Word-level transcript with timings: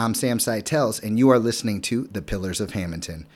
I'm 0.00 0.14
Sam 0.14 0.38
Seitels, 0.38 0.98
and 0.98 1.18
you 1.18 1.28
are 1.28 1.38
listening 1.38 1.82
to 1.82 2.04
The 2.04 2.22
Pillars 2.22 2.58
of 2.58 2.72
Hamilton. 2.72 3.26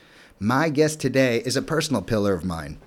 My 0.40 0.70
guest 0.70 0.98
today 0.98 1.42
is 1.44 1.58
a 1.58 1.62
personal 1.62 2.00
pillar 2.00 2.32
of 2.32 2.42
mine. 2.42 2.78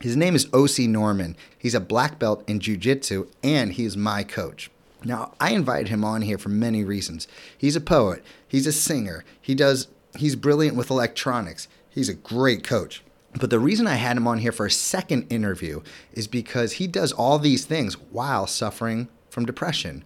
His 0.00 0.16
name 0.16 0.34
is 0.34 0.46
Ocie 0.46 0.88
Norman. 0.88 1.36
He's 1.58 1.74
a 1.74 1.80
black 1.80 2.18
belt 2.18 2.42
in 2.48 2.58
Jiu 2.58 2.78
Jitsu, 2.78 3.26
and 3.42 3.74
he's 3.74 3.98
my 3.98 4.24
coach. 4.24 4.70
Now, 5.04 5.34
I 5.38 5.50
invited 5.52 5.88
him 5.88 6.06
on 6.06 6.22
here 6.22 6.38
for 6.38 6.48
many 6.48 6.84
reasons. 6.84 7.28
He's 7.58 7.76
a 7.76 7.82
poet, 7.82 8.24
he's 8.48 8.66
a 8.66 8.72
singer, 8.72 9.26
he 9.42 9.54
does 9.54 9.88
he's 10.16 10.34
brilliant 10.34 10.78
with 10.78 10.88
electronics. 10.88 11.68
He's 11.90 12.08
a 12.08 12.14
great 12.14 12.64
coach. 12.64 13.02
But 13.38 13.50
the 13.50 13.60
reason 13.60 13.86
I 13.86 13.96
had 13.96 14.16
him 14.16 14.26
on 14.26 14.38
here 14.38 14.52
for 14.52 14.64
a 14.64 14.70
second 14.70 15.30
interview 15.30 15.82
is 16.14 16.28
because 16.28 16.72
he 16.72 16.86
does 16.86 17.12
all 17.12 17.38
these 17.38 17.66
things 17.66 17.92
while 18.10 18.46
suffering 18.46 19.08
from 19.28 19.44
depression. 19.44 20.02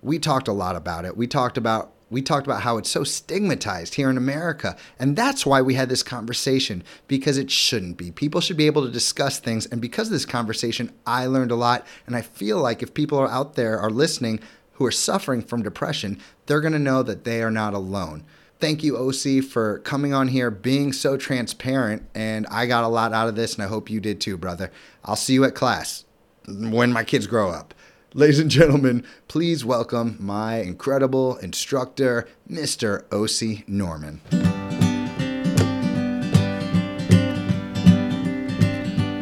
We 0.00 0.18
talked 0.18 0.48
a 0.48 0.54
lot 0.54 0.74
about 0.74 1.04
it. 1.04 1.18
We 1.18 1.26
talked 1.26 1.58
about 1.58 1.92
we 2.10 2.20
talked 2.20 2.46
about 2.46 2.62
how 2.62 2.76
it's 2.76 2.90
so 2.90 3.04
stigmatized 3.04 3.94
here 3.94 4.10
in 4.10 4.16
America. 4.16 4.76
And 4.98 5.16
that's 5.16 5.46
why 5.46 5.62
we 5.62 5.74
had 5.74 5.88
this 5.88 6.02
conversation 6.02 6.82
because 7.06 7.38
it 7.38 7.50
shouldn't 7.50 7.96
be. 7.96 8.10
People 8.10 8.40
should 8.40 8.56
be 8.56 8.66
able 8.66 8.84
to 8.84 8.90
discuss 8.90 9.38
things. 9.38 9.66
And 9.66 9.80
because 9.80 10.08
of 10.08 10.12
this 10.12 10.26
conversation, 10.26 10.92
I 11.06 11.26
learned 11.26 11.52
a 11.52 11.56
lot. 11.56 11.86
And 12.06 12.16
I 12.16 12.22
feel 12.22 12.58
like 12.58 12.82
if 12.82 12.92
people 12.94 13.18
are 13.18 13.30
out 13.30 13.54
there 13.54 13.78
are 13.78 13.90
listening 13.90 14.40
who 14.72 14.84
are 14.84 14.90
suffering 14.90 15.40
from 15.40 15.62
depression, 15.62 16.18
they're 16.46 16.60
going 16.60 16.72
to 16.72 16.78
know 16.78 17.02
that 17.04 17.24
they 17.24 17.42
are 17.42 17.50
not 17.50 17.74
alone. 17.74 18.24
Thank 18.58 18.82
you, 18.82 18.94
Ocie, 18.94 19.42
for 19.42 19.78
coming 19.78 20.12
on 20.12 20.28
here, 20.28 20.50
being 20.50 20.92
so 20.92 21.16
transparent. 21.16 22.02
And 22.14 22.46
I 22.48 22.66
got 22.66 22.84
a 22.84 22.88
lot 22.88 23.12
out 23.12 23.28
of 23.28 23.36
this, 23.36 23.54
and 23.54 23.62
I 23.62 23.68
hope 23.68 23.88
you 23.88 24.00
did 24.00 24.20
too, 24.20 24.36
brother. 24.36 24.70
I'll 25.04 25.16
see 25.16 25.34
you 25.34 25.44
at 25.44 25.54
class 25.54 26.04
when 26.46 26.92
my 26.92 27.04
kids 27.04 27.26
grow 27.26 27.50
up. 27.50 27.72
Ladies 28.12 28.40
and 28.40 28.50
gentlemen, 28.50 29.04
please 29.28 29.64
welcome 29.64 30.16
my 30.18 30.56
incredible 30.56 31.36
instructor, 31.36 32.26
Mr. 32.50 33.04
Ocie 33.10 33.62
Norman. 33.68 34.20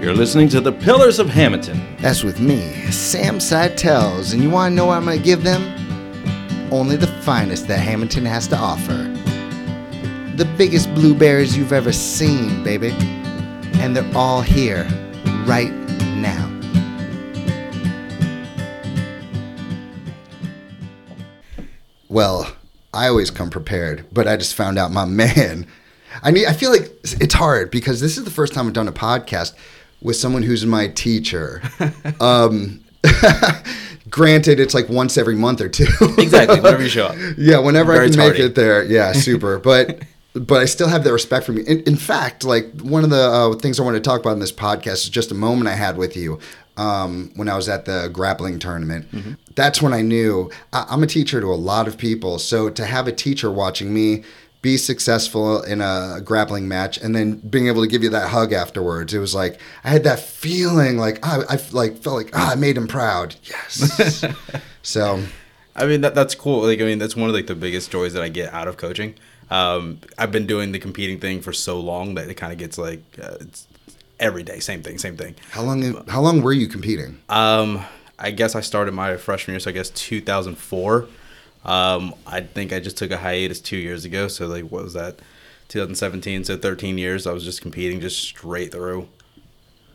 You're 0.02 0.14
listening 0.14 0.48
to 0.48 0.62
The 0.62 0.72
Pillars 0.72 1.18
of 1.18 1.28
Hamilton. 1.28 1.96
That's 1.98 2.24
with 2.24 2.40
me, 2.40 2.72
Sam 2.90 3.40
Seitels, 3.40 4.32
and 4.32 4.42
you 4.42 4.48
want 4.48 4.72
to 4.72 4.76
know 4.76 4.86
what 4.86 4.96
I'm 4.96 5.04
going 5.04 5.18
to 5.18 5.22
give 5.24 5.44
them? 5.44 5.62
Only 6.72 6.96
the 6.96 7.08
finest 7.22 7.68
that 7.68 7.80
Hamilton 7.80 8.24
has 8.24 8.48
to 8.48 8.56
offer. 8.56 8.94
The 10.36 10.50
biggest 10.56 10.94
blueberries 10.94 11.58
you've 11.58 11.74
ever 11.74 11.92
seen, 11.92 12.64
baby. 12.64 12.92
And 13.80 13.94
they're 13.94 14.16
all 14.16 14.40
here, 14.40 14.84
right 15.44 15.72
now. 16.16 16.57
Well, 22.08 22.50
I 22.94 23.08
always 23.08 23.30
come 23.30 23.50
prepared, 23.50 24.06
but 24.12 24.26
I 24.26 24.36
just 24.36 24.54
found 24.54 24.78
out 24.78 24.90
my 24.92 25.04
man. 25.22 25.66
I 26.22 26.30
need. 26.30 26.46
I 26.46 26.52
feel 26.52 26.70
like 26.70 26.90
it's 27.20 27.34
hard 27.34 27.70
because 27.70 28.00
this 28.00 28.16
is 28.18 28.24
the 28.24 28.30
first 28.30 28.54
time 28.54 28.66
I've 28.66 28.72
done 28.72 28.88
a 28.88 28.92
podcast 28.92 29.52
with 30.00 30.16
someone 30.16 30.42
who's 30.42 30.64
my 30.64 30.88
teacher. 30.88 31.60
um, 32.20 32.82
granted, 34.10 34.58
it's 34.58 34.74
like 34.74 34.88
once 34.88 35.18
every 35.18 35.34
month 35.34 35.60
or 35.60 35.68
two. 35.68 35.86
exactly. 36.18 36.60
Whenever 36.60 36.82
you 36.82 36.88
show 36.88 37.06
up. 37.06 37.16
Yeah, 37.36 37.58
whenever 37.58 37.92
Very 37.92 38.06
I 38.06 38.08
can 38.08 38.16
tardy. 38.18 38.38
make 38.38 38.50
it 38.50 38.54
there. 38.54 38.84
Yeah, 38.84 39.12
super. 39.12 39.58
But 39.58 40.02
but 40.38 40.60
I 40.60 40.64
still 40.64 40.88
have 40.88 41.04
that 41.04 41.12
respect 41.12 41.46
for 41.46 41.52
you. 41.52 41.64
In, 41.64 41.80
in 41.80 41.96
fact, 41.96 42.44
like 42.44 42.70
one 42.80 43.04
of 43.04 43.10
the 43.10 43.22
uh, 43.22 43.54
things 43.54 43.80
I 43.80 43.82
want 43.82 43.96
to 43.96 44.00
talk 44.00 44.20
about 44.20 44.32
in 44.32 44.38
this 44.38 44.52
podcast 44.52 45.04
is 45.04 45.08
just 45.08 45.30
a 45.30 45.34
moment 45.34 45.68
I 45.68 45.74
had 45.74 45.96
with 45.96 46.16
you 46.16 46.38
um, 46.76 47.32
when 47.34 47.48
I 47.48 47.56
was 47.56 47.68
at 47.68 47.84
the 47.84 48.08
grappling 48.12 48.58
tournament. 48.58 49.10
Mm-hmm. 49.12 49.32
That's 49.54 49.82
when 49.82 49.92
I 49.92 50.02
knew 50.02 50.50
I, 50.72 50.86
I'm 50.88 51.02
a 51.02 51.06
teacher 51.06 51.40
to 51.40 51.46
a 51.46 51.56
lot 51.56 51.88
of 51.88 51.98
people. 51.98 52.38
So 52.38 52.70
to 52.70 52.84
have 52.86 53.08
a 53.08 53.12
teacher 53.12 53.50
watching 53.50 53.92
me 53.92 54.24
be 54.60 54.76
successful 54.76 55.62
in 55.62 55.80
a 55.80 56.20
grappling 56.24 56.66
match 56.66 56.98
and 56.98 57.14
then 57.14 57.36
being 57.36 57.68
able 57.68 57.80
to 57.82 57.88
give 57.88 58.02
you 58.02 58.10
that 58.10 58.28
hug 58.28 58.52
afterwards, 58.52 59.14
it 59.14 59.18
was 59.18 59.34
like 59.34 59.60
I 59.84 59.90
had 59.90 60.04
that 60.04 60.20
feeling 60.20 60.98
like 60.98 61.24
I, 61.26 61.42
I 61.48 61.58
like 61.72 61.98
felt 61.98 62.16
like 62.16 62.30
oh, 62.32 62.50
I 62.52 62.54
made 62.54 62.76
him 62.76 62.88
proud. 62.88 63.36
Yes. 63.44 64.24
so. 64.82 65.22
I 65.76 65.86
mean 65.86 66.00
that 66.00 66.16
that's 66.16 66.34
cool. 66.34 66.62
Like 66.62 66.80
I 66.80 66.84
mean 66.84 66.98
that's 66.98 67.14
one 67.14 67.28
of 67.28 67.36
like 67.36 67.46
the 67.46 67.54
biggest 67.54 67.92
joys 67.92 68.12
that 68.14 68.22
I 68.22 68.28
get 68.28 68.52
out 68.52 68.66
of 68.66 68.76
coaching. 68.76 69.14
Um, 69.50 70.00
I've 70.18 70.32
been 70.32 70.46
doing 70.46 70.72
the 70.72 70.78
competing 70.78 71.20
thing 71.20 71.40
for 71.40 71.52
so 71.52 71.80
long 71.80 72.14
that 72.14 72.28
it 72.28 72.34
kind 72.34 72.52
of 72.52 72.58
gets 72.58 72.78
like 72.78 73.02
uh, 73.22 73.36
it's 73.40 73.66
every 74.20 74.42
day, 74.42 74.60
same 74.60 74.82
thing, 74.82 74.98
same 74.98 75.16
thing. 75.16 75.34
How 75.50 75.62
long? 75.62 76.06
How 76.08 76.20
long 76.20 76.42
were 76.42 76.52
you 76.52 76.68
competing? 76.68 77.18
Um, 77.28 77.84
I 78.18 78.30
guess 78.30 78.54
I 78.54 78.60
started 78.60 78.92
my 78.92 79.16
freshman 79.16 79.54
year, 79.54 79.60
so 79.60 79.70
I 79.70 79.72
guess 79.72 79.90
2004. 79.90 81.08
Um, 81.64 82.14
I 82.26 82.40
think 82.40 82.72
I 82.72 82.80
just 82.80 82.96
took 82.96 83.10
a 83.10 83.16
hiatus 83.16 83.60
two 83.60 83.76
years 83.76 84.04
ago. 84.04 84.28
So 84.28 84.46
like, 84.46 84.64
what 84.64 84.84
was 84.84 84.94
that? 84.94 85.18
2017. 85.68 86.44
So 86.44 86.56
13 86.56 86.98
years. 86.98 87.26
I 87.26 87.32
was 87.32 87.44
just 87.44 87.62
competing 87.62 88.00
just 88.00 88.18
straight 88.18 88.72
through. 88.72 89.08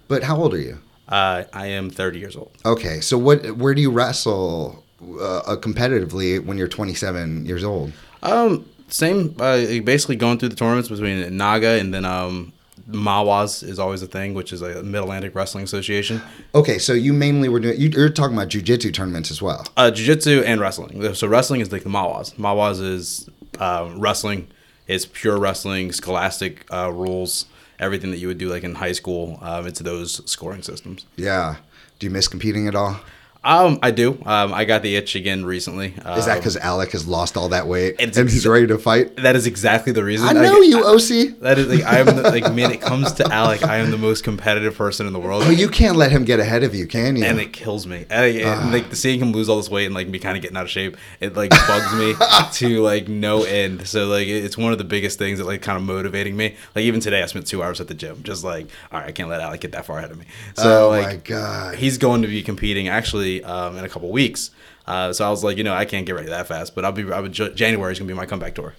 But 0.07 0.23
how 0.23 0.37
old 0.37 0.53
are 0.53 0.59
you? 0.59 0.79
Uh, 1.07 1.43
I 1.51 1.67
am 1.67 1.89
30 1.89 2.19
years 2.19 2.35
old. 2.35 2.51
Okay, 2.65 3.01
so 3.01 3.17
what? 3.17 3.57
Where 3.57 3.73
do 3.73 3.81
you 3.81 3.91
wrestle 3.91 4.83
uh, 5.01 5.57
competitively 5.59 6.43
when 6.43 6.57
you're 6.57 6.67
27 6.67 7.45
years 7.45 7.63
old? 7.63 7.91
Um, 8.21 8.65
same. 8.93 9.35
Uh, 9.39 9.57
basically 9.83 10.15
going 10.15 10.37
through 10.37 10.49
the 10.49 10.55
tournaments 10.55 10.89
between 10.89 11.35
NAGA 11.35 11.79
and 11.79 11.93
then 11.93 12.05
um 12.05 12.53
Mawas 12.89 13.63
is 13.63 13.79
always 13.79 14.01
a 14.01 14.07
thing, 14.07 14.33
which 14.33 14.51
is 14.51 14.61
a 14.61 14.83
Mid 14.83 15.01
Atlantic 15.01 15.35
Wrestling 15.35 15.63
Association. 15.63 16.21
Okay, 16.53 16.77
so 16.77 16.93
you 16.93 17.13
mainly 17.13 17.47
were 17.47 17.59
doing. 17.59 17.79
You, 17.79 18.03
are 18.03 18.09
talking 18.09 18.35
about 18.35 18.49
jujitsu 18.49 18.93
tournaments 18.93 19.31
as 19.31 19.41
well. 19.41 19.65
Uh, 19.77 19.91
jujitsu 19.93 20.43
and 20.43 20.59
wrestling. 20.59 21.13
So 21.13 21.27
wrestling 21.27 21.61
is 21.61 21.71
like 21.71 21.83
the 21.83 21.89
Mawas. 21.89 22.33
Mawas 22.35 22.81
is 22.81 23.29
uh, 23.59 23.89
wrestling. 23.95 24.47
It's 24.87 25.05
pure 25.05 25.39
wrestling, 25.39 25.93
scholastic 25.93 26.65
uh, 26.73 26.91
rules, 26.91 27.45
everything 27.79 28.11
that 28.11 28.17
you 28.17 28.27
would 28.27 28.37
do 28.37 28.49
like 28.49 28.63
in 28.63 28.75
high 28.75 28.91
school. 28.91 29.39
Um, 29.41 29.65
it's 29.65 29.79
those 29.79 30.29
scoring 30.29 30.61
systems. 30.61 31.05
Yeah. 31.15 31.57
Do 31.99 32.07
you 32.07 32.11
miss 32.11 32.27
competing 32.27 32.67
at 32.67 32.75
all? 32.75 32.99
Um, 33.45 33.79
I 33.81 33.91
do. 33.91 34.17
Um, 34.25 34.53
I 34.53 34.63
got 34.63 34.83
the 34.83 34.95
itch 34.95 35.15
again 35.15 35.43
recently. 35.43 35.93
Um, 36.05 36.17
is 36.17 36.27
that 36.27 36.37
because 36.37 36.55
Alec 36.55 36.91
has 36.91 37.05
lost 37.05 37.35
all 37.35 37.49
that 37.49 37.67
weight 37.67 37.95
and 37.99 38.17
ex- 38.17 38.31
he's 38.31 38.47
ready 38.47 38.67
to 38.67 38.77
fight? 38.77 39.17
That 39.17 39.35
is 39.35 39.45
exactly 39.45 39.91
the 39.91 40.03
reason. 40.03 40.29
I 40.29 40.31
know 40.31 40.61
I, 40.61 40.65
you, 40.65 40.77
Ocie. 40.77 41.37
That 41.41 41.59
is 41.59 41.67
like 41.67 41.83
I 41.83 41.99
am 41.99 42.05
the, 42.05 42.23
like 42.23 42.53
man. 42.53 42.71
It 42.71 42.79
comes 42.79 43.11
to 43.13 43.27
Alec, 43.33 43.63
I 43.63 43.77
am 43.77 43.91
the 43.91 43.97
most 43.97 44.23
competitive 44.23 44.77
person 44.77 45.07
in 45.07 45.13
the 45.13 45.19
world. 45.19 45.43
Oh, 45.45 45.49
you 45.49 45.67
can't 45.67 45.97
let 45.97 46.11
him 46.11 46.23
get 46.23 46.39
ahead 46.39 46.63
of 46.63 46.73
you, 46.73 46.87
can 46.87 47.17
you? 47.17 47.25
And 47.25 47.37
it 47.39 47.51
kills 47.51 47.85
me. 47.85 48.05
And, 48.09 48.37
and 48.37 48.69
uh. 48.69 48.71
like 48.71 48.95
seeing 48.95 49.19
him 49.19 49.33
lose 49.33 49.49
all 49.49 49.57
this 49.57 49.69
weight 49.69 49.87
and 49.87 49.95
like 49.95 50.07
me 50.07 50.19
kind 50.19 50.37
of 50.37 50.41
getting 50.41 50.55
out 50.55 50.63
of 50.63 50.69
shape, 50.69 50.95
it 51.19 51.35
like 51.35 51.49
bugs 51.49 51.93
me 51.95 52.15
to 52.53 52.81
like 52.81 53.09
no 53.09 53.43
end. 53.43 53.85
So 53.87 54.07
like 54.07 54.27
it's 54.27 54.57
one 54.57 54.71
of 54.71 54.77
the 54.77 54.85
biggest 54.85 55.19
things 55.19 55.39
that 55.39 55.45
like 55.45 55.61
kind 55.61 55.77
of 55.77 55.83
motivating 55.83 56.37
me. 56.37 56.55
Like 56.75 56.85
even 56.85 57.01
today, 57.01 57.21
I 57.21 57.25
spent 57.25 57.45
two 57.45 57.61
hours 57.61 57.81
at 57.81 57.89
the 57.89 57.93
gym, 57.93 58.23
just 58.23 58.45
like 58.45 58.67
all 58.89 59.01
right, 59.01 59.09
I 59.09 59.11
can't 59.11 59.29
let 59.29 59.41
Alec 59.41 59.59
get 59.59 59.73
that 59.73 59.85
far 59.85 59.97
ahead 59.97 60.11
of 60.11 60.17
me. 60.17 60.25
So 60.55 60.85
oh 60.85 60.89
like, 60.89 61.05
my 61.05 61.15
god, 61.17 61.75
he's 61.75 61.97
going 61.97 62.21
to 62.21 62.29
be 62.29 62.41
competing 62.41 62.87
actually 62.87 63.32
um, 63.41 63.77
in 63.77 63.85
a 63.85 63.89
couple 63.89 64.09
weeks. 64.11 64.51
Uh, 64.85 65.13
so 65.13 65.25
I 65.25 65.29
was 65.29 65.43
like, 65.43 65.57
you 65.57 65.63
know, 65.63 65.73
I 65.73 65.85
can't 65.85 66.05
get 66.05 66.13
ready 66.13 66.29
that 66.29 66.47
fast, 66.47 66.75
but 66.75 66.85
I'll 66.85 66.91
be. 66.91 67.11
I 67.11 67.19
would, 67.21 67.31
January 67.31 67.93
is 67.93 67.99
gonna 67.99 68.07
be 68.07 68.13
my 68.13 68.25
comeback 68.25 68.55
tour. 68.55 68.75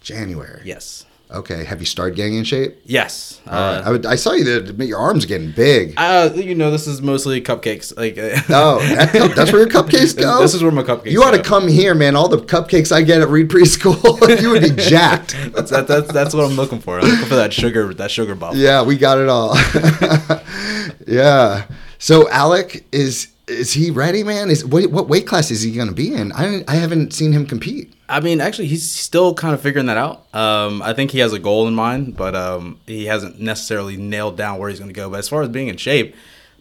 January. 0.00 0.62
Yes. 0.64 1.06
Okay. 1.30 1.64
Have 1.64 1.80
you 1.80 1.86
started 1.86 2.16
getting 2.16 2.36
in 2.36 2.44
shape? 2.44 2.80
Yes. 2.84 3.40
Uh, 3.46 3.82
I, 3.84 3.90
would, 3.90 4.06
I, 4.06 4.14
saw 4.14 4.32
you 4.32 4.44
there. 4.44 4.86
Your 4.86 4.98
arms 4.98 5.26
getting 5.26 5.52
big. 5.52 5.92
Uh, 5.96 6.30
you 6.34 6.54
know, 6.54 6.70
this 6.70 6.86
is 6.86 7.02
mostly 7.02 7.40
cupcakes. 7.42 7.94
Like, 7.96 8.14
oh, 8.48 8.78
that 8.94 9.34
that's 9.36 9.52
where 9.52 9.60
your 9.60 9.70
cupcakes 9.70 10.18
go. 10.18 10.40
This 10.40 10.54
is 10.54 10.62
where 10.62 10.72
my 10.72 10.82
cupcakes. 10.82 11.04
Go. 11.04 11.10
You 11.10 11.22
ought 11.22 11.32
to 11.32 11.42
come 11.42 11.68
here, 11.68 11.94
man. 11.94 12.16
All 12.16 12.28
the 12.28 12.38
cupcakes 12.38 12.90
I 12.90 13.02
get 13.02 13.20
at 13.20 13.28
Reed 13.28 13.48
Preschool, 13.48 14.40
you 14.42 14.50
would 14.50 14.62
be 14.62 14.70
jacked. 14.88 15.36
that's, 15.54 15.70
that, 15.70 15.86
that's 15.86 16.10
that's 16.12 16.34
what 16.34 16.44
I'm 16.44 16.56
looking 16.56 16.80
for. 16.80 16.98
I'm 16.98 17.06
looking 17.06 17.26
for 17.26 17.36
that 17.36 17.52
sugar, 17.52 17.92
that 17.94 18.10
sugar 18.10 18.34
bump. 18.34 18.56
Yeah, 18.56 18.82
we 18.82 18.96
got 18.96 19.18
it 19.18 19.28
all. 19.28 19.54
yeah. 21.06 21.66
So 21.98 22.30
Alec 22.30 22.86
is 22.90 23.28
is 23.48 23.72
he 23.72 23.90
ready, 23.90 24.22
man? 24.22 24.50
Is 24.50 24.64
what, 24.64 24.90
what 24.90 25.08
weight 25.08 25.26
class 25.26 25.50
is 25.50 25.62
he 25.62 25.72
going 25.72 25.88
to 25.88 25.94
be 25.94 26.14
in? 26.14 26.32
I 26.32 26.64
I 26.68 26.76
haven't 26.76 27.12
seen 27.12 27.32
him 27.32 27.46
compete. 27.46 27.94
I 28.08 28.20
mean, 28.20 28.40
actually, 28.40 28.68
he's 28.68 28.88
still 28.88 29.34
kind 29.34 29.54
of 29.54 29.60
figuring 29.60 29.86
that 29.86 29.98
out. 29.98 30.34
Um, 30.34 30.80
I 30.82 30.94
think 30.94 31.10
he 31.10 31.18
has 31.18 31.32
a 31.32 31.38
goal 31.38 31.68
in 31.68 31.74
mind, 31.74 32.16
but 32.16 32.34
um, 32.34 32.80
he 32.86 33.06
hasn't 33.06 33.38
necessarily 33.38 33.96
nailed 33.96 34.36
down 34.36 34.58
where 34.58 34.70
he's 34.70 34.78
going 34.78 34.88
to 34.88 34.94
go. 34.94 35.10
But 35.10 35.18
as 35.18 35.28
far 35.28 35.42
as 35.42 35.48
being 35.48 35.68
in 35.68 35.76
shape, 35.76 36.14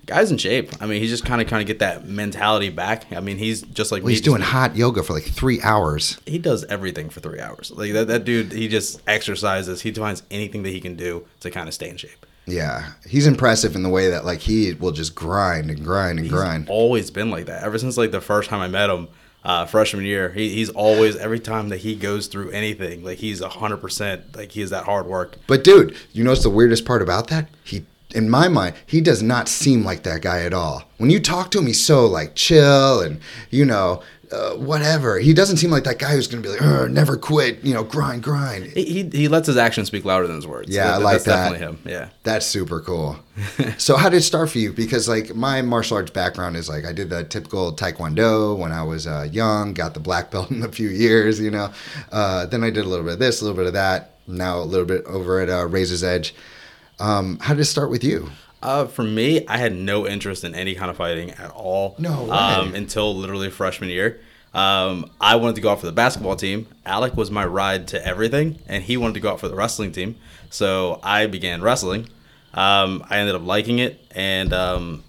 guy's 0.06 0.32
in 0.32 0.38
shape. 0.38 0.72
I 0.82 0.88
mean, 0.88 1.02
he's 1.02 1.10
just 1.10 1.26
kind 1.26 1.42
of 1.42 1.48
kind 1.48 1.62
of 1.62 1.68
get 1.68 1.80
that 1.80 2.06
mentality 2.06 2.70
back. 2.70 3.12
I 3.12 3.20
mean, 3.20 3.38
he's 3.38 3.62
just 3.62 3.92
like 3.92 4.04
well, 4.04 4.10
he's 4.10 4.22
doing 4.22 4.42
hot 4.42 4.76
yoga 4.76 5.04
for 5.04 5.14
like 5.14 5.24
three 5.24 5.62
hours. 5.62 6.18
He 6.26 6.40
does 6.40 6.64
everything 6.66 7.10
for 7.10 7.20
three 7.20 7.40
hours. 7.40 7.72
Like 7.72 7.94
that, 7.94 8.08
that 8.08 8.26
dude, 8.26 8.52
he 8.52 8.68
just 8.68 9.02
exercises. 9.08 9.82
He 9.82 9.92
finds 9.92 10.24
anything 10.32 10.64
that 10.64 10.72
he 10.72 10.82
can 10.82 10.96
do 10.96 11.28
to 11.42 11.52
kind 11.52 11.68
of 11.68 11.74
stay 11.74 11.90
in 11.90 11.98
shape. 11.98 12.26
Yeah, 12.48 12.94
he's 13.08 13.28
impressive 13.28 13.76
in 13.76 13.84
the 13.84 13.90
way 13.90 14.10
that 14.10 14.26
like 14.26 14.40
he 14.40 14.74
will 14.74 14.94
just 14.94 15.14
grind 15.14 15.70
and 15.70 15.84
grind 15.84 16.18
and 16.18 16.26
he's 16.26 16.32
grind. 16.34 16.70
Always 16.70 17.12
been 17.12 17.30
like 17.30 17.46
that 17.48 17.64
ever 17.64 17.78
since 17.78 17.98
like 17.98 18.12
the 18.12 18.22
first 18.22 18.50
time 18.50 18.62
I 18.62 18.70
met 18.70 18.90
him, 18.90 19.10
uh, 19.44 19.66
freshman 19.66 20.06
year. 20.06 20.30
He, 20.30 20.50
he's 20.50 20.70
always 20.70 21.18
every 21.18 21.40
time 21.40 21.70
that 21.70 21.78
he 21.78 21.96
goes 21.96 22.28
through 22.28 22.52
anything, 22.52 23.04
like 23.04 23.18
he's 23.18 23.44
hundred 23.44 23.78
percent 23.78 24.36
like 24.36 24.54
he 24.54 24.62
is 24.62 24.70
that 24.70 24.86
hard 24.86 25.08
work. 25.08 25.36
But 25.46 25.66
dude, 25.66 25.98
you 26.14 26.24
know 26.24 26.32
what's 26.32 26.44
the 26.44 26.50
weirdest 26.50 26.86
part 26.86 27.02
about 27.02 27.28
that? 27.28 27.50
He 27.66 27.86
in 28.16 28.30
my 28.30 28.48
mind, 28.48 28.76
he 28.86 29.02
does 29.02 29.22
not 29.22 29.50
seem 29.50 29.84
like 29.84 30.04
that 30.04 30.22
guy 30.22 30.44
at 30.44 30.54
all. 30.54 30.84
When 30.98 31.10
you 31.10 31.20
talk 31.20 31.52
to 31.52 31.60
him, 31.60 31.68
he's 31.68 31.84
so 31.84 32.06
like 32.06 32.36
chill 32.36 33.02
and 33.02 33.20
you 33.50 33.66
know 33.66 34.02
uh, 34.32 34.56
whatever. 34.56 35.20
He 35.20 35.34
doesn't 35.34 35.58
seem 35.58 35.72
like 35.72 35.84
that 35.86 36.00
guy 36.00 36.12
who's 36.12 36.28
going 36.28 36.44
to 36.44 36.50
be 36.50 36.58
like, 36.58 36.90
never 36.92 37.18
quit, 37.18 37.64
you 37.64 37.74
know, 37.74 37.84
grind, 37.84 38.24
grind. 38.24 38.66
He, 38.66 38.84
he 38.84 39.10
he 39.10 39.28
lets 39.28 39.48
his 39.48 39.58
actions 39.58 39.88
speak 39.88 40.06
louder 40.06 40.28
than 40.28 40.36
his 40.36 40.48
words. 40.48 40.70
Yeah, 40.70 40.94
I 40.94 40.98
like 40.98 41.14
that's 41.14 41.26
that. 41.26 41.50
definitely 41.50 41.60
him. 41.60 41.80
Yeah. 41.86 42.10
That's 42.24 42.46
super 42.46 42.82
cool. 42.82 43.18
so 43.78 43.96
how 43.96 44.10
did 44.10 44.18
it 44.18 44.24
start 44.24 44.50
for 44.50 44.58
you? 44.60 44.74
Because 44.74 45.08
like 45.08 45.36
my 45.36 45.62
martial 45.62 45.98
arts 45.98 46.12
background 46.12 46.58
is 46.58 46.68
like 46.68 46.86
I 46.86 46.94
did 46.94 47.10
the 47.10 47.24
typical 47.24 47.74
taekwondo 47.74 48.58
when 48.58 48.72
I 48.72 48.84
was 48.84 49.08
uh, 49.08 49.28
young, 49.32 49.74
got 49.74 49.94
the 49.94 50.00
black 50.00 50.32
belt 50.32 50.52
in 50.52 50.64
a 50.64 50.70
few 50.70 50.90
years, 50.90 51.40
you 51.40 51.52
know. 51.52 51.72
Uh, 52.12 52.46
then 52.46 52.64
I 52.64 52.70
did 52.70 52.86
a 52.86 52.90
little 52.90 53.06
bit 53.06 53.14
of 53.14 53.20
this, 53.20 53.42
a 53.42 53.46
little 53.46 53.58
bit 53.58 53.68
of 53.68 53.74
that. 53.74 54.16
Now 54.28 54.60
a 54.60 54.64
little 54.66 54.86
bit 54.86 55.06
over 55.06 55.40
at 55.40 55.50
uh, 55.50 55.68
Razor's 55.68 56.04
Edge. 56.04 56.36
Um, 57.00 57.40
how 57.40 57.54
did 57.54 57.62
it 57.62 57.66
start 57.66 57.90
with 57.90 58.04
you? 58.04 58.30
Uh, 58.62 58.86
for 58.86 59.04
me, 59.04 59.46
I 59.48 59.58
had 59.58 59.76
no 59.76 60.08
interest 60.08 60.44
in 60.44 60.56
any 60.56 60.74
kind 60.76 60.90
of 60.90 60.98
fighting 60.98 61.32
at 61.32 61.52
all. 61.52 61.96
No. 62.00 62.32
Um, 62.32 62.74
until 62.74 63.16
literally 63.16 63.50
freshman 63.50 63.90
year. 63.90 64.20
Um, 64.54 65.12
I 65.22 65.36
wanted 65.36 65.56
to 65.56 65.62
go 65.62 65.70
out 65.70 65.80
for 65.80 65.86
the 65.86 65.92
basketball 65.92 66.36
team. 66.36 66.68
Alec 66.86 67.16
was 67.16 67.30
my 67.30 67.46
ride 67.46 67.88
to 67.90 68.06
everything, 68.06 68.60
and 68.68 68.84
he 68.84 68.98
wanted 68.98 69.14
to 69.14 69.20
go 69.20 69.30
out 69.30 69.40
for 69.40 69.48
the 69.48 69.56
wrestling 69.56 69.92
team. 69.92 70.16
So 70.50 71.00
I 71.04 71.28
began 71.28 71.62
wrestling. 71.62 72.10
Um, 72.54 73.06
I 73.10 73.20
ended 73.20 73.36
up 73.36 73.44
liking 73.46 73.78
it, 73.80 74.04
and 74.16 74.52
um, 74.54 75.04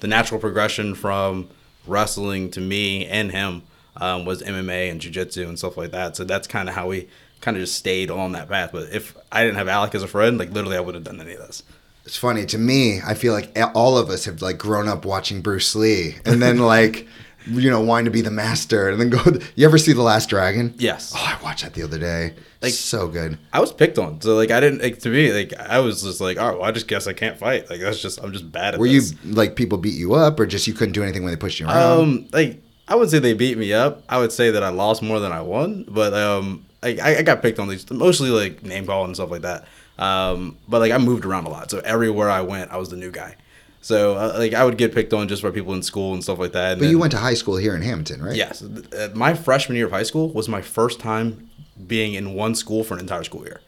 the 0.00 0.06
natural 0.06 0.40
progression 0.40 0.94
from 0.94 1.48
wrestling 1.86 2.50
to 2.52 2.60
me 2.60 3.06
and 3.06 3.32
him 3.32 3.62
um, 3.96 4.24
was 4.24 4.42
MMA 4.42 4.90
and 4.90 5.00
jiu-jitsu 5.00 5.48
and 5.48 5.58
stuff 5.58 5.76
like 5.76 5.90
that. 5.90 6.14
So 6.14 6.24
that's 6.24 6.46
kind 6.46 6.68
of 6.68 6.74
how 6.74 6.86
we 6.88 7.08
kind 7.40 7.56
of 7.56 7.62
just 7.62 7.74
stayed 7.74 8.10
on 8.10 8.32
that 8.32 8.48
path. 8.48 8.70
But 8.72 8.90
if 8.92 9.16
I 9.32 9.42
didn't 9.42 9.56
have 9.56 9.68
Alec 9.68 9.94
as 9.94 10.02
a 10.02 10.08
friend, 10.08 10.38
like 10.38 10.50
literally, 10.50 10.76
I 10.76 10.80
would 10.80 10.94
have 10.94 11.04
done 11.04 11.20
any 11.20 11.32
of 11.32 11.40
this. 11.40 11.62
It's 12.08 12.16
funny 12.16 12.46
to 12.46 12.56
me. 12.56 13.02
I 13.06 13.12
feel 13.12 13.34
like 13.34 13.54
all 13.74 13.98
of 13.98 14.08
us 14.08 14.24
have 14.24 14.40
like 14.40 14.56
grown 14.56 14.88
up 14.88 15.04
watching 15.04 15.42
Bruce 15.42 15.76
Lee, 15.76 16.14
and 16.24 16.40
then 16.40 16.56
like 16.74 17.06
you 17.46 17.70
know 17.70 17.82
wanting 17.82 18.06
to 18.06 18.10
be 18.10 18.22
the 18.22 18.30
master, 18.30 18.88
and 18.88 18.98
then 18.98 19.10
go. 19.10 19.20
You 19.56 19.66
ever 19.66 19.76
see 19.76 19.92
The 19.92 20.00
Last 20.00 20.30
Dragon? 20.30 20.72
Yes. 20.78 21.12
Oh, 21.14 21.18
I 21.22 21.38
watched 21.44 21.64
that 21.64 21.74
the 21.74 21.82
other 21.82 21.98
day. 21.98 22.32
Like- 22.62 22.72
so 22.72 23.08
good. 23.08 23.36
I 23.52 23.60
was 23.60 23.74
picked 23.74 23.98
on, 23.98 24.22
so 24.22 24.36
like 24.36 24.50
I 24.50 24.58
didn't 24.58 24.80
like 24.80 25.00
to 25.00 25.10
me 25.10 25.30
like 25.34 25.52
I 25.60 25.80
was 25.80 26.02
just 26.02 26.18
like, 26.22 26.38
oh, 26.38 26.54
well, 26.54 26.62
I 26.62 26.70
just 26.72 26.88
guess 26.88 27.06
I 27.06 27.12
can't 27.12 27.36
fight. 27.36 27.68
Like 27.68 27.80
that's 27.80 28.00
just 28.00 28.18
I'm 28.24 28.32
just 28.32 28.50
bad 28.50 28.72
at. 28.72 28.80
Were 28.80 28.86
you 28.86 29.02
like 29.24 29.54
people 29.54 29.76
beat 29.76 29.92
you 29.92 30.14
up, 30.14 30.40
or 30.40 30.46
just 30.46 30.66
you 30.66 30.72
couldn't 30.72 30.94
do 30.94 31.02
anything 31.02 31.24
when 31.24 31.32
they 31.34 31.36
pushed 31.36 31.60
you 31.60 31.66
around? 31.66 32.00
Um, 32.00 32.28
like 32.32 32.62
I 32.88 32.94
wouldn't 32.94 33.10
say 33.10 33.18
they 33.18 33.34
beat 33.34 33.58
me 33.58 33.74
up. 33.74 34.02
I 34.08 34.18
would 34.18 34.32
say 34.32 34.50
that 34.52 34.62
I 34.62 34.70
lost 34.70 35.02
more 35.02 35.20
than 35.20 35.30
I 35.30 35.42
won, 35.42 35.84
but 35.86 36.14
um, 36.14 36.64
I, 36.82 37.18
I 37.18 37.22
got 37.22 37.42
picked 37.42 37.58
on 37.58 37.68
these 37.68 37.88
mostly 37.90 38.30
like 38.30 38.62
name 38.62 38.86
calling 38.86 39.08
and 39.08 39.14
stuff 39.14 39.30
like 39.30 39.42
that. 39.42 39.66
Um, 39.98 40.56
but 40.68 40.80
like 40.80 40.92
I 40.92 40.98
moved 40.98 41.24
around 41.24 41.46
a 41.46 41.50
lot, 41.50 41.70
so 41.70 41.80
everywhere 41.80 42.30
I 42.30 42.40
went, 42.42 42.70
I 42.70 42.76
was 42.76 42.88
the 42.88 42.96
new 42.96 43.10
guy. 43.10 43.36
So 43.80 44.16
uh, 44.16 44.34
like 44.38 44.54
I 44.54 44.64
would 44.64 44.76
get 44.78 44.94
picked 44.94 45.12
on 45.12 45.28
just 45.28 45.42
by 45.42 45.50
people 45.50 45.72
in 45.74 45.82
school 45.82 46.12
and 46.14 46.22
stuff 46.22 46.38
like 46.38 46.52
that. 46.52 46.72
and 46.72 46.80
but 46.80 46.88
you 46.88 46.98
went 46.98 47.12
to 47.12 47.18
high 47.18 47.34
school 47.34 47.56
here 47.56 47.74
in 47.74 47.82
Hamilton, 47.82 48.22
right? 48.22 48.36
Yes, 48.36 48.62
Uh, 48.62 49.08
my 49.14 49.34
freshman 49.34 49.76
year 49.76 49.86
of 49.86 49.92
high 49.92 50.02
school 50.02 50.28
was 50.30 50.48
my 50.48 50.62
first 50.62 51.00
time 51.00 51.48
being 51.86 52.14
in 52.14 52.34
one 52.34 52.54
school 52.54 52.84
for 52.84 52.94
an 52.94 53.00
entire 53.00 53.24
school 53.24 53.44
year. 53.44 53.60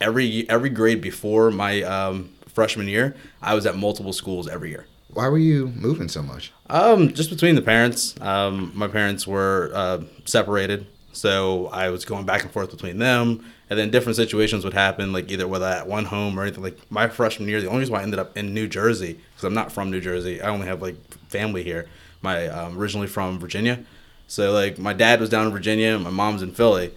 Every 0.00 0.48
every 0.50 0.68
grade 0.70 1.00
before 1.00 1.50
my 1.50 1.82
um, 1.82 2.30
freshman 2.48 2.86
year, 2.88 3.16
I 3.42 3.54
was 3.54 3.64
at 3.66 3.76
multiple 3.76 4.12
schools 4.12 4.46
every 4.48 4.70
year. 4.70 4.86
Why 5.08 5.28
were 5.28 5.38
you 5.38 5.68
moving 5.68 6.08
so 6.08 6.22
much? 6.22 6.52
Um, 6.68 7.12
just 7.14 7.30
between 7.30 7.54
the 7.54 7.62
parents. 7.62 8.14
Um, 8.20 8.72
my 8.74 8.88
parents 8.88 9.26
were 9.26 9.70
uh, 9.74 10.02
separated, 10.26 10.86
so 11.12 11.68
I 11.68 11.88
was 11.88 12.04
going 12.04 12.26
back 12.26 12.42
and 12.42 12.50
forth 12.52 12.70
between 12.70 12.98
them. 12.98 13.44
And 13.68 13.78
then 13.78 13.90
different 13.90 14.16
situations 14.16 14.64
would 14.64 14.74
happen, 14.74 15.12
like 15.12 15.30
either 15.30 15.48
whether 15.48 15.66
at 15.66 15.88
one 15.88 16.04
home 16.04 16.38
or 16.38 16.42
anything. 16.42 16.62
Like 16.62 16.78
my 16.90 17.08
freshman 17.08 17.48
year, 17.48 17.60
the 17.60 17.66
only 17.66 17.80
reason 17.80 17.92
why 17.92 18.00
I 18.00 18.04
ended 18.04 18.20
up 18.20 18.36
in 18.36 18.54
New 18.54 18.68
Jersey 18.68 19.14
because 19.14 19.44
I'm 19.44 19.54
not 19.54 19.72
from 19.72 19.90
New 19.90 20.00
Jersey. 20.00 20.40
I 20.40 20.50
only 20.50 20.66
have 20.66 20.82
like 20.82 20.96
family 21.28 21.62
here. 21.64 21.86
My 22.22 22.46
um, 22.48 22.78
originally 22.78 23.08
from 23.08 23.38
Virginia, 23.38 23.84
so 24.26 24.52
like 24.52 24.78
my 24.78 24.92
dad 24.92 25.20
was 25.20 25.28
down 25.28 25.46
in 25.46 25.52
Virginia, 25.52 25.98
my 25.98 26.10
mom's 26.10 26.42
in 26.42 26.52
Philly. 26.52 26.92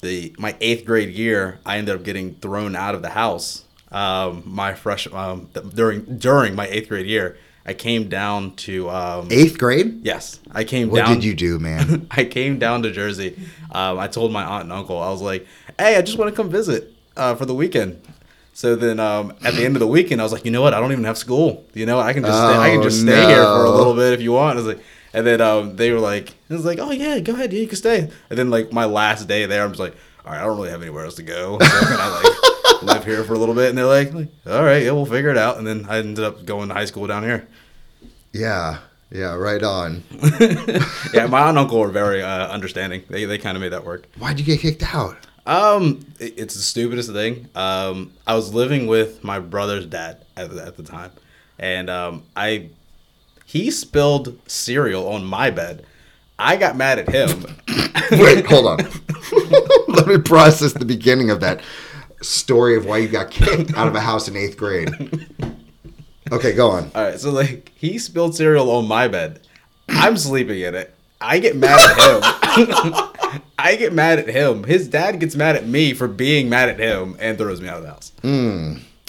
The 0.00 0.34
my 0.38 0.56
eighth 0.60 0.84
grade 0.84 1.10
year, 1.10 1.58
I 1.66 1.78
ended 1.78 1.94
up 1.94 2.04
getting 2.04 2.34
thrown 2.36 2.76
out 2.76 2.94
of 2.94 3.02
the 3.02 3.10
house. 3.10 3.64
Um, 3.90 4.42
my 4.46 4.74
fresh 4.74 5.06
um, 5.12 5.48
during 5.74 6.18
during 6.18 6.54
my 6.54 6.66
eighth 6.66 6.88
grade 6.88 7.06
year, 7.06 7.36
I 7.66 7.72
came 7.74 8.08
down 8.08 8.54
to 8.56 8.90
um, 8.90 9.28
Eighth 9.30 9.56
grade? 9.58 10.00
Yes, 10.04 10.38
I 10.52 10.64
came 10.64 10.88
down 10.88 10.92
What 10.92 10.98
down. 11.06 11.14
did 11.14 11.24
you 11.24 11.34
do, 11.34 11.58
man? 11.58 12.06
I 12.10 12.24
came 12.24 12.58
down 12.58 12.82
to 12.82 12.90
Jersey. 12.90 13.38
Um, 13.70 13.98
I 13.98 14.06
told 14.08 14.32
my 14.32 14.44
aunt 14.44 14.64
and 14.64 14.72
uncle, 14.72 14.98
I 15.00 15.10
was 15.10 15.22
like, 15.22 15.46
"Hey, 15.78 15.96
I 15.96 16.02
just 16.02 16.18
want 16.18 16.30
to 16.30 16.36
come 16.36 16.50
visit 16.50 16.92
uh, 17.16 17.34
for 17.36 17.46
the 17.46 17.54
weekend." 17.54 18.00
So 18.52 18.76
then, 18.76 19.00
um, 19.00 19.32
at 19.42 19.54
the 19.54 19.64
end 19.64 19.74
of 19.76 19.80
the 19.80 19.86
weekend, 19.86 20.20
I 20.20 20.24
was 20.24 20.32
like, 20.32 20.44
"You 20.44 20.50
know 20.50 20.62
what? 20.62 20.74
I 20.74 20.80
don't 20.80 20.92
even 20.92 21.04
have 21.04 21.18
school. 21.18 21.64
You 21.74 21.86
know, 21.86 21.98
I 21.98 22.12
can 22.12 22.22
just 22.22 22.38
stay, 22.38 22.54
I 22.56 22.70
can 22.70 22.80
Oh, 22.80 22.82
just 22.82 23.00
stay 23.00 23.26
here 23.26 23.42
for 23.44 23.64
a 23.64 23.70
little 23.70 23.94
bit 23.94 24.12
if 24.12 24.20
you 24.20 24.32
want." 24.32 24.58
I 24.58 24.62
was 24.62 24.66
like, 24.74 24.84
and 25.14 25.26
then 25.26 25.40
um, 25.40 25.76
they 25.76 25.90
were 25.90 26.00
like, 26.00 26.28
"It 26.30 26.52
was 26.54 26.64
like, 26.64 26.78
oh 26.78 26.90
yeah, 26.92 27.18
go 27.20 27.32
ahead, 27.32 27.52
yeah, 27.52 27.60
you 27.60 27.66
can 27.66 27.76
stay." 27.76 28.10
And 28.30 28.38
then 28.38 28.50
like 28.50 28.72
my 28.72 28.84
last 28.84 29.26
day 29.26 29.46
there, 29.46 29.64
I'm 29.64 29.70
just 29.70 29.80
like, 29.80 29.96
"All 30.24 30.32
right, 30.32 30.40
I 30.40 30.44
don't 30.44 30.56
really 30.56 30.70
have 30.70 30.82
anywhere 30.82 31.04
else 31.06 31.14
to 31.16 31.22
go, 31.22 31.58
so 31.58 31.66
I 31.66 32.22
like 32.22 32.43
live 32.84 33.04
here 33.04 33.24
for 33.24 33.34
a 33.34 33.38
little 33.38 33.54
bit?" 33.54 33.68
And 33.70 33.78
they're 33.78 33.84
like, 33.86 34.12
"All 34.46 34.62
right, 34.64 34.82
yeah, 34.82 34.92
we'll 34.92 35.06
figure 35.06 35.30
it 35.30 35.38
out." 35.38 35.58
And 35.58 35.66
then 35.66 35.86
I 35.88 35.98
ended 35.98 36.24
up 36.24 36.44
going 36.44 36.68
to 36.68 36.74
high 36.74 36.84
school 36.86 37.06
down 37.06 37.22
here. 37.22 37.46
yeah, 38.32 38.78
yeah, 39.10 39.34
right 39.34 39.62
on. 39.62 40.02
Yeah, 41.12 41.26
my 41.26 41.40
aunt 41.40 41.50
and 41.50 41.58
uncle 41.58 41.78
were 41.78 41.90
very 41.90 42.22
uh, 42.22 42.48
understanding. 42.48 43.02
They 43.08 43.24
they 43.24 43.38
kind 43.38 43.56
of 43.56 43.60
made 43.60 43.72
that 43.72 43.84
work. 43.84 44.06
Why'd 44.18 44.38
you 44.40 44.44
get 44.44 44.60
kicked 44.60 44.82
out? 44.94 45.16
Um, 45.46 46.04
it- 46.18 46.34
it's 46.38 46.54
the 46.54 46.62
stupidest 46.62 47.12
thing. 47.12 47.48
Um, 47.54 48.12
I 48.26 48.34
was 48.34 48.52
living 48.54 48.86
with 48.86 49.22
my 49.22 49.38
brother's 49.38 49.86
dad 49.86 50.24
at 50.36 50.50
at 50.56 50.76
the 50.76 50.82
time, 50.82 51.12
and 51.58 51.88
um, 51.90 52.22
I 52.36 52.70
he 53.46 53.70
spilled 53.70 54.38
cereal 54.48 55.06
on 55.08 55.24
my 55.24 55.50
bed. 55.50 55.84
I 56.38 56.56
got 56.56 56.76
mad 56.76 56.98
at 56.98 57.08
him. 57.10 57.44
Wait, 58.18 58.44
hold 58.46 58.66
on. 58.66 58.78
Let 59.88 60.06
me 60.08 60.18
process 60.18 60.72
the 60.72 60.84
beginning 60.84 61.30
of 61.30 61.38
that 61.40 61.60
story 62.24 62.76
of 62.76 62.86
why 62.86 62.98
you 62.98 63.08
got 63.08 63.30
kicked 63.30 63.74
out 63.76 63.86
of 63.86 63.94
a 63.94 64.00
house 64.00 64.28
in 64.28 64.36
eighth 64.36 64.56
grade. 64.56 64.90
Okay, 66.32 66.52
go 66.54 66.70
on. 66.70 66.90
All 66.94 67.04
right, 67.04 67.20
so 67.20 67.30
like 67.30 67.70
he 67.76 67.98
spilled 67.98 68.34
cereal 68.34 68.70
on 68.70 68.88
my 68.88 69.08
bed. 69.08 69.40
I'm 69.88 70.16
sleeping 70.16 70.60
in 70.60 70.74
it. 70.74 70.94
I 71.20 71.38
get 71.38 71.56
mad 71.56 71.78
at 71.80 71.98
him. 71.98 73.40
I 73.58 73.76
get 73.76 73.92
mad 73.92 74.18
at 74.18 74.28
him. 74.28 74.64
His 74.64 74.88
dad 74.88 75.20
gets 75.20 75.36
mad 75.36 75.56
at 75.56 75.66
me 75.66 75.92
for 75.94 76.08
being 76.08 76.48
mad 76.48 76.68
at 76.68 76.78
him 76.78 77.16
and 77.18 77.38
throws 77.38 77.60
me 77.60 77.68
out 77.68 77.78
of 77.78 77.82
the 77.82 77.90
house. 77.90 78.12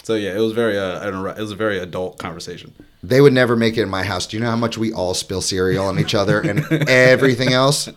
So 0.03 0.13
yeah, 0.15 0.35
it 0.35 0.39
was 0.39 0.51
very 0.53 0.77
uh, 0.77 1.09
it 1.35 1.39
was 1.41 1.51
a 1.51 1.56
very 1.56 1.79
adult 1.79 2.17
conversation. 2.19 2.73
They 3.01 3.21
would 3.21 3.33
never 3.33 3.56
make 3.56 3.77
it 3.77 3.81
in 3.81 3.89
my 3.89 4.03
house. 4.03 4.27
Do 4.27 4.38
you 4.38 4.44
know 4.44 4.50
how 4.50 4.56
much 4.56 4.77
we 4.77 4.94
all 4.94 5.13
spill 5.13 5.41
cereal 5.41 5.85
on 5.85 6.00
each 6.00 6.13
other 6.15 6.41
and 6.41 6.59
everything 6.89 7.53
else? 7.53 7.89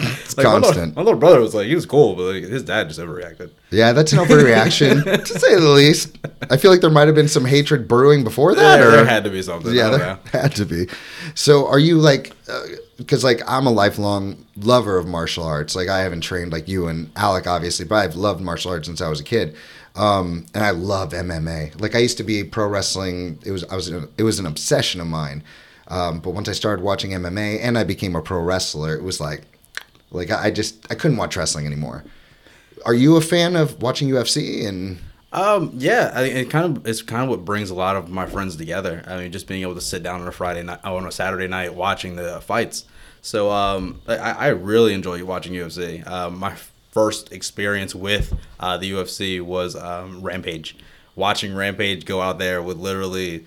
It's 0.00 0.36
Like, 0.36 0.46
my 0.46 0.54
little- 0.54 0.68
constant. 0.72 0.96
My 0.96 1.02
little, 1.02 1.18
brother 1.18 1.40
was 1.40 1.54
like, 1.54 1.66
he 1.66 1.74
was 1.74 1.84
cool, 1.86 2.14
but 2.16 2.22
like, 2.22 2.42
his 2.44 2.62
dad 2.62 2.88
just 2.88 2.98
overreacted. 2.98 3.50
Yeah, 3.70 3.92
that's 3.92 4.12
an 4.12 4.18
overreaction, 4.20 5.04
to 5.24 5.38
say 5.38 5.54
the 5.54 5.60
least. 5.68 6.16
I 6.50 6.56
feel 6.56 6.70
like 6.70 6.80
there 6.80 6.90
might 6.90 7.06
have 7.08 7.14
been 7.14 7.28
some 7.28 7.44
hatred 7.44 7.86
brewing 7.88 8.24
before 8.24 8.54
that. 8.54 8.78
There, 8.78 8.88
or 8.88 8.90
there 8.92 9.04
had 9.04 9.24
to 9.24 9.30
be 9.30 9.42
something. 9.42 9.74
Yeah, 9.74 9.90
there 9.90 9.98
know. 9.98 10.18
had 10.32 10.54
to 10.56 10.64
be. 10.64 10.86
So, 11.34 11.66
are 11.68 11.78
you 11.78 11.98
like, 11.98 12.34
because 12.96 13.22
like 13.24 13.42
I'm 13.46 13.66
a 13.66 13.70
lifelong 13.70 14.46
lover 14.56 14.96
of 14.98 15.06
martial 15.06 15.44
arts. 15.44 15.74
Like 15.76 15.88
I 15.88 16.00
haven't 16.00 16.20
trained 16.22 16.52
like 16.52 16.68
you 16.68 16.88
and 16.88 17.10
Alec, 17.16 17.46
obviously, 17.46 17.84
but 17.84 17.96
I've 17.96 18.16
loved 18.16 18.40
martial 18.40 18.70
arts 18.70 18.86
since 18.86 19.00
I 19.00 19.08
was 19.08 19.20
a 19.20 19.24
kid. 19.24 19.56
Um, 19.94 20.46
and 20.54 20.64
I 20.64 20.70
love 20.70 21.12
MMA. 21.12 21.80
Like 21.80 21.94
I 21.94 21.98
used 21.98 22.16
to 22.18 22.24
be 22.24 22.44
pro 22.44 22.66
wrestling. 22.66 23.38
It 23.44 23.50
was 23.50 23.64
I 23.64 23.74
was 23.76 23.88
it 23.88 24.22
was 24.22 24.38
an 24.38 24.46
obsession 24.46 25.00
of 25.00 25.06
mine. 25.06 25.42
Um, 25.88 26.20
but 26.20 26.30
once 26.30 26.48
I 26.48 26.52
started 26.52 26.82
watching 26.82 27.10
MMA 27.10 27.58
and 27.60 27.76
I 27.76 27.84
became 27.84 28.16
a 28.16 28.22
pro 28.22 28.40
wrestler, 28.40 28.94
it 28.94 29.02
was 29.02 29.20
like, 29.20 29.42
like 30.12 30.30
I 30.30 30.50
just 30.50 30.86
I 30.90 30.94
couldn't 30.94 31.16
watch 31.16 31.36
wrestling 31.36 31.66
anymore. 31.66 32.04
Are 32.84 32.94
you 32.94 33.16
a 33.16 33.20
fan 33.20 33.56
of 33.56 33.80
watching 33.82 34.08
UFC 34.08 34.66
and? 34.66 34.98
Um, 35.32 35.70
yeah, 35.74 36.12
I 36.14 36.24
it 36.24 36.50
kind 36.50 36.76
of 36.76 36.86
it's 36.86 37.00
kind 37.00 37.22
of 37.22 37.30
what 37.30 37.44
brings 37.44 37.70
a 37.70 37.74
lot 37.74 37.96
of 37.96 38.10
my 38.10 38.26
friends 38.26 38.56
together. 38.56 39.02
I 39.06 39.16
mean, 39.16 39.32
just 39.32 39.46
being 39.46 39.62
able 39.62 39.74
to 39.74 39.80
sit 39.80 40.02
down 40.02 40.20
on 40.20 40.28
a 40.28 40.32
Friday 40.32 40.62
night, 40.62 40.84
on 40.84 41.06
a 41.06 41.12
Saturday 41.12 41.48
night, 41.48 41.74
watching 41.74 42.16
the 42.16 42.40
fights. 42.42 42.84
So, 43.24 43.50
um, 43.50 44.02
I, 44.08 44.16
I 44.16 44.48
really 44.48 44.92
enjoy 44.92 45.24
watching 45.24 45.52
UFC. 45.52 46.06
Um, 46.06 46.38
my 46.38 46.54
first 46.90 47.32
experience 47.32 47.94
with 47.94 48.36
uh, 48.60 48.76
the 48.76 48.92
UFC 48.92 49.40
was 49.40 49.74
um, 49.74 50.22
Rampage. 50.22 50.76
Watching 51.14 51.54
Rampage 51.54 52.04
go 52.04 52.20
out 52.20 52.38
there 52.38 52.62
with 52.62 52.78
literally 52.78 53.46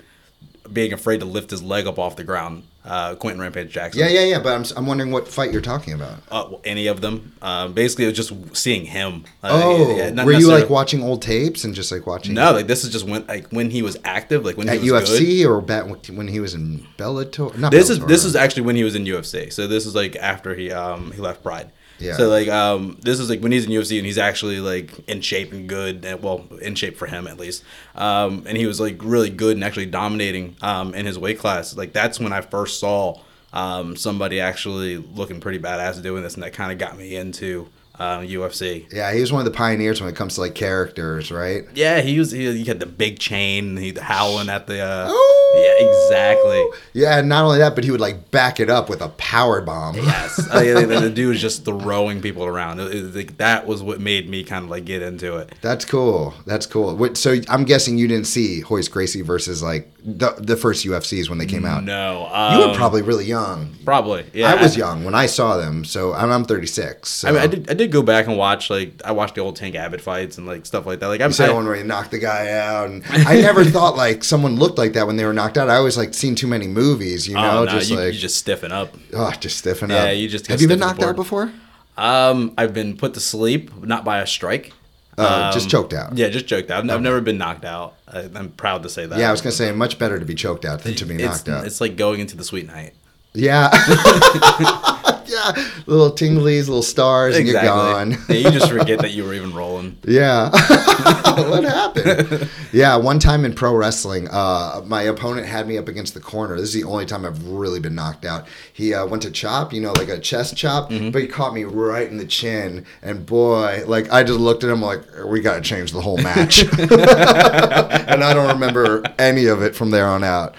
being 0.72 0.94
afraid 0.94 1.20
to 1.20 1.26
lift 1.26 1.52
his 1.52 1.62
leg 1.62 1.88
up 1.88 2.00
off 2.00 2.16
the 2.16 2.24
ground. 2.24 2.64
Uh, 2.86 3.16
Quinton 3.16 3.42
Rampage 3.42 3.72
Jackson. 3.72 4.00
Yeah, 4.00 4.10
yeah, 4.10 4.26
yeah. 4.26 4.40
But 4.40 4.54
I'm 4.54 4.64
I'm 4.78 4.86
wondering 4.86 5.12
what 5.12 5.28
fight 5.28 5.52
you're 5.52 5.60
talking 5.62 5.94
about. 5.94 6.20
Uh, 6.30 6.58
any 6.64 6.86
of 6.86 7.02
them. 7.02 7.34
Um, 7.42 7.74
basically, 7.74 8.06
it 8.06 8.10
was 8.10 8.28
just 8.28 8.56
seeing 8.56 8.86
him. 8.86 9.26
Uh, 9.44 9.50
Oh, 9.64 9.98
yeah, 9.98 10.12
not 10.12 10.26
were 10.28 10.34
you 10.34 10.48
like 10.52 10.70
watching 10.70 11.02
old 11.02 11.22
tapes 11.24 11.64
and 11.64 11.74
just 11.74 11.92
like 11.92 12.06
watching? 12.06 12.36
No, 12.36 12.52
like 12.52 12.68
this 12.68 12.84
is 12.84 12.92
just 12.92 13.06
when 13.08 13.26
like 13.26 13.48
when 13.50 13.72
he 13.72 13.82
was 13.82 13.98
active, 14.06 14.46
like 14.46 14.56
when 14.56 14.70
at 14.70 14.80
he 14.82 14.92
was 14.92 15.10
UFC 15.10 15.42
good. 15.44 15.46
or 15.48 15.62
back 15.62 15.86
when 16.10 16.28
he 16.28 16.40
was 16.40 16.54
in 16.54 16.86
Bellator. 16.98 17.58
Not 17.58 17.72
This 17.72 17.90
is 17.90 18.00
Bellator. 18.00 18.08
this 18.08 18.24
is 18.26 18.36
actually 18.36 18.64
when 18.64 18.76
he 18.76 18.84
was 18.84 18.94
in 18.96 19.06
UFC. 19.06 19.52
So 19.52 19.66
this 19.68 19.86
is 19.88 19.96
like 19.96 20.16
after 20.18 20.54
he 20.54 20.72
um 20.72 21.12
he 21.12 21.22
left 21.22 21.42
Pride. 21.42 21.72
Yeah. 22.00 22.18
So 22.18 22.28
like 22.30 22.48
um 22.48 22.98
this 23.02 23.20
is 23.20 23.30
like 23.30 23.42
when 23.42 23.52
he's 23.52 23.66
in 23.66 23.72
UFC 23.72 23.98
and 23.98 24.06
he's 24.06 24.18
actually 24.18 24.60
like 24.60 25.08
in 25.08 25.22
shape 25.22 25.54
and 25.54 25.68
good 25.68 26.06
and 26.06 26.22
well 26.22 26.46
in 26.62 26.76
shape 26.76 26.98
for 26.98 27.08
him 27.08 27.28
at 27.28 27.40
least. 27.40 27.64
Um 27.96 28.44
and 28.46 28.58
he 28.58 28.66
was 28.66 28.80
like 28.80 28.98
really 29.02 29.30
good 29.30 29.56
and 29.58 29.64
actually 29.64 29.88
dominating 29.88 30.56
um 30.62 30.94
in 30.94 31.06
his 31.06 31.18
weight 31.18 31.40
class. 31.40 31.76
Like 31.76 31.94
that's 31.94 32.20
when 32.20 32.34
I 32.34 32.42
first 32.42 32.80
saw 32.80 33.20
um, 33.56 33.96
somebody 33.96 34.42
actually 34.42 34.98
looking 34.98 35.40
pretty 35.40 35.60
badass 35.60 36.02
doing 36.04 36.22
this, 36.22 36.34
and 36.34 36.44
that 36.44 36.52
kind 36.54 36.74
of 36.74 36.78
got 36.78 36.98
me 36.98 37.16
into 37.16 37.70
uh, 38.00 38.20
UFC. 38.20 38.92
Yeah, 38.94 39.14
he 39.14 39.22
was 39.22 39.32
one 39.32 39.40
of 39.40 39.46
the 39.52 39.56
pioneers 39.58 40.02
when 40.02 40.10
it 40.10 40.16
comes 40.16 40.36
to 40.36 40.42
like 40.42 40.56
characters, 40.56 41.32
right? 41.32 41.64
Yeah, 41.74 42.02
he 42.02 42.20
was. 42.20 42.32
He, 42.32 42.52
he 42.58 42.66
had 42.66 42.80
the 42.80 42.86
big 42.86 43.20
chain. 43.20 43.78
He 43.78 43.94
howling 44.00 44.50
at 44.50 44.68
the. 44.68 44.80
Uh, 44.82 45.12
yeah, 45.56 45.88
exactly. 45.88 46.66
Yeah, 46.94 47.20
and 47.20 47.30
not 47.30 47.46
only 47.46 47.60
that, 47.60 47.76
but 47.76 47.84
he 47.84 47.92
would 47.92 48.02
like 48.02 48.32
back 48.32 48.60
it 48.60 48.70
up 48.70 48.90
with 48.90 49.02
a 49.02 49.10
power 49.10 49.62
bomb. 49.62 49.96
Yes, 49.96 50.48
I 50.52 50.64
mean, 50.74 50.90
the, 50.90 51.00
the 51.02 51.10
dude 51.10 51.30
was 51.30 51.42
just 51.42 51.64
throwing 51.66 52.22
people 52.22 52.46
around. 52.46 52.80
It, 52.80 52.94
it- 52.94 53.16
like, 53.16 53.38
that 53.38 53.66
was 53.66 53.82
what 53.82 54.02
made 54.02 54.28
me 54.30 54.44
kind 54.44 54.66
of 54.66 54.70
like 54.72 54.84
get 54.86 55.02
into 55.02 55.38
it. 55.38 55.54
That's 55.62 55.86
cool. 55.86 56.34
That's 56.46 56.66
cool. 56.66 57.16
So 57.16 57.36
I'm 57.48 57.64
guessing 57.64 57.98
you 57.98 58.08
didn't 58.08 58.28
see 58.28 58.64
Royce 58.70 58.88
Gracie 58.90 59.22
versus 59.22 59.64
like 59.64 59.90
the 60.04 60.36
the 60.38 60.58
first 60.58 60.86
UFCs 60.86 61.30
when 61.30 61.38
they 61.38 61.46
came 61.46 61.66
out. 61.66 61.84
No, 61.84 62.28
You 62.30 62.64
um, 62.64 62.70
were 62.72 62.76
probably 62.76 63.02
really 63.02 63.26
young. 63.26 63.74
probably. 63.86 64.26
Yeah, 64.34 64.52
I 64.54 64.62
was 64.62 64.76
young 64.76 65.04
when 65.06 65.16
I 65.16 65.26
saw 65.28 65.56
them, 65.58 65.86
so 65.86 66.14
I'm, 66.14 66.30
I'm 66.32 66.44
36. 66.44 67.08
So. 67.10 67.30
I 67.30 67.32
mean, 67.32 67.42
I 67.42 67.48
did. 67.48 67.70
I 67.70 67.74
did 67.74 67.85
go 67.88 68.02
back 68.02 68.28
and 68.28 68.38
watch 68.38 68.70
like 68.70 69.02
I 69.04 69.12
watched 69.12 69.36
the 69.36 69.42
old 69.42 69.56
Tank 69.56 69.76
Abbott 69.76 70.02
fights 70.02 70.38
and 70.38 70.46
like 70.48 70.66
stuff 70.66 70.86
like 70.86 71.00
that. 71.00 71.08
Like 71.08 71.22
I'm 71.22 71.32
saying 71.32 71.54
one 71.54 71.66
where 71.66 71.76
he 71.76 71.84
knocked 71.84 72.12
the 72.12 72.20
guy 72.20 72.52
out, 72.52 72.90
and 72.90 73.04
I 73.08 73.42
never 73.42 73.64
thought 73.66 73.96
like 73.96 74.24
someone 74.24 74.56
looked 74.56 74.78
like 74.78 74.94
that 74.94 75.08
when 75.08 75.16
they 75.16 75.26
were 75.26 75.34
knocked 75.34 75.58
out. 75.58 75.70
I 75.70 75.76
always 75.76 75.98
like 75.98 76.14
seen 76.14 76.36
too 76.36 76.48
many 76.48 76.68
movies, 76.68 77.28
you 77.28 77.38
oh, 77.38 77.42
know, 77.42 77.64
no, 77.66 77.72
just 77.72 77.90
you, 77.90 77.98
like 77.98 78.14
you 78.14 78.20
just 78.20 78.38
stiffen 78.38 78.72
up. 78.72 78.96
oh, 79.14 79.32
just 79.40 79.58
stiffen 79.58 79.90
Yeah, 79.90 79.98
up. 79.98 80.06
Yeah, 80.06 80.12
you 80.12 80.28
just 80.28 80.48
have 80.48 80.62
you 80.62 80.68
been 80.68 80.80
stiff 80.80 80.90
as 80.90 80.98
a 80.98 81.00
knocked 81.00 81.10
out 81.10 81.16
before? 81.16 81.52
Um, 81.98 82.54
I've 82.58 82.74
been 82.74 82.98
put 82.98 83.14
to 83.14 83.20
sleep, 83.20 83.84
not 83.84 84.04
by 84.04 84.20
a 84.20 84.28
strike. 84.28 84.74
Uh, 85.18 85.52
just 85.54 85.68
Um, 85.68 85.70
choked 85.70 85.94
out. 85.94 86.18
Yeah, 86.18 86.28
just 86.28 86.46
choked 86.46 86.70
out. 86.70 86.84
I've, 86.84 86.90
I've 86.90 87.02
never 87.02 87.22
been 87.22 87.38
knocked 87.38 87.64
out. 87.64 87.96
I, 88.08 88.30
I'm 88.36 88.50
proud 88.52 88.84
to 88.84 88.90
say 88.90 89.06
that. 89.06 89.18
Yeah, 89.18 89.30
I 89.30 89.32
was 89.32 89.42
gonna 89.42 89.54
say 89.54 89.72
much 89.72 89.98
better 89.98 90.20
to 90.20 90.26
be 90.26 90.36
choked 90.36 90.66
out 90.66 90.82
than 90.82 90.94
to 90.96 91.06
be 91.06 91.16
it's, 91.16 91.24
knocked 91.24 91.50
out. 91.50 91.66
It's 91.66 91.80
like 91.80 91.96
going 91.96 92.20
into 92.20 92.36
the 92.36 92.44
sweet 92.44 92.68
night. 92.68 92.94
Yeah. 93.34 93.70
yeah. 95.30 95.52
Little 95.86 96.12
tinglies, 96.12 96.68
little 96.68 96.82
stars, 96.84 97.38
and 97.38 97.48
you're 97.48 97.62
gone. 97.62 98.12
yeah, 98.30 98.36
you 98.36 98.52
just 98.52 98.70
forget 98.72 99.00
that 99.00 99.12
you 99.12 99.24
were 99.24 99.34
even 99.34 99.54
rolling. 99.54 99.98
Yeah. 100.08 100.50
what 101.36 101.64
happened? 101.64 102.50
Yeah, 102.72 102.96
one 102.98 103.20
time 103.20 103.46
in 103.46 103.54
pro 103.54 103.74
wrestling, 103.76 104.28
uh, 104.32 104.82
my 104.86 105.04
opponent 105.04 105.48
had 105.48 105.68
me 105.68 105.78
up 105.78 105.88
against 105.88 106.14
the 106.14 106.20
corner. 106.20 106.56
This 106.56 106.70
is 106.70 106.82
the 106.82 106.84
only 106.84 107.06
time 107.06 107.26
I've 107.26 107.46
really 107.48 107.80
been 107.80 107.96
knocked 107.96 108.26
out. 108.26 108.48
He 108.74 108.94
uh, 108.94 109.06
went 109.06 109.24
to 109.24 109.32
chop, 109.32 109.74
you 109.74 109.82
know, 109.82 109.94
like 109.94 110.10
a 110.10 110.20
chest 110.20 110.56
chop, 110.58 110.90
Mm-hmm. 110.90 111.12
but 111.12 111.22
he 111.22 111.28
caught 111.28 111.54
me 111.54 111.64
right 111.64 112.08
in 112.10 112.18
the 112.18 112.26
chin. 112.26 112.86
And 113.02 113.26
boy, 113.26 113.84
like 113.88 114.12
I 114.12 114.24
just 114.24 114.40
looked 114.40 114.64
at 114.64 114.70
him 114.70 114.82
like, 114.82 115.02
we 115.26 115.42
got 115.42 115.56
to 115.56 115.62
change 115.62 115.92
the 115.94 116.02
whole 116.02 116.18
match. 116.18 116.64
and 116.64 118.24
I 118.24 118.34
don't 118.34 118.50
remember 118.54 119.04
any 119.20 119.48
of 119.48 119.62
it 119.62 119.76
from 119.76 119.92
there 119.92 120.08
on 120.08 120.24
out. 120.24 120.56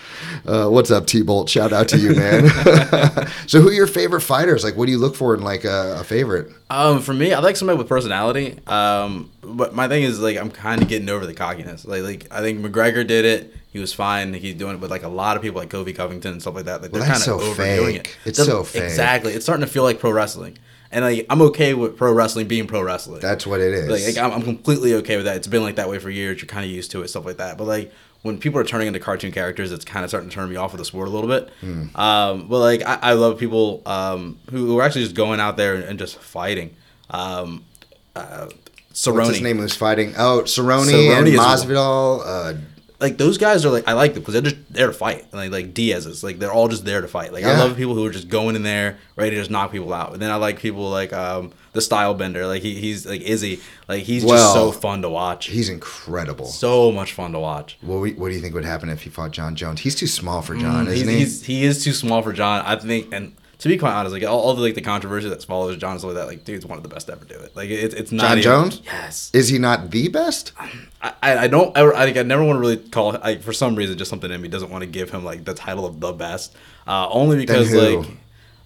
Uh, 0.46 0.68
what's 0.68 0.90
up, 0.90 1.06
T 1.06 1.23
Bolt? 1.23 1.49
Shout 1.49 1.73
out 1.73 1.88
to 1.88 1.99
you, 1.99 2.14
man. 2.14 2.49
so, 3.46 3.61
who 3.61 3.68
are 3.68 3.73
your 3.73 3.87
favorite 3.87 4.20
fighters? 4.20 4.55
Like, 4.64 4.76
what 4.76 4.86
do 4.86 4.92
you 4.92 4.98
look 4.98 5.14
for 5.16 5.34
in 5.34 5.42
like 5.42 5.64
a, 5.64 5.98
a 6.00 6.04
favorite? 6.04 6.50
Um, 6.70 7.00
for 7.00 7.12
me, 7.14 7.32
I 7.32 7.38
like 7.40 7.56
somebody 7.56 7.78
with 7.78 7.88
personality. 7.88 8.58
Um, 8.66 9.30
but 9.42 9.75
my 9.75 9.88
thing 9.88 10.02
is 10.02 10.20
like 10.20 10.36
I'm 10.36 10.50
kind 10.50 10.82
of 10.82 10.88
getting 10.88 11.08
over 11.08 11.26
the 11.26 11.34
cockiness. 11.34 11.84
Like, 11.84 12.02
like 12.02 12.26
I 12.30 12.40
think 12.40 12.60
McGregor 12.64 13.06
did 13.06 13.25
it. 13.25 13.54
He 13.72 13.78
was 13.78 13.92
fine. 13.92 14.32
He's 14.32 14.54
doing 14.54 14.76
it 14.76 14.80
with 14.80 14.90
like 14.90 15.02
a 15.02 15.08
lot 15.08 15.36
of 15.36 15.42
people 15.42 15.60
like 15.60 15.70
Colby 15.70 15.92
Covington 15.92 16.32
and 16.32 16.40
stuff 16.40 16.54
like 16.54 16.64
that. 16.64 16.80
Like 16.82 16.92
Well, 16.92 17.00
they're 17.02 17.08
kind 17.10 17.18
of 17.18 17.22
so 17.25 17.40
overdoing 17.40 17.96
fake. 17.96 18.06
it. 18.25 18.28
It's 18.28 18.38
Doesn't- 18.38 18.52
so 18.52 18.64
fake. 18.64 18.82
Exactly. 18.84 19.32
It's 19.34 19.44
starting 19.44 19.64
to 19.66 19.70
feel 19.70 19.82
like 19.82 19.98
pro 20.00 20.10
wrestling. 20.12 20.56
And 20.92 21.04
like 21.04 21.26
I'm 21.28 21.42
okay 21.42 21.75
with 21.75 21.96
pro 21.96 22.12
wrestling 22.12 22.46
being 22.48 22.66
pro 22.66 22.80
wrestling. 22.80 23.20
That's 23.20 23.46
what 23.46 23.60
it 23.60 23.75
is. 23.75 23.90
like, 23.90 24.16
like 24.16 24.25
I'm, 24.25 24.32
I'm 24.38 24.42
completely 24.42 24.94
okay 24.94 25.16
with 25.16 25.26
that. 25.26 25.36
It's 25.36 25.48
been 25.48 25.62
like 25.62 25.76
that 25.76 25.88
way 25.90 25.98
for 25.98 26.08
years. 26.10 26.40
You're 26.40 26.46
kind 26.46 26.64
of 26.64 26.70
used 26.70 26.90
to 26.92 27.02
it, 27.02 27.08
stuff 27.08 27.26
like 27.26 27.36
that. 27.38 27.58
But 27.58 27.64
like 27.64 27.92
when 28.26 28.38
people 28.38 28.61
are 28.61 28.64
turning 28.64 28.88
into 28.88 29.00
cartoon 29.00 29.33
characters, 29.33 29.73
it's 29.73 29.85
kind 29.85 30.04
of 30.04 30.11
starting 30.11 30.28
to 30.28 30.35
turn 30.35 30.50
me 30.50 30.56
off 30.56 30.73
of 30.73 30.78
the 30.78 30.85
sport 30.85 31.09
a 31.09 31.11
little 31.11 31.28
bit. 31.28 31.49
Hmm. 31.61 31.97
Um, 31.97 32.49
but 32.49 32.59
like 32.59 32.83
I, 32.83 32.99
I 33.02 33.12
love 33.12 33.38
people 33.38 33.83
um, 33.87 34.38
who, 34.50 34.66
who 34.66 34.78
are 34.78 34.83
actually 34.83 35.04
just 35.04 35.16
going 35.16 35.40
out 35.40 35.56
there 35.56 35.75
and, 35.75 35.85
and 35.85 35.99
just 35.99 36.18
fighting. 36.18 36.76
Um, 37.09 37.64
uh, 38.14 38.49
Cerrone. 38.92 39.14
What's 39.14 39.28
his 39.28 39.42
name 39.42 39.59
who's 39.59 39.76
fighting? 39.76 40.14
Oh, 40.16 40.42
Cerrone, 40.45 40.87
Cerrone 40.87 41.18
and 41.18 41.26
Masvidal. 41.28 42.23
Uh, 42.25 42.54
like 43.00 43.18
those 43.18 43.36
guys 43.38 43.64
are 43.66 43.70
like 43.70 43.86
I 43.86 43.92
like 43.92 44.14
them 44.14 44.22
because 44.22 44.32
they're 44.34 44.42
just 44.42 44.56
there 44.72 44.86
to 44.86 44.92
fight. 44.92 45.32
Like 45.32 45.50
like 45.50 45.74
Diaz 45.74 46.06
is 46.06 46.24
like 46.24 46.38
they're 46.38 46.52
all 46.52 46.68
just 46.68 46.84
there 46.84 47.00
to 47.00 47.08
fight. 47.08 47.32
Like 47.32 47.44
I 47.44 47.58
love 47.58 47.76
people 47.76 47.94
who 47.94 48.04
are 48.06 48.10
just 48.10 48.28
going 48.28 48.56
in 48.56 48.62
there 48.62 48.98
ready 49.16 49.30
to 49.30 49.36
just 49.36 49.50
knock 49.50 49.70
people 49.72 49.92
out. 49.92 50.12
And 50.14 50.22
then 50.22 50.30
I 50.30 50.36
like 50.36 50.58
people 50.58 50.88
like 50.88 51.12
um 51.12 51.52
the 51.72 51.80
style 51.82 52.14
bender. 52.14 52.46
Like 52.46 52.62
he, 52.62 52.74
he's 52.80 53.04
like 53.06 53.20
Izzy. 53.20 53.60
Like 53.88 54.04
he's 54.04 54.24
Well, 54.24 54.34
just 54.36 54.54
so 54.54 54.72
fun 54.72 55.02
to 55.02 55.10
watch. 55.10 55.46
he's 55.46 55.68
incredible. 55.68 56.46
so 56.46 56.90
much 56.90 57.12
fun 57.12 57.32
to 57.32 57.38
watch. 57.38 57.76
What, 57.82 58.00
we- 58.00 58.12
what 58.14 58.28
do 58.30 58.34
you 58.34 58.40
think 58.40 58.54
would 58.54 58.64
happen 58.64 58.88
if 58.88 59.02
he 59.02 59.10
fought 59.10 59.30
Jon 59.32 59.54
Jones? 59.56 59.80
He's 59.80 59.94
too 59.94 60.06
small 60.06 60.40
for 60.42 60.54
Jon, 60.56 60.86
Mm, 60.86 60.90
he's, 60.90 61.02
isn't 61.02 61.08
he? 61.12 61.18
he's 61.18 61.44
he 61.44 61.64
is 61.64 61.84
too 61.84 61.92
small 61.92 62.22
for 62.22 62.32
Jon. 62.32 62.62
I 62.64 62.76
think 62.76 63.12
and. 63.12 63.34
To 63.60 63.68
be 63.68 63.78
quite 63.78 63.92
honest, 63.94 64.12
like 64.12 64.22
all, 64.25 64.38
all 64.40 64.54
the 64.54 64.60
like 64.60 64.75
the 64.75 64.82
controversy 64.82 65.28
that 65.30 65.42
follows 65.42 65.76
Jon 65.78 65.92
and 65.92 66.04
like 66.04 66.14
that, 66.14 66.26
like 66.26 66.44
dude's 66.44 66.66
one 66.66 66.76
of 66.76 66.82
the 66.82 66.90
best 66.90 67.06
to 67.06 67.14
ever 67.14 67.25
do 67.25 67.34
it. 67.36 67.56
Like 67.56 67.70
it's 67.70 67.94
it's 67.94 68.12
not 68.12 68.22
Jon 68.22 68.32
even- 68.38 68.42
Jones? 68.42 68.82
Yes, 68.84 69.30
Is 69.32 69.48
he 69.48 69.58
not 69.58 69.90
the 69.90 70.08
best? 70.08 70.52
I, 71.00 71.14
I 71.22 71.38
I 71.38 71.48
don't 71.48 71.75
ever 71.76 71.94
I 71.94 72.04
think 72.04 72.18
I 72.18 72.22
never 72.22 72.44
want 72.44 72.56
to 72.56 72.60
really 72.60 72.76
call 72.76 73.12
like 73.12 73.42
for 73.42 73.54
some 73.54 73.75
reason 73.75 73.96
just 73.96 74.10
something 74.10 74.30
in 74.30 74.40
me 74.42 74.48
doesn't 74.48 74.70
want 74.70 74.82
to 74.82 74.86
give 74.86 75.08
him 75.10 75.25
like 75.25 75.44
the 75.44 75.54
title 75.54 75.86
of 75.86 76.00
the 76.00 76.12
best. 76.12 76.54
Uh, 76.86 77.08
only 77.10 77.36
because 77.38 77.72
like 77.72 78.06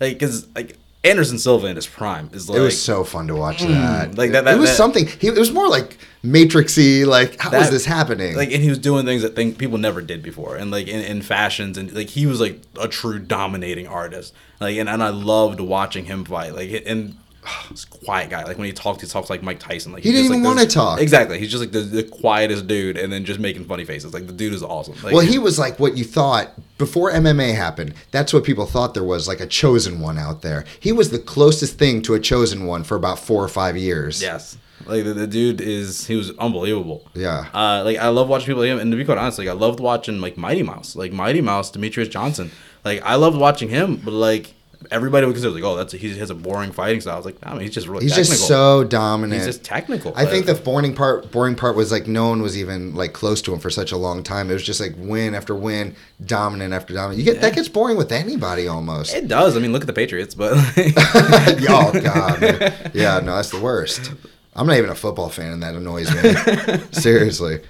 like 0.01 0.19
because 0.19 0.49
like 0.57 0.77
Anderson 1.03 1.39
Silva 1.39 1.67
in 1.69 1.77
his 1.77 1.87
prime 1.87 2.29
is 2.35 2.49
like 2.51 2.59
it 2.59 2.63
was 2.63 2.81
so 2.81 3.05
fun 3.05 3.27
to 3.29 3.35
watch 3.35 3.59
mm, 3.63 3.69
that. 3.69 4.19
like 4.19 4.33
that- 4.33 4.45
that- 4.45 4.57
it 4.57 4.61
was 4.61 4.69
that- 4.71 4.77
something. 4.77 5.07
He, 5.07 5.29
it 5.29 5.39
was 5.39 5.51
more 5.51 5.67
like 5.69 5.97
Matrixy. 6.23 7.07
Like, 7.07 7.41
how 7.41 7.49
is 7.59 7.67
That- 7.67 7.71
this 7.73 7.87
happening? 7.87 8.37
like 8.37 8.53
and 8.53 8.63
he 8.63 8.69
was 8.69 8.79
doing 8.79 9.07
things 9.07 9.23
that 9.23 9.35
think 9.35 9.57
people 9.57 9.79
never 9.79 10.03
did 10.03 10.23
before 10.23 10.57
and 10.57 10.71
like 10.71 10.89
in, 10.89 11.01
in 11.01 11.23
fashions 11.23 11.79
and 11.79 11.91
like 11.95 12.09
he 12.11 12.27
was 12.27 12.39
like 12.41 12.61
a 12.79 12.87
true 12.89 13.19
dominating 13.19 13.87
artist 13.87 14.35
like 14.61 14.77
and, 14.77 14.89
and 14.91 15.03
I 15.03 15.09
loved 15.09 15.61
watching 15.61 16.05
him 16.05 16.25
fight 16.25 16.55
like 16.55 16.83
and 16.87 17.17
a 17.71 17.99
quiet 18.05 18.29
guy 18.31 18.45
like 18.45 18.59
when 18.59 18.67
he 18.67 18.73
talks 18.73 19.01
he 19.03 19.09
talks 19.09 19.31
like 19.31 19.43
Mike 19.43 19.59
Tyson 19.59 19.93
like 19.93 20.03
He 20.03 20.11
he's 20.11 20.19
didn't 20.19 20.31
just, 20.33 20.39
even 20.39 20.45
like, 20.45 20.57
wanna 20.57 20.69
talk. 20.69 21.01
exactly 21.01 21.39
he's 21.39 21.51
just 21.51 21.61
like 21.63 21.73
the, 21.73 21.81
the 21.81 22.03
quietest 22.03 22.67
dude 22.67 22.99
and 22.99 23.13
then 23.13 23.25
just 23.25 23.41
making 23.41 23.65
funny 23.65 23.85
faces 23.85 24.13
like 24.13 24.27
the 24.27 24.33
dude 24.33 24.53
is 24.53 24.63
awesome 24.63 24.95
like, 25.03 25.15
well, 25.15 25.27
he 25.27 25.39
was 25.39 25.59
like 25.59 25.79
what 25.79 25.97
you 25.97 26.05
thought 26.05 26.51
before 26.81 27.13
MMA 27.13 27.55
happened. 27.55 27.95
That's 28.11 28.33
what 28.33 28.43
people 28.43 28.65
thought 28.67 28.95
there 28.95 29.05
was, 29.05 29.29
like 29.29 29.41
a 29.41 29.47
chosen 29.47 30.01
one 30.01 30.19
out 30.19 30.41
there. 30.41 30.65
He 30.81 30.93
was 30.93 31.11
the 31.11 31.19
closest 31.19 31.79
thing 31.79 32.01
to 32.03 32.15
a 32.15 32.21
chosen 32.21 32.65
one 32.67 32.85
for 32.85 32.97
about 32.97 33.19
four 33.19 33.45
or 33.45 33.49
five 33.49 33.77
years. 33.77 34.21
Yes. 34.23 34.57
Like 34.87 35.05
the, 35.05 35.13
the 35.13 35.27
dude 35.27 35.61
is 35.61 36.07
he 36.07 36.17
was 36.17 36.31
unbelievable. 36.39 37.07
Yeah. 37.15 37.47
Uh, 37.53 37.83
like 37.85 37.99
I 37.99 38.09
love 38.09 38.29
watching 38.31 38.47
people 38.47 38.63
like 38.63 38.71
him, 38.71 38.79
and 38.81 38.91
to 38.91 38.97
be 38.97 39.05
quite 39.05 39.19
honest, 39.19 39.39
like 39.39 39.49
I 39.49 39.53
loved 39.53 39.79
watching 39.79 40.23
like 40.23 40.39
Mighty 40.39 40.63
Mouse, 40.63 40.97
like 40.97 41.13
Mighty 41.13 41.43
Mouse, 41.43 41.71
Demetrious 41.71 42.09
Johnson. 42.11 42.51
Like 42.83 43.03
I 43.03 43.17
loved 43.17 43.37
watching 43.37 43.69
him, 43.69 43.97
but 43.97 44.13
like 44.13 44.55
everybody 44.91 45.27
would 45.27 45.33
consider 45.35 45.53
like, 45.55 45.63
oh, 45.65 45.77
that's 45.77 45.93
he 45.93 46.17
has 46.19 46.31
a 46.31 46.35
boring 46.35 46.73
fighting 46.73 47.01
style. 47.01 47.15
I 47.15 47.17
was 47.17 47.27
like, 47.27 47.41
nah, 47.45 47.53
man, 47.53 47.61
he's 47.63 47.75
just 47.75 47.87
really 47.87 48.05
He's 48.05 48.13
technical. 48.15 48.37
just 48.37 48.49
so 48.49 48.85
dominant. 48.85 49.35
he's 49.41 49.47
just 49.47 49.65
technical. 49.65 50.13
I 50.17 50.25
think 50.27 50.47
the 50.47 50.55
boring 50.55 50.95
part 50.95 51.31
boring 51.31 51.55
part 51.55 51.77
was 51.77 51.93
like 51.93 52.07
no 52.07 52.29
one 52.29 52.43
was 52.43 52.57
even 52.57 52.95
like 52.95 53.13
close 53.13 53.43
to 53.43 53.53
him 53.53 53.59
for 53.61 53.71
such 53.71 53.93
a 53.93 53.97
long 53.97 54.23
time. 54.23 54.51
It 54.51 54.55
was 54.55 54.63
just 54.63 54.81
like 54.81 54.95
win 54.97 55.35
after 55.35 55.55
win, 55.55 55.95
dominant 56.25 56.73
after 56.73 56.95
dominant. 56.95 57.19
You 57.19 57.25
get 57.33 57.41
that 57.43 57.55
gets 57.55 57.69
boring 57.69 57.97
with 57.97 58.13
anybody 58.13 58.69
almost. 58.69 59.15
it 59.15 59.29
does. 59.29 59.57
I 59.57 59.61
mean, 59.61 59.73
look 59.73 59.83
at 59.83 59.87
the 59.87 59.93
Patriots, 59.93 60.35
but 60.35 60.53
oh 61.69 62.01
god. 62.03 62.41
man. 62.41 62.91
Yeah, 62.95 63.21
no, 63.21 63.37
that's 63.37 63.51
the 63.51 63.61
worst. 63.61 64.13
I'm 64.57 64.67
not 64.67 64.77
even 64.77 64.91
a 64.91 64.95
football 64.97 65.29
fan 65.29 65.53
and 65.53 65.63
that 65.63 65.75
annoys 65.75 66.11
me. 66.13 66.79
Seriously. 67.01 67.61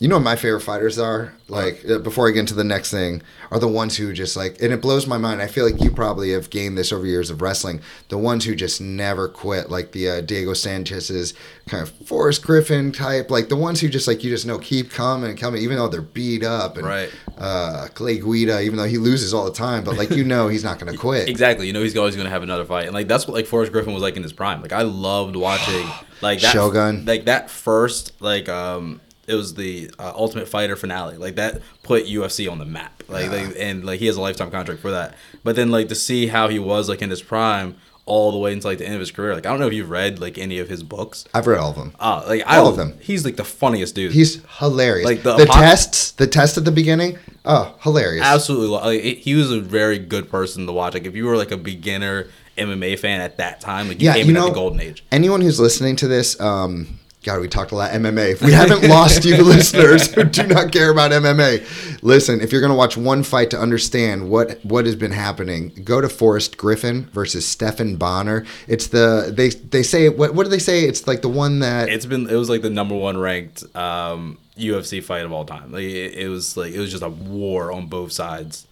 You 0.00 0.06
know 0.06 0.14
what 0.14 0.22
my 0.22 0.36
favorite 0.36 0.60
fighters 0.60 0.96
are? 0.96 1.34
Like 1.48 1.84
uh, 1.88 1.98
before 1.98 2.28
I 2.28 2.30
get 2.30 2.40
into 2.40 2.54
the 2.54 2.62
next 2.62 2.92
thing, 2.92 3.20
are 3.50 3.58
the 3.58 3.66
ones 3.66 3.96
who 3.96 4.12
just 4.12 4.36
like 4.36 4.62
and 4.62 4.72
it 4.72 4.80
blows 4.80 5.08
my 5.08 5.18
mind. 5.18 5.42
I 5.42 5.48
feel 5.48 5.68
like 5.68 5.82
you 5.82 5.90
probably 5.90 6.30
have 6.32 6.50
gained 6.50 6.78
this 6.78 6.92
over 6.92 7.04
years 7.04 7.30
of 7.30 7.42
wrestling. 7.42 7.80
The 8.08 8.18
ones 8.18 8.44
who 8.44 8.54
just 8.54 8.80
never 8.80 9.28
quit, 9.28 9.70
like 9.70 9.90
the 9.90 10.08
uh, 10.08 10.20
Diego 10.20 10.52
Sanchez's 10.54 11.34
kind 11.66 11.82
of 11.82 11.90
Forrest 12.06 12.44
Griffin 12.44 12.92
type, 12.92 13.28
like 13.28 13.48
the 13.48 13.56
ones 13.56 13.80
who 13.80 13.88
just 13.88 14.06
like 14.06 14.22
you 14.22 14.30
just 14.30 14.46
know 14.46 14.58
keep 14.58 14.90
coming 14.90 15.30
and 15.30 15.38
coming, 15.38 15.62
even 15.62 15.76
though 15.78 15.88
they're 15.88 16.00
beat 16.00 16.44
up. 16.44 16.76
And, 16.76 16.86
Right. 16.86 17.10
Uh, 17.36 17.88
Clay 17.94 18.18
Guida, 18.18 18.62
even 18.62 18.76
though 18.76 18.84
he 18.84 18.98
loses 18.98 19.34
all 19.34 19.44
the 19.44 19.52
time, 19.52 19.82
but 19.82 19.96
like 19.96 20.10
you 20.10 20.22
know 20.22 20.46
he's 20.46 20.62
not 20.62 20.78
going 20.78 20.92
to 20.92 20.98
quit. 20.98 21.28
exactly, 21.28 21.66
you 21.66 21.72
know, 21.72 21.82
he's 21.82 21.96
always 21.96 22.14
going 22.14 22.26
to 22.26 22.30
have 22.30 22.44
another 22.44 22.64
fight, 22.64 22.86
and 22.86 22.94
like 22.94 23.08
that's 23.08 23.26
what 23.26 23.34
like 23.34 23.46
Forrest 23.46 23.72
Griffin 23.72 23.94
was 23.94 24.02
like 24.02 24.16
in 24.16 24.22
his 24.22 24.32
prime. 24.32 24.62
Like 24.62 24.72
I 24.72 24.82
loved 24.82 25.34
watching 25.34 25.88
like 26.20 26.40
that 26.40 26.52
Shogun. 26.52 27.04
like 27.04 27.24
that 27.24 27.50
first 27.50 28.12
like 28.20 28.48
um 28.48 29.00
it 29.28 29.34
was 29.34 29.54
the 29.54 29.90
uh, 29.98 30.12
Ultimate 30.14 30.48
Fighter 30.48 30.76
finale. 30.76 31.16
Like 31.16 31.36
that 31.36 31.60
put 31.82 32.06
UFC 32.06 32.50
on 32.50 32.58
the 32.58 32.64
map. 32.64 33.02
Like 33.08 33.30
they, 33.30 33.68
and 33.70 33.84
like 33.84 34.00
he 34.00 34.06
has 34.06 34.16
a 34.16 34.20
lifetime 34.20 34.50
contract 34.50 34.80
for 34.80 34.90
that. 34.90 35.14
But 35.44 35.56
then 35.56 35.70
like 35.70 35.88
to 35.88 35.94
see 35.94 36.26
how 36.28 36.48
he 36.48 36.58
was 36.58 36.88
like 36.88 37.02
in 37.02 37.10
his 37.10 37.22
prime 37.22 37.76
all 38.04 38.32
the 38.32 38.38
way 38.38 38.54
until 38.54 38.70
like 38.70 38.78
the 38.78 38.86
end 38.86 38.94
of 38.94 39.00
his 39.00 39.10
career. 39.10 39.34
Like 39.34 39.44
I 39.46 39.50
don't 39.50 39.60
know 39.60 39.66
if 39.66 39.72
you've 39.74 39.90
read 39.90 40.18
like 40.18 40.38
any 40.38 40.58
of 40.58 40.68
his 40.68 40.82
books. 40.82 41.24
I've 41.34 41.46
read 41.46 41.58
all 41.58 41.70
of 41.70 41.76
them. 41.76 41.94
Uh, 42.00 42.24
like 42.26 42.42
I, 42.46 42.56
All 42.56 42.68
of 42.68 42.76
them. 42.76 42.98
He's 43.00 43.24
like 43.24 43.36
the 43.36 43.44
funniest 43.44 43.94
dude. 43.94 44.12
He's 44.12 44.42
hilarious. 44.58 45.04
Like, 45.06 45.22
the 45.22 45.36
the, 45.36 45.44
apoc- 45.44 45.60
tests, 45.60 46.10
the 46.12 46.26
test 46.26 46.56
at 46.56 46.64
the 46.64 46.72
beginning. 46.72 47.18
Oh, 47.44 47.74
hilarious! 47.80 48.24
absolutely 48.24 48.68
like, 48.68 49.04
it- 49.04 49.18
he 49.18 49.34
was 49.34 49.50
a 49.50 49.60
very 49.60 49.98
good 49.98 50.30
person 50.30 50.66
to 50.66 50.72
watch. 50.72 50.94
Like 50.94 51.06
if 51.06 51.14
you 51.14 51.26
were 51.26 51.36
like 51.36 51.50
a 51.50 51.56
beginner 51.56 52.28
MMA 52.56 52.98
fan 52.98 53.20
at 53.20 53.36
that 53.38 53.60
time, 53.60 53.88
like 53.88 54.00
you 54.02 54.06
Yeah, 54.06 54.14
came 54.14 54.24
you 54.26 54.30
in 54.30 54.34
know, 54.34 54.46
at 54.46 54.48
the 54.50 54.54
golden 54.54 54.80
age. 54.80 55.04
Anyone 55.12 55.40
who's 55.40 55.60
listening 55.60 55.96
to 55.96 56.08
this, 56.08 56.38
um, 56.40 56.98
God, 57.28 57.42
we 57.42 57.48
talked 57.48 57.72
a 57.72 57.74
lot 57.74 57.90
MMA. 57.90 58.32
If 58.32 58.42
we 58.42 58.52
haven't 58.62 58.88
lost 58.88 59.26
you 59.26 59.36
listeners 59.44 60.14
who 60.14 60.24
do 60.38 60.46
not 60.46 60.72
care 60.72 60.90
about 60.90 61.10
MMA, 61.10 62.02
listen, 62.02 62.40
if 62.40 62.52
you're 62.52 62.62
going 62.62 62.70
to 62.70 62.76
watch 62.76 62.96
one 62.96 63.22
fight 63.22 63.50
to 63.50 63.58
understand 63.58 64.30
what 64.30 64.64
what 64.64 64.86
has 64.86 64.96
been 64.96 65.12
happening, 65.12 65.72
go 65.84 66.00
to 66.00 66.08
Forrest 66.08 66.56
Griffin 66.56 67.04
versus 67.12 67.46
Stephan 67.46 67.96
Bonnar. 67.96 68.46
It's 68.66 68.86
the 68.86 69.30
they 69.30 69.50
they 69.50 69.82
say 69.82 70.08
what 70.08 70.34
what 70.34 70.44
do 70.44 70.48
they 70.48 70.58
say? 70.58 70.84
It's 70.84 71.06
like 71.06 71.20
the 71.20 71.28
one 71.28 71.58
that 71.58 71.90
It's 71.90 72.06
been 72.06 72.30
it 72.30 72.34
was 72.34 72.48
like 72.48 72.62
the 72.62 72.70
number 72.70 72.94
one 72.94 73.18
ranked 73.18 73.62
um, 73.76 74.38
UFC 74.56 75.04
fight 75.04 75.26
of 75.26 75.32
all 75.32 75.44
time. 75.44 75.70
Like 75.70 75.82
it, 75.82 76.14
it 76.14 76.28
was 76.30 76.56
like 76.56 76.72
it 76.72 76.78
was 76.78 76.90
just 76.90 77.02
a 77.02 77.10
war 77.10 77.70
on 77.70 77.88
both 77.88 78.10
sides. 78.10 78.66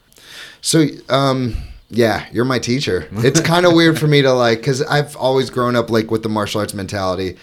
So, 0.63 0.87
um, 1.11 1.57
yeah, 1.91 2.27
you're 2.33 2.47
my 2.47 2.59
teacher. 2.59 3.07
It's 3.13 3.41
kind 3.41 3.67
of 3.67 3.75
weird 3.75 3.99
for 3.99 4.07
me 4.07 4.23
to 4.23 4.33
like, 4.33 4.59
because 4.59 4.81
I've 4.83 5.15
always 5.15 5.51
grown 5.51 5.77
up 5.77 5.91
like 5.91 6.11
with 6.11 6.23
the 6.23 6.29
martial 6.29 6.61
arts 6.61 6.75
mentality, 6.75 7.37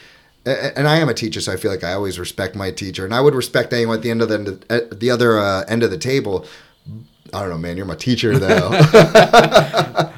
and 0.46 0.88
I 0.88 0.98
am 0.98 1.10
a 1.10 1.14
teacher, 1.14 1.42
so 1.42 1.54
I 1.54 1.58
feel 1.58 1.72
like 1.72 1.84
I 1.84 1.94
always 1.94 2.20
respect 2.20 2.56
my 2.56 2.72
teacher, 2.72 3.06
and 3.06 3.14
I 3.14 3.22
would 3.22 3.36
respect 3.36 3.72
anyone 3.74 3.98
at 3.98 4.04
the 4.04 4.12
end 4.12 4.22
of 4.22 4.30
the 4.30 4.64
at 4.70 5.00
the 5.00 5.10
other 5.10 5.40
uh, 5.40 5.64
end 5.68 5.84
of 5.84 5.92
the 5.92 5.98
table. 5.98 6.46
I 7.34 7.40
don't 7.40 7.50
know, 7.50 7.58
man. 7.58 7.78
You're 7.78 7.88
my 7.88 7.96
teacher, 7.96 8.38
though. 8.38 8.70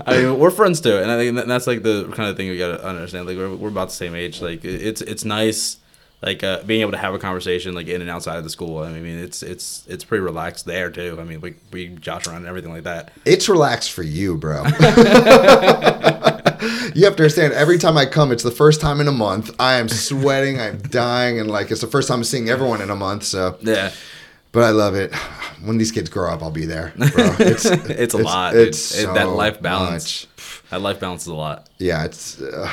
I 0.06 0.18
mean, 0.18 0.38
we're 0.38 0.52
friends 0.52 0.82
too, 0.82 0.98
and 0.98 1.10
I 1.10 1.18
think 1.18 1.48
that's 1.48 1.68
like 1.68 1.84
the 1.84 2.12
kind 2.14 2.30
of 2.30 2.38
thing 2.38 2.50
we 2.50 2.58
gotta 2.58 2.84
understand. 2.84 3.28
Like 3.28 3.38
we're, 3.38 3.56
we're 3.56 3.70
about 3.70 3.90
the 3.90 3.96
same 3.96 4.16
age. 4.16 4.42
Like 4.42 4.66
it's 4.66 5.02
it's 5.02 5.24
nice, 5.24 5.78
like 6.22 6.44
uh, 6.44 6.64
being 6.64 6.82
able 6.82 6.92
to 6.92 6.98
have 6.98 7.14
a 7.14 7.20
conversation 7.20 7.74
like 7.76 7.88
in 7.88 8.02
and 8.02 8.10
outside 8.10 8.38
of 8.38 8.44
the 8.44 8.50
school. 8.50 8.80
I 8.80 8.92
mean, 8.92 9.20
it's 9.20 9.44
it's 9.44 9.86
it's 9.88 10.04
pretty 10.04 10.24
relaxed 10.24 10.66
there 10.66 10.90
too. 10.90 11.18
I 11.20 11.24
mean, 11.24 11.40
we 11.42 11.56
we 11.72 11.88
josh 11.90 12.28
around 12.28 12.38
and 12.38 12.48
everything 12.48 12.72
like 12.72 12.84
that. 12.84 13.12
it's 13.26 13.48
relaxed 13.48 13.92
for 13.92 14.04
you, 14.04 14.38
bro. 14.38 14.64
you 16.94 17.06
have 17.06 17.16
to 17.16 17.24
understand. 17.24 17.54
Every 17.54 17.78
time 17.78 17.98
I 17.98 18.06
come, 18.06 18.32
it's 18.32 18.44
the 18.44 18.52
first 18.52 18.82
time 18.82 19.00
in 19.02 19.08
a 19.08 19.12
month. 19.12 19.54
I 19.60 19.76
am 19.76 19.88
sweating. 19.90 20.60
I'm 20.60 20.80
dying, 20.80 21.40
and 21.40 21.50
like 21.50 21.72
it's 21.72 21.82
the 21.82 21.88
first 21.88 22.08
time 22.08 22.20
I'm 22.20 22.24
seeing 22.24 22.50
everyone 22.50 22.82
in 22.82 22.90
a 22.90 22.96
month. 22.96 23.24
So. 23.24 23.58
Yeah, 23.62 23.92
But 24.52 24.64
I 24.64 24.70
love 24.70 24.96
it. 24.96 25.14
When 25.64 25.78
these 25.78 25.92
kids 25.92 26.10
grow 26.10 26.32
up, 26.32 26.42
I'll 26.44 26.52
be 26.52 26.66
there, 26.66 26.94
bro. 26.96 27.08
It's 27.40 27.66
it's 27.66 28.14
a 28.14 28.18
lot. 28.20 28.56
It's 28.56 28.98
It- 28.98 29.14
that 29.14 29.30
life 29.30 29.62
balance. 29.62 30.28
much. 30.38 30.62
That 30.70 30.82
life 30.82 31.00
balance 31.00 31.22
is 31.24 31.28
a 31.28 31.34
lot. 31.34 31.68
Yeah, 31.78 32.06
it's. 32.06 32.42
Uh, 32.42 32.72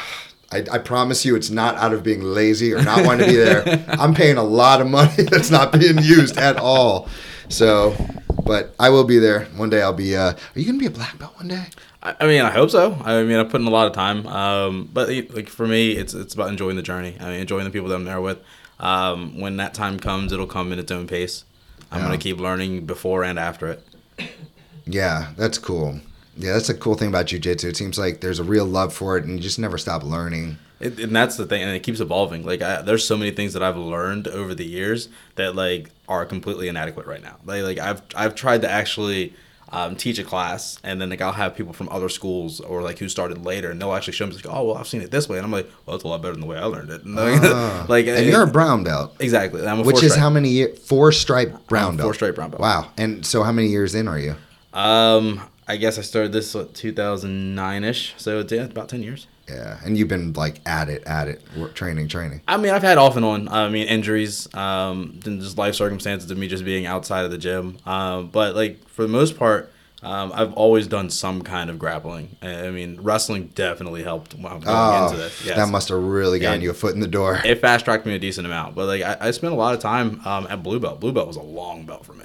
I, 0.51 0.59
I 0.71 0.79
promise 0.79 1.25
you, 1.25 1.35
it's 1.35 1.49
not 1.49 1.77
out 1.77 1.95
of 1.95 2.03
being 2.03 2.23
lazy 2.23 2.75
or 2.75 2.83
not 2.83 3.07
wanting 3.07 3.27
to 3.27 3.33
be 3.33 3.39
there. 3.39 3.85
I'm 3.99 4.13
paying 4.15 4.37
a 4.37 4.43
lot 4.43 4.81
of 4.83 4.87
money 4.87 5.23
that's 5.31 5.51
not 5.51 5.73
being 5.73 5.97
used 5.99 6.37
at 6.37 6.57
all. 6.59 7.09
So, 7.49 7.97
but 8.45 8.75
I 8.79 8.91
will 8.91 9.05
be 9.05 9.19
there 9.19 9.45
one 9.57 9.71
day. 9.71 9.83
I'll 9.83 9.93
be. 9.93 10.17
Uh, 10.17 10.33
are 10.33 10.59
you 10.59 10.67
gonna 10.67 10.79
be 10.79 10.87
a 10.87 10.91
black 10.91 11.19
belt 11.19 11.37
one 11.37 11.49
day? 11.49 11.67
I, 12.03 12.15
I 12.21 12.27
mean, 12.27 12.43
I 12.43 12.51
hope 12.51 12.71
so. 12.71 12.95
I 13.05 13.23
mean, 13.23 13.37
I 13.39 13.45
put 13.45 13.61
in 13.61 13.67
a 13.67 13.71
lot 13.71 13.87
of 13.87 13.93
time. 13.93 14.27
Um, 14.27 14.89
but 14.93 15.09
like 15.09 15.49
for 15.49 15.67
me, 15.67 15.93
it's 15.93 16.15
it's 16.15 16.35
about 16.35 16.49
enjoying 16.49 16.77
the 16.77 16.83
journey. 16.83 17.17
I 17.21 17.25
mean, 17.31 17.41
enjoying 17.41 17.65
the 17.65 17.71
people 17.71 17.89
that 17.89 17.95
I'm 17.95 18.05
there 18.05 18.21
with. 18.21 18.39
Um, 18.81 19.39
when 19.41 19.57
that 19.59 19.75
time 19.75 19.99
comes, 19.99 20.33
it'll 20.33 20.47
come 20.47 20.73
in 20.73 20.79
its 20.79 20.91
own 20.91 21.07
pace. 21.07 21.45
I'm 21.91 22.01
Yeah. 22.01 22.07
gonna 22.07 22.19
keep 22.19 22.41
learning 22.41 22.87
before 22.87 23.23
and 23.23 23.39
after 23.39 23.69
it. 23.69 23.87
Yeah, 24.87 25.29
that's 25.37 25.59
cool. 25.59 26.01
Yeah, 26.37 26.55
that's 26.55 26.69
a 26.69 26.75
cool 26.75 26.95
thing 26.95 27.09
about 27.09 27.27
jujitsu. 27.27 27.65
It 27.65 27.77
seems 27.77 27.99
like 27.99 28.21
there's 28.21 28.39
a 28.41 28.45
real 28.45 28.65
love 28.65 28.93
for 28.95 29.17
it, 29.19 29.25
and 29.25 29.35
you 29.35 29.41
just 29.41 29.59
never 29.59 29.77
stop 29.79 30.03
learning. 30.03 30.57
It, 30.83 30.99
and 31.01 31.15
that's 31.15 31.37
the 31.37 31.47
thing, 31.47 31.63
and 31.63 31.71
it 31.75 31.81
keeps 31.83 32.01
evolving. 32.01 32.45
Like, 32.45 32.61
I, 32.63 32.83
there's 32.83 33.07
so 33.07 33.17
many 33.17 33.31
things 33.31 33.53
that 33.55 33.63
I've 33.63 33.77
learned 33.77 34.27
over 34.29 34.55
the 34.55 34.67
years 34.67 35.09
that 35.37 35.55
like 35.55 35.91
are 36.09 36.25
completely 36.27 36.69
inadequate 36.69 37.07
right 37.07 37.23
now. 37.23 37.37
Like, 37.45 37.63
like 37.63 37.79
I've 37.79 38.03
I've 38.15 38.35
tried 38.35 38.63
to 38.63 38.71
actually 38.71 39.35
um, 39.71 39.97
teach 39.97 40.19
a 40.19 40.25
class, 40.25 40.79
and 40.85 41.01
then 41.01 41.09
like 41.11 41.21
I'll 41.23 41.33
have 41.33 41.57
people 41.57 41.73
from 41.73 41.89
other 41.89 42.09
schools 42.11 42.61
or 42.61 42.83
like 42.83 42.99
who 42.99 43.09
started 43.09 43.45
later, 43.45 43.71
and 43.71 43.81
they'll 43.81 43.95
actually 43.95 44.13
show 44.15 44.27
me 44.27 44.35
like, 44.35 44.45
oh 44.47 44.65
well, 44.65 44.77
I've 44.77 44.87
seen 44.89 45.01
it 45.01 45.11
this 45.11 45.29
way, 45.29 45.39
and 45.39 45.45
I'm 45.47 45.53
like, 45.53 45.71
well, 45.87 45.95
it's 45.97 46.05
a 46.05 46.09
lot 46.09 46.21
better 46.21 46.33
than 46.35 46.41
the 46.43 46.47
way 46.47 46.59
I 46.59 46.65
learned 46.65 46.91
it. 46.91 47.03
And, 47.07 47.19
Ah. 47.19 47.87
like, 47.89 48.07
and 48.07 48.27
you're 48.27 48.43
a 48.43 48.47
brown 48.47 48.85
belt, 48.85 49.17
exactly. 49.21 49.67
I'm 49.67 49.81
a 49.81 49.83
which 49.83 50.03
is 50.03 50.13
stripe. 50.13 50.21
how 50.21 50.31
many 50.31 50.51
years? 50.51 50.79
Four 50.81 51.11
stripe 51.13 51.67
brown 51.69 51.91
I'm 51.93 51.97
belt. 51.97 52.07
four 52.07 52.15
stripe 52.15 52.35
brown 52.35 52.51
belt. 52.51 52.61
Wow. 52.61 52.91
And 52.99 53.25
so, 53.25 53.43
how 53.45 53.53
many 53.53 53.69
years 53.69 53.95
in 53.95 54.09
are 54.09 54.19
you? 54.19 54.35
Um, 54.75 55.41
I 55.69 55.77
guess 55.77 55.97
I 55.99 56.03
started 56.03 56.33
this 56.33 56.55
what, 56.55 56.75
2009 56.75 57.85
ish, 57.85 58.15
so 58.17 58.41
it's 58.41 58.53
yeah, 58.53 58.65
about 58.65 58.89
10 58.89 59.03
years. 59.03 59.27
Yeah, 59.53 59.79
and 59.85 59.97
you've 59.99 60.09
been 60.09 60.33
like 60.33 60.61
at 60.67 60.89
it, 60.89 61.05
at 61.05 61.29
it, 61.29 61.43
training, 61.75 62.09
training. 62.09 62.41
I 62.49 62.57
mean, 62.57 62.73
I've 62.73 62.83
had 62.83 62.99
off 62.99 63.17
and 63.17 63.25
on. 63.25 63.49
I 63.49 63.69
mean, 63.69 63.87
injuries, 63.87 64.53
um, 64.55 65.21
and 65.27 65.41
just 65.41 65.59
life 65.59 65.75
circumstances 65.75 66.31
of 66.31 66.39
me 66.39 66.49
just 66.49 66.65
being 66.65 66.87
outside 66.87 67.25
of 67.25 67.31
the 67.31 67.39
gym. 67.39 67.79
Um, 67.87 68.29
but 68.29 68.55
like 68.57 68.89
for 68.89 69.03
the 69.03 69.09
most 69.09 69.39
part, 69.39 69.71
um, 70.03 70.33
I've 70.35 70.53
always 70.55 70.89
done 70.89 71.11
some 71.11 71.43
kind 71.43 71.71
of 71.71 71.79
grappling. 71.79 72.35
I 72.43 72.71
mean, 72.71 72.99
wrestling 73.03 73.53
definitely 73.55 74.03
helped 74.03 74.35
while 74.35 74.59
going 74.59 74.65
Oh, 74.77 75.05
into 75.07 75.17
this. 75.19 75.45
Yes. 75.45 75.57
that 75.57 75.69
must 75.69 75.91
have 75.91 75.99
really 76.03 76.41
gotten 76.41 76.55
And- 76.55 76.63
you 76.65 76.71
a 76.71 76.75
foot 76.75 76.95
in 76.95 77.01
the 77.01 77.07
door. 77.07 77.41
it 77.45 77.61
fast 77.61 77.85
tracked 77.85 78.05
me 78.05 78.15
a 78.15 78.19
decent 78.19 78.45
amount. 78.47 78.75
But 78.75 78.87
like, 78.87 79.03
I, 79.03 79.29
I 79.29 79.31
spent 79.31 79.53
a 79.53 79.57
lot 79.57 79.75
of 79.75 79.81
time 79.81 80.21
um, 80.27 80.49
at 80.51 80.63
blue 80.65 80.81
belt. 80.81 80.99
Blue 80.99 81.13
belt 81.13 81.29
was 81.29 81.37
a 81.37 81.43
long 81.43 81.85
belt 81.87 82.05
for 82.05 82.15
me. 82.15 82.25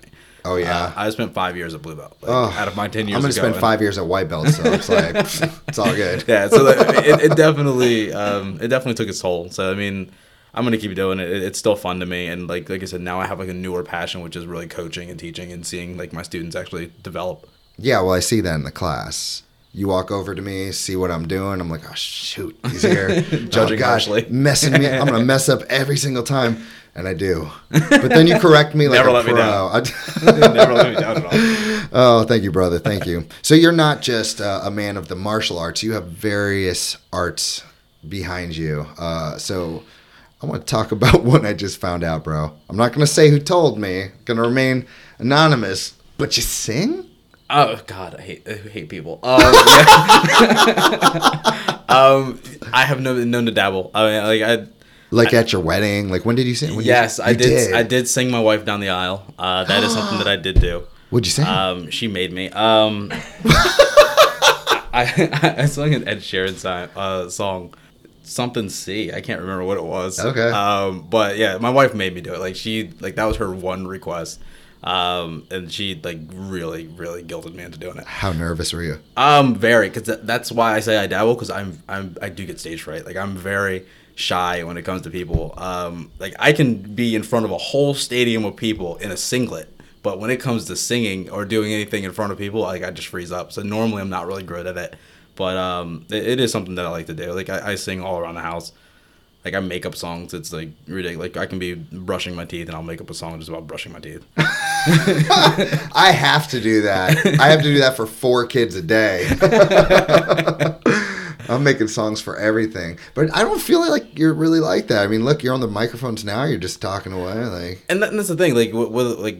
Oh 0.49 0.55
yeah. 0.55 0.85
Uh, 0.85 0.93
I 0.95 1.09
spent 1.09 1.33
five 1.33 1.57
years 1.57 1.73
at 1.73 1.81
blue 1.81 1.95
belt. 1.95 2.15
Like, 2.21 2.31
Oh, 2.31 2.45
out 2.57 2.67
of 2.67 2.75
my 2.75 2.87
10 2.87 3.07
years 3.07 3.15
I'm 3.15 3.21
gonna 3.21 3.33
ago, 3.33 3.41
spend 3.41 3.55
five 3.55 3.81
years 3.81 3.97
at 3.97 4.05
white 4.05 4.29
belt, 4.29 4.47
so 4.49 4.63
it's 4.71 4.87
like 4.89 5.15
it's 5.67 5.77
all 5.79 5.93
good. 5.95 6.23
yeah 6.27 6.47
so 6.47 6.65
it, 6.67 7.31
it 7.31 7.35
definitely 7.35 8.13
um, 8.13 8.59
it 8.61 8.67
definitely 8.69 8.93
took 8.95 9.09
its 9.09 9.19
toll 9.21 9.49
so 9.49 9.71
i 9.71 9.75
mean 9.75 10.11
i'm 10.53 10.63
gonna 10.63 10.77
keep 10.77 10.95
doing 10.95 11.19
it. 11.19 11.29
it 11.29 11.43
it's 11.43 11.59
still 11.59 11.75
fun 11.75 11.99
to 11.99 12.05
me 12.05 12.27
and 12.27 12.47
like 12.47 12.69
like 12.69 12.81
i 12.81 12.85
said 12.85 13.01
now 13.01 13.19
i 13.19 13.25
have 13.27 13.39
like 13.39 13.49
a 13.49 13.53
newer 13.53 13.83
passion 13.83 14.21
which 14.21 14.35
is 14.35 14.45
really 14.45 14.67
coaching 14.67 15.09
and 15.09 15.19
teaching 15.19 15.51
and 15.51 15.65
seeing 15.65 15.97
like 15.97 16.13
my 16.13 16.21
students 16.23 16.55
actually 16.55 16.91
develop 17.03 17.47
Yeah, 17.77 18.01
well, 18.01 18.13
I 18.13 18.21
see 18.21 18.41
that 18.41 18.55
in 18.55 18.63
the 18.63 18.71
class. 18.71 19.43
You 19.77 19.87
walk 19.87 20.09
over 20.09 20.33
to 20.33 20.41
me, 20.41 20.71
see 20.71 20.95
what 20.95 21.11
I'm 21.11 21.27
doing. 21.27 21.61
I'm 21.61 21.69
like, 21.69 21.87
oh 21.87 21.93
shoot, 21.93 22.57
he's 22.63 22.81
here, 22.81 23.21
Judging 23.49 23.81
oh, 23.81 23.85
harshly. 23.85 24.25
messing 24.27 24.73
me. 24.73 24.87
I'm 24.87 25.05
gonna 25.05 25.23
mess 25.23 25.49
up 25.49 25.61
every 25.69 25.97
single 25.97 26.23
time, 26.23 26.63
and 26.95 27.07
I 27.07 27.13
do. 27.13 27.47
But 27.69 28.09
then 28.09 28.25
you 28.25 28.39
correct 28.39 28.73
me 28.73 28.87
like 28.87 28.97
Never 28.97 29.09
a 29.09 29.13
let 29.13 29.25
me 29.25 29.33
pro. 29.33 29.39
down. 29.41 29.71
I- 29.71 30.49
never 30.53 30.73
let 30.73 30.95
me 30.95 30.99
down 30.99 31.17
at 31.17 31.25
all 31.25 31.87
oh, 31.93 32.23
thank 32.23 32.43
you, 32.43 32.51
brother. 32.51 32.79
Thank 32.79 33.05
you. 33.05 33.27
So 33.41 33.53
you're 33.53 33.71
not 33.71 34.01
just 34.01 34.41
uh, 34.41 34.61
a 34.63 34.71
man 34.71 34.97
of 34.97 35.07
the 35.09 35.15
martial 35.15 35.59
arts. 35.59 35.83
You 35.83 35.93
have 35.93 36.07
various 36.07 36.97
arts 37.13 37.63
behind 38.07 38.55
you. 38.57 38.87
Uh, 38.97 39.37
so 39.37 39.83
I 40.41 40.45
want 40.47 40.65
to 40.65 40.71
talk 40.71 40.91
about 40.91 41.23
one 41.23 41.45
I 41.45 41.53
just 41.53 41.79
found 41.79 42.03
out, 42.03 42.23
bro. 42.23 42.51
I'm 42.69 42.77
not 42.77 42.93
gonna 42.93 43.07
say 43.07 43.29
who 43.29 43.39
told 43.39 43.77
me. 43.77 44.07
Gonna 44.25 44.41
remain 44.41 44.87
anonymous. 45.19 45.93
But 46.17 46.35
you 46.35 46.41
sing? 46.41 47.06
Oh 47.49 47.79
god 47.87 48.15
i 48.15 48.21
hate 48.21 48.47
i 48.47 48.53
hate 48.53 48.89
people 48.89 49.19
um, 49.23 49.39
yeah. 49.41 49.55
um 51.89 52.39
i 52.73 52.83
have 52.85 52.99
no 52.99 53.15
known 53.23 53.45
to 53.45 53.51
dabble 53.51 53.89
i 53.93 54.03
mean 54.05 54.23
like 54.23 54.41
i 54.41 54.67
Like 55.09 55.33
at 55.33 55.53
your 55.53 55.61
wedding? 55.61 56.09
Like 56.09 56.25
when 56.25 56.35
did 56.35 56.45
you 56.47 56.55
sing? 56.55 56.71
When 56.71 56.79
did 56.79 56.85
you- 56.87 56.91
yes 56.91 57.19
i 57.19 57.29
you 57.29 57.37
did, 57.37 57.73
i 57.73 57.83
did 57.83 58.07
sing 58.09 58.29
my 58.29 58.41
wife 58.41 58.65
down 58.65 58.81
the 58.81 58.89
aisle 58.89 59.33
uh 59.39 59.63
that 59.63 59.81
is 59.83 59.93
something 59.93 60.17
that 60.17 60.27
i 60.27 60.35
did 60.35 60.59
do 60.59 60.83
What'd 61.09 61.25
you 61.25 61.31
sing? 61.31 61.45
Um, 61.47 61.89
she 61.89 62.09
made 62.09 62.33
me. 62.33 62.49
Um, 62.49 63.13
I 64.93 65.55
I 65.59 65.65
sung 65.67 65.93
an 65.93 66.05
Ed 66.05 66.17
Sheeran 66.17 66.55
si- 66.55 66.91
uh, 66.97 67.29
song, 67.29 67.73
something 68.23 68.67
C. 68.67 69.13
I 69.13 69.21
can't 69.21 69.39
remember 69.39 69.63
what 69.63 69.77
it 69.77 69.85
was. 69.85 70.19
Okay. 70.19 70.49
Um, 70.49 71.07
but 71.09 71.37
yeah, 71.37 71.59
my 71.59 71.69
wife 71.69 71.93
made 71.93 72.13
me 72.13 72.19
do 72.19 72.33
it. 72.33 72.39
Like 72.41 72.57
she, 72.57 72.91
like 72.99 73.15
that 73.15 73.23
was 73.23 73.37
her 73.37 73.49
one 73.53 73.87
request. 73.87 74.41
Um, 74.87 75.45
and 75.51 75.69
she 75.69 75.99
like 76.01 76.19
really, 76.31 76.87
really 76.87 77.21
guilted 77.21 77.53
me 77.53 77.63
into 77.63 77.77
doing 77.77 77.97
it. 77.97 78.05
How 78.05 78.31
nervous 78.31 78.71
were 78.71 78.83
you? 78.83 78.99
Um, 79.17 79.53
very, 79.53 79.89
because 79.89 80.03
th- 80.03 80.19
that's 80.23 80.49
why 80.49 80.75
I 80.75 80.79
say 80.79 80.97
I 80.97 81.07
dabble, 81.07 81.33
because 81.33 81.49
I'm, 81.49 81.83
I'm, 81.89 82.15
I 82.21 82.29
do 82.29 82.45
get 82.45 82.57
stage 82.57 82.83
fright. 82.83 83.05
Like 83.05 83.17
I'm 83.17 83.35
very 83.35 83.85
shy 84.15 84.63
when 84.63 84.77
it 84.77 84.83
comes 84.83 85.01
to 85.01 85.09
people. 85.09 85.53
Um, 85.57 86.09
like 86.19 86.35
I 86.39 86.53
can 86.53 86.75
be 86.95 87.15
in 87.15 87.23
front 87.23 87.43
of 87.43 87.51
a 87.51 87.57
whole 87.57 87.95
stadium 87.95 88.45
of 88.45 88.55
people 88.55 88.95
in 88.97 89.11
a 89.11 89.17
singlet, 89.17 89.67
but 90.03 90.21
when 90.21 90.29
it 90.29 90.37
comes 90.37 90.63
to 90.67 90.77
singing 90.77 91.29
or 91.31 91.43
doing 91.43 91.73
anything 91.73 92.05
in 92.05 92.13
front 92.13 92.31
of 92.31 92.37
people, 92.37 92.61
like 92.61 92.81
I 92.81 92.91
just 92.91 93.09
freeze 93.09 93.33
up. 93.33 93.51
So 93.51 93.63
normally 93.63 94.01
I'm 94.01 94.09
not 94.09 94.25
really 94.25 94.43
good 94.43 94.67
at 94.67 94.77
it, 94.77 94.95
but 95.35 95.57
um, 95.57 96.05
it, 96.09 96.25
it 96.25 96.39
is 96.39 96.49
something 96.49 96.75
that 96.75 96.85
I 96.85 96.89
like 96.89 97.07
to 97.07 97.13
do. 97.13 97.33
Like 97.33 97.49
I, 97.49 97.71
I 97.71 97.75
sing 97.75 98.01
all 98.01 98.19
around 98.19 98.35
the 98.35 98.41
house. 98.41 98.71
Like 99.47 99.55
I 99.55 99.61
make 99.61 99.85
up 99.85 99.95
songs. 99.95 100.33
It's 100.33 100.51
like 100.51 100.71
ridiculous. 100.89 101.33
Like 101.33 101.37
I 101.37 101.45
can 101.45 101.57
be 101.57 101.75
brushing 101.75 102.35
my 102.35 102.43
teeth 102.43 102.67
and 102.67 102.75
I'll 102.75 102.83
make 102.83 102.99
up 102.99 103.09
a 103.09 103.13
song 103.13 103.39
just 103.39 103.47
about 103.47 103.65
brushing 103.65 103.93
my 103.93 103.99
teeth. 103.99 104.25
I 104.37 106.13
have 106.13 106.49
to 106.49 106.59
do 106.59 106.81
that. 106.81 107.39
I 107.39 107.47
have 107.47 107.61
to 107.61 107.71
do 107.71 107.79
that 107.79 107.95
for 107.95 108.05
four 108.05 108.45
kids 108.45 108.75
a 108.75 108.81
day. 108.81 109.25
I'm 111.49 111.63
making 111.63 111.87
songs 111.87 112.19
for 112.19 112.35
everything, 112.35 112.99
but 113.13 113.33
I 113.33 113.43
don't 113.43 113.61
feel 113.61 113.89
like 113.89 114.19
you're 114.19 114.33
really 114.33 114.59
like 114.59 114.87
that. 114.87 115.05
I 115.05 115.07
mean, 115.07 115.23
look, 115.23 115.43
you're 115.43 115.53
on 115.53 115.61
the 115.61 115.67
microphones 115.69 116.25
now. 116.25 116.43
You're 116.43 116.59
just 116.59 116.81
talking 116.81 117.13
away, 117.13 117.45
like 117.45 117.85
and, 117.87 118.03
that, 118.03 118.09
and 118.09 118.19
that's 118.19 118.27
the 118.27 118.35
thing 118.35 118.53
like 118.53 118.73
with, 118.73 119.19
like 119.19 119.37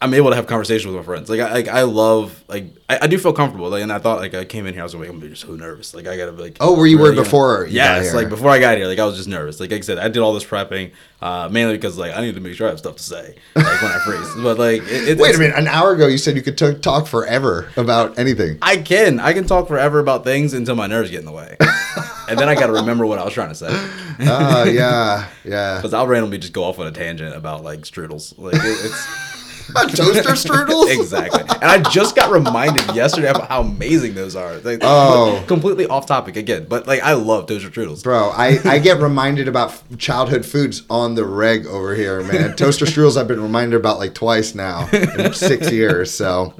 I'm 0.00 0.12
able 0.12 0.28
to 0.28 0.36
have 0.36 0.46
conversations 0.46 0.86
with 0.86 0.96
my 0.96 1.02
friends. 1.02 1.30
Like 1.30 1.40
I 1.40 1.52
like 1.52 1.68
I 1.68 1.82
love 1.82 2.44
like 2.48 2.66
I, 2.88 2.98
I 3.02 3.06
do 3.06 3.16
feel 3.16 3.32
comfortable. 3.32 3.70
Like 3.70 3.82
and 3.82 3.90
I 3.90 3.98
thought 3.98 4.18
like 4.18 4.34
I 4.34 4.44
came 4.44 4.66
in 4.66 4.74
here 4.74 4.82
I 4.82 4.84
was 4.84 4.94
like 4.94 5.08
I'm 5.08 5.20
just 5.22 5.42
so 5.42 5.52
nervous. 5.52 5.94
Like 5.94 6.06
I 6.06 6.18
gotta 6.18 6.32
be 6.32 6.42
like 6.42 6.58
Oh, 6.60 6.76
where 6.76 6.86
you 6.86 6.98
were 6.98 7.14
before 7.14 7.64
got 7.64 7.72
Yes, 7.72 8.12
like 8.12 8.28
before 8.28 8.50
I 8.50 8.58
got 8.58 8.76
here, 8.76 8.86
like 8.86 8.98
I 8.98 9.06
was 9.06 9.16
just 9.16 9.28
nervous. 9.28 9.58
Like, 9.58 9.72
I 9.72 9.80
said, 9.80 9.98
I 9.98 10.08
did 10.08 10.18
all 10.18 10.34
this 10.34 10.44
prepping 10.44 10.92
uh, 11.22 11.48
mainly 11.50 11.74
because 11.74 11.96
like 11.96 12.14
I 12.14 12.20
need 12.20 12.34
to 12.34 12.40
make 12.42 12.54
sure 12.54 12.66
I 12.66 12.70
have 12.70 12.78
stuff 12.78 12.96
to 12.96 13.02
say 13.02 13.36
like 13.54 13.82
when 13.82 13.90
I 13.90 13.98
freeze. 14.04 14.26
But 14.42 14.58
like 14.58 14.82
it, 14.82 15.08
it, 15.08 15.18
Wait 15.18 15.34
a 15.34 15.38
minute. 15.38 15.56
An 15.56 15.66
hour 15.66 15.92
ago, 15.92 16.06
you 16.08 16.18
said 16.18 16.36
you 16.36 16.42
could 16.42 16.58
t- 16.58 16.74
talk 16.74 17.06
forever 17.06 17.70
about 17.76 18.18
anything. 18.18 18.58
I 18.60 18.76
can 18.76 19.18
I 19.18 19.32
can 19.32 19.46
talk 19.46 19.66
forever 19.66 19.98
about 19.98 20.24
things 20.24 20.52
until 20.52 20.74
my 20.74 20.86
nerves 20.86 21.10
get 21.10 21.20
in 21.20 21.26
the 21.26 21.32
way, 21.32 21.56
and 22.28 22.38
then 22.38 22.50
I 22.50 22.54
got 22.54 22.66
to 22.66 22.74
remember 22.74 23.06
what 23.06 23.18
I 23.18 23.24
was 23.24 23.32
trying 23.32 23.48
to 23.48 23.54
say. 23.54 23.68
Oh 23.70 24.64
yeah, 24.64 25.26
yeah. 25.42 25.76
Because 25.76 25.94
I'll 25.94 26.06
randomly 26.06 26.36
just 26.38 26.52
go 26.52 26.64
off 26.64 26.78
on 26.78 26.86
a 26.86 26.92
tangent 26.92 27.34
about 27.34 27.64
like 27.64 27.80
strudels. 27.80 28.36
Like 28.38 28.54
it, 28.56 28.60
it's 28.84 29.35
Toaster 29.74 30.32
strudels. 30.32 30.94
exactly. 30.98 31.40
And 31.40 31.64
I 31.64 31.78
just 31.90 32.14
got 32.14 32.30
reminded 32.30 32.94
yesterday 32.94 33.28
about 33.28 33.48
how 33.48 33.62
amazing 33.62 34.14
those 34.14 34.36
are. 34.36 34.56
Like, 34.58 34.80
Oh. 34.82 35.42
completely 35.48 35.86
off 35.86 36.06
topic 36.06 36.36
again, 36.36 36.66
but 36.68 36.86
like 36.86 37.02
I 37.02 37.14
love 37.14 37.46
toaster 37.46 37.70
strudels. 37.70 38.02
Bro, 38.02 38.30
I, 38.34 38.58
I 38.64 38.78
get 38.78 39.00
reminded 39.00 39.48
about 39.48 39.74
childhood 39.98 40.44
foods 40.46 40.82
on 40.88 41.14
the 41.14 41.24
reg 41.24 41.66
over 41.66 41.94
here, 41.94 42.22
man. 42.22 42.54
Toaster 42.56 42.84
strudels 42.86 43.16
I've 43.16 43.28
been 43.28 43.42
reminded 43.42 43.76
about 43.76 43.98
like 43.98 44.14
twice 44.14 44.54
now 44.54 44.88
in 44.92 45.32
six 45.32 45.70
years. 45.72 46.10
So, 46.12 46.54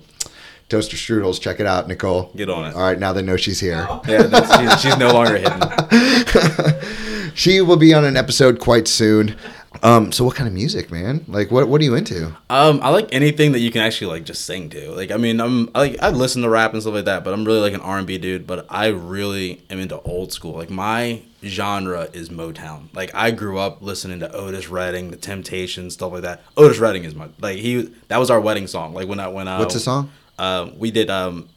toaster 0.69 0.97
strudels, 0.97 1.41
check 1.41 1.61
it 1.61 1.67
out, 1.67 1.87
Nicole. 1.89 2.33
Get 2.35 2.51
on 2.51 2.67
it. 2.71 2.75
All 2.75 2.83
right, 2.83 2.99
now 2.99 3.13
they 3.13 3.23
know 3.23 3.37
she's 3.37 3.61
here. 3.61 3.87
Yeah, 4.09 4.69
she's, 4.73 4.81
she's 4.83 4.97
no 4.99 5.13
longer 5.13 5.37
hidden. 5.39 5.61
She 7.35 7.61
will 7.61 7.77
be 7.77 7.93
on 7.93 8.05
an 8.07 8.17
episode 8.17 8.59
quite 8.61 8.89
soon. 8.89 9.37
Um, 9.83 10.13
so 10.13 10.25
what 10.25 10.37
kind 10.37 10.47
of 10.49 10.55
music, 10.55 10.91
man? 10.91 11.25
Like, 11.29 11.51
what 11.51 11.69
what 11.69 11.81
are 11.81 11.85
you 11.85 11.95
into? 11.95 12.37
Um, 12.51 12.81
I 12.83 12.91
like 12.91 13.09
anything 13.13 13.53
that 13.53 13.61
you 13.61 13.71
can 13.71 13.83
actually 13.83 14.09
like 14.09 14.25
just 14.25 14.45
sing 14.45 14.69
to. 14.71 14.93
Like, 14.93 15.11
I 15.11 15.17
mean, 15.17 15.41
I'm 15.41 15.71
I 15.75 15.79
like 15.79 15.97
I 16.03 16.11
listen 16.11 16.43
to 16.43 16.49
rap 16.49 16.73
and 16.73 16.83
stuff 16.83 16.95
like 16.95 17.05
that, 17.07 17.25
but 17.25 17.33
I'm 17.35 17.45
really 17.45 17.61
like 17.61 17.75
an 17.75 17.81
R 17.81 17.99
and 17.99 18.07
B 18.07 18.19
dude. 18.19 18.47
But 18.47 18.67
I 18.69 18.87
really 18.87 19.63
am 19.71 19.79
into 19.79 20.01
old 20.03 20.33
school. 20.33 20.53
Like 20.53 20.71
my 20.71 21.23
genre 21.45 22.09
is 22.13 22.29
Motown. 22.29 22.95
Like 22.95 23.15
I 23.15 23.31
grew 23.31 23.59
up 23.59 23.83
listening 23.83 24.21
to 24.21 24.33
Otis 24.33 24.69
Redding, 24.69 25.11
The 25.11 25.17
Temptations, 25.17 25.95
stuff 25.95 26.13
like 26.13 26.23
that. 26.23 26.43
Otis 26.57 26.79
Redding 26.79 27.05
is 27.05 27.15
my 27.15 27.29
like 27.41 27.59
he 27.59 27.93
that 28.09 28.19
was 28.19 28.31
our 28.31 28.41
wedding 28.41 28.67
song. 28.67 28.95
Like 28.95 29.09
when 29.09 29.21
I 29.21 29.29
when 29.29 29.49
I 29.49 29.59
What's 29.59 29.75
the 29.75 29.81
song? 29.81 30.11
Uh, 30.39 30.71
we 30.77 30.91
did 30.91 31.11
um, 31.11 31.49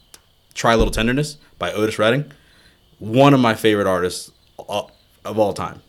"Try 0.54 0.72
a 0.72 0.76
Little 0.76 0.92
Tenderness" 0.92 1.36
by 1.58 1.72
Otis 1.72 1.98
Redding. 1.98 2.32
One 2.98 3.34
of 3.34 3.40
my 3.40 3.54
favorite 3.54 3.86
artists 3.86 4.30
uh, 4.58 4.82
of 5.24 5.38
all 5.38 5.52
time. 5.52 5.82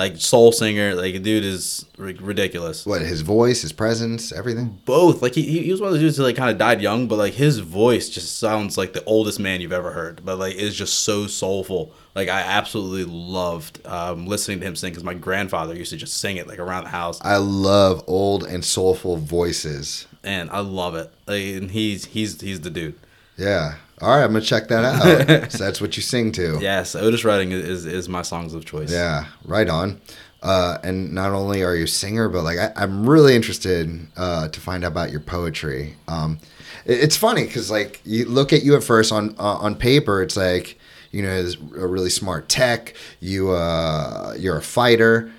Like 0.00 0.16
soul 0.16 0.50
singer, 0.50 0.94
like 0.94 1.12
dude 1.22 1.44
is 1.44 1.84
ri- 1.98 2.14
ridiculous 2.14 2.86
What 2.86 3.02
his 3.02 3.20
voice, 3.20 3.60
his 3.60 3.72
presence, 3.72 4.32
everything. 4.32 4.78
both. 4.86 5.20
Like 5.20 5.34
he, 5.34 5.42
he 5.62 5.70
was 5.70 5.80
one 5.80 5.88
of 5.88 5.94
the 5.94 6.00
dudes 6.00 6.16
who 6.16 6.22
like 6.22 6.36
kind 6.36 6.50
of 6.50 6.56
died 6.56 6.80
young, 6.80 7.06
but 7.06 7.18
like 7.18 7.34
his 7.34 7.58
voice 7.58 8.08
just 8.08 8.38
sounds 8.38 8.78
like 8.78 8.94
the 8.94 9.04
oldest 9.04 9.38
man 9.38 9.60
you've 9.60 9.74
ever 9.74 9.90
heard. 9.92 10.22
But 10.24 10.38
like 10.38 10.54
it's 10.56 10.74
just 10.74 11.00
so 11.00 11.26
soulful. 11.26 11.92
Like 12.14 12.28
I 12.30 12.40
absolutely 12.40 13.04
loved 13.04 13.86
um, 13.86 14.26
listening 14.26 14.60
to 14.60 14.66
him 14.66 14.74
sing 14.74 14.90
because 14.92 15.04
my 15.04 15.14
grandfather 15.14 15.74
used 15.76 15.90
to 15.90 15.96
just 15.98 16.16
sing 16.18 16.38
it 16.38 16.48
like 16.48 16.58
around 16.58 16.84
the 16.84 16.90
house, 16.90 17.20
I 17.22 17.36
love 17.36 18.02
old 18.06 18.44
and 18.44 18.64
soulful 18.64 19.16
voices. 19.18 20.06
and 20.24 20.48
I 20.50 20.60
love 20.60 20.94
it. 20.94 21.12
Like 21.26 21.42
and 21.44 21.70
he's 21.70 22.06
he's 22.06 22.40
he's 22.40 22.60
the 22.62 22.70
dude. 22.70 22.94
Yeah. 23.36 23.74
All 24.00 24.08
right, 24.10 24.22
I'm 24.24 24.32
gonna 24.32 24.40
check 24.44 24.68
that 24.68 24.84
out. 24.84 25.52
so 25.52 25.58
that's 25.64 25.80
what 25.80 25.96
you 25.96 26.02
sing 26.02 26.32
to. 26.32 26.58
Yes, 26.60 26.94
Otis 26.94 27.24
Redding 27.24 27.52
is, 27.52 27.84
is 27.86 28.08
my 28.08 28.22
songs 28.22 28.54
of 28.54 28.64
choice. 28.64 28.90
Yeah, 28.90 29.26
right 29.44 29.68
on. 29.68 30.00
Uh, 30.42 30.78
and 30.82 31.12
not 31.12 31.32
only 31.32 31.62
are 31.62 31.74
you 31.76 31.84
a 31.84 31.88
singer, 31.88 32.28
but 32.30 32.42
like 32.42 32.58
I, 32.58 32.72
I'm 32.76 33.06
really 33.06 33.36
interested 33.36 34.06
uh, 34.16 34.48
to 34.48 34.60
find 34.60 34.84
out 34.84 34.92
about 34.92 35.10
your 35.10 35.20
poetry. 35.20 35.96
Um, 36.08 36.38
it- 36.86 37.00
it's 37.00 37.16
funny 37.16 37.44
because 37.44 37.70
like 37.70 38.00
you 38.04 38.24
look 38.24 38.52
at 38.54 38.62
you 38.62 38.74
at 38.74 38.82
first 38.82 39.12
on 39.12 39.34
uh, 39.38 39.56
on 39.56 39.74
paper, 39.74 40.22
it's 40.22 40.38
like 40.38 40.78
you 41.10 41.22
know 41.22 41.50
a 41.76 41.86
really 41.86 42.08
smart 42.08 42.48
tech. 42.48 42.94
You 43.20 43.50
uh, 43.50 44.34
you're 44.38 44.56
a 44.56 44.62
fighter, 44.62 45.30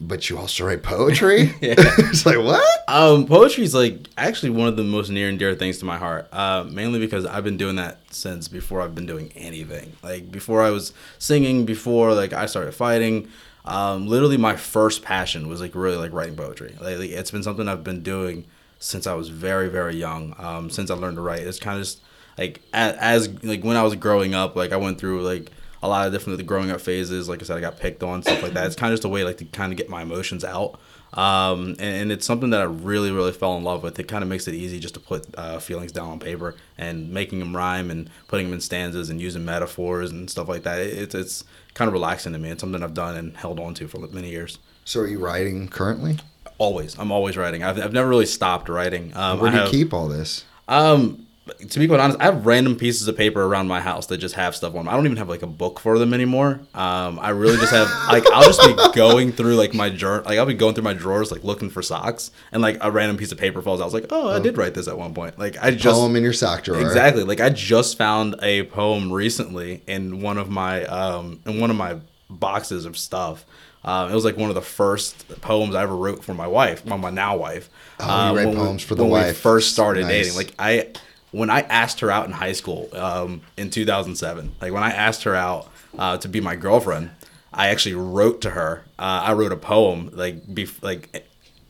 but 0.00 0.30
you 0.30 0.38
also 0.38 0.64
write 0.66 0.82
poetry. 0.82 1.54
Yeah. 1.60 1.74
it's 1.78 2.24
like 2.24 2.38
what? 2.38 2.84
Um, 2.88 3.26
poetry 3.26 3.64
is 3.64 3.74
like 3.74 4.08
actually 4.16 4.50
one 4.50 4.66
of 4.66 4.76
the 4.76 4.82
most 4.82 5.10
near 5.10 5.28
and 5.28 5.38
dear 5.38 5.54
things 5.54 5.78
to 5.78 5.84
my 5.84 5.98
heart. 5.98 6.26
Uh, 6.32 6.64
mainly 6.68 6.98
because 6.98 7.26
I've 7.26 7.44
been 7.44 7.58
doing 7.58 7.76
that 7.76 7.98
since 8.10 8.48
before 8.48 8.80
I've 8.80 8.94
been 8.94 9.06
doing 9.06 9.30
anything. 9.36 9.92
Like 10.02 10.30
before 10.30 10.62
I 10.62 10.70
was 10.70 10.94
singing, 11.18 11.66
before 11.66 12.14
like 12.14 12.32
I 12.32 12.46
started 12.46 12.72
fighting. 12.72 13.28
Um, 13.66 14.06
literally 14.06 14.38
my 14.38 14.56
first 14.56 15.02
passion 15.02 15.48
was 15.48 15.60
like 15.60 15.74
really 15.74 15.98
like 15.98 16.12
writing 16.12 16.34
poetry. 16.34 16.74
Like, 16.80 16.98
like, 16.98 17.10
it's 17.10 17.30
been 17.30 17.42
something 17.42 17.68
I've 17.68 17.84
been 17.84 18.02
doing 18.02 18.46
since 18.78 19.06
I 19.06 19.12
was 19.14 19.28
very 19.28 19.68
very 19.68 19.96
young. 19.96 20.34
Um, 20.38 20.70
since 20.70 20.90
I 20.90 20.94
learned 20.94 21.16
to 21.16 21.22
write, 21.22 21.42
it's 21.42 21.58
kind 21.58 21.76
of 21.78 21.84
just 21.84 22.00
like 22.38 22.62
as, 22.72 22.96
as 22.96 23.44
like 23.44 23.62
when 23.62 23.76
I 23.76 23.82
was 23.82 23.94
growing 23.96 24.34
up, 24.34 24.56
like 24.56 24.72
I 24.72 24.76
went 24.76 24.98
through 24.98 25.22
like 25.22 25.50
a 25.82 25.88
lot 25.88 26.06
of 26.06 26.12
different 26.12 26.38
like, 26.38 26.46
growing 26.46 26.70
up 26.70 26.80
phases. 26.80 27.28
Like 27.28 27.42
I 27.42 27.44
said, 27.44 27.56
I 27.56 27.60
got 27.60 27.78
picked 27.78 28.02
on 28.02 28.22
stuff 28.22 28.42
like 28.42 28.52
that. 28.52 28.66
It's 28.66 28.76
kind 28.76 28.92
of 28.92 28.98
just 28.98 29.04
a 29.04 29.08
way 29.08 29.24
like 29.24 29.38
to 29.38 29.44
kind 29.46 29.72
of 29.72 29.76
get 29.76 29.88
my 29.88 30.02
emotions 30.02 30.44
out. 30.44 30.78
Um, 31.12 31.70
and, 31.70 31.80
and 31.80 32.12
it's 32.12 32.24
something 32.24 32.50
that 32.50 32.60
I 32.60 32.64
really, 32.64 33.10
really 33.10 33.32
fell 33.32 33.56
in 33.56 33.64
love 33.64 33.82
with. 33.82 33.98
It 33.98 34.04
kind 34.04 34.22
of 34.22 34.28
makes 34.28 34.46
it 34.46 34.54
easy 34.54 34.78
just 34.78 34.94
to 34.94 35.00
put 35.00 35.26
uh, 35.36 35.58
feelings 35.58 35.90
down 35.90 36.08
on 36.08 36.18
paper 36.20 36.54
and 36.78 37.10
making 37.10 37.40
them 37.40 37.56
rhyme 37.56 37.90
and 37.90 38.08
putting 38.28 38.46
them 38.46 38.54
in 38.54 38.60
stanzas 38.60 39.10
and 39.10 39.20
using 39.20 39.44
metaphors 39.44 40.10
and 40.10 40.30
stuff 40.30 40.48
like 40.48 40.62
that. 40.62 40.78
It, 40.78 40.98
it's 40.98 41.14
it's 41.14 41.44
kind 41.74 41.88
of 41.88 41.92
relaxing 41.92 42.32
to 42.32 42.38
me. 42.38 42.50
It's 42.50 42.60
something 42.60 42.82
I've 42.82 42.94
done 42.94 43.16
and 43.16 43.36
held 43.36 43.58
on 43.58 43.74
to 43.74 43.88
for 43.88 43.98
many 43.98 44.30
years. 44.30 44.58
So 44.84 45.00
are 45.00 45.06
you 45.06 45.18
writing 45.18 45.68
currently? 45.68 46.18
Always, 46.58 46.98
I'm 46.98 47.10
always 47.10 47.36
writing. 47.36 47.62
I've, 47.62 47.80
I've 47.80 47.92
never 47.92 48.08
really 48.08 48.26
stopped 48.26 48.68
writing. 48.68 49.16
Um, 49.16 49.40
Where 49.40 49.50
do 49.50 49.58
you 49.58 49.68
keep 49.68 49.94
all 49.94 50.08
this? 50.08 50.44
um, 50.68 51.26
to 51.68 51.78
be 51.78 51.86
quite 51.88 52.00
honest, 52.00 52.20
I 52.20 52.24
have 52.24 52.46
random 52.46 52.76
pieces 52.76 53.06
of 53.08 53.16
paper 53.16 53.42
around 53.42 53.68
my 53.68 53.80
house 53.80 54.06
that 54.06 54.18
just 54.18 54.34
have 54.34 54.54
stuff 54.56 54.74
on 54.74 54.84
them. 54.84 54.88
I 54.88 54.92
don't 54.96 55.04
even 55.06 55.16
have 55.18 55.28
like 55.28 55.42
a 55.42 55.46
book 55.46 55.78
for 55.80 55.98
them 55.98 56.12
anymore. 56.14 56.60
Um, 56.74 57.18
I 57.18 57.30
really 57.30 57.56
just 57.58 57.72
have 57.72 57.88
like 58.08 58.24
I'll 58.32 58.44
just 58.44 58.60
be 58.62 58.74
going 58.94 59.32
through 59.32 59.56
like 59.56 59.74
my 59.74 59.90
journal, 59.90 60.24
like 60.26 60.38
I'll 60.38 60.46
be 60.46 60.54
going 60.54 60.74
through 60.74 60.84
my 60.84 60.94
drawers 60.94 61.30
like 61.32 61.44
looking 61.44 61.70
for 61.70 61.82
socks, 61.82 62.30
and 62.52 62.62
like 62.62 62.78
a 62.80 62.90
random 62.90 63.16
piece 63.16 63.32
of 63.32 63.38
paper 63.38 63.62
falls. 63.62 63.80
out. 63.80 63.84
I 63.84 63.86
was 63.86 63.94
like, 63.94 64.06
oh, 64.10 64.28
I 64.30 64.38
did 64.38 64.56
write 64.56 64.74
this 64.74 64.88
at 64.88 64.96
one 64.98 65.14
point. 65.14 65.38
Like 65.38 65.56
I 65.62 65.70
just 65.70 65.98
Poem 65.98 66.16
in 66.16 66.22
your 66.22 66.32
sock 66.32 66.64
drawer. 66.64 66.80
Exactly. 66.80 67.22
Like 67.24 67.40
I 67.40 67.50
just 67.50 67.96
found 67.98 68.36
a 68.42 68.64
poem 68.64 69.12
recently 69.12 69.82
in 69.86 70.20
one 70.20 70.38
of 70.38 70.48
my 70.50 70.84
um 70.86 71.40
in 71.46 71.60
one 71.60 71.70
of 71.70 71.76
my 71.76 71.98
boxes 72.28 72.84
of 72.84 72.96
stuff. 72.96 73.44
Um, 73.82 74.10
it 74.10 74.14
was 74.14 74.26
like 74.26 74.36
one 74.36 74.50
of 74.50 74.54
the 74.54 74.60
first 74.60 75.26
poems 75.40 75.74
I 75.74 75.82
ever 75.82 75.96
wrote 75.96 76.22
for 76.22 76.34
my 76.34 76.46
wife, 76.46 76.84
well, 76.84 76.98
my 76.98 77.08
now 77.08 77.34
wife. 77.38 77.70
Oh, 77.98 78.04
you 78.04 78.10
Um, 78.12 78.36
write 78.36 78.46
when 78.48 78.54
we- 78.58 78.62
poems 78.62 78.82
for 78.82 78.94
the 78.94 79.04
when 79.04 79.12
we 79.12 79.18
wife. 79.28 79.38
first 79.38 79.72
started 79.72 80.02
Nice. 80.02 80.10
dating. 80.10 80.34
Like 80.36 80.52
I, 80.58 80.88
when 81.32 81.50
I 81.50 81.60
asked 81.62 82.00
her 82.00 82.10
out 82.10 82.26
in 82.26 82.32
high 82.32 82.52
school 82.52 82.88
um, 82.94 83.42
in 83.56 83.70
2007, 83.70 84.54
like 84.60 84.72
when 84.72 84.82
I 84.82 84.90
asked 84.90 85.24
her 85.24 85.34
out 85.34 85.68
uh, 85.98 86.16
to 86.18 86.28
be 86.28 86.40
my 86.40 86.56
girlfriend, 86.56 87.10
I 87.52 87.68
actually 87.68 87.94
wrote 87.94 88.40
to 88.42 88.50
her. 88.50 88.84
Uh, 88.98 89.22
I 89.24 89.32
wrote 89.32 89.52
a 89.52 89.56
poem 89.56 90.10
like 90.12 90.46
bef- 90.46 90.82
like 90.82 91.26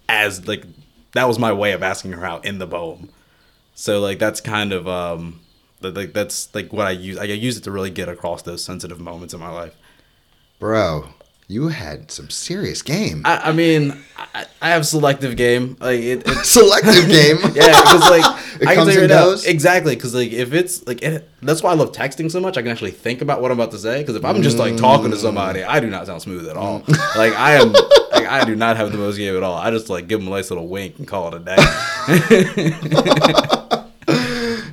as 0.08 0.46
like 0.46 0.64
that 1.12 1.26
was 1.26 1.38
my 1.38 1.52
way 1.52 1.72
of 1.72 1.82
asking 1.82 2.12
her 2.12 2.24
out 2.24 2.44
in 2.44 2.58
the 2.58 2.66
poem. 2.66 3.08
So 3.74 4.00
like 4.00 4.18
that's 4.18 4.40
kind 4.40 4.72
of 4.72 4.86
um 4.88 5.40
like 5.80 6.12
that's 6.12 6.54
like 6.54 6.72
what 6.72 6.86
I 6.86 6.90
use. 6.90 7.18
I 7.18 7.24
use 7.24 7.56
it 7.56 7.64
to 7.64 7.70
really 7.70 7.90
get 7.90 8.08
across 8.08 8.42
those 8.42 8.62
sensitive 8.62 9.00
moments 9.00 9.34
in 9.34 9.40
my 9.40 9.50
life. 9.50 9.74
Bro, 10.58 11.08
you 11.50 11.66
had 11.66 12.12
some 12.12 12.30
serious 12.30 12.80
game. 12.80 13.22
I, 13.24 13.48
I 13.48 13.52
mean, 13.52 14.00
I, 14.16 14.46
I 14.62 14.68
have 14.70 14.86
selective 14.86 15.36
game. 15.36 15.76
Like 15.80 15.98
it, 15.98 16.22
it's 16.24 16.48
Selective 16.60 17.08
game. 17.08 17.38
yeah, 17.54 17.80
because 17.82 18.08
like 18.08 18.24
It 18.60 18.68
I 18.68 18.74
can 18.74 18.84
comes 18.84 18.86
tell 18.86 18.94
you 18.94 19.00
and 19.00 19.08
now- 19.08 19.24
goes? 19.24 19.44
exactly. 19.44 19.96
Because 19.96 20.14
like 20.14 20.30
if 20.30 20.52
it's 20.52 20.86
like 20.86 21.02
it, 21.02 21.28
that's 21.42 21.60
why 21.60 21.72
I 21.72 21.74
love 21.74 21.90
texting 21.90 22.30
so 22.30 22.38
much. 22.38 22.56
I 22.56 22.62
can 22.62 22.70
actually 22.70 22.92
think 22.92 23.20
about 23.20 23.42
what 23.42 23.50
I'm 23.50 23.58
about 23.58 23.72
to 23.72 23.78
say. 23.78 23.98
Because 24.00 24.14
if 24.14 24.24
I'm 24.24 24.42
just 24.42 24.58
like 24.58 24.76
talking 24.76 25.10
to 25.10 25.16
mm. 25.16 25.20
somebody, 25.20 25.64
I 25.64 25.80
do 25.80 25.90
not 25.90 26.06
sound 26.06 26.22
smooth 26.22 26.48
at 26.48 26.56
all. 26.56 26.82
Mm. 26.82 27.16
like 27.16 27.32
I 27.34 27.54
am, 27.54 27.72
like 27.72 28.28
I 28.28 28.44
do 28.44 28.54
not 28.54 28.76
have 28.76 28.92
the 28.92 28.98
most 28.98 29.16
game 29.16 29.36
at 29.36 29.42
all. 29.42 29.56
I 29.56 29.72
just 29.72 29.90
like 29.90 30.06
give 30.06 30.20
them 30.20 30.28
a 30.28 30.30
nice 30.30 30.50
little 30.50 30.68
wink 30.68 30.98
and 30.98 31.08
call 31.08 31.34
it 31.34 31.42
a 31.42 33.40
day. 33.40 33.56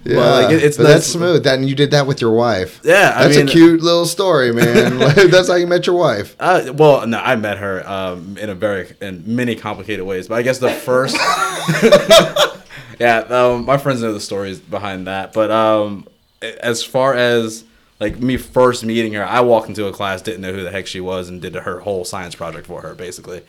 Yeah, 0.10 0.20
like, 0.20 0.52
it- 0.52 0.63
it's 0.63 0.78
but 0.78 0.84
not- 0.84 0.89
that's 0.89 1.08
smooth. 1.08 1.43
That 1.43 1.56
and 1.60 1.67
you 1.70 1.76
did 1.76 1.91
that 1.91 2.08
with 2.08 2.22
your 2.22 2.32
wife. 2.32 2.80
Yeah, 2.84 3.13
I 3.15 3.24
that's 3.26 3.38
mean- 3.38 3.48
a 3.48 3.52
cute 3.52 3.82
little 3.82 4.06
story, 4.06 4.52
man. 4.54 4.98
Like, 5.08 5.15
that's 5.32 5.48
how 5.48 5.56
you 5.56 5.67
met 5.67 5.86
your 5.88 5.96
wife. 5.98 6.36
Uh, 6.39 6.72
well, 6.76 7.06
no, 7.08 7.20
I 7.20 7.36
met 7.36 7.58
her 7.58 7.88
um, 7.89 8.38
in 8.38 8.50
a 8.50 8.56
very 8.56 8.93
in 9.02 9.24
many 9.26 9.56
complicated 9.56 10.06
ways, 10.06 10.28
but 10.28 10.36
I 10.36 10.41
guess 10.41 10.60
the 10.60 10.70
first, 10.72 11.15
yeah, 13.00 13.20
um, 13.30 13.65
my 13.65 13.78
friends 13.78 14.02
know 14.02 14.13
the 14.13 14.20
stories 14.20 14.60
behind 14.60 15.08
that. 15.08 15.34
But 15.34 15.52
um, 15.52 16.08
as 16.41 16.84
far 16.84 17.13
as 17.13 17.63
like 18.00 18.20
me 18.20 18.38
first 18.38 18.84
meeting 18.86 19.13
her, 19.13 19.26
I 19.26 19.41
walked 19.41 19.70
into 19.70 19.88
a 19.88 19.91
class, 19.91 20.22
didn't 20.22 20.41
know 20.41 20.54
who 20.54 20.63
the 20.63 20.72
heck 20.72 20.88
she 20.88 21.02
was, 21.02 21.30
and 21.30 21.41
did 21.41 21.56
her 21.56 21.80
whole 21.80 22.06
science 22.06 22.36
project 22.36 22.67
for 22.67 22.82
her, 22.82 22.93
basically. 22.96 23.41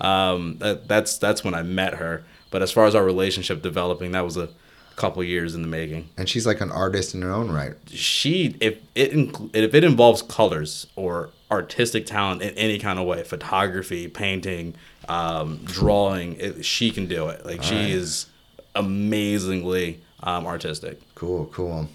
Um, 0.00 0.58
that, 0.58 0.88
that's 0.88 1.18
that's 1.18 1.42
when 1.44 1.54
I 1.54 1.62
met 1.62 1.94
her. 1.94 2.24
But 2.50 2.62
as 2.62 2.70
far 2.70 2.86
as 2.86 2.94
our 2.94 3.04
relationship 3.04 3.62
developing, 3.62 4.12
that 4.12 4.24
was 4.24 4.36
a 4.36 4.48
couple 4.96 5.22
years 5.22 5.54
in 5.54 5.60
the 5.62 5.68
making 5.68 6.08
And 6.16 6.28
she's 6.28 6.46
like 6.46 6.60
an 6.62 6.70
artist 6.72 7.14
in 7.14 7.20
her 7.22 7.30
own 7.30 7.50
right. 7.50 7.74
she 7.86 8.56
if 8.60 8.78
it 8.94 9.12
if 9.54 9.74
it 9.74 9.84
involves 9.84 10.22
colors 10.22 10.86
or 10.96 11.28
artistic 11.50 12.06
talent 12.06 12.40
in 12.42 12.54
any 12.54 12.78
kind 12.78 12.98
of 12.98 13.06
way 13.06 13.22
photography 13.22 14.08
painting 14.08 14.74
um, 15.08 15.60
drawing 15.64 16.36
it, 16.40 16.64
she 16.64 16.90
can 16.90 17.06
do 17.06 17.28
it 17.28 17.44
like 17.46 17.62
she 17.62 17.74
Alright. 17.76 17.90
is 17.90 18.26
amazingly 18.74 20.00
um, 20.22 20.46
artistic. 20.46 21.00
Cool, 21.14 21.46
cool. 21.46 21.88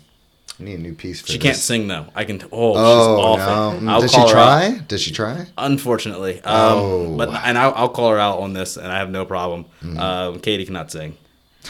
I 0.59 0.63
need 0.63 0.75
a 0.75 0.81
new 0.81 0.93
piece 0.93 1.21
for 1.21 1.27
She 1.27 1.37
this. 1.37 1.43
can't 1.43 1.57
sing 1.57 1.87
though. 1.87 2.05
I 2.15 2.23
can. 2.23 2.39
T- 2.39 2.45
oh, 2.51 2.73
Oh, 2.75 3.35
she's 3.35 3.45
awful. 3.47 3.81
no. 3.81 3.91
I'll 3.93 4.01
Did 4.01 4.11
she 4.11 4.15
call 4.17 4.29
her 4.29 4.37
out. 4.37 4.61
try? 4.71 4.77
Did 4.87 4.99
she 4.99 5.11
try? 5.11 5.47
Unfortunately, 5.57 6.39
um, 6.43 6.77
Oh. 6.77 7.17
but 7.17 7.29
and 7.29 7.57
I'll, 7.57 7.73
I'll 7.75 7.89
call 7.89 8.11
her 8.11 8.19
out 8.19 8.39
on 8.39 8.53
this, 8.53 8.77
and 8.77 8.87
I 8.87 8.99
have 8.99 9.09
no 9.09 9.25
problem. 9.25 9.65
Mm-hmm. 9.81 9.97
Um, 9.99 10.39
Katie 10.39 10.65
cannot 10.65 10.91
sing. 10.91 11.17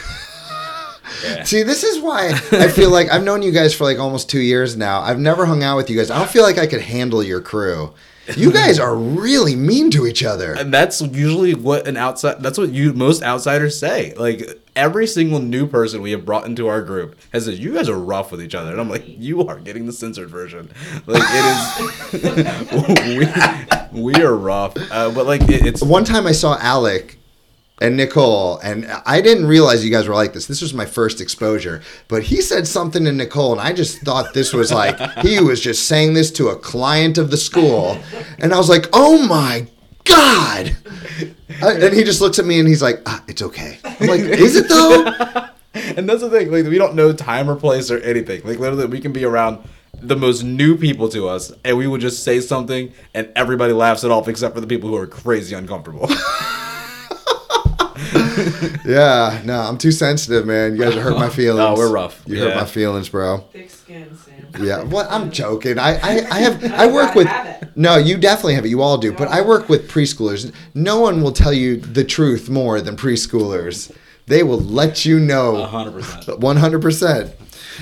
Yeah. 1.23 1.43
See, 1.43 1.63
this 1.63 1.83
is 1.83 1.99
why 2.01 2.29
I 2.51 2.67
feel 2.67 2.89
like 2.89 3.09
I've 3.11 3.23
known 3.23 3.41
you 3.41 3.51
guys 3.51 3.73
for 3.73 3.83
like 3.83 3.99
almost 3.99 4.29
two 4.29 4.39
years 4.39 4.75
now. 4.75 5.01
I've 5.01 5.19
never 5.19 5.45
hung 5.45 5.63
out 5.63 5.77
with 5.77 5.89
you 5.89 5.97
guys. 5.97 6.09
I 6.09 6.17
don't 6.17 6.29
feel 6.29 6.43
like 6.43 6.57
I 6.57 6.67
could 6.67 6.81
handle 6.81 7.23
your 7.23 7.41
crew. 7.41 7.93
You 8.37 8.51
guys 8.51 8.79
are 8.79 8.95
really 8.95 9.55
mean 9.55 9.91
to 9.91 10.05
each 10.05 10.23
other. 10.23 10.53
And 10.53 10.73
that's 10.73 11.01
usually 11.01 11.53
what 11.53 11.87
an 11.87 11.97
outside. 11.97 12.41
That's 12.41 12.57
what 12.57 12.71
you 12.71 12.93
most 12.93 13.23
outsiders 13.23 13.77
say. 13.77 14.13
Like 14.15 14.61
every 14.75 15.07
single 15.07 15.39
new 15.39 15.67
person 15.67 16.01
we 16.01 16.11
have 16.11 16.25
brought 16.25 16.45
into 16.45 16.67
our 16.67 16.81
group 16.81 17.17
has 17.33 17.45
said, 17.45 17.57
"You 17.57 17.73
guys 17.73 17.89
are 17.89 17.97
rough 17.97 18.31
with 18.31 18.41
each 18.41 18.55
other," 18.55 18.71
and 18.71 18.79
I'm 18.79 18.89
like, 18.89 19.03
"You 19.05 19.47
are 19.47 19.59
getting 19.59 19.85
the 19.85 19.93
censored 19.93 20.29
version. 20.29 20.71
Like 21.07 21.23
it 21.25 22.13
is. 22.13 23.93
we, 23.93 24.13
we 24.13 24.23
are 24.23 24.35
rough, 24.35 24.73
uh, 24.91 25.11
but 25.11 25.25
like 25.25 25.41
it, 25.43 25.65
it's 25.65 25.83
One 25.83 26.03
time 26.05 26.27
I 26.27 26.31
saw 26.31 26.57
Alec 26.59 27.17
and 27.81 27.97
Nicole, 27.97 28.59
and 28.59 28.85
I 29.07 29.21
didn't 29.21 29.47
realize 29.47 29.83
you 29.83 29.89
guys 29.89 30.07
were 30.07 30.13
like 30.13 30.33
this. 30.33 30.45
This 30.45 30.61
was 30.61 30.71
my 30.71 30.85
first 30.85 31.19
exposure. 31.19 31.81
But 32.07 32.21
he 32.21 32.39
said 32.39 32.67
something 32.67 33.03
to 33.05 33.11
Nicole, 33.11 33.53
and 33.53 33.59
I 33.59 33.73
just 33.73 34.01
thought 34.01 34.35
this 34.35 34.53
was 34.53 34.71
like 34.71 34.99
he 35.21 35.39
was 35.41 35.59
just 35.59 35.87
saying 35.87 36.13
this 36.13 36.31
to 36.33 36.49
a 36.49 36.55
client 36.55 37.17
of 37.17 37.31
the 37.31 37.37
school. 37.37 37.99
And 38.37 38.53
I 38.53 38.57
was 38.57 38.69
like, 38.69 38.85
oh 38.93 39.27
my 39.27 39.65
God. 40.05 40.75
And 41.63 41.93
he 41.93 42.03
just 42.03 42.21
looks 42.21 42.37
at 42.37 42.45
me 42.45 42.59
and 42.59 42.67
he's 42.67 42.83
like, 42.83 43.01
ah, 43.07 43.23
it's 43.27 43.41
okay. 43.41 43.79
I'm 43.83 44.07
like, 44.07 44.21
is 44.21 44.55
it 44.55 44.69
though? 44.69 45.47
and 45.73 46.07
that's 46.07 46.21
the 46.21 46.29
thing. 46.29 46.51
Like 46.51 46.65
we 46.65 46.77
don't 46.77 46.93
know 46.93 47.11
time 47.13 47.49
or 47.49 47.55
place 47.55 47.89
or 47.89 47.97
anything. 47.97 48.43
Like 48.43 48.59
literally, 48.59 48.85
we 48.85 49.01
can 49.01 49.11
be 49.11 49.25
around 49.25 49.67
the 49.93 50.15
most 50.15 50.43
new 50.43 50.77
people 50.77 51.09
to 51.09 51.27
us, 51.27 51.51
and 51.63 51.77
we 51.77 51.87
would 51.87 52.01
just 52.01 52.23
say 52.23 52.41
something, 52.41 52.93
and 53.15 53.31
everybody 53.35 53.73
laughs 53.73 54.03
it 54.03 54.11
off 54.11 54.27
except 54.27 54.53
for 54.53 54.61
the 54.61 54.67
people 54.67 54.89
who 54.89 54.95
are 54.95 55.07
crazy 55.07 55.55
uncomfortable. 55.55 56.07
yeah, 58.85 59.41
no, 59.45 59.59
I'm 59.59 59.77
too 59.77 59.91
sensitive, 59.91 60.45
man. 60.45 60.75
You 60.75 60.81
guys 60.81 60.93
hurt 60.95 61.15
my 61.15 61.29
feelings. 61.29 61.57
no, 61.57 61.73
we're 61.75 61.91
rough. 61.91 62.21
You 62.25 62.37
yeah. 62.37 62.43
hurt 62.45 62.55
my 62.55 62.65
feelings, 62.65 63.09
bro. 63.09 63.39
Thick 63.51 63.69
skin, 63.69 64.17
Sam. 64.17 64.65
Yeah, 64.65 64.83
well, 64.83 65.07
I'm 65.09 65.31
joking. 65.41 65.79
I, 65.79 65.95
I, 65.95 66.27
I 66.29 66.39
have, 66.39 66.63
I 66.73 66.87
work 66.87 67.15
with. 67.15 67.27
No, 67.75 67.97
you 67.97 68.17
definitely 68.17 68.55
have 68.55 68.65
it. 68.65 68.69
You 68.69 68.81
all 68.81 68.97
do. 68.97 69.13
But 69.13 69.29
I 69.29 69.41
work 69.41 69.69
with 69.69 69.89
preschoolers. 69.89 70.53
No 70.73 70.99
one 70.99 71.21
will 71.21 71.31
tell 71.31 71.53
you 71.53 71.77
the 71.77 72.03
truth 72.03 72.49
more 72.49 72.81
than 72.81 72.97
preschoolers. 72.97 73.95
They 74.27 74.43
will 74.43 74.59
let 74.59 75.05
you 75.05 75.19
know. 75.19 75.67
100%. 75.71 76.39
100%. 76.39 77.33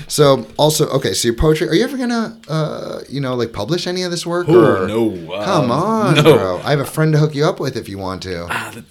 So 0.08 0.46
also, 0.56 0.88
okay, 0.90 1.12
so 1.12 1.28
your 1.28 1.36
poetry. 1.36 1.68
Are 1.68 1.74
you 1.74 1.84
ever 1.84 1.96
gonna, 1.96 2.38
uh, 2.48 3.00
you 3.08 3.20
know, 3.20 3.34
like 3.34 3.52
publish 3.52 3.86
any 3.86 4.02
of 4.02 4.10
this 4.10 4.26
work? 4.26 4.48
Oh, 4.48 4.86
no, 4.86 5.10
come 5.44 5.70
um, 5.70 5.82
on, 5.82 6.14
no. 6.16 6.22
bro. 6.22 6.60
I 6.64 6.70
have 6.70 6.80
a 6.80 6.84
friend 6.84 7.12
to 7.12 7.18
hook 7.18 7.34
you 7.34 7.44
up 7.44 7.60
with 7.60 7.76
if 7.76 7.88
you 7.88 7.98
want 7.98 8.22
to. 8.24 8.46
Ah, 8.50 8.70
th- 8.72 8.84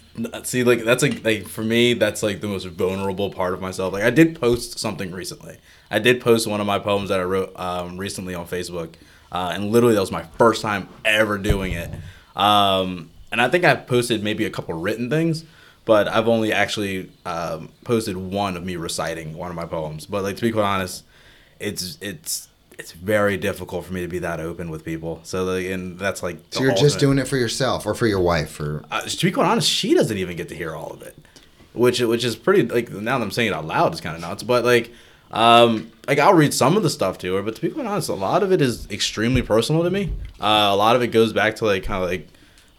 See, 0.43 0.63
like 0.63 0.83
that's 0.83 1.01
like 1.01 1.23
like 1.23 1.47
for 1.47 1.63
me, 1.63 1.93
that's 1.93 2.21
like 2.21 2.41
the 2.41 2.47
most 2.47 2.65
vulnerable 2.65 3.31
part 3.31 3.53
of 3.53 3.61
myself. 3.61 3.93
Like 3.93 4.03
I 4.03 4.09
did 4.09 4.39
post 4.39 4.77
something 4.77 5.11
recently. 5.11 5.57
I 5.89 5.99
did 5.99 6.21
post 6.21 6.45
one 6.45 6.59
of 6.59 6.67
my 6.67 6.79
poems 6.79 7.09
that 7.09 7.19
I 7.19 7.23
wrote 7.23 7.57
um, 7.57 7.97
recently 7.97 8.35
on 8.35 8.45
Facebook, 8.45 8.95
uh, 9.31 9.51
and 9.53 9.71
literally 9.71 9.95
that 9.95 10.01
was 10.01 10.11
my 10.11 10.23
first 10.37 10.61
time 10.61 10.89
ever 11.05 11.37
doing 11.37 11.71
it. 11.71 11.89
Um, 12.35 13.11
and 13.31 13.41
I 13.41 13.47
think 13.49 13.63
I 13.63 13.75
posted 13.75 14.23
maybe 14.23 14.45
a 14.45 14.49
couple 14.49 14.73
written 14.75 15.09
things, 15.09 15.45
but 15.89 16.07
I've 16.07 16.27
only 16.27 16.53
actually 16.53 17.09
um, 17.25 17.71
posted 17.83 18.15
one 18.15 18.55
of 18.55 18.63
me 18.63 18.75
reciting 18.75 19.33
one 19.33 19.49
of 19.49 19.55
my 19.55 19.65
poems. 19.65 20.05
But 20.05 20.21
like 20.21 20.35
to 20.35 20.41
be 20.43 20.51
quite 20.51 20.61
honest, 20.61 21.03
it's 21.59 21.97
it's 21.99 22.47
it's 22.77 22.91
very 22.91 23.37
difficult 23.37 23.85
for 23.85 23.93
me 23.93 24.01
to 24.01 24.07
be 24.07 24.19
that 24.19 24.39
open 24.39 24.69
with 24.69 24.85
people. 24.85 25.19
So 25.23 25.45
like, 25.45 25.65
and 25.65 25.97
that's 25.97 26.21
like 26.21 26.37
So 26.51 26.61
you're 26.61 26.75
just 26.75 26.99
doing 26.99 27.17
it 27.17 27.27
for 27.27 27.37
yourself 27.37 27.87
or 27.87 27.95
for 27.95 28.05
your 28.05 28.19
wife 28.19 28.59
or 28.59 28.83
uh, 28.91 29.01
to 29.01 29.25
be 29.25 29.31
quite 29.31 29.47
honest, 29.47 29.67
she 29.67 29.95
doesn't 29.95 30.15
even 30.15 30.37
get 30.37 30.47
to 30.49 30.55
hear 30.55 30.75
all 30.75 30.93
of 30.93 31.01
it, 31.01 31.17
which 31.73 31.99
which 32.01 32.23
is 32.23 32.35
pretty 32.35 32.67
like 32.67 32.91
now 32.91 33.17
that 33.17 33.23
I'm 33.23 33.31
saying 33.31 33.47
it 33.47 33.55
out 33.55 33.65
loud, 33.65 33.91
it's 33.91 33.99
kind 33.99 34.15
of 34.15 34.21
nuts. 34.21 34.43
But 34.43 34.63
like, 34.63 34.93
um, 35.31 35.91
like 36.07 36.19
I'll 36.19 36.35
read 36.35 36.53
some 36.53 36.77
of 36.77 36.83
the 36.83 36.91
stuff 36.91 37.17
to 37.17 37.33
her, 37.33 37.41
but 37.41 37.55
to 37.55 37.61
be 37.61 37.69
quite 37.71 37.87
honest, 37.87 38.09
a 38.09 38.13
lot 38.13 38.43
of 38.43 38.51
it 38.51 38.61
is 38.61 38.87
extremely 38.91 39.41
personal 39.41 39.81
to 39.81 39.89
me. 39.89 40.13
Uh, 40.39 40.69
a 40.69 40.75
lot 40.75 40.95
of 40.95 41.01
it 41.01 41.07
goes 41.07 41.33
back 41.33 41.55
to 41.55 41.65
like 41.65 41.81
kind 41.81 42.03
of 42.03 42.11
like 42.11 42.27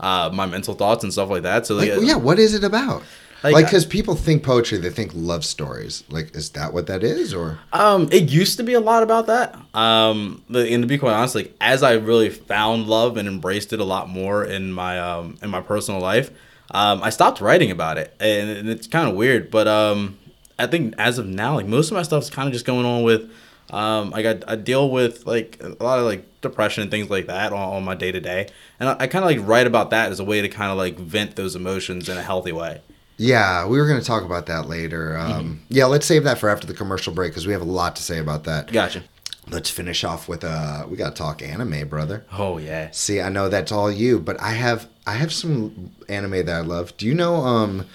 uh, 0.00 0.30
my 0.32 0.46
mental 0.46 0.74
thoughts 0.74 1.04
and 1.04 1.12
stuff 1.12 1.30
like 1.30 1.44
that. 1.44 1.66
So 1.66 1.76
like, 1.76 1.90
like, 1.90 2.06
yeah. 2.06 2.16
What 2.16 2.38
is 2.38 2.54
it 2.54 2.64
about? 2.64 3.02
Like, 3.42 3.54
Like, 3.54 3.66
because 3.66 3.86
people 3.86 4.16
think 4.16 4.42
poetry, 4.42 4.76
they 4.76 4.90
think 4.90 5.12
love 5.14 5.46
stories. 5.46 6.04
Like, 6.10 6.36
is 6.36 6.50
that 6.50 6.74
what 6.74 6.88
that 6.88 7.02
is, 7.02 7.32
or? 7.32 7.58
Um, 7.72 8.06
it 8.12 8.28
used 8.30 8.58
to 8.58 8.62
be 8.62 8.74
a 8.74 8.80
lot 8.80 9.02
about 9.02 9.28
that. 9.28 9.56
Um, 9.72 10.44
and 10.54 10.82
to 10.82 10.86
be 10.86 10.98
quite 10.98 11.14
honest, 11.14 11.34
like 11.34 11.54
as 11.58 11.82
I 11.82 11.92
really 11.94 12.28
found 12.28 12.86
love 12.86 13.16
and 13.16 13.26
embraced 13.26 13.72
it 13.72 13.80
a 13.80 13.84
lot 13.84 14.10
more 14.10 14.44
in 14.44 14.72
my 14.72 14.98
um 15.00 15.38
in 15.42 15.48
my 15.48 15.62
personal 15.62 16.00
life, 16.02 16.30
um, 16.72 17.02
I 17.02 17.10
stopped 17.10 17.40
writing 17.40 17.70
about 17.70 17.96
it, 17.96 18.14
and, 18.20 18.50
and 18.50 18.68
it's 18.68 18.86
kind 18.86 19.08
of 19.08 19.16
weird. 19.16 19.50
But 19.50 19.66
um, 19.66 20.18
I 20.58 20.66
think 20.66 20.94
as 20.98 21.16
of 21.16 21.26
now, 21.26 21.54
like 21.54 21.66
most 21.66 21.90
of 21.90 21.94
my 21.96 22.02
stuff 22.02 22.22
is 22.24 22.30
kind 22.30 22.46
of 22.46 22.52
just 22.52 22.66
going 22.66 22.84
on 22.84 23.04
with, 23.04 23.30
um, 23.72 24.10
like 24.10 24.26
I, 24.26 24.52
I 24.52 24.56
deal 24.56 24.90
with 24.90 25.26
like 25.26 25.58
a 25.60 25.82
lot 25.82 25.98
of 25.98 26.04
like 26.04 26.24
depression 26.40 26.82
and 26.82 26.90
things 26.90 27.10
like 27.10 27.26
that 27.26 27.52
on, 27.52 27.74
on 27.76 27.84
my 27.84 27.94
day 27.94 28.12
to 28.12 28.20
day, 28.20 28.48
and 28.78 28.88
I, 28.88 28.96
I 29.00 29.06
kind 29.06 29.24
of 29.24 29.30
like 29.30 29.46
write 29.46 29.66
about 29.66 29.90
that 29.90 30.10
as 30.12 30.20
a 30.20 30.24
way 30.24 30.40
to 30.42 30.48
kind 30.48 30.70
of 30.70 30.78
like 30.78 30.98
vent 30.98 31.36
those 31.36 31.54
emotions 31.56 32.08
in 32.08 32.16
a 32.16 32.22
healthy 32.22 32.52
way. 32.52 32.80
Yeah, 33.16 33.66
we 33.66 33.78
were 33.78 33.86
going 33.86 34.00
to 34.00 34.06
talk 34.06 34.24
about 34.24 34.46
that 34.46 34.66
later. 34.68 35.16
Um, 35.18 35.30
Mm-hmm. 35.30 35.54
Yeah, 35.68 35.84
let's 35.84 36.06
save 36.06 36.24
that 36.24 36.38
for 36.38 36.48
after 36.48 36.66
the 36.66 36.72
commercial 36.72 37.12
break 37.12 37.32
because 37.32 37.46
we 37.46 37.52
have 37.52 37.60
a 37.60 37.66
lot 37.66 37.94
to 37.96 38.02
say 38.02 38.18
about 38.18 38.44
that. 38.44 38.72
Gotcha. 38.72 39.02
Let's 39.50 39.68
finish 39.68 40.04
off 40.04 40.26
with 40.28 40.42
uh, 40.44 40.86
we 40.88 40.96
got 40.96 41.14
to 41.16 41.22
talk 41.22 41.42
anime, 41.42 41.86
brother. 41.88 42.24
Oh 42.32 42.56
yeah. 42.58 42.88
See, 42.92 43.20
I 43.20 43.28
know 43.28 43.48
that's 43.48 43.72
all 43.72 43.90
you, 43.90 44.20
but 44.20 44.40
I 44.40 44.52
have 44.52 44.86
I 45.06 45.14
have 45.14 45.32
some 45.32 45.90
anime 46.08 46.46
that 46.46 46.48
I 46.54 46.60
love. 46.60 46.96
Do 46.96 47.06
you 47.06 47.14
know 47.14 47.36
um 47.36 47.86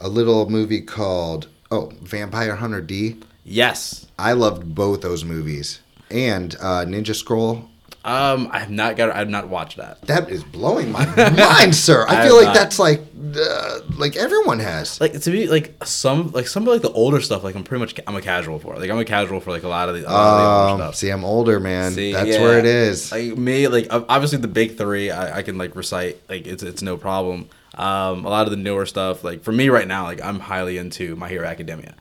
a 0.00 0.08
little 0.08 0.50
movie 0.50 0.80
called 0.82 1.48
oh 1.70 1.92
Vampire 2.02 2.56
Hunter 2.56 2.80
D? 2.80 3.16
Yes. 3.44 4.06
I 4.18 4.32
loved 4.32 4.74
both 4.74 5.02
those 5.02 5.24
movies 5.24 5.80
and 6.10 6.54
uh, 6.56 6.84
Ninja 6.86 7.14
Scroll. 7.14 7.68
Um, 8.04 8.50
I 8.52 8.58
have 8.58 8.70
not 8.70 8.96
got. 8.96 9.10
I 9.10 9.18
have 9.18 9.30
not 9.30 9.48
watched 9.48 9.78
that. 9.78 10.02
That 10.02 10.28
is 10.28 10.44
blowing 10.44 10.92
my 10.92 11.06
mind, 11.30 11.74
sir. 11.74 12.04
I 12.06 12.20
I 12.20 12.26
feel 12.26 12.36
like 12.36 12.46
not. 12.46 12.54
that's 12.54 12.78
like 12.78 13.00
uh, 13.34 13.80
like 13.96 14.14
everyone 14.14 14.58
has. 14.58 15.00
like 15.00 15.18
to 15.18 15.30
be 15.30 15.48
like 15.48 15.82
some 15.86 16.30
like 16.32 16.46
some 16.46 16.64
of 16.64 16.68
like 16.68 16.82
the 16.82 16.92
older 16.92 17.22
stuff 17.22 17.42
like 17.42 17.54
I'm 17.54 17.64
pretty 17.64 17.80
much 17.80 17.98
I'm 18.06 18.14
a 18.14 18.20
casual 18.20 18.58
for 18.58 18.76
like 18.76 18.90
I'm 18.90 18.98
a 18.98 19.06
casual 19.06 19.40
for 19.40 19.52
like 19.52 19.62
a 19.62 19.68
lot 19.68 19.88
of 19.88 19.94
the, 19.94 20.02
a 20.02 20.12
lot 20.12 20.72
of 20.72 20.78
the 20.78 20.84
stuff. 20.84 20.96
see, 20.96 21.08
I'm 21.08 21.24
older, 21.24 21.58
man. 21.60 21.92
See, 21.92 22.12
that's 22.12 22.28
yeah. 22.28 22.42
where 22.42 22.58
it 22.58 22.66
is. 22.66 23.10
Like 23.10 23.38
me, 23.38 23.68
like 23.68 23.86
obviously 23.90 24.36
the 24.36 24.48
big 24.48 24.76
three, 24.76 25.10
I, 25.10 25.38
I 25.38 25.42
can 25.42 25.56
like 25.56 25.74
recite 25.74 26.18
like 26.28 26.46
it's 26.46 26.62
it's 26.62 26.82
no 26.82 26.98
problem. 26.98 27.48
Um, 27.74 28.26
a 28.26 28.28
lot 28.28 28.46
of 28.46 28.50
the 28.50 28.58
newer 28.58 28.84
stuff, 28.84 29.24
like 29.24 29.42
for 29.42 29.50
me 29.52 29.70
right 29.70 29.88
now, 29.88 30.04
like 30.04 30.22
I'm 30.22 30.40
highly 30.40 30.76
into 30.76 31.16
My 31.16 31.30
Hero 31.30 31.46
Academia. 31.46 31.94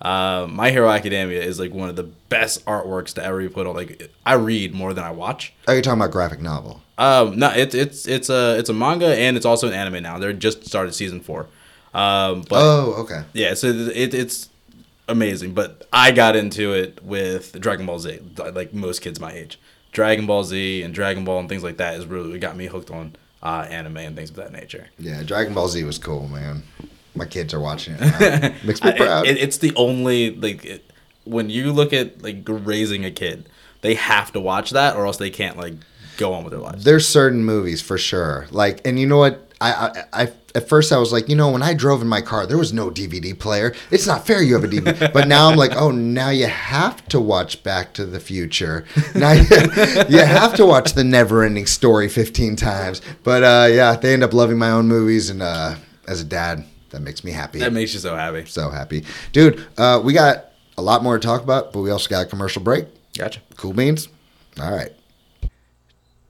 Um, 0.00 0.54
My 0.54 0.70
Hero 0.70 0.88
Academia 0.88 1.42
is 1.42 1.58
like 1.58 1.72
one 1.72 1.88
of 1.88 1.96
the 1.96 2.04
best 2.04 2.64
artworks 2.66 3.14
to 3.14 3.24
ever 3.24 3.40
be 3.40 3.48
put 3.48 3.66
on. 3.66 3.74
Like 3.74 4.10
I 4.24 4.34
read 4.34 4.74
more 4.74 4.94
than 4.94 5.04
I 5.04 5.10
watch. 5.10 5.52
Are 5.66 5.74
you're 5.74 5.82
talking 5.82 6.00
about 6.00 6.12
graphic 6.12 6.40
novel. 6.40 6.82
Um, 6.96 7.38
no, 7.38 7.50
it's 7.50 7.74
it's 7.74 8.06
it's 8.06 8.28
a 8.28 8.58
it's 8.58 8.68
a 8.68 8.74
manga 8.74 9.06
and 9.06 9.36
it's 9.36 9.46
also 9.46 9.68
an 9.68 9.74
anime 9.74 10.02
now. 10.02 10.18
They're 10.18 10.32
just 10.32 10.66
started 10.66 10.94
season 10.94 11.20
four. 11.20 11.46
Um, 11.94 12.42
but 12.48 12.60
oh, 12.60 12.94
okay. 12.98 13.24
yeah, 13.32 13.54
so 13.54 13.68
it, 13.68 14.14
it's 14.14 14.50
amazing. 15.08 15.54
But 15.54 15.86
I 15.92 16.12
got 16.12 16.36
into 16.36 16.72
it 16.74 17.02
with 17.02 17.58
Dragon 17.60 17.86
Ball 17.86 17.98
Z, 17.98 18.20
like 18.52 18.74
most 18.74 19.00
kids 19.00 19.18
my 19.18 19.32
age. 19.32 19.58
Dragon 19.92 20.26
Ball 20.26 20.44
Z 20.44 20.82
and 20.82 20.94
Dragon 20.94 21.24
Ball 21.24 21.40
and 21.40 21.48
things 21.48 21.62
like 21.62 21.78
that 21.78 21.94
is 21.94 22.06
really 22.06 22.30
what 22.30 22.40
got 22.40 22.56
me 22.56 22.66
hooked 22.66 22.90
on 22.90 23.16
uh, 23.42 23.66
anime 23.68 23.96
and 23.96 24.16
things 24.16 24.30
of 24.30 24.36
that 24.36 24.52
nature. 24.52 24.88
Yeah, 24.98 25.22
Dragon 25.22 25.54
Ball 25.54 25.68
Z 25.68 25.82
was 25.84 25.98
cool, 25.98 26.28
man. 26.28 26.62
My 27.18 27.26
kids 27.26 27.52
are 27.52 27.60
watching 27.60 27.94
it. 27.98 28.00
Now. 28.00 28.54
Makes 28.64 28.82
me 28.82 28.92
proud. 28.92 29.26
it- 29.26 29.36
it's 29.36 29.58
the 29.58 29.74
only 29.76 30.34
like 30.34 30.64
it, 30.64 30.90
when 31.24 31.50
you 31.50 31.72
look 31.72 31.92
at 31.92 32.22
like 32.22 32.38
raising 32.46 33.04
a 33.04 33.10
kid, 33.10 33.48
they 33.82 33.94
have 33.94 34.32
to 34.32 34.40
watch 34.40 34.70
that 34.70 34.96
or 34.96 35.04
else 35.04 35.18
they 35.18 35.30
can't 35.30 35.56
like 35.58 35.74
go 36.16 36.32
on 36.32 36.42
with 36.44 36.52
their 36.52 36.60
lives. 36.60 36.84
There's 36.84 37.06
certain 37.06 37.44
movies 37.44 37.80
for 37.82 37.98
sure. 37.98 38.46
Like, 38.50 38.80
and 38.86 38.98
you 38.98 39.06
know 39.06 39.18
what? 39.18 39.44
I, 39.60 39.72
I, 40.12 40.22
I, 40.22 40.32
at 40.54 40.68
first 40.68 40.92
I 40.92 40.98
was 40.98 41.12
like, 41.12 41.28
you 41.28 41.34
know, 41.36 41.50
when 41.50 41.62
I 41.62 41.74
drove 41.74 42.00
in 42.00 42.06
my 42.08 42.20
car, 42.20 42.46
there 42.46 42.56
was 42.58 42.72
no 42.72 42.90
DVD 42.90 43.36
player. 43.38 43.74
It's 43.90 44.06
not 44.06 44.24
fair 44.26 44.40
you 44.42 44.54
have 44.54 44.64
a 44.64 44.68
DVD. 44.68 45.12
but 45.12 45.26
now 45.28 45.48
I'm 45.50 45.56
like, 45.56 45.72
oh, 45.76 45.90
now 45.90 46.30
you 46.30 46.46
have 46.46 47.06
to 47.08 47.20
watch 47.20 47.62
Back 47.64 47.92
to 47.94 48.06
the 48.06 48.20
Future. 48.20 48.84
Now 49.16 49.32
you, 49.32 49.42
you 50.08 50.18
have 50.20 50.54
to 50.54 50.64
watch 50.66 50.92
The 50.94 51.02
Never-Ending 51.04 51.66
Story 51.66 52.08
15 52.08 52.54
times. 52.56 53.02
But 53.24 53.42
uh, 53.42 53.66
yeah, 53.70 53.96
they 53.96 54.12
end 54.12 54.22
up 54.22 54.32
loving 54.32 54.58
my 54.58 54.70
own 54.70 54.86
movies, 54.88 55.28
and 55.28 55.42
uh, 55.42 55.74
as 56.06 56.20
a 56.20 56.24
dad, 56.24 56.64
that 56.90 57.00
makes 57.00 57.24
me 57.24 57.32
happy. 57.32 57.58
That 57.58 57.72
makes 57.72 57.94
you 57.94 58.00
so 58.00 58.16
happy. 58.16 58.44
so 58.46 58.70
happy, 58.70 59.04
dude. 59.32 59.66
Uh, 59.76 60.00
we 60.02 60.12
got 60.12 60.46
a 60.76 60.82
lot 60.82 61.02
more 61.02 61.18
to 61.18 61.26
talk 61.26 61.42
about, 61.42 61.72
but 61.72 61.80
we 61.80 61.90
also 61.90 62.08
got 62.08 62.26
a 62.26 62.28
commercial 62.28 62.62
break. 62.62 62.86
Gotcha. 63.16 63.40
Cool 63.56 63.72
beans? 63.72 64.08
All 64.60 64.72
right. 64.72 64.92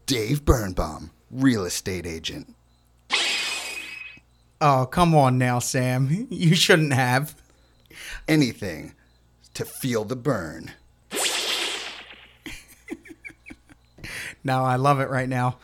Dave 0.06 0.44
Birnbaum, 0.44 1.10
real 1.30 1.64
estate 1.64 2.06
agent. 2.06 2.54
Oh, 4.60 4.86
come 4.90 5.14
on 5.14 5.38
now, 5.38 5.58
Sam. 5.58 6.26
You 6.30 6.54
shouldn't 6.54 6.92
have. 6.92 7.34
Anything 8.26 8.94
to 9.54 9.64
feel 9.64 10.04
the 10.04 10.16
burn. 10.16 10.72
No, 14.44 14.64
I 14.64 14.76
love 14.76 15.00
it 15.00 15.10
right 15.10 15.28
now. 15.28 15.58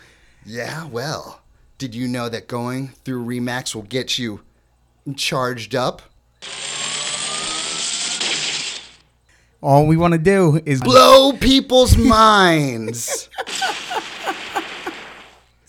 Yeah, 0.44 0.87
well, 0.87 1.40
did 1.78 1.94
you 1.94 2.07
know 2.09 2.28
that 2.28 2.48
going 2.48 2.88
through 2.88 3.24
Remax 3.24 3.74
will 3.74 3.83
get 3.83 4.18
you 4.18 4.40
charged 5.16 5.74
up? 5.74 6.02
All 9.62 9.86
we 9.86 9.96
want 9.96 10.12
to 10.12 10.18
do 10.18 10.60
is 10.66 10.80
Blow 10.80 11.32
people's 11.32 11.96
minds. 11.96 13.28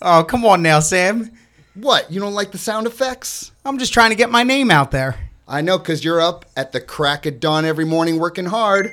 Oh, 0.02 0.22
come 0.22 0.44
on 0.44 0.62
now, 0.62 0.78
Sam. 0.78 1.32
What? 1.74 2.12
You 2.12 2.20
don't 2.20 2.34
like 2.34 2.52
the 2.52 2.58
sound 2.58 2.86
effects? 2.86 3.50
I'm 3.64 3.76
just 3.76 3.92
trying 3.92 4.10
to 4.10 4.16
get 4.16 4.30
my 4.30 4.44
name 4.44 4.70
out 4.70 4.92
there. 4.92 5.16
I 5.48 5.62
know, 5.62 5.78
because 5.78 6.04
you're 6.04 6.20
up 6.20 6.44
at 6.56 6.70
the 6.70 6.80
crack 6.80 7.26
of 7.26 7.40
dawn 7.40 7.64
every 7.64 7.84
morning 7.84 8.20
working 8.20 8.44
hard. 8.44 8.88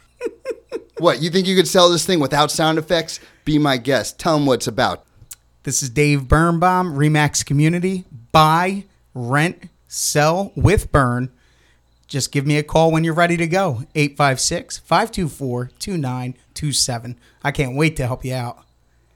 what? 0.98 1.22
You 1.22 1.30
think 1.30 1.46
you 1.46 1.56
could 1.56 1.68
sell 1.68 1.88
this 1.88 2.04
thing 2.04 2.20
without 2.20 2.50
sound 2.50 2.78
effects? 2.78 3.20
Be 3.46 3.58
my 3.58 3.78
guest. 3.78 4.18
Tell 4.18 4.36
them 4.36 4.44
what 4.44 4.54
it's 4.54 4.66
about. 4.66 5.06
This 5.62 5.82
is 5.82 5.90
Dave 5.90 6.26
Birnbaum, 6.26 6.94
Remax 6.94 7.44
Community. 7.44 8.04
Buy, 8.32 8.84
rent, 9.12 9.64
sell 9.88 10.52
with 10.56 10.90
Burn. 10.90 11.30
Just 12.06 12.32
give 12.32 12.46
me 12.46 12.56
a 12.56 12.62
call 12.62 12.90
when 12.90 13.04
you're 13.04 13.12
ready 13.12 13.36
to 13.36 13.46
go. 13.46 13.84
856 13.94 14.78
524 14.78 15.70
2927. 15.78 17.16
I 17.44 17.52
can't 17.52 17.76
wait 17.76 17.94
to 17.96 18.06
help 18.06 18.24
you 18.24 18.32
out. 18.32 18.64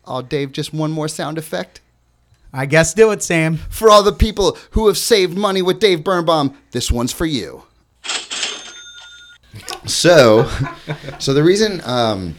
Oh, 0.05 0.21
Dave, 0.21 0.53
just 0.53 0.75
one 0.75 0.93
more 0.93 1.09
sound 1.09 1.39
effect. 1.39 1.81
I 2.53 2.67
guess 2.67 2.93
do 2.93 3.11
it, 3.11 3.23
Sam. 3.23 3.57
For 3.71 3.89
all 3.89 4.03
the 4.03 4.13
people 4.13 4.59
who 4.73 4.87
have 4.89 4.99
saved 4.99 5.39
money 5.39 5.63
with 5.63 5.81
Dave 5.81 6.05
Birnbaum, 6.05 6.59
this 6.73 6.93
one's 6.93 7.11
for 7.11 7.25
you. 7.25 7.65
So, 9.87 10.51
so 11.19 11.33
the 11.33 11.43
reason 11.43 11.81
um, 11.85 12.35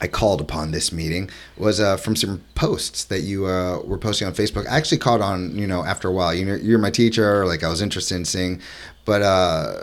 I 0.00 0.08
called 0.08 0.40
upon 0.40 0.72
this 0.72 0.92
meeting 0.92 1.30
was 1.56 1.80
uh, 1.80 1.96
from 1.96 2.16
some 2.16 2.42
posts 2.54 3.04
that 3.04 3.20
you 3.20 3.46
uh, 3.46 3.80
were 3.80 3.98
posting 3.98 4.26
on 4.26 4.34
Facebook. 4.34 4.68
I 4.68 4.76
actually 4.76 4.98
caught 4.98 5.20
on, 5.20 5.56
you 5.56 5.66
know, 5.66 5.84
after 5.84 6.08
a 6.08 6.12
while. 6.12 6.34
You 6.34 6.44
know, 6.44 6.54
you're 6.54 6.78
my 6.78 6.90
teacher. 6.90 7.46
Like 7.46 7.64
I 7.64 7.68
was 7.68 7.80
interested 7.80 8.16
in 8.16 8.24
seeing, 8.24 8.60
but 9.04 9.22
uh, 9.22 9.74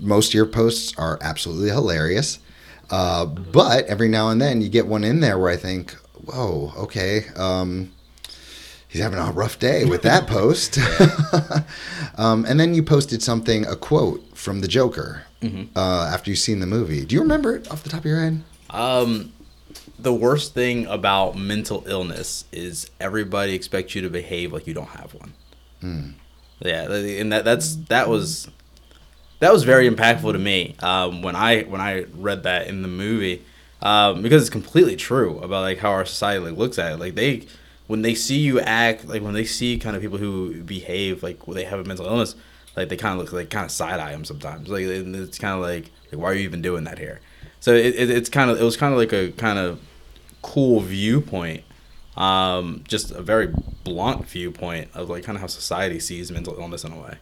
most 0.00 0.28
of 0.28 0.34
your 0.34 0.46
posts 0.46 0.96
are 0.96 1.18
absolutely 1.22 1.70
hilarious. 1.70 2.38
Uh, 2.88 3.26
but 3.26 3.84
every 3.86 4.08
now 4.08 4.28
and 4.28 4.40
then 4.40 4.60
you 4.60 4.68
get 4.68 4.86
one 4.86 5.02
in 5.02 5.18
there 5.20 5.38
where 5.38 5.50
I 5.50 5.56
think, 5.56 5.92
whoa, 6.24 6.72
okay. 6.76 7.26
Um, 7.34 7.92
he's 8.86 9.02
having 9.02 9.18
a 9.18 9.32
rough 9.32 9.58
day 9.58 9.84
with 9.84 10.02
that 10.02 10.26
post. 10.28 10.78
um, 12.18 12.44
and 12.44 12.60
then 12.60 12.74
you 12.74 12.82
posted 12.84 13.22
something, 13.24 13.66
a 13.66 13.74
quote 13.74 14.22
from 14.36 14.60
the 14.60 14.68
Joker 14.68 15.24
uh, 15.76 16.10
after 16.12 16.30
you've 16.30 16.38
seen 16.38 16.60
the 16.60 16.66
movie. 16.66 17.04
Do 17.04 17.14
you 17.14 17.22
remember 17.22 17.56
it 17.56 17.70
off 17.70 17.82
the 17.82 17.90
top 17.90 18.00
of 18.00 18.06
your 18.06 18.20
head? 18.20 18.42
Um, 18.70 19.32
the 19.98 20.12
worst 20.12 20.54
thing 20.54 20.86
about 20.86 21.36
mental 21.36 21.84
illness 21.86 22.44
is 22.52 22.90
everybody 23.00 23.54
expects 23.54 23.94
you 23.94 24.02
to 24.02 24.10
behave 24.10 24.52
like 24.52 24.66
you 24.66 24.74
don't 24.74 24.88
have 24.88 25.14
one. 25.14 25.32
Yeah, 26.60 26.90
and 26.90 27.32
that 27.32 27.44
that's 27.44 27.76
that 27.88 28.08
was 28.08 28.48
that 29.40 29.52
was 29.52 29.64
very 29.64 29.88
impactful 29.88 30.32
to 30.32 30.38
me 30.38 30.74
um, 30.80 31.22
when 31.22 31.36
I 31.36 31.62
when 31.62 31.80
I 31.80 32.04
read 32.14 32.44
that 32.44 32.66
in 32.68 32.82
the 32.82 32.88
movie 32.88 33.42
um, 33.82 34.22
because 34.22 34.42
it's 34.42 34.50
completely 34.50 34.96
true 34.96 35.38
about 35.40 35.62
like 35.62 35.78
how 35.78 35.90
our 35.90 36.06
society 36.06 36.42
like 36.42 36.56
looks 36.58 36.78
at 36.78 36.92
it. 36.92 36.98
Like 36.98 37.14
they 37.14 37.46
when 37.86 38.02
they 38.02 38.14
see 38.14 38.38
you 38.38 38.58
act 38.60 39.06
like 39.06 39.22
when 39.22 39.34
they 39.34 39.44
see 39.44 39.78
kind 39.78 39.94
of 39.94 40.02
people 40.02 40.18
who 40.18 40.62
behave 40.62 41.22
like 41.22 41.46
when 41.46 41.56
they 41.56 41.64
have 41.64 41.78
a 41.80 41.84
mental 41.84 42.06
illness, 42.06 42.34
like 42.76 42.88
they 42.88 42.96
kind 42.96 43.12
of 43.12 43.24
look 43.24 43.32
like 43.32 43.50
kind 43.50 43.64
of 43.64 43.70
side 43.70 44.00
eye 44.00 44.12
them 44.12 44.24
sometimes. 44.24 44.68
Like 44.68 44.84
it's 44.84 45.38
kind 45.38 45.54
of 45.54 45.60
like, 45.60 45.90
like 46.10 46.20
why 46.20 46.30
are 46.30 46.34
you 46.34 46.40
even 46.40 46.62
doing 46.62 46.84
that 46.84 46.98
here? 46.98 47.20
So 47.60 47.74
it, 47.74 47.94
it, 47.94 48.10
it's 48.10 48.28
kind 48.28 48.50
of 48.50 48.60
it 48.60 48.64
was 48.64 48.76
kind 48.76 48.92
of 48.92 48.98
like 48.98 49.12
a 49.12 49.32
kind 49.32 49.58
of 49.58 49.80
cool 50.42 50.80
viewpoint 50.80 51.64
um, 52.16 52.82
just 52.88 53.10
a 53.10 53.20
very 53.20 53.52
blunt 53.84 54.26
viewpoint 54.26 54.88
of 54.94 55.10
like 55.10 55.24
kind 55.24 55.36
of 55.36 55.42
how 55.42 55.46
society 55.46 56.00
sees 56.00 56.32
mental 56.32 56.58
illness 56.58 56.84
in 56.84 56.92
a 56.92 57.00
way. 57.00 57.16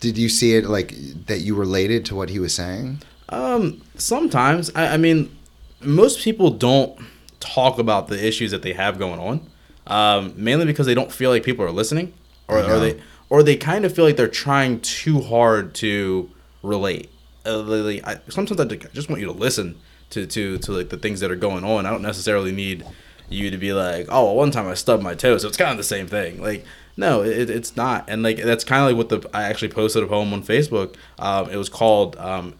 Did 0.00 0.16
you 0.16 0.28
see 0.28 0.54
it 0.54 0.66
like 0.66 0.94
that 1.26 1.40
you 1.40 1.54
related 1.54 2.04
to 2.06 2.14
what 2.14 2.28
he 2.28 2.38
was 2.38 2.54
saying? 2.54 3.02
Um, 3.28 3.82
sometimes 3.96 4.70
I, 4.74 4.94
I 4.94 4.96
mean, 4.96 5.36
most 5.80 6.20
people 6.20 6.50
don't 6.50 6.98
talk 7.40 7.78
about 7.78 8.08
the 8.08 8.24
issues 8.24 8.52
that 8.52 8.62
they 8.62 8.72
have 8.72 8.98
going 8.98 9.18
on, 9.18 9.50
um, 9.86 10.34
mainly 10.36 10.66
because 10.66 10.86
they 10.86 10.94
don't 10.94 11.10
feel 11.10 11.30
like 11.30 11.42
people 11.42 11.64
are 11.64 11.72
listening, 11.72 12.12
or, 12.46 12.58
or 12.58 12.78
they 12.78 13.00
or 13.28 13.42
they 13.42 13.56
kind 13.56 13.84
of 13.84 13.94
feel 13.94 14.04
like 14.04 14.16
they're 14.16 14.28
trying 14.28 14.80
too 14.80 15.20
hard 15.20 15.74
to 15.76 16.30
relate. 16.62 17.10
Uh, 17.44 17.58
literally, 17.58 18.04
I, 18.04 18.20
sometimes 18.28 18.60
I 18.60 18.64
just 18.64 19.08
want 19.08 19.20
you 19.20 19.26
to 19.26 19.32
listen 19.32 19.80
to, 20.10 20.26
to 20.26 20.58
to 20.58 20.72
like 20.72 20.90
the 20.90 20.96
things 20.96 21.20
that 21.20 21.30
are 21.30 21.36
going 21.36 21.64
on. 21.64 21.86
I 21.86 21.90
don't 21.90 22.02
necessarily 22.02 22.52
need 22.52 22.84
you 23.28 23.50
to 23.50 23.58
be 23.58 23.72
like, 23.72 24.06
oh, 24.10 24.32
one 24.32 24.50
time 24.50 24.68
I 24.68 24.74
stubbed 24.74 25.02
my 25.02 25.14
toe, 25.14 25.38
so 25.38 25.48
it's 25.48 25.56
kind 25.56 25.70
of 25.70 25.76
the 25.76 25.84
same 25.84 26.06
thing. 26.06 26.40
Like, 26.40 26.64
no, 26.96 27.22
it, 27.22 27.50
it's 27.50 27.76
not. 27.76 28.04
And 28.08 28.22
like 28.22 28.36
that's 28.36 28.64
kind 28.64 28.82
of 28.82 28.88
like 28.88 28.96
what 28.96 29.08
the 29.08 29.28
I 29.36 29.44
actually 29.44 29.70
posted 29.70 30.02
a 30.02 30.06
poem 30.06 30.32
on 30.32 30.42
Facebook. 30.42 30.94
Um, 31.18 31.50
it 31.50 31.56
was 31.56 31.68
called 31.68 32.16
um, 32.16 32.54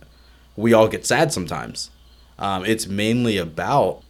"We 0.57 0.73
All 0.73 0.89
Get 0.89 1.07
Sad 1.07 1.33
Sometimes." 1.33 1.91
Um, 2.39 2.65
it's 2.65 2.87
mainly 2.87 3.37
about 3.37 4.03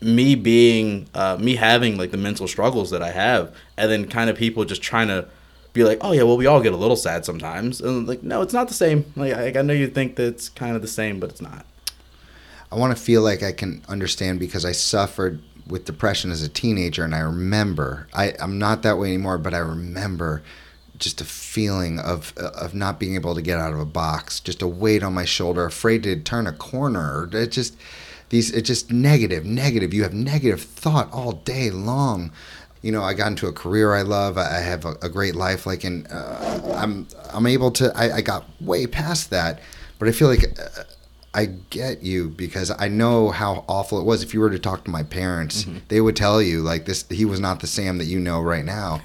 me 0.00 0.34
being 0.34 1.08
uh, 1.14 1.36
me 1.40 1.56
having 1.56 1.96
like 1.96 2.12
the 2.12 2.16
mental 2.16 2.46
struggles 2.46 2.90
that 2.90 3.02
I 3.02 3.10
have, 3.10 3.54
and 3.76 3.90
then 3.90 4.08
kind 4.08 4.30
of 4.30 4.36
people 4.36 4.64
just 4.64 4.82
trying 4.82 5.08
to 5.08 5.28
be 5.74 5.84
like, 5.84 5.98
oh 6.00 6.12
yeah, 6.12 6.22
well 6.22 6.38
we 6.38 6.46
all 6.46 6.62
get 6.62 6.72
a 6.72 6.76
little 6.76 6.96
sad 6.96 7.26
sometimes, 7.26 7.82
and 7.82 8.08
like 8.08 8.22
no, 8.22 8.40
it's 8.40 8.54
not 8.54 8.68
the 8.68 8.74
same. 8.74 9.04
Like 9.14 9.34
I, 9.34 9.58
I 9.58 9.62
know 9.62 9.74
you 9.74 9.88
think 9.88 10.16
that 10.16 10.28
it's 10.28 10.48
kind 10.48 10.74
of 10.74 10.80
the 10.80 10.88
same, 10.88 11.20
but 11.20 11.28
it's 11.28 11.42
not. 11.42 11.66
I 12.72 12.76
want 12.76 12.96
to 12.96 13.02
feel 13.02 13.20
like 13.20 13.42
I 13.42 13.52
can 13.52 13.82
understand 13.88 14.40
because 14.40 14.64
I 14.64 14.72
suffered 14.72 15.42
with 15.66 15.84
depression 15.84 16.30
as 16.30 16.42
a 16.42 16.48
teenager, 16.48 17.04
and 17.04 17.14
I 17.14 17.20
remember 17.20 18.08
I, 18.14 18.32
I'm 18.40 18.58
not 18.58 18.82
that 18.82 18.98
way 18.98 19.08
anymore, 19.08 19.36
but 19.36 19.52
I 19.52 19.58
remember 19.58 20.42
just 20.96 21.20
a 21.20 21.24
feeling 21.24 21.98
of 21.98 22.32
of 22.38 22.72
not 22.72 23.00
being 23.00 23.16
able 23.16 23.34
to 23.34 23.42
get 23.42 23.58
out 23.58 23.74
of 23.74 23.80
a 23.80 23.84
box, 23.84 24.40
just 24.40 24.62
a 24.62 24.68
weight 24.68 25.02
on 25.02 25.12
my 25.12 25.24
shoulder, 25.24 25.66
afraid 25.66 26.04
to 26.04 26.18
turn 26.20 26.46
a 26.46 26.52
corner. 26.52 27.28
It 27.32 27.48
just 27.48 27.76
these 28.28 28.52
it's 28.52 28.68
just 28.68 28.92
negative, 28.92 29.44
negative. 29.44 29.92
You 29.92 30.04
have 30.04 30.14
negative 30.14 30.62
thought 30.62 31.12
all 31.12 31.32
day 31.32 31.70
long. 31.70 32.30
You 32.84 32.92
know, 32.92 33.02
I 33.02 33.14
got 33.14 33.28
into 33.28 33.46
a 33.46 33.52
career 33.52 33.94
I 33.94 34.02
love. 34.02 34.36
I 34.36 34.58
have 34.60 34.84
a, 34.84 34.94
a 35.00 35.08
great 35.08 35.34
life. 35.34 35.64
Like, 35.66 35.84
and 35.84 36.06
uh, 36.10 36.74
I'm 36.76 37.06
I'm 37.32 37.46
able 37.46 37.70
to. 37.72 37.90
I, 37.96 38.16
I 38.16 38.20
got 38.20 38.44
way 38.60 38.86
past 38.86 39.30
that, 39.30 39.60
but 39.98 40.06
I 40.08 40.12
feel 40.12 40.28
like 40.28 40.44
uh, 40.60 40.82
I 41.32 41.46
get 41.70 42.02
you 42.02 42.28
because 42.28 42.70
I 42.78 42.88
know 42.88 43.30
how 43.30 43.64
awful 43.68 43.98
it 44.00 44.04
was. 44.04 44.22
If 44.22 44.34
you 44.34 44.40
were 44.40 44.50
to 44.50 44.58
talk 44.58 44.84
to 44.84 44.90
my 44.90 45.02
parents, 45.02 45.66
they 45.88 46.00
would 46.02 46.14
tell 46.14 46.42
you 46.42 46.60
like 46.60 46.84
this. 46.84 47.06
He 47.10 47.24
was 47.24 47.40
not 47.40 47.60
the 47.60 47.66
Sam 47.66 47.96
that 47.98 48.04
you 48.04 48.20
know 48.20 48.42
right 48.42 48.64
now. 48.66 49.00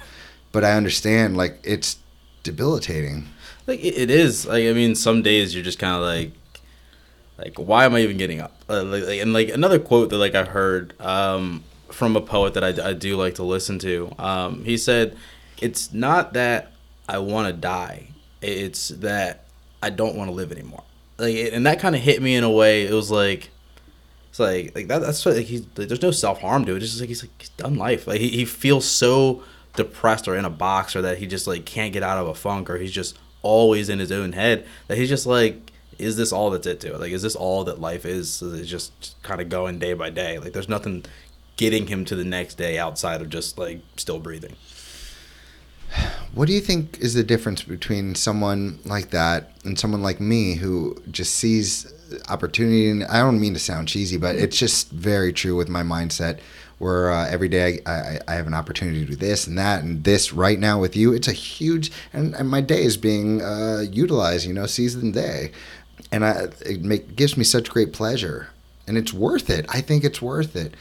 But 0.52 0.62
I 0.62 0.72
understand 0.72 1.36
like 1.38 1.58
it's 1.64 1.96
debilitating. 2.42 3.28
Like 3.66 3.80
it, 3.80 3.94
it 3.96 4.10
is. 4.10 4.46
Like 4.46 4.64
I 4.66 4.72
mean, 4.74 4.94
some 4.94 5.22
days 5.22 5.54
you're 5.54 5.64
just 5.64 5.78
kind 5.78 5.94
of 5.96 6.02
like, 6.02 6.32
like 7.38 7.58
why 7.58 7.84
am 7.86 7.94
I 7.94 8.00
even 8.00 8.18
getting 8.18 8.40
up? 8.40 8.54
Uh, 8.68 8.82
like- 8.84 9.20
and 9.20 9.32
like 9.32 9.48
another 9.48 9.78
quote 9.78 10.10
that 10.10 10.18
like 10.18 10.34
I 10.34 10.44
heard 10.44 10.92
um, 11.00 11.64
from 11.92 12.16
a 12.16 12.20
poet 12.20 12.54
that 12.54 12.64
I, 12.64 12.90
I 12.90 12.92
do 12.92 13.16
like 13.16 13.34
to 13.36 13.42
listen 13.42 13.78
to. 13.80 14.12
Um, 14.18 14.64
he 14.64 14.76
said, 14.76 15.16
"It's 15.60 15.92
not 15.92 16.32
that 16.34 16.72
I 17.08 17.18
want 17.18 17.48
to 17.48 17.52
die. 17.52 18.08
It's 18.40 18.88
that 18.88 19.44
I 19.82 19.90
don't 19.90 20.16
want 20.16 20.28
to 20.28 20.34
live 20.34 20.52
anymore." 20.52 20.84
Like, 21.18 21.36
and 21.52 21.66
that 21.66 21.80
kind 21.80 21.94
of 21.94 22.00
hit 22.00 22.22
me 22.22 22.34
in 22.34 22.44
a 22.44 22.50
way. 22.50 22.86
It 22.86 22.92
was 22.92 23.10
like. 23.10 23.50
It's 24.30 24.38
like 24.38 24.76
like 24.76 24.86
that. 24.86 25.00
That's 25.00 25.26
what, 25.26 25.34
like 25.34 25.46
he's 25.46 25.62
like, 25.76 25.88
there's 25.88 26.02
no 26.02 26.12
self 26.12 26.40
harm 26.40 26.64
to 26.64 26.76
it. 26.76 26.82
It's 26.82 26.92
just 26.92 27.00
like 27.00 27.08
he's 27.08 27.24
like 27.24 27.32
he's 27.38 27.48
done 27.48 27.74
life. 27.74 28.06
Like 28.06 28.20
he, 28.20 28.28
he 28.28 28.44
feels 28.44 28.84
so 28.84 29.42
depressed 29.76 30.28
or 30.28 30.36
in 30.36 30.44
a 30.44 30.50
box 30.50 30.96
or 30.96 31.02
that 31.02 31.18
he 31.18 31.26
just 31.26 31.46
like 31.46 31.64
can't 31.64 31.92
get 31.92 32.02
out 32.02 32.18
of 32.18 32.26
a 32.26 32.34
funk 32.34 32.68
or 32.70 32.78
he's 32.78 32.92
just 32.92 33.18
always 33.42 33.88
in 33.88 33.98
his 33.98 34.12
own 34.12 34.32
head 34.32 34.66
that 34.88 34.98
he's 34.98 35.08
just 35.08 35.26
like 35.26 35.72
is 35.98 36.16
this 36.16 36.32
all 36.32 36.50
that's 36.50 36.66
it 36.66 36.80
to 36.80 36.94
it 36.94 37.00
like 37.00 37.12
is 37.12 37.22
this 37.22 37.36
all 37.36 37.64
that 37.64 37.80
life 37.80 38.04
is 38.04 38.30
so 38.30 38.50
it's 38.52 38.68
just 38.68 39.16
kind 39.22 39.40
of 39.40 39.48
going 39.48 39.78
day 39.78 39.92
by 39.92 40.10
day 40.10 40.38
like 40.38 40.52
there's 40.52 40.68
nothing 40.68 41.04
getting 41.60 41.88
him 41.88 42.06
to 42.06 42.16
the 42.16 42.24
next 42.24 42.54
day 42.54 42.78
outside 42.78 43.20
of 43.20 43.28
just 43.28 43.58
like 43.58 43.82
still 43.98 44.18
breathing 44.18 44.56
What 46.32 46.46
do 46.46 46.54
you 46.54 46.60
think 46.60 46.98
is 47.00 47.12
the 47.12 47.22
difference 47.22 47.62
between 47.62 48.14
someone 48.14 48.78
like 48.86 49.10
that 49.10 49.50
and 49.62 49.78
someone 49.78 50.02
like 50.02 50.20
me 50.20 50.54
who 50.54 50.96
just 51.10 51.34
sees 51.34 51.92
opportunity? 52.30 52.88
And 52.88 53.04
I 53.04 53.18
don't 53.18 53.38
mean 53.38 53.52
to 53.52 53.60
sound 53.60 53.88
cheesy, 53.88 54.16
but 54.16 54.36
it's 54.36 54.56
just 54.56 54.90
very 54.90 55.34
true 55.34 55.54
with 55.54 55.68
my 55.68 55.82
mindset. 55.82 56.40
Where 56.78 57.10
uh, 57.10 57.28
every 57.28 57.48
day 57.48 57.80
I, 57.84 57.92
I, 57.92 58.18
I 58.28 58.34
have 58.36 58.46
an 58.46 58.54
opportunity 58.54 59.00
to 59.00 59.10
do 59.10 59.16
this 59.16 59.46
and 59.46 59.58
that 59.58 59.82
and 59.82 60.02
this 60.02 60.32
right 60.32 60.58
now 60.58 60.80
with 60.80 60.96
you, 60.96 61.12
it's 61.12 61.28
a 61.28 61.32
huge 61.32 61.92
and, 62.14 62.34
and 62.34 62.48
my 62.48 62.62
day 62.62 62.84
is 62.84 62.96
being 62.96 63.42
uh, 63.42 63.84
utilized, 63.90 64.46
you 64.46 64.54
know, 64.54 64.64
season 64.64 65.12
day, 65.12 65.52
and 66.10 66.24
I, 66.24 66.48
it 66.64 66.80
make, 66.80 67.16
gives 67.16 67.36
me 67.36 67.44
such 67.44 67.68
great 67.68 67.92
pleasure, 67.92 68.48
and 68.86 68.96
it's 68.96 69.12
worth 69.12 69.50
it. 69.50 69.66
I 69.68 69.82
think 69.82 70.04
it's 70.04 70.22
worth 70.22 70.56
it. 70.56 70.72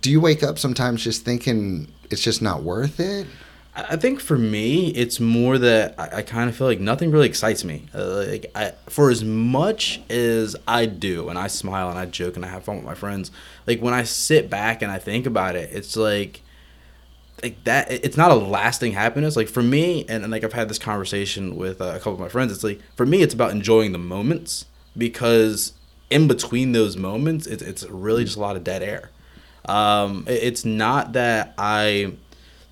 Do 0.00 0.10
you 0.10 0.20
wake 0.20 0.42
up 0.42 0.58
sometimes 0.58 1.04
just 1.04 1.24
thinking 1.24 1.92
it's 2.10 2.22
just 2.22 2.42
not 2.42 2.62
worth 2.62 2.98
it? 3.00 3.26
I 3.74 3.96
think 3.96 4.20
for 4.20 4.36
me, 4.36 4.88
it's 4.88 5.18
more 5.18 5.56
that 5.56 5.94
I, 5.98 6.18
I 6.18 6.22
kind 6.22 6.50
of 6.50 6.56
feel 6.56 6.66
like 6.66 6.80
nothing 6.80 7.10
really 7.10 7.26
excites 7.26 7.64
me. 7.64 7.86
Uh, 7.94 8.24
like 8.28 8.50
I, 8.54 8.72
for 8.88 9.10
as 9.10 9.24
much 9.24 10.02
as 10.10 10.54
I 10.68 10.84
do, 10.84 11.30
and 11.30 11.38
I 11.38 11.46
smile 11.46 11.88
and 11.88 11.98
I 11.98 12.04
joke 12.04 12.36
and 12.36 12.44
I 12.44 12.48
have 12.48 12.64
fun 12.64 12.76
with 12.76 12.84
my 12.84 12.94
friends. 12.94 13.30
Like 13.66 13.80
when 13.80 13.94
I 13.94 14.02
sit 14.02 14.50
back 14.50 14.82
and 14.82 14.92
I 14.92 14.98
think 14.98 15.24
about 15.24 15.56
it, 15.56 15.70
it's 15.72 15.96
like 15.96 16.42
like 17.42 17.64
that 17.64 17.90
it's 17.90 18.16
not 18.16 18.30
a 18.30 18.34
lasting 18.34 18.92
happiness 18.92 19.36
like 19.36 19.48
for 19.48 19.62
me 19.62 20.04
and, 20.08 20.22
and 20.22 20.30
like 20.30 20.44
i've 20.44 20.52
had 20.52 20.68
this 20.68 20.78
conversation 20.78 21.56
with 21.56 21.80
uh, 21.80 21.86
a 21.86 21.98
couple 21.98 22.12
of 22.14 22.20
my 22.20 22.28
friends 22.28 22.52
it's 22.52 22.62
like 22.62 22.80
for 22.94 23.04
me 23.04 23.22
it's 23.22 23.34
about 23.34 23.50
enjoying 23.50 23.92
the 23.92 23.98
moments 23.98 24.66
because 24.96 25.72
in 26.10 26.28
between 26.28 26.72
those 26.72 26.96
moments 26.96 27.46
it's, 27.46 27.62
it's 27.62 27.84
really 27.84 28.24
just 28.24 28.36
a 28.36 28.40
lot 28.40 28.54
of 28.54 28.62
dead 28.62 28.82
air 28.82 29.10
um 29.66 30.24
it's 30.26 30.64
not 30.64 31.12
that 31.12 31.54
i 31.58 32.12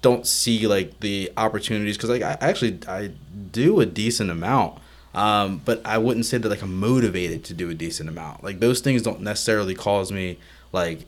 don't 0.03 0.27
see 0.27 0.67
like 0.67 1.01
the 1.01 1.31
opportunities 1.37 1.97
because 1.97 2.11
like 2.11 2.23
I 2.23 2.37
actually 2.41 2.79
I 2.89 3.11
do 3.53 3.81
a 3.81 3.87
decent 3.87 4.31
amount, 4.31 4.79
um, 5.15 5.61
but 5.65 5.85
I 5.85 5.99
wouldn't 5.99 6.27
say 6.27 6.39
that 6.39 6.49
like 6.49 6.63
I'm 6.63 6.79
motivated 6.79 7.45
to 7.45 7.55
do 7.55 7.71
a 7.71 7.75
decent 7.75 8.09
amount. 8.09 8.43
Like 8.43 8.61
those 8.61 8.81
things 8.81 9.03
don't 9.03 9.21
necessarily 9.21 9.75
cause 9.75 10.11
me 10.11 10.39
like 10.73 11.07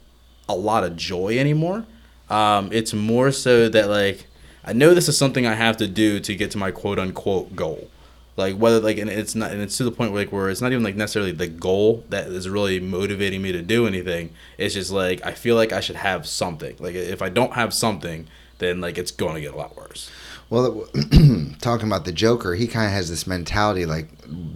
a 0.48 0.54
lot 0.54 0.84
of 0.84 0.96
joy 0.96 1.38
anymore. 1.38 1.86
Um, 2.28 2.70
it's 2.72 2.92
more 2.92 3.32
so 3.32 3.68
that 3.68 3.88
like 3.88 4.26
I 4.64 4.72
know 4.72 4.94
this 4.94 5.08
is 5.08 5.16
something 5.16 5.46
I 5.46 5.54
have 5.54 5.76
to 5.78 5.88
do 5.88 6.20
to 6.20 6.34
get 6.34 6.50
to 6.52 6.58
my 6.58 6.70
quote 6.70 6.98
unquote 6.98 7.56
goal. 7.56 7.88
Like 8.36 8.56
whether 8.56 8.80
like 8.80 8.96
and 8.98 9.10
it's 9.10 9.34
not 9.34 9.50
and 9.50 9.60
it's 9.60 9.76
to 9.76 9.84
the 9.84 9.92
point 9.92 10.12
where 10.12 10.22
like 10.22 10.32
where 10.32 10.48
it's 10.48 10.62
not 10.62 10.72
even 10.72 10.82
like 10.82 10.96
necessarily 10.96 11.32
the 11.32 11.48
goal 11.48 12.04
that 12.08 12.28
is 12.28 12.48
really 12.48 12.80
motivating 12.80 13.42
me 13.42 13.52
to 13.52 13.60
do 13.60 13.86
anything. 13.86 14.30
It's 14.56 14.74
just 14.74 14.90
like 14.90 15.24
I 15.24 15.32
feel 15.32 15.54
like 15.54 15.72
I 15.72 15.80
should 15.80 15.96
have 15.96 16.26
something. 16.26 16.76
Like 16.78 16.94
if 16.94 17.20
I 17.20 17.28
don't 17.28 17.52
have 17.52 17.74
something, 17.74 18.26
then 18.58 18.80
like 18.80 18.96
it's 18.96 19.10
going 19.10 19.34
to 19.34 19.40
get 19.40 19.52
a 19.52 19.56
lot 19.56 19.76
worse. 19.76 20.10
Well, 20.52 20.86
talking 21.62 21.86
about 21.86 22.04
the 22.04 22.12
Joker, 22.12 22.54
he 22.54 22.66
kind 22.66 22.84
of 22.84 22.92
has 22.92 23.08
this 23.08 23.26
mentality 23.26 23.86
like, 23.86 24.08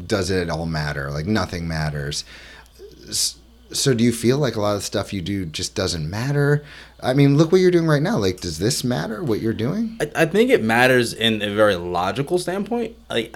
does 0.07 0.31
it 0.31 0.51
all 0.51 0.67
matter? 0.67 1.11
Like, 1.11 1.25
nothing 1.25 1.67
matters. 1.67 2.27
So, 3.73 3.95
do 3.95 4.05
you 4.05 4.13
feel 4.13 4.37
like 4.37 4.57
a 4.57 4.61
lot 4.61 4.75
of 4.75 4.81
the 4.81 4.85
stuff 4.85 5.15
you 5.15 5.23
do 5.23 5.47
just 5.47 5.75
doesn't 5.75 6.11
matter? 6.11 6.67
I 7.03 7.15
mean, 7.15 7.39
look 7.39 7.51
what 7.51 7.63
you're 7.63 7.71
doing 7.71 7.87
right 7.87 8.03
now. 8.03 8.19
Like, 8.19 8.41
does 8.41 8.59
this 8.59 8.85
matter 8.85 9.25
what 9.25 9.41
you're 9.41 9.55
doing? 9.55 9.97
I, 9.99 10.11
I 10.15 10.27
think 10.27 10.51
it 10.51 10.63
matters 10.63 11.15
in 11.15 11.41
a 11.41 11.55
very 11.55 11.77
logical 11.77 12.39
standpoint. 12.39 12.95
Like, 13.09 13.35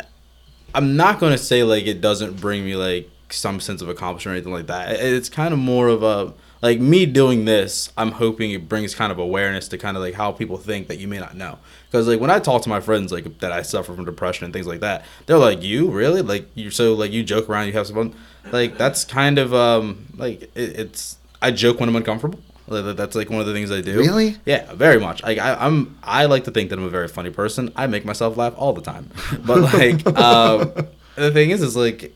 I'm 0.75 0.97
not 0.97 1.19
going 1.19 1.33
to 1.33 1.39
say 1.39 1.63
like 1.63 1.87
it 1.87 2.01
doesn't 2.01 2.41
bring 2.41 2.65
me 2.65 2.77
like 2.77 3.11
some 3.31 3.61
sense 3.61 3.83
of 3.83 3.89
accomplishment 3.89 4.35
or 4.35 4.37
anything 4.37 4.53
like 4.53 4.67
that. 4.67 5.01
It's 5.01 5.29
kind 5.29 5.53
of 5.53 5.59
more 5.59 5.89
of 5.89 6.03
a 6.03 6.33
like 6.63 6.79
me 6.79 7.07
doing 7.07 7.45
this. 7.45 7.93
I'm 7.97 8.13
hoping 8.13 8.51
it 8.51 8.69
brings 8.69 8.95
kind 8.95 9.11
of 9.11 9.19
awareness 9.19 9.69
to 9.69 9.79
kind 9.79 9.97
of 9.97 10.03
like 10.03 10.15
how 10.15 10.33
people 10.33 10.59
think 10.59 10.89
that 10.89 10.99
you 10.99 11.09
may 11.09 11.19
not 11.19 11.35
know. 11.37 11.59
Because 11.91 12.07
like 12.07 12.21
when 12.21 12.31
I 12.31 12.39
talk 12.39 12.63
to 12.63 12.69
my 12.69 12.81
friends 12.81 13.13
like 13.13 13.39
that 13.41 13.53
I 13.53 13.63
suffer 13.63 13.95
from 13.95 14.05
depression 14.05 14.45
and 14.45 14.53
things 14.53 14.67
like 14.67 14.81
that, 14.81 15.05
they're 15.27 15.39
like, 15.39 15.63
"You 15.63 15.91
really 15.91 16.23
like 16.23 16.47
you're 16.55 16.71
so 16.71 16.95
like 16.95 17.13
you 17.13 17.23
joke 17.23 17.49
around, 17.49 17.67
you 17.67 17.73
have 17.73 17.87
some 17.87 17.97
fun." 17.97 18.15
Like 18.53 18.79
that's 18.79 19.05
kind 19.05 19.39
of 19.39 19.55
um 19.55 20.07
like 20.17 20.43
it, 20.43 20.79
it's 20.79 21.19
I 21.43 21.51
joke 21.51 21.81
when 21.81 21.89
I'm 21.89 21.97
uncomfortable. 21.97 22.41
That's 22.71 23.17
like 23.17 23.31
one 23.31 23.41
of 23.41 23.47
the 23.47 23.53
things 23.53 23.71
I 23.71 23.81
do. 23.81 23.99
Really? 23.99 24.37
Yeah, 24.47 24.73
very 24.75 25.01
much. 25.01 25.23
Like 25.23 25.39
I, 25.39 25.55
I'm, 25.55 25.99
I 26.03 26.27
like 26.27 26.45
to 26.45 26.51
think 26.51 26.71
that 26.71 26.79
I'm 26.79 26.85
a 26.85 26.91
very 26.91 27.09
funny 27.09 27.31
person. 27.31 27.73
I 27.75 27.87
make 27.87 28.05
myself 28.05 28.37
laugh 28.37 28.55
all 28.57 28.73
the 28.73 28.81
time. 28.81 29.11
But 29.45 29.61
like, 29.75 30.07
um, 30.19 30.73
the 31.17 31.31
thing 31.33 31.51
is, 31.51 31.63
is 31.63 31.77
like, 31.77 32.15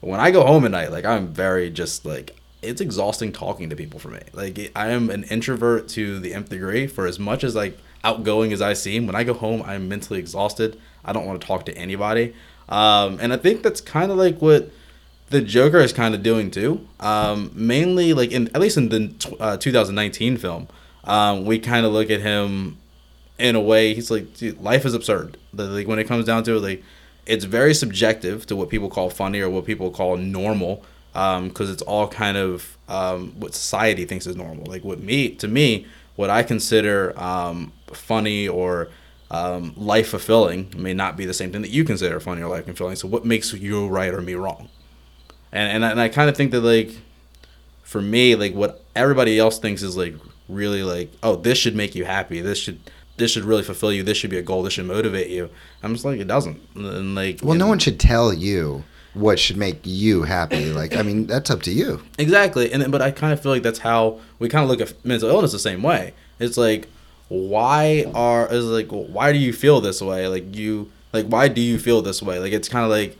when 0.00 0.20
I 0.20 0.30
go 0.30 0.46
home 0.46 0.64
at 0.64 0.70
night, 0.70 0.90
like 0.92 1.04
I'm 1.04 1.28
very 1.28 1.70
just 1.70 2.04
like 2.04 2.36
it's 2.62 2.80
exhausting 2.80 3.32
talking 3.32 3.70
to 3.70 3.76
people 3.76 3.98
for 3.98 4.08
me. 4.08 4.20
Like 4.32 4.72
I 4.76 4.88
am 4.88 5.10
an 5.10 5.24
introvert 5.24 5.88
to 5.90 6.18
the 6.20 6.34
nth 6.34 6.48
degree. 6.48 6.86
For 6.86 7.06
as 7.06 7.18
much 7.18 7.44
as 7.44 7.54
like 7.54 7.78
outgoing 8.04 8.52
as 8.52 8.62
I 8.62 8.74
seem, 8.74 9.06
when 9.06 9.16
I 9.16 9.24
go 9.24 9.34
home, 9.34 9.62
I'm 9.62 9.88
mentally 9.88 10.18
exhausted. 10.18 10.80
I 11.04 11.12
don't 11.12 11.26
want 11.26 11.40
to 11.40 11.46
talk 11.46 11.66
to 11.66 11.76
anybody. 11.76 12.34
Um, 12.68 13.18
and 13.20 13.32
I 13.32 13.36
think 13.36 13.62
that's 13.62 13.80
kind 13.80 14.10
of 14.12 14.18
like 14.18 14.40
what 14.40 14.70
the 15.30 15.40
Joker 15.40 15.78
is 15.78 15.92
kind 15.92 16.14
of 16.14 16.22
doing 16.22 16.50
too. 16.50 16.86
Um, 16.98 17.50
mainly, 17.54 18.12
like 18.12 18.32
in 18.32 18.48
at 18.48 18.60
least 18.60 18.76
in 18.76 18.88
the 18.88 19.36
uh, 19.40 19.56
2019 19.56 20.36
film, 20.36 20.68
um, 21.04 21.44
we 21.44 21.58
kind 21.58 21.86
of 21.86 21.92
look 21.92 22.10
at 22.10 22.20
him 22.20 22.78
in 23.38 23.56
a 23.56 23.60
way. 23.60 23.94
He's 23.94 24.10
like, 24.10 24.34
dude, 24.34 24.60
life 24.60 24.84
is 24.84 24.92
absurd. 24.92 25.38
Like 25.52 25.86
when 25.86 25.98
it 25.98 26.04
comes 26.04 26.26
down 26.26 26.42
to 26.44 26.56
it, 26.56 26.60
like 26.60 26.82
it's 27.26 27.44
very 27.44 27.74
subjective 27.74 28.44
to 28.46 28.56
what 28.56 28.68
people 28.68 28.90
call 28.90 29.08
funny 29.08 29.40
or 29.40 29.48
what 29.48 29.64
people 29.64 29.90
call 29.90 30.16
normal, 30.16 30.84
because 31.12 31.70
it's 31.70 31.82
all 31.82 32.08
kind 32.08 32.36
of 32.36 32.76
um, 32.88 33.32
what 33.38 33.54
society 33.54 34.04
thinks 34.04 34.26
is 34.26 34.36
normal. 34.36 34.66
Like 34.66 34.82
what 34.82 34.98
me 34.98 35.30
to 35.36 35.46
me, 35.46 35.86
what 36.16 36.28
I 36.28 36.42
consider 36.42 37.16
um, 37.16 37.72
funny 37.92 38.48
or 38.48 38.88
um, 39.30 39.74
life 39.76 40.08
fulfilling 40.08 40.74
may 40.76 40.92
not 40.92 41.16
be 41.16 41.24
the 41.24 41.34
same 41.34 41.52
thing 41.52 41.62
that 41.62 41.70
you 41.70 41.84
consider 41.84 42.18
funny 42.18 42.42
or 42.42 42.48
life 42.48 42.64
fulfilling. 42.64 42.96
So 42.96 43.06
what 43.06 43.24
makes 43.24 43.52
you 43.52 43.86
right 43.86 44.12
or 44.12 44.20
me 44.20 44.34
wrong? 44.34 44.68
And 45.52 45.72
and 45.76 45.84
I, 45.84 45.90
and 45.90 46.00
I 46.00 46.08
kind 46.08 46.28
of 46.30 46.36
think 46.36 46.50
that 46.52 46.60
like 46.60 46.90
for 47.82 48.00
me 48.00 48.34
like 48.36 48.54
what 48.54 48.82
everybody 48.94 49.38
else 49.38 49.58
thinks 49.58 49.82
is 49.82 49.96
like 49.96 50.14
really 50.48 50.82
like 50.82 51.10
oh 51.22 51.36
this 51.36 51.58
should 51.58 51.74
make 51.76 51.94
you 51.94 52.04
happy 52.04 52.40
this 52.40 52.58
should 52.58 52.78
this 53.16 53.30
should 53.32 53.44
really 53.44 53.62
fulfill 53.62 53.92
you 53.92 54.02
this 54.02 54.16
should 54.16 54.30
be 54.30 54.38
a 54.38 54.42
goal 54.42 54.62
this 54.62 54.72
should 54.74 54.86
motivate 54.86 55.28
you 55.28 55.48
i'm 55.82 55.92
just 55.92 56.04
like 56.04 56.18
it 56.18 56.26
doesn't 56.26 56.60
and 56.74 57.14
like 57.14 57.40
Well, 57.42 57.54
no 57.56 57.64
and- 57.64 57.70
one 57.70 57.78
should 57.78 58.00
tell 58.00 58.32
you 58.32 58.84
what 59.12 59.40
should 59.40 59.56
make 59.56 59.80
you 59.82 60.22
happy. 60.22 60.72
Like, 60.72 60.94
I 60.94 61.02
mean, 61.02 61.26
that's 61.26 61.50
up 61.50 61.62
to 61.62 61.72
you. 61.72 62.00
Exactly, 62.16 62.70
and 62.72 62.80
then- 62.80 62.92
but 62.92 63.02
I 63.02 63.10
kind 63.10 63.32
of 63.32 63.42
feel 63.42 63.50
like 63.50 63.64
that's 63.64 63.80
how 63.80 64.20
we 64.38 64.48
kind 64.48 64.62
of 64.62 64.70
look 64.70 64.80
at 64.80 65.04
mental 65.04 65.28
illness 65.28 65.50
the 65.50 65.58
same 65.58 65.82
way. 65.82 66.14
It's 66.38 66.56
like, 66.56 66.86
why 67.26 68.06
are 68.14 68.46
is 68.52 68.64
like 68.66 68.86
why 68.88 69.32
do 69.32 69.38
you 69.38 69.52
feel 69.52 69.80
this 69.80 70.00
way? 70.00 70.28
Like 70.28 70.54
you 70.54 70.92
like 71.12 71.26
why 71.26 71.48
do 71.48 71.60
you 71.60 71.76
feel 71.76 72.02
this 72.02 72.22
way? 72.22 72.38
Like 72.38 72.52
it's 72.52 72.68
kind 72.68 72.84
of 72.84 72.90
like 72.92 73.18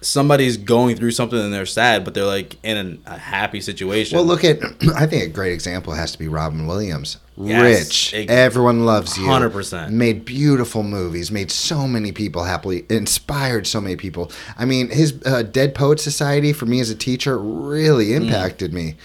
somebody's 0.00 0.56
going 0.56 0.96
through 0.96 1.10
something 1.10 1.38
and 1.38 1.52
they're 1.52 1.66
sad, 1.66 2.04
but 2.04 2.14
they're 2.14 2.24
like 2.24 2.56
in 2.62 2.76
an, 2.76 3.02
a 3.06 3.18
happy 3.18 3.60
situation. 3.60 4.16
Well, 4.16 4.24
look 4.26 4.44
at, 4.44 4.58
I 4.94 5.06
think 5.06 5.24
a 5.24 5.28
great 5.28 5.52
example 5.52 5.92
has 5.94 6.12
to 6.12 6.18
be 6.18 6.28
Robin 6.28 6.66
Williams. 6.66 7.16
Yes, 7.36 7.62
Rich. 7.62 8.14
ex- 8.14 8.30
Everyone 8.32 8.84
loves 8.86 9.16
you. 9.16 9.24
100%. 9.24 9.90
Made 9.90 10.24
beautiful 10.24 10.82
movies, 10.82 11.30
made 11.30 11.50
so 11.50 11.86
many 11.86 12.10
people 12.12 12.44
happily, 12.44 12.84
inspired 12.90 13.66
so 13.66 13.80
many 13.80 13.96
people. 13.96 14.30
I 14.56 14.64
mean, 14.64 14.90
his 14.90 15.20
uh, 15.24 15.42
Dead 15.42 15.74
Poet 15.74 16.00
Society, 16.00 16.52
for 16.52 16.66
me 16.66 16.80
as 16.80 16.90
a 16.90 16.96
teacher, 16.96 17.38
really 17.38 18.06
Mm. 18.08 18.22
impacted 18.22 18.72
me. 18.72 18.96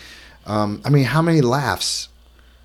Um, 0.45 0.81
I 0.85 0.89
mean, 0.89 1.05
how 1.05 1.21
many 1.21 1.41
laughs? 1.41 2.09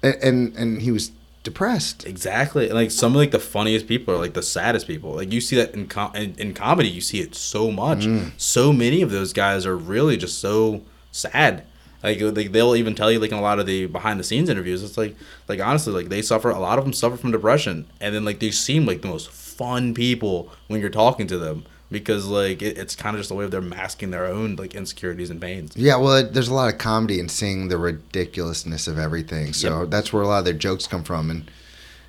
And, 0.02 0.14
and, 0.22 0.56
and 0.56 0.82
he 0.82 0.90
was 0.90 1.10
depressed. 1.49 2.07
Exactly. 2.07 2.68
Like 2.68 2.90
some 2.90 3.12
of 3.12 3.16
like 3.16 3.30
the 3.30 3.38
funniest 3.38 3.86
people 3.86 4.12
are 4.14 4.18
like 4.18 4.34
the 4.34 4.42
saddest 4.42 4.86
people. 4.86 5.12
Like 5.14 5.32
you 5.32 5.40
see 5.40 5.57
that 5.57 5.74
in 5.74 5.86
com- 5.86 6.14
in, 6.14 6.34
in 6.36 6.53
comedy, 6.53 6.90
you 6.90 7.01
see 7.01 7.20
it 7.20 7.34
so 7.34 7.70
much. 7.70 8.01
Mm. 8.01 8.32
So 8.36 8.70
many 8.70 9.01
of 9.01 9.11
those 9.11 9.32
guys 9.32 9.64
are 9.64 9.76
really 9.76 10.18
just 10.18 10.38
so 10.38 10.82
sad. 11.11 11.64
Like, 12.03 12.20
like 12.20 12.53
they'll 12.53 12.76
even 12.76 12.94
tell 12.94 13.11
you 13.11 13.18
like 13.18 13.32
in 13.32 13.38
a 13.38 13.42
lot 13.42 13.59
of 13.59 13.66
the 13.66 13.86
behind 13.86 14.20
the 14.20 14.24
scenes 14.24 14.51
interviews, 14.51 14.82
it's 14.82 14.99
like 14.99 15.16
like 15.49 15.59
honestly 15.61 15.92
like 15.92 16.11
they 16.11 16.20
suffer 16.20 16.51
a 16.51 16.59
lot 16.59 16.78
of 16.78 16.84
them 16.84 16.92
suffer 16.92 17.16
from 17.16 17.32
depression, 17.32 17.86
and 17.99 18.14
then 18.14 18.24
like 18.26 18.40
they 18.40 18.51
seem 18.51 18.84
like 18.84 19.01
the 19.01 19.09
most 19.09 19.30
fun 19.30 19.94
people 19.94 20.53
when 20.66 20.80
you're 20.80 20.90
talking 20.90 21.26
to 21.28 21.38
them 21.38 21.64
because 21.91 22.26
like 22.26 22.62
it, 22.62 22.78
it's 22.78 22.95
kind 22.95 23.16
of 23.16 23.20
just 23.20 23.30
a 23.30 23.34
way 23.34 23.45
of 23.45 23.51
they're 23.51 23.61
masking 23.61 24.11
their 24.11 24.26
own 24.26 24.57
like 24.57 24.74
insecurities 24.74 25.30
and 25.30 25.41
pains. 25.41 25.76
Yeah, 25.76 25.97
well, 25.97 26.16
it, 26.16 26.34
there's 26.34 26.49
a 26.49 26.55
lot 26.55 26.72
of 26.72 26.78
comedy 26.78 27.18
in 27.18 27.28
seeing 27.28 27.68
the 27.68 27.78
ridiculousness 27.78 28.86
of 28.86 28.99
everything. 28.99 29.53
So 29.53 29.86
that's 29.86 30.12
where 30.12 30.22
a 30.22 30.26
lot 30.26 30.41
of 30.41 30.45
their 30.45 30.55
jokes 30.55 30.86
come 30.86 31.05
from, 31.05 31.30
and 31.30 31.51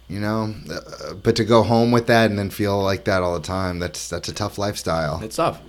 you 0.07 0.19
know, 0.19 0.53
uh, 0.71 1.13
but 1.13 1.35
to 1.37 1.45
go 1.45 1.63
home 1.63 1.91
with 1.91 2.07
that 2.07 2.29
and 2.29 2.37
then 2.37 2.49
feel 2.49 2.81
like 2.81 3.05
that 3.05 3.23
all 3.23 3.33
the 3.39 3.45
time, 3.45 3.79
that's 3.79 4.09
that's 4.09 4.27
a 4.27 4.33
tough 4.33 4.57
lifestyle. 4.57 5.21
It's 5.23 5.37
tough. 5.37 5.61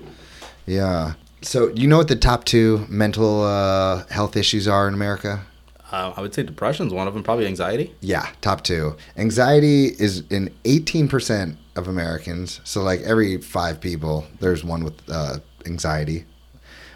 Yeah. 0.67 1.15
So 1.43 1.69
you 1.69 1.89
know 1.89 1.99
what 1.99 2.09
the 2.09 2.17
top 2.17 2.45
two 2.45 2.87
mental 2.89 3.43
uh, 3.43 4.07
health 4.07 4.37
issues 4.37 4.69
are 4.69 4.89
in 4.89 4.95
America? 4.95 5.43
Uh, 5.91 6.12
I 6.16 6.20
would 6.20 6.34
say 6.34 6.43
depression 6.43 6.86
is 6.86 6.93
one 6.93 7.09
of 7.09 7.14
them. 7.14 7.22
Probably 7.22 7.47
anxiety. 7.47 7.95
Yeah, 8.01 8.28
top 8.41 8.62
two. 8.62 8.97
Anxiety 9.16 9.86
is 9.86 10.24
in 10.30 10.55
18% 10.64 11.57
of 11.76 11.88
Americans. 11.88 12.61
So, 12.64 12.82
like 12.82 13.01
every 13.01 13.38
five 13.38 13.80
people, 13.80 14.26
there's 14.41 14.62
one 14.62 14.84
with 14.84 14.95
uh, 15.09 15.38
anxiety. 15.66 16.26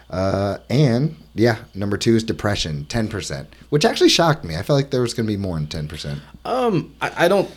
Uh, 0.09 0.59
and 0.69 1.15
yeah, 1.33 1.57
number 1.73 1.97
two 1.97 2.15
is 2.15 2.23
depression, 2.23 2.85
10%, 2.89 3.47
which 3.69 3.83
actually 3.83 4.09
shocked 4.09 4.43
me. 4.43 4.55
I 4.55 4.61
felt 4.61 4.77
like 4.77 4.91
there 4.91 5.01
was 5.01 5.13
going 5.13 5.25
to 5.25 5.33
be 5.33 5.37
more 5.37 5.59
than 5.59 5.67
10%. 5.67 6.19
Um, 6.45 6.95
I, 7.01 7.25
I 7.25 7.27
don't, 7.27 7.49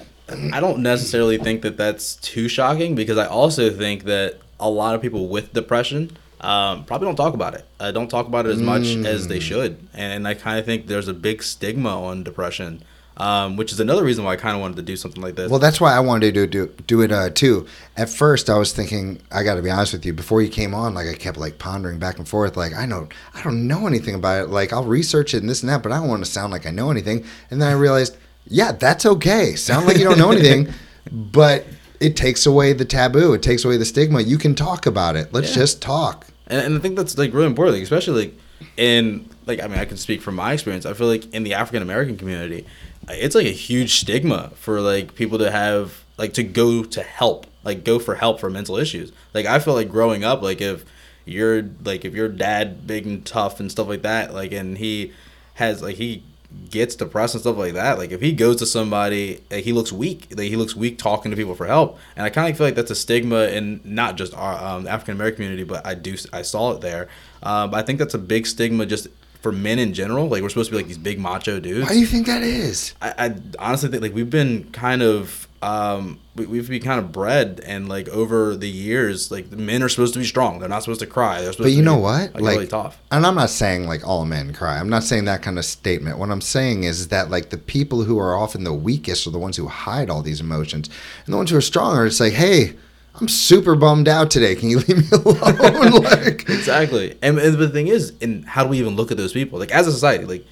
I 0.53 0.59
don't 0.59 0.81
necessarily 0.81 1.39
think 1.39 1.63
that 1.63 1.77
that's 1.77 2.17
too 2.17 2.49
shocking 2.49 2.95
because 2.95 3.19
I 3.19 3.27
also 3.27 3.71
think 3.71 4.05
that 4.05 4.39
a 4.59 4.69
lot 4.69 4.95
of 4.95 5.03
people 5.03 5.29
with 5.29 5.53
depression 5.53 6.17
um, 6.41 6.85
probably 6.85 7.07
don't 7.07 7.17
talk 7.17 7.35
about 7.35 7.55
it. 7.55 7.65
Uh, 7.81 7.91
don't 7.93 8.09
talk 8.09 8.27
about 8.27 8.47
it 8.47 8.51
as 8.51 8.61
much 8.63 8.87
as 8.87 9.27
Mm. 9.27 9.29
they 9.29 9.41
should, 9.41 9.79
and, 9.95 10.27
I 10.27 10.35
kind 10.35 10.59
of 10.59 10.65
think 10.65 10.87
there's 10.87 11.09
a 11.09 11.15
big 11.15 11.43
stigma 11.43 12.01
on 12.03 12.23
depression, 12.23 12.83
um, 13.17 13.57
which 13.57 13.73
is 13.73 13.81
another 13.81 14.05
reason 14.05 14.25
why 14.25 14.35
I 14.35 14.37
kind 14.37 14.55
of 14.55 14.61
wanted 14.61 14.77
to 14.77 14.83
do 14.83 14.97
something 14.97 15.21
like 15.21 15.35
this. 15.35 15.51
Well, 15.51 15.59
that's 15.59 15.81
why 15.81 15.93
I 15.93 16.01
wanted 16.01 16.35
to 16.35 16.47
do 16.47 16.67
do, 16.67 16.73
do 16.87 17.01
it 17.03 17.11
uh, 17.11 17.31
too. 17.31 17.67
At 17.97 18.09
first, 18.09 18.49
I 18.49 18.57
was 18.57 18.73
thinking, 18.73 19.21
I 19.33 19.43
got 19.43 19.57
to 19.57 19.63
be 19.63 19.71
honest 19.71 19.93
with 19.93 20.07
you. 20.07 20.13
Before 20.13 20.41
you 20.41 20.49
came 20.49 20.75
on, 20.75 20.95
like 20.95 21.09
I 21.09 21.15
kept 21.15 21.37
like 21.39 21.59
pondering 21.59 21.99
back 21.99 22.19
and 22.19 22.29
forth. 22.29 22.57
Like 22.57 22.75
I 22.75 22.87
know, 22.87 23.09
I 23.35 23.43
don't 23.43 23.67
know 23.67 23.87
anything 23.89 24.15
about 24.15 24.45
it. 24.45 24.51
Like 24.51 24.73
I'll 24.73 24.85
research 24.85 25.35
it 25.35 25.39
and 25.39 25.51
this 25.51 25.63
and 25.63 25.71
that, 25.71 25.83
but 25.83 25.91
I 25.91 25.99
don't 25.99 26.09
want 26.09 26.25
to 26.25 26.31
sound 26.31 26.53
like 26.53 26.67
I 26.67 26.71
know 26.71 26.91
anything. 26.93 27.25
And 27.51 27.61
then 27.61 27.69
I 27.69 27.73
realized, 27.73 28.17
yeah, 28.47 28.71
that's 28.73 29.05
okay. 29.05 29.57
Sound 29.57 29.87
like 29.87 29.99
you 29.99 30.05
don't 30.05 30.19
know 30.19 30.31
anything. 30.31 30.73
but 31.13 31.67
it 32.01 32.17
takes 32.17 32.47
away 32.47 32.73
the 32.73 32.85
taboo. 32.85 33.33
It 33.35 33.43
takes 33.43 33.65
away 33.65 33.77
the 33.77 33.85
stigma. 33.85 34.21
You 34.23 34.39
can 34.39 34.55
talk 34.55 34.87
about 34.87 35.17
it. 35.17 35.33
Let's 35.33 35.51
Yeah. 35.51 35.63
just 35.63 35.83
talk. 35.83 36.27
and, 36.47 36.61
and 36.61 36.77
I 36.77 36.79
think 36.79 36.97
that's 36.97 37.19
like 37.19 37.33
really 37.35 37.47
important, 37.47 37.77
like, 37.77 37.83
especially 37.83 38.25
like 38.27 38.39
in 38.77 39.29
like 39.47 39.63
I 39.63 39.67
mean 39.69 39.79
I 39.79 39.85
can 39.85 39.97
speak 39.97 40.21
from 40.23 40.35
my 40.37 40.53
experience. 40.53 40.87
I 40.87 40.93
feel 40.95 41.07
like 41.09 41.33
in 41.35 41.43
the 41.45 41.55
African 41.55 41.83
American 41.83 42.17
community, 42.17 42.67
it's 43.09 43.35
like 43.35 43.47
a 43.47 43.51
huge 43.51 44.01
stigma 44.01 44.51
for 44.57 44.81
like 44.81 45.15
people 45.15 45.39
to 45.39 45.51
have 45.51 46.05
like 46.17 46.33
to 46.35 46.43
go 46.43 46.83
to 46.85 47.03
help, 47.03 47.47
like 47.65 47.85
go 47.85 47.99
for 47.99 48.15
help 48.17 48.41
for 48.41 48.51
mental 48.51 48.77
issues. 48.77 49.13
Like 49.35 49.47
I 49.47 49.59
feel 49.59 49.75
like 49.75 49.89
growing 49.89 50.25
up, 50.25 50.43
like 50.43 50.61
if 50.61 50.85
you're 51.25 51.63
like 51.85 52.05
if 52.05 52.15
your 52.15 52.29
dad 52.29 52.87
big 52.87 53.07
and 53.07 53.25
tough 53.25 53.61
and 53.61 53.71
stuff 53.71 53.89
like 53.89 54.03
that, 54.03 54.33
like 54.35 54.53
and 54.53 54.79
he 54.79 55.13
has 55.55 55.83
like 55.83 55.97
he 55.97 56.23
gets 56.71 56.95
depressed 56.95 57.35
and 57.35 57.41
stuff 57.41 57.57
like 57.57 57.75
that. 57.75 57.99
Like 57.99 58.11
if 58.11 58.21
he 58.21 58.33
goes 58.33 58.57
to 58.57 58.67
somebody, 58.67 59.41
like, 59.51 59.65
he 59.65 59.73
looks 59.73 59.93
weak. 59.93 60.29
Like 60.31 60.49
he 60.49 60.57
looks 60.57 60.75
weak 60.75 60.99
talking 60.99 61.31
to 61.31 61.37
people 61.37 61.55
for 61.55 61.67
help, 61.67 61.99
and 62.17 62.25
I 62.25 62.31
kind 62.31 62.51
of 62.51 62.57
feel 62.57 62.67
like 62.67 62.75
that's 62.75 62.91
a 62.91 62.97
stigma 62.97 63.45
in 63.49 63.81
not 63.85 64.17
just 64.17 64.35
our 64.35 64.55
um, 64.55 64.87
African 64.87 65.15
American 65.15 65.37
community, 65.37 65.65
but 65.65 65.87
I 65.87 65.95
do 65.95 66.17
I 66.33 66.43
saw 66.43 66.73
it 66.73 66.81
there. 66.81 67.09
Um, 67.43 67.75
I 67.75 67.83
think 67.83 67.99
that's 67.99 68.15
a 68.15 68.19
big 68.19 68.47
stigma 68.47 68.87
just 68.87 69.09
for 69.43 69.53
men 69.53 69.79
in 69.79 69.95
general. 69.95 70.29
Like 70.29 70.43
we're 70.43 70.49
supposed 70.49 70.71
to 70.71 70.77
be 70.77 70.79
like 70.79 70.89
these 70.89 70.99
big 70.99 71.19
macho 71.19 71.61
dudes. 71.61 71.87
Why 71.87 71.95
do 71.95 72.01
you 72.01 72.07
think 72.07 72.27
that 72.27 72.43
is? 72.43 72.95
I, 73.01 73.15
I 73.19 73.37
honestly 73.59 73.89
think 73.89 74.03
like 74.03 74.15
we've 74.15 74.31
been 74.31 74.65
kind 74.73 75.03
of 75.03 75.48
um 75.61 76.21
we, 76.37 76.47
we've 76.47 76.69
been 76.69 76.81
kind 76.81 77.01
of 77.01 77.11
bred 77.11 77.61
and 77.67 77.89
like 77.89 78.09
over 78.11 78.55
the 78.55 78.69
years 78.69 79.31
like 79.33 79.51
men 79.51 79.83
are 79.83 79.89
supposed 79.89 80.13
to 80.13 80.21
be 80.21 80.25
strong 80.25 80.61
they're 80.61 80.69
not 80.69 80.85
supposed 80.85 81.01
to 81.01 81.07
cry 81.07 81.41
they're 81.41 81.51
supposed 81.53 81.59
But 81.59 81.71
to 81.71 81.71
you 81.73 81.79
be, 81.83 81.85
know 81.85 81.97
what? 81.99 82.35
like, 82.41 82.55
really 82.55 82.67
tough 82.69 83.01
And 83.11 83.27
I'm 83.27 83.35
not 83.35 83.51
saying 83.51 83.89
like 83.89 84.07
all 84.07 84.25
men 84.25 84.53
cry. 84.53 84.79
I'm 84.79 84.89
not 84.89 85.03
saying 85.03 85.25
that 85.25 85.43
kind 85.43 85.59
of 85.59 85.65
statement. 85.65 86.19
What 86.19 86.31
I'm 86.31 86.41
saying 86.41 86.85
is 86.85 87.09
that 87.09 87.29
like 87.31 87.51
the 87.51 87.59
people 87.59 88.05
who 88.05 88.19
are 88.21 88.37
often 88.37 88.63
the 88.63 88.73
weakest 88.73 89.27
are 89.27 89.31
the 89.31 89.39
ones 89.41 89.57
who 89.57 89.67
hide 89.67 90.11
all 90.11 90.23
these 90.23 90.41
emotions, 90.41 90.89
and 91.25 91.33
the 91.33 91.37
ones 91.37 91.51
who 91.51 91.57
are 91.57 91.61
stronger, 91.61 92.07
it's 92.07 92.21
like, 92.21 92.35
hey, 92.35 92.75
I'm 93.21 93.27
super 93.29 93.75
bummed 93.75 94.07
out 94.07 94.31
today. 94.31 94.55
Can 94.55 94.71
you 94.71 94.79
leave 94.87 94.99
me 94.99 95.09
alone? 95.13 96.03
like, 96.05 96.49
exactly 96.49 97.19
and, 97.21 97.37
and 97.39 97.57
the 97.57 97.69
thing 97.69 97.89
is 97.89 98.13
and 98.21 98.45
how 98.45 98.63
do 98.63 98.69
we 98.71 98.79
even 98.79 98.95
look 98.95 99.11
at 99.11 99.17
those 99.17 99.33
people 99.33 99.59
like 99.59 99.73
as 99.73 99.89
a 99.89 99.93
society 99.93 100.25
like 100.25 100.47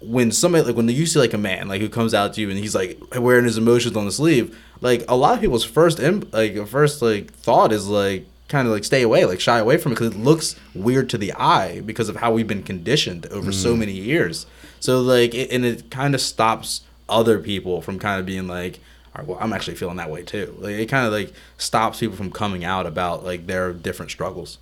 when 0.00 0.30
somebody 0.30 0.64
like 0.64 0.76
when 0.76 0.88
you 0.88 1.06
see 1.06 1.18
like 1.18 1.34
a 1.34 1.38
man 1.38 1.66
like 1.68 1.80
who 1.80 1.88
comes 1.88 2.14
out 2.14 2.32
to 2.34 2.40
you 2.40 2.50
and 2.50 2.58
he's 2.58 2.74
like 2.74 2.98
wearing 3.16 3.44
his 3.44 3.58
emotions 3.58 3.96
on 3.96 4.04
the 4.04 4.12
sleeve 4.12 4.56
like 4.80 5.04
a 5.08 5.16
lot 5.16 5.34
of 5.34 5.40
people's 5.40 5.64
first 5.64 5.98
imp, 6.00 6.32
like 6.32 6.66
first 6.68 7.02
like 7.02 7.32
thought 7.32 7.72
is 7.72 7.88
like 7.88 8.26
kind 8.48 8.66
of 8.66 8.72
like 8.72 8.84
stay 8.84 9.02
away 9.02 9.24
like 9.24 9.40
shy 9.40 9.58
away 9.58 9.76
from 9.76 9.92
it 9.92 9.96
because 9.96 10.14
it 10.14 10.18
looks 10.18 10.56
weird 10.74 11.08
to 11.10 11.18
the 11.18 11.32
eye 11.34 11.80
because 11.80 12.08
of 12.08 12.16
how 12.16 12.32
we've 12.32 12.46
been 12.46 12.62
conditioned 12.62 13.26
over 13.26 13.52
so 13.52 13.74
mm. 13.74 13.80
many 13.80 13.92
years. 13.92 14.46
So 14.80 15.00
like 15.00 15.34
it, 15.34 15.50
and 15.50 15.64
it 15.64 15.90
kind 15.90 16.14
of 16.14 16.20
stops 16.20 16.82
other 17.08 17.38
people 17.38 17.82
from 17.82 17.98
kind 17.98 18.20
of 18.20 18.26
being 18.26 18.46
like 18.46 18.80
all 19.14 19.22
right, 19.22 19.26
well 19.26 19.38
i'm 19.40 19.52
actually 19.52 19.74
feeling 19.74 19.96
that 19.96 20.10
way 20.10 20.22
too. 20.22 20.54
Like 20.58 20.74
it 20.74 20.86
kind 20.86 21.06
of 21.06 21.12
like 21.12 21.32
stops 21.56 22.00
people 22.00 22.16
from 22.16 22.30
coming 22.30 22.64
out 22.64 22.86
about 22.86 23.24
like 23.24 23.46
their 23.46 23.72
different 23.72 24.10
struggles. 24.10 24.58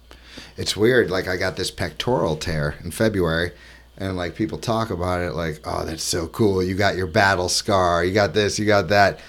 It's 0.57 0.77
weird. 0.77 1.11
Like 1.11 1.29
I 1.29 1.37
got 1.37 1.57
this 1.57 1.71
pectoral 1.71 2.37
tear 2.37 2.77
in 2.83 2.91
February, 2.91 3.53
and 3.99 4.17
like 4.17 4.35
people 4.35 4.59
talk 4.59 4.91
about 4.91 5.21
it, 5.21 5.33
like, 5.33 5.61
oh, 5.65 5.85
that's 5.85 6.03
so 6.03 6.27
cool. 6.29 6.63
You 6.63 6.75
got 6.75 6.97
your 6.97 7.07
battle 7.07 7.49
scar. 7.49 8.05
You 8.05 8.13
got 8.13 8.35
this. 8.35 8.59
You 8.59 8.67
got 8.67 8.89
that. 8.89 9.21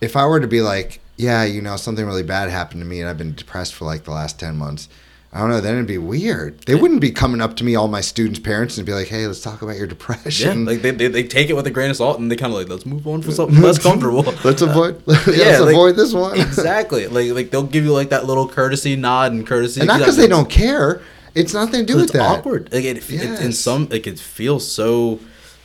If 0.00 0.16
I 0.16 0.26
were 0.26 0.40
to 0.40 0.46
be 0.46 0.60
like, 0.60 1.00
yeah, 1.16 1.44
you 1.44 1.62
know, 1.62 1.76
something 1.76 2.04
really 2.06 2.22
bad 2.22 2.50
happened 2.50 2.80
to 2.82 2.86
me, 2.86 3.00
and 3.00 3.08
I've 3.08 3.18
been 3.18 3.34
depressed 3.34 3.74
for 3.74 3.84
like 3.84 4.04
the 4.04 4.12
last 4.12 4.38
ten 4.38 4.56
months. 4.56 4.88
I 5.32 5.40
don't 5.40 5.50
know. 5.50 5.60
Then 5.60 5.74
it'd 5.74 5.86
be 5.86 5.98
weird. 5.98 6.60
They 6.60 6.74
wouldn't 6.74 7.00
be 7.02 7.10
coming 7.10 7.42
up 7.42 7.56
to 7.56 7.64
me, 7.64 7.74
all 7.74 7.88
my 7.88 8.00
students' 8.00 8.38
parents, 8.38 8.78
and 8.78 8.86
be 8.86 8.94
like, 8.94 9.08
"Hey, 9.08 9.26
let's 9.26 9.42
talk 9.42 9.60
about 9.60 9.76
your 9.76 9.84
yeah 9.84 9.90
depression." 9.90 10.64
like 10.64 10.80
they, 10.80 10.92
they, 10.92 11.08
they 11.08 11.24
take 11.24 11.50
it 11.50 11.52
with 11.54 11.66
a 11.66 11.70
grain 11.70 11.90
of 11.90 11.96
salt 11.96 12.18
and 12.18 12.30
they 12.30 12.36
kind 12.36 12.52
of 12.52 12.58
like 12.58 12.68
let's 12.68 12.86
move 12.86 13.06
on 13.06 13.20
for 13.20 13.30
something 13.32 13.60
less 13.60 13.78
comfortable 13.78 14.22
let's 14.44 14.62
uh, 14.62 14.68
avoid. 14.68 15.02
Yeah, 15.06 15.58
let's 15.58 15.60
like- 15.60 15.74
avoid 15.74 15.96
this 15.96 16.14
one. 16.14 16.40
exactly 16.40 17.06
like 17.08 17.32
like 17.32 17.50
they'll 17.50 17.64
give 17.64 17.84
you 17.84 17.92
like 17.92 18.10
that 18.10 18.24
little 18.24 18.48
courtesy 18.48 18.96
nod 18.96 19.32
and 19.32 19.46
courtesy 19.46 19.80
and 19.80 19.88
not 19.88 19.98
because 19.98 20.16
they 20.16 20.28
don't 20.28 20.48
care. 20.48 21.02
It's 21.36 21.54
nothing 21.54 21.80
to 21.80 21.86
do 21.86 21.94
with 21.96 22.04
it's 22.04 22.12
that. 22.14 22.38
awkward 22.38 22.72
like 22.72 22.84
it, 22.84 22.98
it, 23.10 23.40
in 23.40 23.52
some 23.52 23.88
like 23.88 24.06
it 24.06 24.18
feels 24.18 24.64
so 24.70 25.20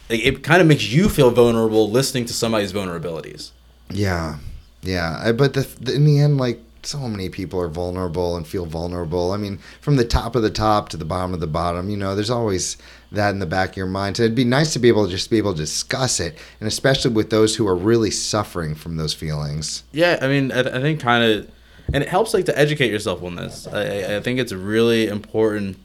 like 0.09 0.19
it 0.29 0.43
kind 0.43 0.61
of 0.61 0.67
makes 0.67 0.85
you 0.91 1.09
feel 1.09 1.31
vulnerable 1.31 1.89
listening 1.89 2.25
to 2.25 2.33
somebody's 2.33 2.73
vulnerabilities 2.73 3.51
Yeah, 3.89 4.37
yeah. 4.83 5.19
I- 5.23 5.31
But 5.31 5.53
the, 5.53 5.61
the, 5.79 5.93
in 5.95 6.05
the 6.05 6.19
end, 6.19 6.37
like 6.37 6.59
so 6.83 6.97
many 7.07 7.29
people 7.29 7.59
are 7.61 7.67
vulnerable 7.69 8.35
and 8.35 8.47
feel 8.47 8.65
vulnerable. 8.65 9.31
I 9.33 9.37
mean, 9.37 9.59
from 9.81 9.97
the 9.97 10.03
top 10.05 10.35
of 10.35 10.41
the 10.41 10.49
top 10.49 10.89
to 10.89 10.97
the 10.97 11.05
bottom 11.05 11.31
of 11.33 11.39
the 11.39 11.45
bottom, 11.61 11.89
you 11.91 11.97
know, 11.97 12.15
there's 12.15 12.31
always 12.31 12.75
that 13.11 13.29
in 13.29 13.39
the 13.39 13.45
back 13.45 13.69
of 13.71 13.77
your 13.77 13.85
mind. 13.85 14.17
So 14.17 14.23
it'd 14.23 14.35
be 14.35 14.45
nice 14.45 14.73
to 14.73 14.79
be 14.79 14.87
able 14.87 15.05
to 15.05 15.11
just 15.11 15.29
be 15.29 15.37
able 15.37 15.53
to 15.53 15.59
discuss 15.59 16.19
it, 16.19 16.37
and 16.59 16.67
especially 16.67 17.11
with 17.11 17.29
those 17.29 17.55
who 17.57 17.67
are 17.67 17.75
really 17.75 18.09
suffering 18.11 18.73
from 18.73 18.97
those 18.97 19.13
feelings. 19.13 19.83
Yeah, 19.91 20.17
I 20.23 20.27
mean, 20.27 20.51
I, 20.51 20.61
I 20.61 20.81
think 20.81 20.99
kind 20.99 21.23
of, 21.23 21.51
and 21.93 22.03
it 22.03 22.09
helps 22.09 22.33
like 22.33 22.45
to 22.45 22.57
educate 22.57 22.91
yourself 22.91 23.23
on 23.23 23.35
this. 23.35 23.67
I, 23.67 24.17
I- 24.17 24.19
think 24.21 24.39
it's 24.39 24.53
really 24.53 25.07
important 25.07 25.77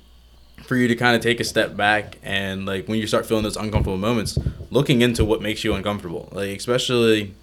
for 0.65 0.77
you 0.77 0.89
to 0.89 0.97
kind 0.97 1.15
of 1.15 1.23
take 1.23 1.39
a 1.39 1.45
step 1.45 1.77
back 1.77 2.19
and 2.23 2.67
like 2.67 2.89
when 2.89 2.99
you 2.99 3.07
start 3.07 3.25
feeling 3.27 3.45
those 3.45 3.57
uncomfortable 3.57 3.99
moments, 3.99 4.39
looking 4.71 5.01
into 5.03 5.25
what 5.25 5.41
makes 5.43 5.63
you 5.65 5.75
uncomfortable. 5.75 6.29
Like 6.33 6.57
especially, 6.57 7.35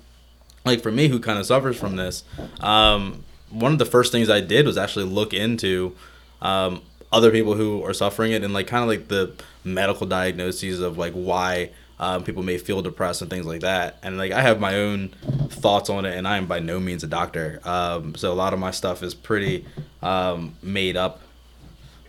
like 0.65 0.81
for 0.81 0.91
me 0.91 1.07
who 1.07 1.19
kind 1.19 1.39
of 1.39 1.45
suffers 1.45 1.77
from 1.77 1.95
this, 1.95 2.23
um, 2.59 3.23
one 3.49 3.71
of 3.71 3.77
the 3.79 3.85
first 3.85 4.11
things 4.11 4.29
I 4.29 4.41
did 4.41 4.65
was 4.65 4.77
actually 4.77 5.05
look 5.05 5.33
into 5.33 5.95
um, 6.41 6.81
other 7.11 7.31
people 7.31 7.53
who 7.55 7.83
are 7.85 7.93
suffering 7.93 8.31
it 8.33 8.43
and 8.43 8.53
like 8.53 8.67
kind 8.67 8.81
of 8.83 8.89
like 8.89 9.07
the 9.07 9.31
medical 9.63 10.05
diagnoses 10.07 10.79
of 10.79 10.97
like 10.97 11.13
why 11.13 11.69
um, 11.99 12.23
people 12.23 12.43
may 12.43 12.57
feel 12.57 12.81
depressed 12.81 13.21
and 13.21 13.29
things 13.29 13.45
like 13.45 13.61
that. 13.61 13.97
And 14.03 14.17
like 14.17 14.31
I 14.31 14.41
have 14.41 14.59
my 14.59 14.75
own 14.75 15.09
thoughts 15.49 15.89
on 15.89 16.05
it, 16.05 16.17
and 16.17 16.27
I 16.27 16.37
am 16.37 16.47
by 16.47 16.59
no 16.59 16.79
means 16.79 17.03
a 17.03 17.07
doctor. 17.07 17.61
Um, 17.63 18.15
so 18.15 18.31
a 18.31 18.33
lot 18.33 18.53
of 18.53 18.59
my 18.59 18.71
stuff 18.71 19.03
is 19.03 19.13
pretty 19.13 19.65
um, 20.01 20.55
made 20.61 20.97
up. 20.97 21.21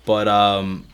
But 0.06 0.28
um, 0.28 0.86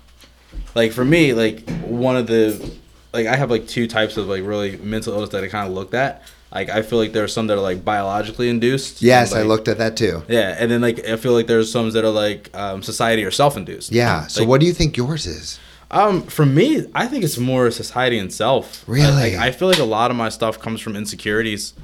like 0.75 0.93
for 0.93 1.05
me, 1.05 1.33
like 1.33 1.69
one 1.83 2.17
of 2.17 2.27
the 2.27 2.73
like 3.13 3.27
I 3.27 3.37
have 3.37 3.51
like 3.51 3.67
two 3.67 3.87
types 3.87 4.17
of 4.17 4.29
like 4.29 4.45
really 4.45 4.77
mental 4.77 5.15
illness 5.15 5.31
that 5.31 5.45
I 5.45 5.49
kind 5.49 5.69
of 5.69 5.75
looked 5.75 5.95
at. 5.95 6.23
Like 6.53 6.69
I 6.69 6.83
feel 6.83 6.99
like 6.99 7.13
there 7.13 7.23
are 7.23 7.29
some 7.29 7.47
that 7.47 7.59
are 7.59 7.63
like 7.63 7.85
biologically 7.85 8.49
induced. 8.49 9.03
Yes, 9.03 9.33
like, 9.33 9.41
I 9.41 9.43
looked 9.45 9.69
at 9.69 9.79
that 9.79 9.97
too. 9.97 10.23
Yeah, 10.29 10.57
and 10.59 10.71
then 10.71 10.81
like 10.81 11.07
I 11.07 11.17
feel 11.17 11.33
like 11.33 11.47
there's 11.47 11.71
some 11.71 11.91
that 11.91 12.05
are 12.05 12.11
like 12.11 12.51
um, 12.57 12.83
society 12.83 13.25
or 13.25 13.31
self-induced. 13.31 13.93
Yeah. 13.93 14.27
So 14.27 14.41
Like, 14.41 14.49
what 14.49 14.61
do 14.61 14.67
you 14.67 14.73
think 14.73 14.97
yours 14.97 15.27
is? 15.27 15.61
Um, 15.91 16.23
for 16.23 16.47
me, 16.47 16.87
I 16.95 17.07
think 17.07 17.25
it's 17.25 17.39
more 17.39 17.71
society 17.71 18.19
and 18.19 18.33
self. 18.33 18.85
Really? 18.87 19.07
I, 19.07 19.11
like, 19.11 19.35
I 19.35 19.51
feel 19.53 19.69
like 19.69 19.79
a 19.79 19.85
lot 19.85 20.11
of 20.11 20.17
my 20.17 20.29
stuff 20.29 20.59
comes 20.61 20.81
from 20.81 20.95
insecurities, 20.97 21.75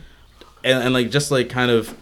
and, 0.64 0.82
and 0.84 0.94
like 0.94 1.10
just 1.10 1.30
like 1.30 1.48
kind 1.48 1.70
of 1.70 1.96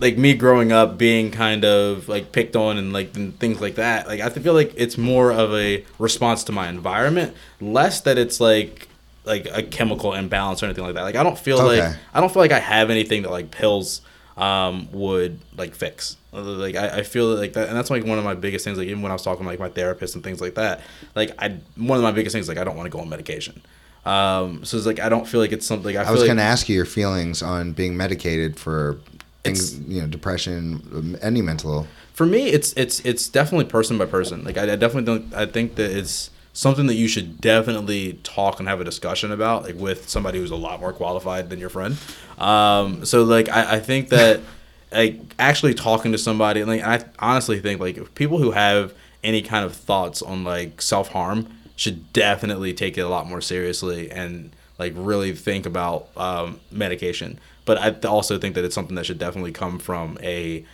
like 0.00 0.16
me 0.16 0.32
growing 0.34 0.70
up 0.70 0.96
being 0.96 1.30
kind 1.30 1.64
of 1.64 2.08
like 2.08 2.30
picked 2.30 2.54
on 2.54 2.76
and 2.78 2.92
like 2.92 3.16
and 3.16 3.38
things 3.40 3.60
like 3.60 3.74
that. 3.76 4.06
Like 4.06 4.20
I 4.20 4.28
feel 4.30 4.54
like 4.54 4.72
it's 4.76 4.96
more 4.96 5.32
of 5.32 5.52
a 5.54 5.84
response 5.98 6.44
to 6.44 6.52
my 6.52 6.68
environment, 6.68 7.34
less 7.60 8.00
that 8.02 8.16
it's 8.16 8.40
like 8.40 8.88
like 9.24 9.46
a 9.52 9.62
chemical 9.62 10.14
imbalance 10.14 10.62
or 10.62 10.66
anything 10.66 10.84
like 10.84 10.94
that. 10.94 11.02
Like 11.02 11.16
I 11.16 11.22
don't 11.22 11.38
feel 11.38 11.60
Okay. 11.60 11.80
like 11.82 11.96
I 12.14 12.20
don't 12.20 12.32
feel 12.32 12.40
like 12.42 12.52
I 12.52 12.60
have 12.60 12.90
anything 12.90 13.22
that 13.22 13.30
like 13.30 13.50
pills 13.50 14.00
um 14.36 14.88
would 14.92 15.40
like 15.56 15.74
fix. 15.74 16.16
Like 16.32 16.76
I, 16.76 16.98
I 16.98 17.02
feel 17.02 17.26
like 17.26 17.54
that, 17.54 17.68
and 17.68 17.76
that's 17.76 17.90
like 17.90 18.04
one 18.04 18.18
of 18.18 18.24
my 18.24 18.34
biggest 18.34 18.64
things. 18.64 18.78
Like 18.78 18.88
even 18.88 19.02
when 19.02 19.10
I 19.10 19.14
was 19.14 19.22
talking 19.22 19.44
to, 19.44 19.48
like 19.48 19.58
my 19.58 19.70
therapist 19.70 20.14
and 20.14 20.22
things 20.22 20.40
like 20.40 20.54
that, 20.56 20.82
like 21.14 21.32
I 21.38 21.58
one 21.76 21.96
of 21.96 22.02
my 22.02 22.12
biggest 22.12 22.34
things 22.34 22.48
like 22.48 22.58
I 22.58 22.64
don't 22.64 22.76
want 22.76 22.86
to 22.86 22.90
go 22.90 23.00
on 23.00 23.08
medication. 23.08 23.62
Um, 24.04 24.64
so 24.64 24.76
it's 24.76 24.86
like 24.86 25.00
I 25.00 25.08
don't 25.08 25.26
feel 25.26 25.40
like 25.40 25.52
it's 25.52 25.66
something. 25.66 25.96
I, 25.96 26.02
I 26.02 26.04
feel 26.04 26.12
was 26.12 26.20
like, 26.22 26.28
going 26.28 26.36
to 26.38 26.42
ask 26.42 26.68
you 26.68 26.74
your 26.74 26.84
feelings 26.84 27.42
on 27.42 27.72
being 27.72 27.96
medicated 27.96 28.58
for 28.58 28.98
things, 29.42 29.78
you 29.80 30.00
know, 30.00 30.06
depression, 30.06 30.82
um, 30.94 31.16
any 31.22 31.40
mental. 31.42 31.86
for 32.12 32.26
me 32.26 32.48
it's 32.48 32.72
it's 32.74 33.00
it's 33.00 33.28
definitely 33.28 33.64
person 33.64 33.96
by 33.96 34.04
person 34.04 34.42
like 34.44 34.58
I, 34.58 34.72
I 34.72 34.76
definitely 34.76 35.04
don't 35.04 35.32
i 35.34 35.46
think 35.46 35.76
that 35.76 35.96
it's 35.96 36.30
something 36.52 36.86
that 36.88 36.96
you 36.96 37.06
should 37.06 37.40
definitely 37.40 38.14
talk 38.24 38.58
and 38.58 38.68
have 38.68 38.80
a 38.80 38.84
discussion 38.84 39.30
about 39.30 39.62
like 39.62 39.76
with 39.76 40.08
somebody 40.08 40.40
who's 40.40 40.50
a 40.50 40.56
lot 40.56 40.80
more 40.80 40.92
qualified 40.92 41.48
than 41.48 41.60
your 41.60 41.68
friend 41.68 41.96
um 42.38 43.04
so 43.04 43.22
like 43.22 43.48
i, 43.48 43.76
I 43.76 43.80
think 43.80 44.08
that 44.08 44.40
like 44.92 45.20
actually 45.38 45.74
talking 45.74 46.12
to 46.12 46.18
somebody 46.18 46.60
and 46.60 46.68
like 46.68 46.82
i 46.82 47.04
honestly 47.18 47.60
think 47.60 47.80
like 47.80 48.14
people 48.14 48.38
who 48.38 48.52
have 48.52 48.92
any 49.22 49.42
kind 49.42 49.64
of 49.64 49.74
thoughts 49.74 50.22
on 50.22 50.44
like 50.44 50.80
self-harm 50.80 51.46
should 51.76 52.12
definitely 52.12 52.72
take 52.72 52.96
it 52.98 53.02
a 53.02 53.08
lot 53.08 53.26
more 53.26 53.40
seriously 53.40 54.10
and 54.10 54.50
like 54.78 54.92
really 54.96 55.32
think 55.34 55.66
about 55.66 56.08
um, 56.16 56.58
medication 56.70 57.38
but 57.64 57.76
i 57.78 57.90
also 58.08 58.38
think 58.38 58.54
that 58.54 58.64
it's 58.64 58.74
something 58.74 58.94
that 58.96 59.04
should 59.06 59.18
definitely 59.18 59.52
come 59.52 59.78
from 59.78 60.16
a 60.22 60.64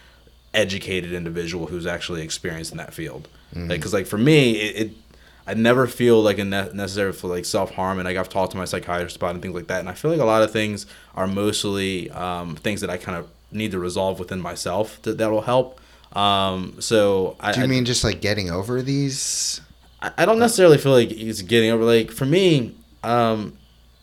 educated 0.52 1.12
individual 1.12 1.66
who's 1.66 1.86
actually 1.86 2.22
experienced 2.22 2.70
in 2.70 2.78
that 2.78 2.94
field. 2.94 3.28
Like 3.54 3.82
'cause 3.82 3.92
Like, 3.92 4.02
like 4.02 4.06
for 4.06 4.18
me, 4.18 4.52
it, 4.52 4.86
it 4.86 4.92
I 5.46 5.54
never 5.54 5.86
feel 5.86 6.22
like 6.22 6.38
a 6.38 6.44
ne- 6.44 6.72
necessary 6.72 7.12
for 7.12 7.28
like 7.28 7.44
self 7.44 7.72
harm, 7.72 7.98
and 7.98 8.06
like 8.06 8.16
I've 8.16 8.28
talked 8.28 8.52
to 8.52 8.56
my 8.56 8.64
psychiatrist 8.64 9.16
about 9.16 9.28
it 9.28 9.34
and 9.34 9.42
things 9.42 9.54
like 9.54 9.66
that, 9.66 9.80
and 9.80 9.88
I 9.88 9.92
feel 9.94 10.10
like 10.10 10.20
a 10.20 10.24
lot 10.24 10.42
of 10.42 10.52
things 10.52 10.86
are 11.16 11.26
mostly 11.26 12.10
um, 12.12 12.56
things 12.56 12.80
that 12.80 12.88
I 12.90 12.96
kind 12.96 13.18
of 13.18 13.28
need 13.54 13.70
to 13.72 13.78
resolve 13.78 14.18
within 14.18 14.40
myself 14.40 15.00
that 15.02 15.18
that'll 15.18 15.42
help. 15.42 15.80
Um, 16.12 16.76
so 16.80 17.36
I, 17.40 17.52
Do 17.52 17.60
you 17.60 17.64
I- 17.64 17.68
mean 17.68 17.84
just 17.84 18.04
like 18.04 18.20
getting 18.20 18.50
over 18.50 18.82
these? 18.82 19.60
I 20.02 20.12
I 20.18 20.24
don't 20.26 20.38
necessarily 20.38 20.78
feel 20.78 20.92
like 20.92 21.10
it's 21.10 21.42
getting 21.42 21.70
over. 21.70 21.84
Like 21.84 22.10
for 22.10 22.26
me, 22.26 22.74
um, 23.02 23.56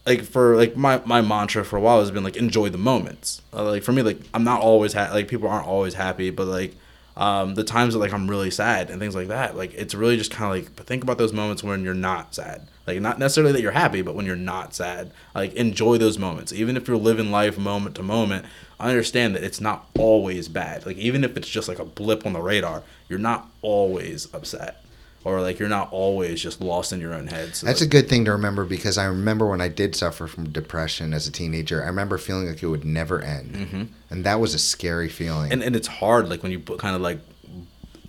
like 0.05 0.23
for 0.23 0.55
like 0.55 0.75
my 0.75 1.01
my 1.05 1.21
mantra 1.21 1.63
for 1.63 1.77
a 1.77 1.81
while 1.81 1.99
has 1.99 2.11
been 2.11 2.23
like 2.23 2.35
enjoy 2.37 2.69
the 2.69 2.77
moments. 2.77 3.41
Uh, 3.53 3.63
like 3.65 3.83
for 3.83 3.91
me, 3.93 4.01
like 4.01 4.19
I'm 4.33 4.43
not 4.43 4.61
always 4.61 4.93
ha- 4.93 5.11
like 5.13 5.27
people 5.27 5.47
aren't 5.47 5.67
always 5.67 5.93
happy, 5.93 6.29
but 6.31 6.47
like 6.47 6.75
um, 7.17 7.55
the 7.55 7.63
times 7.63 7.93
that 7.93 7.99
like 7.99 8.13
I'm 8.13 8.29
really 8.29 8.51
sad 8.51 8.89
and 8.89 8.99
things 8.99 9.15
like 9.15 9.27
that, 9.27 9.55
like 9.55 9.73
it's 9.73 9.93
really 9.93 10.17
just 10.17 10.31
kind 10.31 10.45
of 10.45 10.63
like 10.77 10.85
think 10.85 11.03
about 11.03 11.17
those 11.17 11.33
moments 11.33 11.63
when 11.63 11.83
you're 11.83 11.93
not 11.93 12.33
sad. 12.35 12.67
Like 12.87 12.99
not 12.99 13.19
necessarily 13.19 13.53
that 13.53 13.61
you're 13.61 13.71
happy, 13.71 14.01
but 14.01 14.15
when 14.15 14.25
you're 14.25 14.35
not 14.35 14.73
sad, 14.73 15.11
like 15.35 15.53
enjoy 15.53 15.97
those 15.99 16.17
moments. 16.17 16.51
Even 16.51 16.75
if 16.75 16.87
you're 16.87 16.97
living 16.97 17.29
life 17.31 17.57
moment 17.59 17.95
to 17.97 18.03
moment, 18.03 18.45
I 18.81 18.89
understand 18.89 19.35
that 19.35 19.43
it's 19.43 19.61
not 19.61 19.87
always 19.97 20.47
bad. 20.47 20.85
Like 20.85 20.97
even 20.97 21.23
if 21.23 21.37
it's 21.37 21.47
just 21.47 21.67
like 21.67 21.79
a 21.79 21.85
blip 21.85 22.25
on 22.25 22.33
the 22.33 22.41
radar, 22.41 22.83
you're 23.07 23.19
not 23.19 23.47
always 23.61 24.27
upset. 24.33 24.83
Or 25.23 25.39
like 25.39 25.59
you're 25.59 25.69
not 25.69 25.91
always 25.91 26.41
just 26.41 26.61
lost 26.61 26.91
in 26.91 26.99
your 26.99 27.13
own 27.13 27.27
head. 27.27 27.55
So 27.55 27.67
That's 27.67 27.79
like, 27.79 27.87
a 27.87 27.91
good 27.91 28.09
thing 28.09 28.25
to 28.25 28.31
remember 28.31 28.65
because 28.65 28.97
I 28.97 29.05
remember 29.05 29.47
when 29.47 29.61
I 29.61 29.67
did 29.67 29.95
suffer 29.95 30.25
from 30.25 30.49
depression 30.49 31.13
as 31.13 31.27
a 31.27 31.31
teenager, 31.31 31.83
I 31.83 31.87
remember 31.87 32.17
feeling 32.17 32.47
like 32.47 32.63
it 32.63 32.67
would 32.67 32.83
never 32.85 33.21
end. 33.21 33.53
Mm-hmm. 33.53 33.83
And 34.09 34.23
that 34.23 34.39
was 34.39 34.55
a 34.55 34.59
scary 34.59 35.09
feeling. 35.09 35.51
and 35.51 35.61
and 35.61 35.75
it's 35.75 35.87
hard 35.87 36.27
like 36.27 36.41
when 36.41 36.51
you 36.51 36.59
put 36.59 36.79
kind 36.79 36.95
of 36.95 37.01
like 37.03 37.19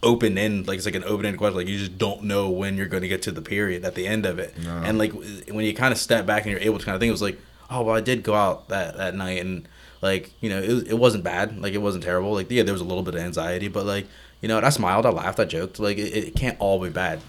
open 0.03 0.37
end 0.37 0.67
like 0.67 0.79
it's 0.79 0.87
like 0.87 0.97
an 0.97 1.05
open 1.05 1.27
ended 1.27 1.39
question 1.39 1.57
like 1.57 1.69
you 1.69 1.79
just 1.79 1.97
don't 1.97 2.25
know 2.25 2.51
when 2.51 2.77
you're 2.77 2.87
going 2.87 3.03
to 3.03 3.09
get 3.09 3.23
to 3.23 3.31
the 3.31 3.43
period 3.43 3.85
at 3.85 3.95
the 3.95 4.05
end 4.07 4.27
of 4.27 4.39
it 4.41 4.53
and 4.57 4.99
like 4.99 5.13
when 5.13 5.65
you 5.65 5.73
kind 5.73 5.93
of 5.93 5.99
step 5.99 6.27
back 6.27 6.43
and 6.43 6.51
you're 6.51 6.61
able 6.61 6.77
to 6.79 6.85
kind 6.85 6.97
of 6.97 7.01
think 7.01 7.09
it 7.09 7.13
was 7.13 7.23
like 7.23 7.39
oh 7.71 7.83
well 7.83 7.95
I 7.95 8.01
did 8.01 8.25
go 8.25 8.35
out 8.35 8.69
that 8.69 8.97
that 8.97 9.15
night 9.15 9.41
and 9.41 9.69
like 10.03 10.31
you 10.41 10.51
know 10.51 10.59
it, 10.59 10.89
it 10.89 10.99
wasn't 10.99 11.25
bad 11.25 11.59
like 11.61 11.73
it 11.73 11.79
wasn't 11.79 12.05
terrible 12.05 12.33
like 12.35 12.51
yeah 12.51 12.63
there 12.63 12.75
was 12.75 12.83
a 12.83 12.85
little 12.85 13.03
bit 13.03 13.15
of 13.15 13.21
anxiety 13.21 13.69
but 13.69 13.87
like 13.87 14.07
you 14.43 14.49
know 14.49 14.59
I 14.59 14.69
smiled 14.71 15.07
I 15.07 15.11
laughed 15.11 15.41
I 15.41 15.45
joked 15.47 15.79
like 15.81 15.97
it, 15.97 16.13
it 16.15 16.37
can't 16.37 16.57
all 16.61 16.83
be 16.83 16.91
bad 16.91 17.21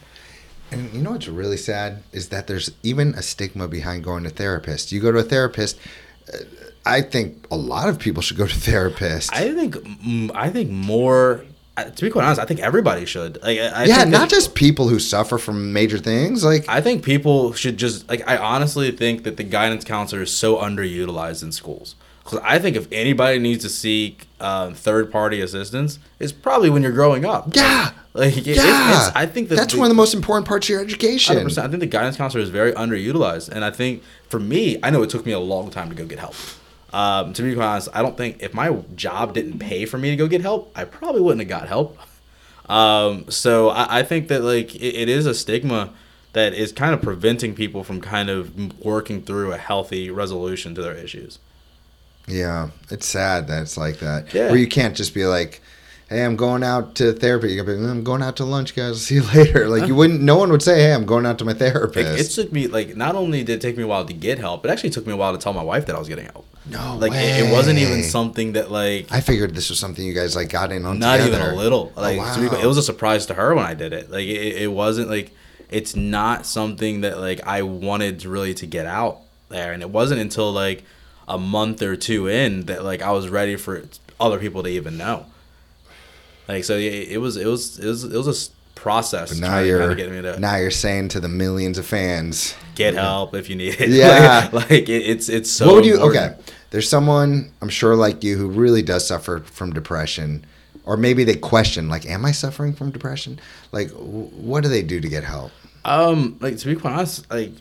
And 0.72 0.92
you 0.94 1.02
know 1.02 1.12
what's 1.12 1.28
really 1.28 1.58
sad 1.58 2.02
is 2.12 2.30
that 2.30 2.48
there's 2.48 2.72
even 2.82 3.14
a 3.14 3.22
stigma 3.22 3.68
behind 3.68 4.04
going 4.04 4.24
to 4.24 4.30
therapist. 4.30 4.92
You 4.92 5.00
go 5.00 5.12
to 5.12 5.20
a 5.20 5.24
therapist. 5.24 5.78
uh, 6.34 6.38
I 6.86 7.02
think 7.02 7.46
a 7.52 7.56
lot 7.56 7.88
of 7.90 8.00
people 8.00 8.22
should 8.22 8.38
go 8.38 8.48
to 8.48 8.56
therapists. 8.56 9.30
I 9.32 9.54
think 9.54 9.76
mm, 9.76 10.32
I 10.34 10.50
think 10.50 10.70
more 10.72 11.46
uh, 11.78 11.86
to 11.86 12.06
be 12.06 12.10
quite 12.10 12.26
honest 12.26 12.42
I 12.42 12.46
think 12.46 12.60
everybody 12.60 13.06
should 13.06 13.42
like 13.42 13.60
I, 13.60 13.86
yeah, 13.86 14.04
not 14.04 14.30
just 14.30 14.54
people 14.56 14.88
who 14.90 15.00
suffer 15.00 15.38
from 15.38 15.74
major 15.74 15.98
things. 16.00 16.44
Like 16.44 16.66
I 16.68 16.82
think 16.82 17.04
people 17.04 17.54
should 17.54 17.78
just 17.78 18.10
like. 18.10 18.22
I 18.28 18.38
honestly 18.38 18.92
think 18.92 19.24
that 19.24 19.38
the 19.38 19.44
guidance 19.44 19.84
counselor 19.86 20.24
is 20.24 20.32
so 20.32 20.58
underutilized 20.58 21.42
in 21.44 21.52
schools. 21.52 21.96
Because 22.24 22.40
I 22.44 22.58
think 22.60 22.76
if 22.78 22.88
anybody 22.92 23.38
needs 23.40 23.64
to 23.64 23.70
seek 23.70 24.28
um, 24.40 24.74
third 24.74 25.12
party 25.12 25.42
assistance, 25.42 26.00
it's 26.20 26.32
probably 26.32 26.70
when 26.70 26.82
you're 26.82 26.92
growing 26.94 27.26
up. 27.26 27.54
yeah, 27.56 27.92
Like 28.14 28.38
it- 28.38 28.46
yeah. 28.46 29.08
it's, 29.08 29.16
I 29.16 29.26
think 29.26 29.50
that 29.50 29.56
that's 29.56 29.76
one 29.76 29.86
of 29.86 29.90
the 29.90 29.96
most 29.96 30.14
important 30.14 30.48
parts 30.48 30.68
of 30.68 30.70
your 30.70 30.82
education. 30.82 31.36
100%, 31.36 31.58
I 31.58 31.68
think 31.68 31.80
the 31.82 31.86
guidance 31.88 32.16
counselor 32.16 32.42
is 32.44 32.50
very 32.50 32.72
underutilized, 32.74 33.50
and 33.50 33.66
I 33.66 33.72
think 33.72 34.04
for 34.30 34.40
me, 34.40 34.78
I 34.84 34.90
know 34.90 35.02
it 35.04 35.10
took 35.10 35.26
me 35.26 35.32
a 35.34 35.40
long 35.40 35.70
time 35.70 35.90
to 35.90 35.96
go 35.96 36.06
get 36.06 36.20
help. 36.20 36.36
Um, 36.94 37.34
to 37.34 37.42
be 37.42 37.56
quite 37.56 37.66
honest, 37.66 37.90
I 37.94 38.02
don't 38.04 38.16
think 38.16 38.42
if 38.42 38.54
my 38.54 38.72
job 38.96 39.34
didn't 39.34 39.58
pay 39.60 39.86
for 39.86 39.98
me 39.98 40.12
to 40.12 40.16
go 40.16 40.28
get 40.28 40.42
help, 40.42 40.72
I 40.76 40.86
probably 40.86 41.22
wouldn't 41.22 41.42
have 41.42 41.50
got 41.60 41.68
help. 41.68 41.98
Um, 42.70 43.30
so 43.30 43.70
I, 43.70 44.00
I 44.00 44.04
think 44.04 44.28
that 44.30 44.44
like 44.44 44.74
it, 44.76 44.96
it 44.96 45.10
is 45.10 45.26
a 45.26 45.34
stigma 45.34 45.90
that 46.34 46.54
is 46.54 46.72
kind 46.72 46.94
of 46.94 47.02
preventing 47.02 47.54
people 47.56 47.84
from 47.84 48.00
kind 48.00 48.30
of 48.30 48.80
working 48.84 49.22
through 49.24 49.52
a 49.52 49.58
healthy 49.58 50.10
resolution 50.10 50.74
to 50.76 50.82
their 50.82 50.94
issues. 50.96 51.40
Yeah, 52.28 52.70
it's 52.90 53.06
sad 53.08 53.48
that 53.48 53.62
it's 53.64 53.78
like 53.78 54.00
that. 54.00 54.34
Yeah. 54.34 54.48
Where 54.48 54.58
you 54.58 54.68
can't 54.68 54.96
just 54.96 55.14
be 55.14 55.26
like, 55.26 55.62
"Hey, 56.10 56.24
I'm 56.24 56.36
going 56.38 56.64
out 56.64 56.96
to 56.96 57.12
therapy." 57.14 57.52
You 57.52 57.62
gotta 57.64 57.78
be, 57.78 57.86
"I'm 57.86 58.04
going 58.04 58.22
out 58.24 58.38
to 58.38 58.46
lunch, 58.46 58.76
guys. 58.76 59.02
See 59.06 59.16
you 59.16 59.24
later." 59.24 59.68
Like 59.68 59.80
you 59.82 59.86
uh-huh. 59.88 59.96
wouldn't. 59.96 60.22
No 60.22 60.38
one 60.38 60.50
would 60.52 60.62
say, 60.62 60.80
"Hey, 60.84 60.94
I'm 60.94 61.06
going 61.06 61.26
out 61.26 61.38
to 61.40 61.46
my 61.46 61.52
Like, 61.52 61.60
therapist." 61.60 62.38
it 62.38 62.42
took 62.42 62.54
me 62.54 62.68
like 62.68 62.96
not 62.96 63.16
only 63.16 63.44
did 63.44 63.56
it 63.56 63.62
take 63.62 63.76
me 63.78 63.84
a 63.84 63.88
while 63.88 64.06
to 64.06 64.14
get 64.14 64.40
help, 64.40 64.66
it 64.66 64.70
actually 64.72 64.92
took 64.92 65.06
me 65.06 65.14
a 65.14 65.18
while 65.18 65.34
to 65.34 65.38
tell 65.38 65.54
my 65.54 65.64
wife 65.64 65.86
that 65.88 65.96
I 65.96 66.00
was 66.00 66.08
getting 66.08 66.26
help. 66.26 66.46
no 66.70 66.96
Like 66.98 67.12
it, 67.12 67.46
it 67.46 67.52
wasn't 67.52 67.80
even 67.80 68.04
something 68.04 68.54
that 68.54 68.72
like 68.72 69.12
I 69.12 69.20
figured 69.20 69.54
this 69.54 69.70
was 69.70 69.80
something 69.80 70.06
you 70.06 70.14
guys 70.14 70.34
like 70.36 70.48
got 70.50 70.72
in 70.72 70.86
on. 70.86 71.00
not 71.00 71.18
together. 71.18 71.38
even 71.44 71.56
a 71.56 71.58
little. 71.58 71.92
Oh, 71.98 72.02
Like 72.02 72.14
be- 72.40 72.48
wow. 72.48 72.62
it 72.62 72.66
was 72.66 72.78
a 72.78 72.84
surprise 72.84 73.26
to 73.26 73.34
her 73.34 73.54
when 73.54 73.66
I 73.66 73.74
did 73.74 73.92
it. 73.92 74.10
Like 74.10 74.26
it, 74.28 74.62
it 74.64 74.72
wasn't 74.72 75.10
like 75.10 75.32
it's 75.70 75.94
not 75.96 76.46
something 76.46 77.02
that 77.02 77.20
like 77.20 77.46
I 77.46 77.64
wanted 77.64 78.20
to 78.22 78.30
really 78.30 78.54
to 78.54 78.66
get 78.66 78.86
out 78.86 79.18
there, 79.50 79.74
and 79.74 79.82
it 79.82 79.90
wasn't 79.90 80.22
until 80.22 80.52
like 80.54 80.84
a 81.28 81.38
month 81.38 81.82
or 81.82 81.96
two 81.96 82.28
in 82.28 82.66
that 82.66 82.84
like 82.84 83.02
I 83.02 83.12
was 83.12 83.30
ready 83.30 83.56
for 83.56 83.84
other 84.20 84.40
people 84.40 84.64
to 84.64 84.70
even 84.70 84.98
know. 84.98 85.26
Like 86.48 86.64
so, 86.64 86.76
it, 86.76 87.10
it 87.12 87.18
was 87.20 87.38
it 87.38 87.48
was 87.48 87.80
it 87.80 87.88
was 87.88 88.04
it 88.04 88.18
was 88.18 88.28
a 88.28 88.52
process. 88.76 89.30
But 89.30 89.40
now 89.40 89.60
you're 89.60 89.80
kinda 89.80 89.96
get 89.96 90.12
me 90.12 90.22
to 90.22 90.40
now 90.40 90.58
you're 90.58 90.72
saying 90.72 91.10
to 91.10 91.20
the 91.20 91.30
millions 91.30 91.78
of 91.78 91.86
fans, 91.86 92.56
get 92.76 92.94
help 92.96 93.34
if 93.34 93.50
you 93.50 93.56
need 93.56 93.80
it. 93.80 93.90
Yeah. 93.90 94.50
like, 94.52 94.70
like, 94.70 94.90
it, 94.90 95.04
it's 95.04 95.30
it's 95.30 95.50
so. 95.50 95.68
what 95.68 95.76
would 95.76 95.86
you? 95.86 95.96
important. 95.96 96.36
Okay, 96.36 96.54
there's 96.72 96.90
someone 96.90 97.52
I'm 97.62 97.70
sure 97.70 97.96
like 97.96 98.24
you 98.24 98.38
who 98.38 98.50
really 98.50 98.82
does 98.82 99.08
suffer 99.08 99.40
from 99.40 99.72
depression, 99.72 100.46
or 100.86 100.98
maybe 100.98 101.24
they 101.24 101.36
question 101.36 101.88
like, 101.88 102.06
"Am 102.06 102.26
I 102.26 102.32
suffering 102.32 102.74
from 102.74 102.92
depression?" 102.92 103.40
Like, 103.72 103.90
w- 103.90 104.28
what 104.36 104.64
do 104.64 104.70
they 104.70 104.84
do 104.84 105.00
to 105.00 105.08
get 105.08 105.24
help? 105.24 105.52
Um, 105.86 106.38
like 106.42 106.58
to 106.58 106.66
be 106.68 106.76
quite 106.76 106.94
honest, 106.94 107.30
like 107.32 107.52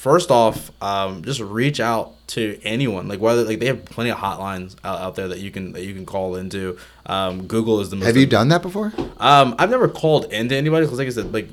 first 0.00 0.30
off, 0.30 0.70
um, 0.82 1.22
just 1.22 1.40
reach 1.40 1.78
out 1.80 2.12
to 2.28 2.58
anyone. 2.64 3.06
Like 3.08 3.20
whether 3.20 3.44
like 3.44 3.58
they 3.60 3.66
have 3.66 3.84
plenty 3.84 4.10
of 4.10 4.18
hotlines 4.18 4.74
out, 4.84 4.98
out 5.00 5.14
there 5.16 5.28
that 5.28 5.40
you 5.40 5.50
can 5.50 5.72
that 5.72 5.84
you 5.84 5.94
can 5.94 6.06
call 6.06 6.36
into. 6.36 6.78
Um, 7.06 7.46
Google 7.46 7.80
is 7.80 7.90
the 7.90 7.96
most. 7.96 8.06
Have 8.06 8.16
you 8.16 8.26
done 8.26 8.48
that 8.48 8.62
before? 8.62 8.92
Um, 9.18 9.54
I've 9.58 9.70
never 9.70 9.88
called 9.88 10.32
into 10.32 10.56
anybody 10.56 10.86
because, 10.86 10.98
like 10.98 11.08
I 11.08 11.10
said, 11.10 11.32
like 11.32 11.48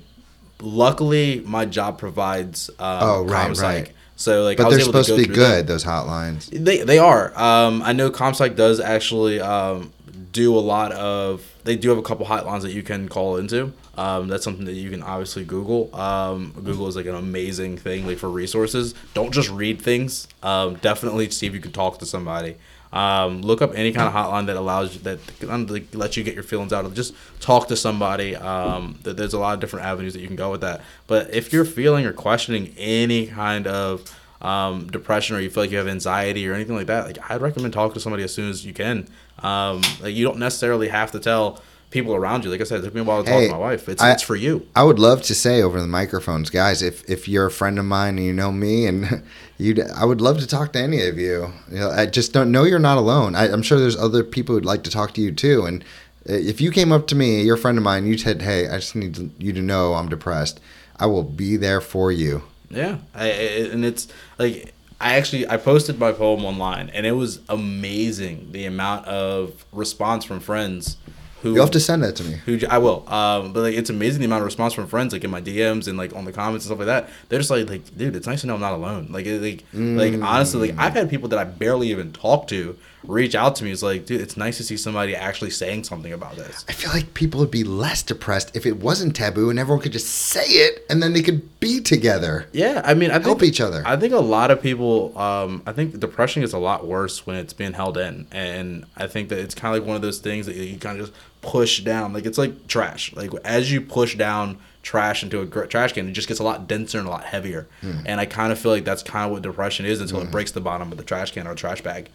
luckily 0.62 1.42
my 1.46 1.66
job 1.66 1.98
provides. 2.00 2.70
Um, 2.80 3.00
Oh, 3.02 3.24
right, 3.26 3.52
ComPsych. 3.52 3.62
right. 3.62 3.92
So 4.16 4.44
like, 4.44 4.60
I 4.60 4.64
But 4.64 4.70
was 4.70 4.76
they're 4.78 4.82
able 4.86 4.92
supposed 5.04 5.08
to, 5.10 5.14
go 5.14 5.18
be 5.18 5.24
through 5.26 5.36
them. 5.36 5.52
good. 5.52 5.68
Those 5.68 5.84
hotlines. 5.84 6.50
They 6.50 6.80
they 6.84 6.98
are. 7.00 7.38
Um, 7.40 7.82
I 7.84 7.94
know 7.94 8.10
ComPsych 8.10 8.56
does 8.56 8.80
actually 8.80 9.40
um, 9.40 9.94
do 10.38 10.56
a 10.56 10.62
lot 10.62 10.92
of. 10.92 11.44
They 11.64 11.76
do 11.76 11.90
have 11.90 11.98
a 11.98 12.04
couple 12.04 12.26
hotlines 12.28 12.62
that 12.62 12.72
you 12.72 12.84
can 12.84 13.10
call 13.10 13.38
into. 13.38 13.74
Um, 13.98 14.28
that's 14.28 14.44
something 14.44 14.66
that 14.66 14.74
you 14.74 14.92
can 14.92 15.02
obviously 15.02 15.44
Google. 15.44 15.94
Um, 15.96 16.52
Google 16.64 16.88
is 16.88 16.96
like 16.96 17.08
an 17.08 17.16
amazing 17.16 17.78
thing 17.78 18.06
like 18.06 18.20
for 18.20 18.30
resources. 18.30 18.94
Don't 19.16 19.34
just 19.34 19.50
read 19.50 19.82
things. 19.82 20.28
Um, 20.44 20.76
definitely 20.76 21.32
see 21.32 21.48
if 21.48 21.54
you 21.54 21.60
can 21.60 21.72
talk 21.72 21.98
to 22.00 22.06
somebody. 22.06 22.56
Um, 22.94 23.42
look 23.42 23.64
up 23.64 23.72
any 23.74 23.92
kind 23.92 24.08
of 24.08 24.14
hotline 24.14 24.46
that 24.46 24.56
allows 24.56 24.94
you 24.94 25.02
that 25.02 25.70
like, 25.70 25.94
lets 25.94 26.16
you 26.16 26.24
get 26.24 26.36
your 26.36 26.44
feelings 26.44 26.72
out. 26.72 26.94
Just 26.94 27.16
talk 27.40 27.68
to 27.70 27.76
somebody. 27.76 28.36
Um, 28.36 29.00
th- 29.04 29.18
there's 29.18 29.34
a 29.34 29.40
lot 29.40 29.56
of 29.56 29.60
different 29.60 29.88
avenues 29.88 30.14
that 30.14 30.22
you 30.22 30.28
can 30.28 30.36
go 30.36 30.52
with 30.52 30.62
that. 30.62 30.82
But 31.08 31.34
if 31.34 31.52
you're 31.52 31.66
feeling 31.66 32.06
or 32.06 32.14
questioning 32.14 32.76
any 32.78 33.26
kind 33.28 33.66
of 33.66 34.16
um, 34.42 34.88
depression 34.88 35.36
or 35.36 35.40
you 35.40 35.50
feel 35.50 35.64
like 35.64 35.72
you 35.72 35.78
have 35.78 35.88
anxiety 35.88 36.48
or 36.48 36.54
anything 36.54 36.76
like 36.76 36.88
that, 36.88 37.06
like 37.08 37.32
I'd 37.32 37.42
recommend 37.42 37.74
talking 37.74 37.94
to 37.96 38.00
somebody 38.00 38.24
as 38.24 38.34
soon 38.34 38.50
as 38.50 38.66
you 38.66 38.74
can. 38.74 39.08
Um, 39.40 39.82
like 40.02 40.14
you 40.16 40.24
don't 40.26 40.40
necessarily 40.40 40.88
have 40.90 41.12
to 41.12 41.20
tell 41.20 41.62
people 41.90 42.14
around 42.14 42.44
you. 42.44 42.52
Like 42.52 42.60
I 42.62 42.66
said, 42.66 42.82
it 42.82 42.84
took 42.84 42.94
me 42.94 43.02
a 43.02 43.04
while 43.04 43.24
to 43.24 43.30
talk 43.30 43.42
to 43.44 43.50
my 43.50 43.58
wife. 43.58 43.88
It's 43.90 44.02
I- 44.02 44.12
it's 44.12 44.22
for 44.24 44.36
you. 44.36 44.68
I 44.76 44.84
would 44.84 45.00
love 45.00 45.22
to 45.24 45.34
say 45.36 45.62
over 45.62 45.80
the 45.80 45.88
microphones, 45.88 46.50
guys, 46.50 46.82
if 46.82 47.08
if 47.10 47.28
you're 47.28 47.46
a 47.46 47.52
friend 47.52 47.80
of 47.80 47.86
mine 47.86 48.18
and 48.18 48.26
you 48.28 48.34
know 48.34 48.52
me, 48.52 48.86
and 48.86 49.24
you, 49.58 49.76
I 49.96 50.06
would 50.06 50.22
love 50.22 50.40
to 50.40 50.48
talk 50.48 50.74
to 50.74 50.80
any 50.80 51.02
of 51.08 51.18
you. 51.18 51.52
You 51.72 51.80
know, 51.80 51.90
I 51.90 52.06
just 52.06 52.34
don't 52.34 52.52
know 52.52 52.64
you're 52.64 52.78
not 52.80 52.98
alone. 52.98 53.36
I, 53.36 53.52
I'm 53.52 53.62
sure 53.64 53.80
there's 53.80 53.98
other 53.98 54.24
people 54.24 54.54
who'd 54.56 54.66
like 54.66 54.84
to 54.84 54.92
talk 54.92 55.14
to 55.16 55.22
you 55.22 55.32
too. 55.32 55.66
And 55.66 55.84
uh, 56.30 56.34
if 56.34 56.60
you 56.62 56.72
came 56.72 56.92
up 56.92 57.08
to 57.08 57.16
me, 57.16 57.42
you're 57.42 57.56
a 57.56 57.60
friend 57.60 57.78
of 57.78 57.84
mine, 57.84 58.06
you 58.06 58.18
said, 58.18 58.42
"Hey, 58.42 58.68
I 58.68 58.76
just 58.80 58.96
need 58.96 59.32
you 59.42 59.54
to 59.54 59.62
know 59.62 59.94
I'm 59.94 60.10
depressed," 60.10 60.60
I 61.00 61.06
will 61.06 61.24
be 61.24 61.56
there 61.58 61.80
for 61.82 62.12
you. 62.12 62.44
Yeah, 62.70 62.98
I, 63.16 63.26
I, 63.26 63.32
and 63.72 63.86
it's 63.86 64.08
like 64.38 64.74
I 65.00 65.16
actually 65.16 65.48
I 65.48 65.58
posted 65.58 66.00
my 66.00 66.12
poem 66.12 66.44
online, 66.46 66.90
and 66.90 67.06
it 67.06 67.14
was 67.14 67.40
amazing 67.50 68.52
the 68.52 68.66
amount 68.66 69.06
of 69.08 69.66
response 69.72 70.26
from 70.26 70.40
friends 70.40 70.98
who 71.42 71.54
You'll 71.54 71.62
have 71.62 71.72
to 71.72 71.80
send 71.80 72.02
that 72.04 72.16
to 72.16 72.24
me. 72.24 72.34
who 72.46 72.60
I 72.68 72.80
will. 72.80 73.08
Um, 73.08 73.54
but 73.54 73.62
like 73.62 73.76
it's 73.76 73.90
amazing 73.92 74.20
the 74.22 74.26
amount 74.26 74.42
of 74.42 74.46
response 74.46 74.74
from 74.74 74.88
friends, 74.88 75.14
like 75.14 75.24
in 75.24 75.30
my 75.30 75.40
DMs 75.42 75.88
and 75.88 75.98
like 75.98 76.16
on 76.16 76.26
the 76.26 76.32
comments 76.34 76.66
and 76.66 76.70
stuff 76.76 76.80
like 76.80 76.88
that. 76.88 77.10
They're 77.30 77.38
just 77.40 77.52
like, 77.52 77.70
like, 77.70 77.96
dude, 77.96 78.16
it's 78.16 78.26
nice 78.28 78.42
to 78.42 78.48
know 78.48 78.56
I'm 78.56 78.60
not 78.60 78.74
alone. 78.74 79.10
Like, 79.12 79.26
it- 79.28 79.42
like, 79.42 79.64
like 79.74 80.14
honestly, 80.22 80.70
like 80.72 80.80
I've 80.80 80.94
had 80.94 81.10
people 81.10 81.30
that 81.30 81.40
I 81.40 81.44
barely 81.44 81.90
even 81.92 82.12
talk 82.12 82.48
to 82.48 82.76
reach 83.04 83.36
out 83.36 83.56
to 83.58 83.64
me. 83.64 83.72
It's 83.72 83.84
like, 83.84 84.06
dude, 84.06 84.22
it's 84.22 84.38
nice 84.38 84.58
to 84.58 84.64
see 84.64 84.78
somebody 84.78 85.16
actually 85.16 85.52
saying 85.52 85.84
something 85.84 86.12
about 86.12 86.36
this. 86.36 86.66
I 86.68 86.74
feel 86.74 86.92
like 86.92 87.14
people 87.14 87.40
would 87.40 87.52
be 87.52 87.64
less 87.64 88.02
depressed 88.02 88.56
if 88.56 88.66
it 88.66 88.78
wasn't 88.78 89.16
taboo 89.16 89.50
and 89.50 89.60
everyone 89.60 89.82
could 89.82 89.92
just 89.94 90.08
say 90.08 90.46
it 90.46 90.86
and 90.90 91.02
then 91.02 91.14
they 91.14 91.22
could 91.22 91.60
be 91.60 91.80
together. 91.82 92.48
Yeah, 92.52 92.82
I 92.84 92.94
mean, 92.94 93.12
I 93.12 93.20
Help 93.20 93.40
think, 93.40 93.44
each 93.44 93.62
other. 93.62 93.84
I 93.86 93.96
think 93.98 94.14
a 94.14 94.20
lot 94.20 94.52
of 94.52 94.62
people. 94.62 95.18
Um, 95.18 95.64
I 95.66 95.74
think 95.74 96.00
depression 96.00 96.44
is 96.44 96.54
a 96.54 96.60
lot 96.60 96.88
worse 96.88 97.26
when 97.26 97.36
it's 97.36 97.54
being 97.54 97.74
held 97.74 97.98
in, 97.98 98.28
and 98.32 98.86
I 98.96 99.08
think 99.08 99.30
that 99.30 99.40
it's 99.40 99.56
kind 99.56 99.76
of 99.76 99.82
like 99.82 99.88
one 99.88 99.96
of 99.96 100.02
those 100.02 100.20
things 100.20 100.46
that 100.46 100.56
you 100.56 100.78
kind 100.78 101.00
of 101.00 101.08
just 101.08 101.18
push 101.42 101.82
down. 101.82 102.14
Like 102.14 102.26
it's 102.26 102.38
like 102.38 102.68
trash. 102.68 103.14
Like 103.16 103.32
as 103.44 103.72
you 103.72 103.82
push 103.82 104.16
down 104.16 104.58
trash 104.84 105.24
into 105.24 105.42
a 105.42 105.46
gr- 105.46 105.66
trash 105.66 105.94
can, 105.94 106.08
it 106.08 106.14
just 106.14 106.28
gets 106.28 106.40
a 106.40 106.44
lot 106.44 106.68
denser 106.68 107.00
and 107.00 107.08
a 107.08 107.12
lot 107.12 107.26
heavier. 107.26 107.68
Hmm. 107.82 108.00
And 108.06 108.22
I 108.22 108.26
kind 108.26 108.52
of 108.52 108.60
feel 108.60 108.72
like 108.72 108.86
that's 108.86 109.04
kind 109.04 109.26
of 109.26 109.32
what 109.32 109.42
depression 109.42 109.86
is 109.86 110.00
until 110.00 110.22
it 110.22 110.32
breaks 110.32 110.52
the 110.52 110.62
bottom 110.62 110.92
of 110.92 110.98
the 110.98 111.04
trash 111.04 111.32
can 111.32 111.48
or 111.48 111.56
trash 111.56 111.82
bag. 111.82 112.10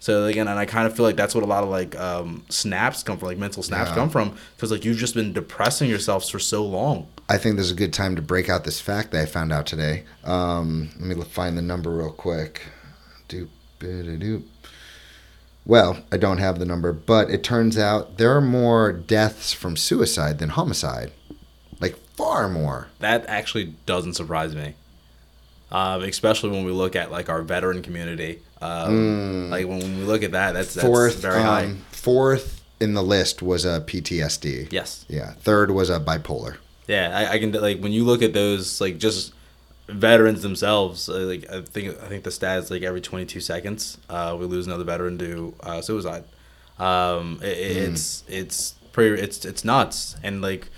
So 0.00 0.26
again, 0.26 0.46
and 0.46 0.58
I 0.58 0.64
kind 0.64 0.86
of 0.86 0.94
feel 0.94 1.04
like 1.04 1.16
that's 1.16 1.34
what 1.34 1.42
a 1.42 1.46
lot 1.46 1.64
of 1.64 1.70
like 1.70 1.98
um, 1.98 2.44
snaps 2.48 3.02
come 3.02 3.18
from, 3.18 3.28
like 3.28 3.38
mental 3.38 3.62
snaps 3.62 3.90
Yeah. 3.90 3.94
come 3.96 4.10
from, 4.10 4.36
because 4.56 4.70
like 4.70 4.84
you've 4.84 4.96
just 4.96 5.14
been 5.14 5.32
depressing 5.32 5.90
yourself 5.90 6.28
for 6.30 6.38
so 6.38 6.64
long. 6.64 7.08
I 7.28 7.36
think 7.36 7.56
there's 7.56 7.72
a 7.72 7.74
good 7.74 7.92
time 7.92 8.16
to 8.16 8.22
break 8.22 8.48
out 8.48 8.64
this 8.64 8.80
fact 8.80 9.10
that 9.10 9.20
I 9.22 9.26
found 9.26 9.52
out 9.52 9.66
today. 9.66 10.04
Um, 10.24 10.90
let 11.00 11.18
me 11.18 11.24
find 11.24 11.58
the 11.58 11.62
number 11.62 11.90
real 11.90 12.12
quick. 12.12 12.62
Doop, 13.28 13.48
doop. 13.80 14.44
Well, 15.66 15.98
I 16.10 16.16
don't 16.16 16.38
have 16.38 16.58
the 16.58 16.64
number, 16.64 16.92
but 16.94 17.28
it 17.30 17.42
turns 17.44 17.76
out 17.76 18.16
there 18.16 18.34
are 18.34 18.40
more 18.40 18.92
deaths 18.92 19.52
from 19.52 19.76
suicide 19.76 20.38
than 20.38 20.50
homicide. 20.50 21.12
Like, 21.80 21.96
far 22.16 22.48
more. 22.48 22.88
That 23.00 23.26
actually 23.26 23.74
doesn't 23.84 24.14
surprise 24.14 24.54
me. 24.54 24.74
Um, 25.70 26.02
especially 26.04 26.48
when 26.50 26.64
we 26.64 26.72
look 26.72 26.96
at 26.96 27.10
like 27.10 27.28
our 27.28 27.42
veteran 27.42 27.82
community. 27.82 28.40
Um, 28.60 29.50
Like 29.50 29.66
when 29.66 29.78
we 29.80 30.04
look 30.04 30.22
at 30.22 30.32
that, 30.32 30.52
that's, 30.52 30.74
that's 30.74 30.84
Mm. 30.86 30.90
fourth, 30.90 31.16
very 31.20 31.42
high. 31.42 31.64
um, 31.64 31.84
fourth 31.90 32.62
in 32.80 32.94
the 32.94 33.02
list 33.02 33.42
was 33.42 33.64
a 33.64 33.80
PTSD. 33.80 34.68
Yes. 34.70 35.04
Yeah. 35.08 35.32
Third 35.40 35.70
was 35.70 35.90
a 35.90 35.98
bipolar. 36.00 36.56
Yeah, 36.86 37.10
I, 37.16 37.34
I 37.34 37.38
can 37.38 37.52
like 37.52 37.80
when 37.80 37.92
you 37.92 38.04
look 38.04 38.22
at 38.22 38.32
those 38.32 38.80
like 38.80 38.98
just 38.98 39.32
veterans 39.88 40.42
themselves. 40.42 41.08
uh, 41.08 41.14
Like 41.18 41.44
I 41.50 41.60
think 41.62 42.02
I 42.02 42.08
think 42.08 42.24
the 42.24 42.30
stat 42.30 42.58
is 42.60 42.70
like 42.70 42.82
every 42.82 43.00
22 43.00 43.40
seconds, 43.40 43.98
uh, 44.08 44.36
we 44.38 44.46
lose 44.46 44.66
another 44.66 44.84
veteran 44.84 45.18
to 45.18 45.54
uh, 45.62 45.80
suicide. 45.82 46.24
Um, 46.78 47.40
it, 47.42 47.58
it's 47.58 48.22
it's 48.28 48.74
pretty 48.92 49.20
it's 49.22 49.44
it's 49.44 49.64
nuts 49.64 50.16
and 50.22 50.40
like. 50.42 50.68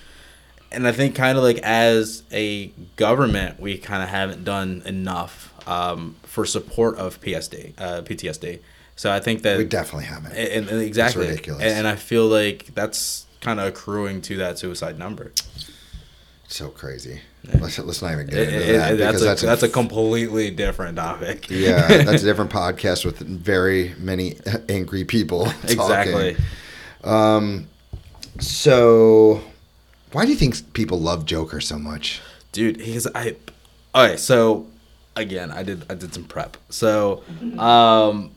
And 0.73 0.87
I 0.87 0.93
think 0.93 1.17
kind 1.17 1.37
of 1.37 1.43
like 1.43 1.59
as 1.65 2.23
a 2.31 2.69
government, 2.95 3.59
we 3.59 3.77
kind 3.77 4.05
of 4.05 4.09
haven't 4.09 4.45
done 4.45 4.83
enough 4.87 5.50
um, 5.71 6.17
for 6.25 6.45
support 6.45 6.97
of 6.97 7.21
PSD, 7.21 7.73
uh, 7.79 8.03
PTSD. 8.03 8.59
So 8.97 9.11
I 9.11 9.21
think 9.21 9.43
that 9.43 9.57
We 9.59 9.65
definitely 9.65 10.05
haven't. 10.07 10.33
and, 10.33 10.69
and 10.69 10.81
exactly, 10.83 11.27
ridiculous. 11.29 11.63
And, 11.63 11.73
and 11.73 11.87
I 11.89 11.97
feel 11.97 12.27
like 12.27 12.75
that's 12.75 13.27
kind 13.41 13.59
of 13.61 13.67
accruing 13.67 14.21
to 14.23 14.37
that 14.39 14.59
suicide 14.59 14.99
number. 14.99 15.33
so 16.49 16.69
crazy. 16.69 17.21
Let's, 17.59 17.79
let's 17.79 18.03
not 18.03 18.13
even 18.13 18.27
get 18.27 18.39
into 18.41 18.57
it- 18.59 18.73
that. 18.77 18.99
that's, 18.99 19.21
because 19.23 19.43
a, 19.43 19.47
that's 19.47 19.63
a 19.63 19.69
completely 19.71 20.51
different 20.51 20.97
topic. 20.99 21.47
yeah, 21.49 21.87
that's 22.05 22.23
a 22.23 22.27
different 22.27 22.51
podcast 22.51 23.07
with 23.07 23.19
very 23.21 23.95
many 23.99 24.37
angry 24.69 25.05
people. 25.05 25.47
exactly. 25.63 26.37
So, 28.41 29.43
why 30.13 30.25
do 30.25 30.31
you 30.31 30.37
think 30.37 30.73
people 30.75 31.01
love 31.01 31.25
Joker 31.27 31.61
so 31.61 31.79
much? 31.79 32.21
dude 32.53 32.79
because 32.79 33.07
i 33.15 33.37
okay 33.95 34.17
so 34.17 34.67
again 35.21 35.51
i 35.51 35.63
did 35.63 35.85
i 35.91 35.95
did 35.95 36.13
some 36.15 36.25
prep. 36.25 36.57
So 36.69 37.23
um 37.59 38.31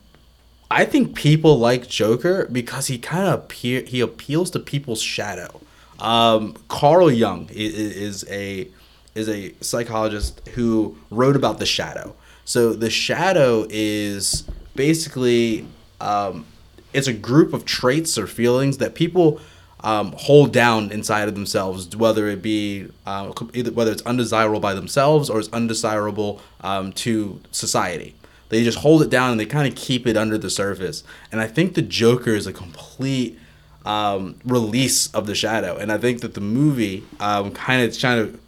i 0.71 0.85
think 0.85 1.15
people 1.15 1.57
like 1.59 1.87
joker 1.87 2.47
because 2.51 2.87
he 2.87 2.97
kind 2.97 3.27
of 3.27 3.33
appear 3.41 3.81
he 3.81 3.99
appeals 4.01 4.49
to 4.51 4.59
people's 4.59 5.01
shadow. 5.01 5.51
Um 5.99 6.55
carl 6.67 7.11
jung 7.11 7.47
i- 7.51 7.53
i- 7.53 7.95
is 8.07 8.25
a 8.29 8.67
is 9.15 9.27
a 9.29 9.53
psychologist 9.61 10.41
who 10.55 10.97
wrote 11.11 11.35
about 11.35 11.59
the 11.59 11.65
shadow. 11.77 12.15
So 12.45 12.73
the 12.73 12.89
shadow 12.89 13.65
is 13.69 14.43
basically 14.75 15.65
um 16.01 16.45
it's 16.93 17.07
a 17.07 17.13
group 17.13 17.53
of 17.53 17.65
traits 17.65 18.17
or 18.17 18.27
feelings 18.27 18.77
that 18.77 18.93
people 18.95 19.39
um, 19.83 20.13
hold 20.17 20.53
down 20.53 20.91
inside 20.91 21.27
of 21.27 21.35
themselves, 21.35 21.95
whether 21.95 22.27
it 22.27 22.41
be 22.41 22.87
uh, 23.05 23.33
either 23.53 23.71
whether 23.71 23.91
it's 23.91 24.01
undesirable 24.03 24.59
by 24.59 24.73
themselves 24.73 25.29
or 25.29 25.39
it's 25.39 25.49
undesirable 25.51 26.41
um, 26.61 26.93
to 26.93 27.41
society. 27.51 28.15
They 28.49 28.63
just 28.63 28.79
hold 28.79 29.01
it 29.01 29.09
down 29.09 29.31
and 29.31 29.39
they 29.39 29.45
kind 29.45 29.67
of 29.67 29.75
keep 29.75 30.05
it 30.05 30.15
under 30.15 30.37
the 30.37 30.49
surface. 30.49 31.03
And 31.31 31.41
I 31.41 31.47
think 31.47 31.73
the 31.73 31.81
Joker 31.81 32.31
is 32.31 32.45
a 32.45 32.53
complete 32.53 33.39
um, 33.85 34.35
release 34.45 35.07
of 35.13 35.25
the 35.25 35.35
shadow. 35.35 35.75
And 35.75 35.91
I 35.91 35.97
think 35.97 36.21
that 36.21 36.33
the 36.35 36.41
movie 36.41 37.03
um, 37.19 37.51
kind 37.51 37.81
of 37.81 37.97
trying 37.97 38.31
to 38.31 38.39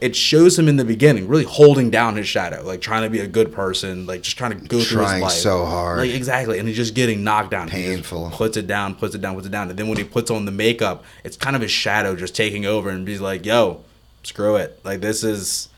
it 0.00 0.16
shows 0.16 0.58
him 0.58 0.66
in 0.68 0.76
the 0.76 0.84
beginning 0.84 1.28
really 1.28 1.44
holding 1.44 1.90
down 1.90 2.16
his 2.16 2.26
shadow, 2.26 2.62
like 2.64 2.80
trying 2.80 3.02
to 3.02 3.10
be 3.10 3.20
a 3.20 3.26
good 3.26 3.52
person, 3.52 4.06
like 4.06 4.22
just 4.22 4.38
trying 4.38 4.58
to 4.58 4.66
go 4.66 4.80
through 4.80 5.02
his 5.02 5.20
life 5.20 5.32
so 5.32 5.64
hard. 5.66 5.98
like 5.98 6.10
exactly, 6.10 6.58
and 6.58 6.66
he's 6.66 6.76
just 6.76 6.94
getting 6.94 7.22
knocked 7.22 7.50
down. 7.50 7.68
Painful. 7.68 8.30
puts 8.30 8.56
it 8.56 8.66
down, 8.66 8.94
puts 8.94 9.14
it 9.14 9.20
down, 9.20 9.34
puts 9.34 9.46
it 9.46 9.50
down, 9.50 9.68
and 9.68 9.78
then 9.78 9.88
when 9.88 9.98
he 9.98 10.04
puts 10.04 10.30
on 10.30 10.44
the 10.46 10.52
makeup, 10.52 11.04
it's 11.24 11.36
kind 11.36 11.54
of 11.54 11.62
his 11.62 11.70
shadow 11.70 12.16
just 12.16 12.34
taking 12.34 12.64
over, 12.66 12.88
and 12.88 13.06
he's 13.06 13.20
like, 13.20 13.44
"Yo, 13.44 13.82
screw 14.22 14.56
it! 14.56 14.80
Like 14.84 15.00
this 15.00 15.22
is 15.22 15.68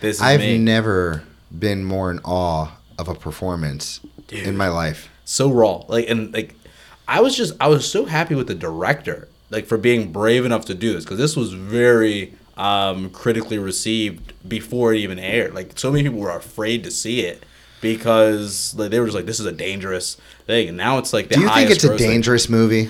this 0.00 0.16
is 0.16 0.22
I've 0.22 0.40
me." 0.40 0.58
never 0.58 1.24
been 1.56 1.84
more 1.84 2.10
in 2.10 2.20
awe 2.24 2.70
of 2.98 3.08
a 3.08 3.14
performance 3.14 4.00
in 4.30 4.56
my 4.56 4.68
life. 4.68 5.10
so 5.24 5.50
raw. 5.50 5.82
Like 5.88 6.08
and 6.08 6.32
like 6.32 6.54
I 7.08 7.20
was 7.20 7.36
just 7.36 7.54
I 7.60 7.68
was 7.68 7.90
so 7.90 8.04
happy 8.04 8.34
with 8.34 8.46
the 8.46 8.54
director 8.54 9.28
like 9.50 9.66
for 9.66 9.76
being 9.76 10.12
brave 10.12 10.44
enough 10.44 10.64
to 10.66 10.74
do 10.74 10.94
this 10.94 11.04
because 11.04 11.18
this 11.18 11.36
was 11.36 11.52
very 11.52 12.34
um 12.56 13.10
critically 13.10 13.58
received 13.58 14.32
before 14.48 14.94
it 14.94 14.98
even 14.98 15.18
aired. 15.18 15.54
Like 15.54 15.78
so 15.78 15.90
many 15.90 16.04
people 16.04 16.18
were 16.20 16.36
afraid 16.36 16.84
to 16.84 16.90
see 16.90 17.20
it 17.20 17.44
because 17.80 18.74
like 18.76 18.90
they 18.90 19.00
were 19.00 19.06
just 19.06 19.16
like 19.16 19.26
this 19.26 19.40
is 19.40 19.46
a 19.46 19.52
dangerous 19.52 20.16
thing 20.46 20.68
and 20.68 20.76
now 20.76 20.98
it's 20.98 21.12
like 21.12 21.28
Do 21.28 21.40
you 21.40 21.48
think 21.50 21.70
it's 21.70 21.84
a 21.84 21.96
dangerous 21.96 22.48
movie? 22.48 22.88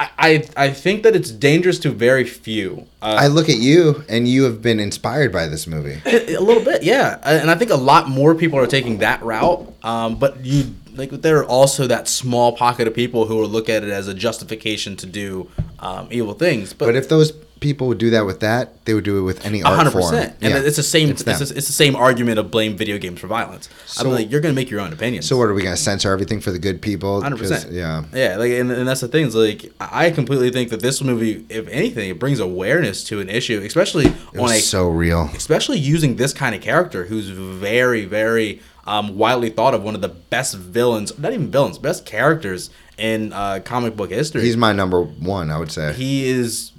I, 0.00 0.08
I 0.18 0.44
I 0.56 0.70
think 0.70 1.02
that 1.02 1.14
it's 1.14 1.30
dangerous 1.30 1.78
to 1.80 1.90
very 1.90 2.24
few. 2.24 2.86
Uh, 3.02 3.18
I 3.20 3.26
look 3.26 3.50
at 3.50 3.58
you, 3.58 4.02
and 4.08 4.26
you 4.26 4.44
have 4.44 4.62
been 4.62 4.80
inspired 4.80 5.30
by 5.30 5.46
this 5.46 5.66
movie. 5.66 6.00
A 6.06 6.36
a 6.36 6.40
little 6.40 6.64
bit, 6.64 6.82
yeah, 6.82 7.18
and 7.22 7.50
I 7.50 7.54
think 7.54 7.70
a 7.70 7.76
lot 7.76 8.08
more 8.08 8.34
people 8.34 8.58
are 8.58 8.66
taking 8.66 8.98
that 8.98 9.22
route. 9.22 9.70
Um, 9.82 10.18
but 10.18 10.42
you 10.42 10.74
like 10.94 11.10
there 11.10 11.38
are 11.38 11.44
also 11.44 11.86
that 11.86 12.08
small 12.08 12.56
pocket 12.56 12.88
of 12.88 12.94
people 12.94 13.26
who 13.26 13.36
will 13.36 13.48
look 13.48 13.68
at 13.68 13.84
it 13.84 13.90
as 13.90 14.08
a 14.08 14.14
justification 14.14 14.96
to 14.96 15.06
do 15.06 15.50
um, 15.80 16.08
evil 16.10 16.32
things. 16.32 16.72
But, 16.72 16.86
But 16.86 16.96
if 16.96 17.08
those 17.10 17.32
people 17.60 17.86
would 17.88 17.98
do 17.98 18.10
that 18.10 18.24
with 18.26 18.40
that, 18.40 18.84
they 18.86 18.94
would 18.94 19.04
do 19.04 19.18
it 19.18 19.22
with 19.22 19.44
any 19.44 19.62
art 19.62 19.76
hundred 19.76 19.90
form. 19.92 20.10
percent, 20.10 20.34
and 20.40 20.52
Yeah, 20.54 20.60
it's 20.60 20.76
the 20.76 20.82
same. 20.82 21.10
It's, 21.10 21.22
them. 21.22 21.38
the- 21.38 21.54
it's 21.56 21.66
the 21.66 21.72
same 21.72 21.94
argument 21.94 22.38
of 22.38 22.50
blame 22.50 22.76
video 22.76 22.96
games 22.98 23.20
for 23.20 23.26
violence. 23.26 23.68
I'm 23.98 24.04
So- 24.04 24.10
like, 24.10 24.30
you're 24.30 24.40
gonna 24.40 24.54
make 24.54 24.70
your 24.70 24.80
own 24.80 24.92
opinions. 24.92 25.26
So 25.26 25.36
what 25.36 25.44
are 25.48 25.54
we 25.54 25.62
going 25.62 25.74
to 25.76 25.80
censor 25.80 26.10
everything 26.12 26.40
for 26.40 26.50
the 26.50 26.58
good 26.58 26.80
people? 26.82 27.20
Hundred 27.22 27.38
percent. 27.38 27.70
Yeah. 27.72 28.04
yeah. 28.14 28.36
Like, 28.36 28.50
and, 28.52 28.70
and 28.70 28.88
that's 28.88 29.00
the 29.02 29.08
thing. 29.08 29.26
Is 29.26 29.34
like, 29.34 29.70
I 29.80 30.10
completely 30.10 30.50
think 30.50 30.70
that 30.70 30.80
this 30.80 31.02
movie, 31.02 31.44
if 31.48 31.68
anything, 31.68 32.08
it 32.10 32.18
brings 32.18 32.40
awareness 32.40 33.04
to 33.04 33.20
an 33.20 33.28
issue, 33.28 33.60
especially 33.64 34.06
It 34.06 34.38
on 34.38 34.50
a 34.50 34.58
so 34.58 34.88
real. 34.88 35.30
especially 35.34 35.78
using 35.78 36.16
this 36.16 36.32
kind 36.32 36.54
of 36.54 36.62
character 36.62 37.04
who's 37.04 37.28
very, 37.28 38.04
very 38.06 38.60
um, 38.86 39.18
widely 39.18 39.50
thought 39.50 39.74
of 39.74 39.82
one 39.82 39.94
of 39.94 40.00
the 40.00 40.08
best 40.08 40.54
villains, 40.56 41.16
not 41.18 41.32
even 41.34 41.50
villains, 41.50 41.76
best 41.78 42.06
characters 42.06 42.70
in 42.98 43.32
uh, 43.32 43.60
comic 43.64 43.94
book 43.96 44.10
history. 44.10 44.42
He's 44.42 44.56
my 44.56 44.72
number 44.72 45.00
one, 45.02 45.50
I 45.50 45.58
would 45.58 45.70
say. 45.70 45.92
he 45.92 46.26
is 46.28 46.72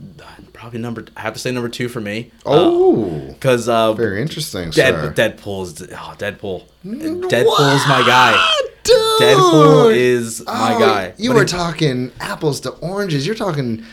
probably 0.62 0.80
number. 0.80 1.06
I 1.18 1.22
have 1.22 1.34
to 1.34 1.40
say 1.40 1.52
number 1.52 1.70
two 1.70 1.90
for 1.90 2.00
me. 2.00 2.32
oh, 2.46 3.10
because 3.30 3.68
uh, 3.68 3.92
very 3.94 4.22
interesting, 4.22 4.70
Dead, 4.70 4.94
sir. 4.94 5.14
Deadpool's 5.14 5.82
oh, 5.82 6.16
Deadpool. 6.18 6.64
Deadpool's 6.86 7.88
my 7.88 8.04
guy. 8.06 8.48
Dude! 8.84 8.96
Deadpool 9.22 9.96
is 9.96 10.44
my 10.46 10.76
Oh, 10.76 10.80
guy. 10.80 11.14
You 11.18 11.32
But 11.32 11.36
were 11.36 11.44
it- 11.44 11.50
talking 11.50 12.12
apples 12.20 12.60
to 12.62 12.70
oranges. 12.72 13.26
You're 13.26 13.36
talking 13.36 13.84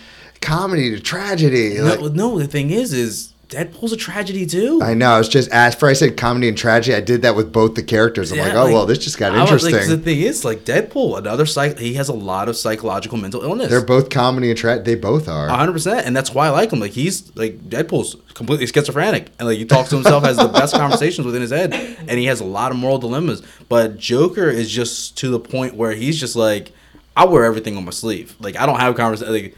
comedy 0.41 0.91
to 0.91 1.01
tragedy. 1.01 1.81
Like, 1.81 2.01
No, 2.01 2.09
no, 2.09 2.39
the 2.39 2.47
thing 2.47 2.71
is, 2.71 2.93
is 2.93 3.33
Deadpool's 3.49 3.93
a 3.93 3.97
tragedy 3.97 4.45
too. 4.45 4.79
I 4.83 4.93
know. 4.93 5.11
I 5.11 5.19
was 5.19 5.29
just 5.29 5.51
after 5.51 5.87
I 5.87 5.95
said 5.95 6.19
comedy 6.19 6.49
and 6.49 6.59
tragedy, 6.59 6.95
I 6.95 7.01
did 7.01 7.23
that 7.23 7.35
with 7.35 7.51
both 7.51 7.77
the 7.77 7.83
characters. 7.83 8.31
I'm 8.31 8.37
like, 8.39 8.53
Yeah, 8.53 8.61
oh 8.63 8.71
well, 8.73 8.85
this 8.85 8.99
just 8.99 9.17
got 9.17 9.33
I 9.35 9.41
was- 9.41 9.63
like, 9.65 9.73
interesting. 9.73 9.97
the 9.97 10.03
thing 10.03 10.21
is, 10.21 10.45
like 10.45 10.67
Deadpool, 10.67 11.17
another 11.17 11.47
psych, 11.47 11.79
he 11.79 11.95
has 11.95 12.11
a 12.11 12.13
lot 12.13 12.51
of 12.51 12.57
psychological 12.57 13.17
mental 13.17 13.43
illness. 13.43 13.71
They're 13.71 13.81
both 13.85 14.11
comedy 14.11 14.51
and 14.51 14.59
tragedy. 14.59 14.95
They 14.95 15.01
both 15.01 15.29
are. 15.29 15.49
hundred 15.49 15.73
percent, 15.73 16.07
and 16.07 16.15
that's 16.15 16.35
why 16.35 16.49
I 16.49 16.51
like 16.51 16.71
him. 16.73 16.81
Like 16.81 16.93
he's 16.93 17.35
like 17.37 17.59
Deadpool's 17.71 18.17
completely 18.35 18.67
schizophrenic, 18.67 19.29
and 19.39 19.49
like 19.49 19.57
he 19.57 19.65
talks 19.65 19.89
to 19.91 19.95
himself, 19.97 20.25
has 20.25 20.37
the 20.37 20.49
best 20.49 20.75
conversations 20.75 21.25
within 21.25 21.41
his 21.41 21.51
head, 21.51 21.73
and 21.73 22.11
he 22.19 22.27
has 22.27 22.41
a 22.41 22.45
lot 22.45 22.71
of 22.71 22.77
moral 22.77 22.99
dilemmas. 22.99 23.43
But 23.71 23.97
Joker 23.99 24.51
is 24.51 24.71
just 24.71 25.17
to 25.19 25.31
the 25.31 25.41
point 25.41 25.75
where 25.75 25.93
he's 25.93 26.21
just 26.21 26.37
like, 26.37 26.73
I 27.17 27.25
wear 27.25 27.45
everything 27.47 27.79
on 27.79 27.87
my 27.87 27.93
sleeve. 27.93 28.37
Like 28.41 28.57
I 28.57 28.67
don't 28.67 28.79
have 28.79 28.95
conversation. 28.95 29.33
Like 29.33 29.57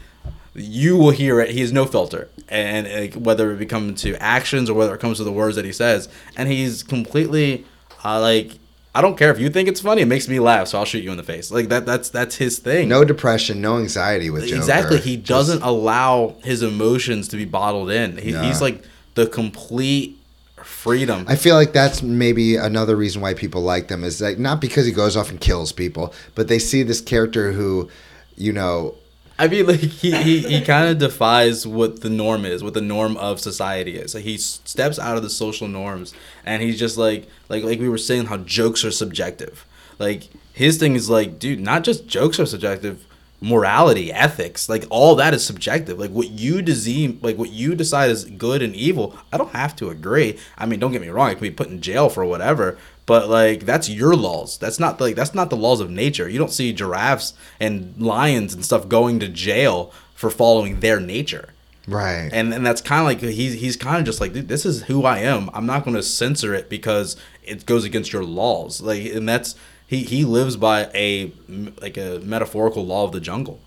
you 0.55 0.97
will 0.97 1.11
hear 1.11 1.39
it. 1.41 1.49
He 1.51 1.61
has 1.61 1.71
no 1.71 1.85
filter, 1.85 2.27
and 2.51 2.87
like, 2.87 3.13
whether 3.15 3.51
it 3.51 3.57
becomes 3.57 4.01
to 4.03 4.15
actions 4.21 4.69
or 4.69 4.73
whether 4.73 4.93
it 4.93 4.99
comes 4.99 5.17
to 5.17 5.23
the 5.23 5.31
words 5.31 5.55
that 5.55 5.65
he 5.65 5.71
says, 5.71 6.09
and 6.37 6.49
he's 6.49 6.83
completely 6.83 7.65
uh, 8.05 8.19
like. 8.21 8.51
I 8.93 8.99
don't 8.99 9.17
care 9.17 9.31
if 9.31 9.39
you 9.39 9.49
think 9.49 9.69
it's 9.69 9.79
funny. 9.79 10.01
It 10.01 10.07
makes 10.07 10.27
me 10.27 10.41
laugh, 10.41 10.67
so 10.67 10.77
I'll 10.77 10.83
shoot 10.83 11.01
you 11.01 11.11
in 11.11 11.17
the 11.17 11.23
face. 11.23 11.49
Like 11.49 11.69
that. 11.69 11.85
That's 11.85 12.09
that's 12.09 12.35
his 12.35 12.59
thing. 12.59 12.89
no 12.89 13.05
depression, 13.05 13.61
no 13.61 13.77
anxiety 13.77 14.29
with 14.29 14.43
Joker. 14.43 14.57
Exactly. 14.57 14.97
He 14.97 15.15
Just- 15.15 15.27
doesn't 15.27 15.61
allow 15.63 16.35
his 16.43 16.61
emotions 16.61 17.29
to 17.29 17.37
be 17.37 17.45
bottled 17.45 17.89
in. 17.89 18.17
He, 18.17 18.31
Yeah. 18.31 18.43
He's 18.43 18.61
like 18.61 18.83
the 19.15 19.27
complete 19.27 20.17
freedom. 20.61 21.23
I 21.29 21.37
feel 21.37 21.55
like 21.55 21.71
that's 21.73 22.03
maybe 22.03 22.57
another 22.57 22.97
reason 22.97 23.21
why 23.21 23.33
people 23.33 23.61
like 23.61 23.87
them 23.87 24.03
is 24.03 24.19
like 24.21 24.37
not 24.37 24.59
because 24.59 24.85
he 24.85 24.91
goes 24.91 25.15
off 25.15 25.29
and 25.29 25.39
kills 25.39 25.71
people, 25.71 26.13
but 26.35 26.49
they 26.49 26.59
see 26.59 26.83
this 26.83 26.99
character 26.99 27.53
who, 27.53 27.89
you 28.35 28.51
know, 28.51 28.95
I 29.41 29.47
mean, 29.47 29.65
like 29.65 29.79
he 29.79 30.21
he, 30.21 30.39
he 30.41 30.61
kind 30.61 30.89
of 30.89 30.97
defies 30.99 31.65
what 31.65 32.01
the 32.01 32.09
norm 32.09 32.45
is, 32.45 32.63
what 32.63 32.73
the 32.75 32.81
norm 32.81 33.17
of 33.17 33.39
society 33.39 33.97
is. 33.97 34.13
Like 34.13 34.23
he 34.23 34.37
steps 34.37 34.99
out 34.99 35.17
of 35.17 35.23
the 35.23 35.29
social 35.29 35.67
norms, 35.67 36.13
and 36.45 36.61
he's 36.61 36.77
just 36.79 36.97
like 36.97 37.27
like 37.49 37.63
like 37.63 37.79
we 37.79 37.89
were 37.89 37.97
saying 37.97 38.25
how 38.27 38.37
jokes 38.37 38.85
are 38.85 38.91
subjective. 38.91 39.65
Like 39.99 40.29
his 40.53 40.77
thing 40.77 40.95
is 40.95 41.09
like, 41.09 41.39
dude, 41.39 41.59
not 41.59 41.83
just 41.83 42.07
jokes 42.07 42.39
are 42.39 42.45
subjective. 42.45 43.05
morality, 43.43 44.11
ethics, 44.13 44.69
like 44.69 44.85
all 44.91 45.15
that 45.15 45.33
is 45.33 45.43
subjective. 45.43 45.97
Like 45.99 46.11
what 46.11 46.29
you 46.29 46.61
deem, 46.61 47.19
like 47.23 47.37
what 47.37 47.49
you 47.51 47.73
decide 47.75 48.11
is 48.11 48.25
good 48.25 48.61
and 48.61 48.75
evil. 48.75 49.17
I 49.33 49.37
don't 49.37 49.51
have 49.51 49.75
to 49.77 49.89
agree. 49.89 50.37
I 50.57 50.67
mean, 50.67 50.79
don't 50.79 50.91
get 50.91 51.01
me 51.01 51.09
wrong. 51.09 51.29
I 51.29 51.33
can 51.33 51.41
be 51.41 51.51
put 51.51 51.69
in 51.69 51.81
jail 51.81 52.09
for 52.09 52.23
whatever, 52.25 52.77
but 53.05 53.29
like 53.29 53.65
that's 53.65 53.89
your 53.89 54.15
laws. 54.15 54.57
That's 54.57 54.79
not 54.79 54.99
like 55.01 55.15
that's 55.15 55.33
not 55.33 55.49
the 55.49 55.57
laws 55.57 55.79
of 55.81 55.89
nature. 55.89 56.29
You 56.29 56.39
don't 56.39 56.51
see 56.51 56.71
giraffes 56.73 57.33
and 57.59 57.95
lions 58.01 58.53
and 58.53 58.63
stuff 58.63 58.87
going 58.87 59.19
to 59.19 59.27
jail 59.27 59.91
for 60.15 60.29
following 60.29 60.79
their 60.79 60.99
nature. 60.99 61.49
Right. 61.87 62.29
And 62.31 62.53
and 62.53 62.65
that's 62.65 62.81
kind 62.81 63.01
of 63.01 63.05
like 63.07 63.19
he's 63.33 63.53
he's 63.53 63.75
kind 63.75 63.97
of 63.97 64.05
just 64.05 64.21
like 64.21 64.33
dude, 64.33 64.47
this 64.47 64.65
is 64.65 64.83
who 64.83 65.03
I 65.03 65.19
am. 65.19 65.49
I'm 65.53 65.65
not 65.65 65.83
going 65.83 65.95
to 65.95 66.03
censor 66.03 66.53
it 66.53 66.69
because 66.69 67.17
it 67.43 67.65
goes 67.65 67.83
against 67.85 68.13
your 68.13 68.23
laws. 68.23 68.81
Like 68.81 69.05
and 69.05 69.27
that's 69.27 69.55
he 69.87 70.03
he 70.03 70.23
lives 70.23 70.55
by 70.57 70.89
a 70.93 71.33
like 71.81 71.97
a 71.97 72.19
metaphorical 72.23 72.85
law 72.85 73.03
of 73.05 73.11
the 73.13 73.19
jungle. 73.19 73.59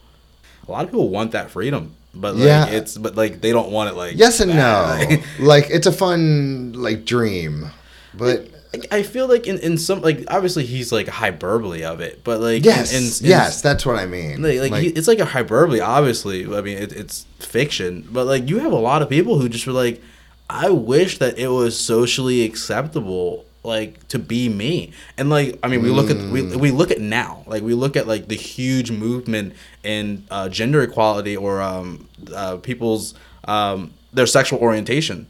A 0.67 0.71
lot 0.73 0.85
of 0.85 0.91
people 0.91 1.09
want 1.11 1.33
that 1.33 1.51
freedom, 1.51 1.97
but 2.15 2.37
like 2.37 2.45
Yeah. 2.47 2.67
it's 2.67 2.97
but 2.97 3.17
like 3.17 3.41
they 3.43 3.51
don't 3.53 3.71
want 3.73 3.91
it 3.91 3.97
like 3.97 4.17
yes 4.17 4.39
and 4.41 4.55
no. 4.55 4.97
like 5.41 5.67
it's 5.71 5.89
a 5.89 5.93
fun 5.93 6.73
like 6.75 7.05
dream, 7.05 7.67
but 8.15 8.49
I 8.91 9.03
feel 9.03 9.29
like 9.29 9.47
in, 9.47 9.59
in 9.59 9.79
some 9.79 10.01
like 10.01 10.25
obviously 10.29 10.65
he's 10.65 10.93
like 10.93 11.09
a 11.09 11.13
hyperbole 11.13 11.85
of 11.85 12.01
it, 12.01 12.23
but 12.25 12.41
like 12.41 12.65
yes, 12.65 12.93
in, 12.93 13.25
in, 13.25 13.31
yes, 13.31 13.61
that's 13.63 13.85
what 13.85 13.97
I 13.97 14.07
mean. 14.07 14.43
Like, 14.43 14.71
like, 14.71 14.83
he, 14.83 14.89
it's 14.89 15.09
like 15.09 15.19
a 15.19 15.25
hyperbole, 15.25 15.81
obviously. 15.81 16.45
I 16.45 16.61
mean, 16.61 16.79
it, 16.79 16.93
it's 16.93 17.27
fiction, 17.39 18.09
but 18.11 18.27
like 18.27 18.49
you 18.49 18.59
have 18.61 18.73
a 18.73 18.79
lot 18.79 19.03
of 19.03 19.09
people 19.09 19.39
who 19.39 19.49
just 19.49 19.67
were 19.67 19.73
like, 19.73 20.03
I 20.49 20.71
wish 20.71 21.19
that 21.19 21.39
it 21.39 21.49
was 21.49 21.79
socially 21.79 22.43
acceptable, 22.45 23.45
like 23.63 24.07
to 24.09 24.19
be 24.19 24.49
me. 24.49 24.93
And 25.19 25.31
like, 25.31 25.59
I 25.63 25.69
mean, 25.69 25.83
we 25.83 25.91
look 25.91 26.11
at 26.11 26.17
we 26.17 26.57
we 26.57 26.71
look 26.71 26.91
at 26.91 27.01
now, 27.01 27.43
like 27.47 27.63
we 27.63 27.75
look 27.75 27.97
at 27.97 28.07
like 28.07 28.29
the 28.29 28.37
huge 28.37 28.91
movement 28.91 29.55
in 29.83 30.25
uh, 30.31 30.49
gender 30.49 30.83
equality 30.83 31.37
or 31.37 31.61
um, 31.61 32.09
uh, 32.35 32.57
people's 32.59 33.15
um, 33.49 33.93
their 34.13 34.27
sexual 34.27 34.61
orientation, 34.61 35.27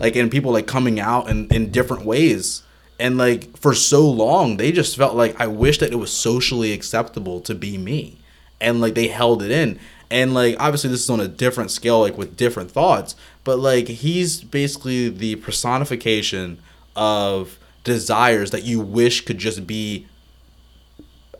like 0.00 0.16
and 0.16 0.30
people 0.30 0.52
like 0.52 0.66
coming 0.66 0.98
out 1.00 1.28
in 1.30 1.46
in 1.48 1.70
different 1.70 2.04
ways 2.04 2.63
and 2.98 3.18
like 3.18 3.56
for 3.56 3.74
so 3.74 4.08
long 4.08 4.56
they 4.56 4.70
just 4.70 4.96
felt 4.96 5.14
like 5.14 5.40
i 5.40 5.46
wish 5.46 5.78
that 5.78 5.92
it 5.92 5.96
was 5.96 6.12
socially 6.12 6.72
acceptable 6.72 7.40
to 7.40 7.54
be 7.54 7.78
me. 7.78 8.18
And 8.60 8.80
like 8.80 8.94
they 8.94 9.08
held 9.08 9.42
it 9.42 9.50
in. 9.50 9.78
And 10.10 10.32
like 10.34 10.56
obviously 10.58 10.90
this 10.90 11.02
is 11.02 11.10
on 11.10 11.20
a 11.20 11.28
different 11.28 11.70
scale 11.70 12.00
like 12.00 12.16
with 12.16 12.36
different 12.36 12.70
thoughts. 12.70 13.14
But 13.42 13.58
like 13.58 13.88
he's 13.88 14.42
basically 14.42 15.08
the 15.08 15.36
personification 15.36 16.58
of 16.96 17.58
desires 17.82 18.50
that 18.52 18.62
you 18.62 18.80
wish 18.80 19.24
could 19.24 19.38
just 19.38 19.66
be 19.66 20.06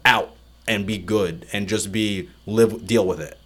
out 0.04 0.34
and 0.66 0.86
be 0.86 0.98
good 0.98 1.46
and 1.52 1.68
just 1.68 1.92
be 1.92 2.28
live 2.46 2.86
deal 2.86 3.06
with 3.06 3.20
it. 3.20 3.38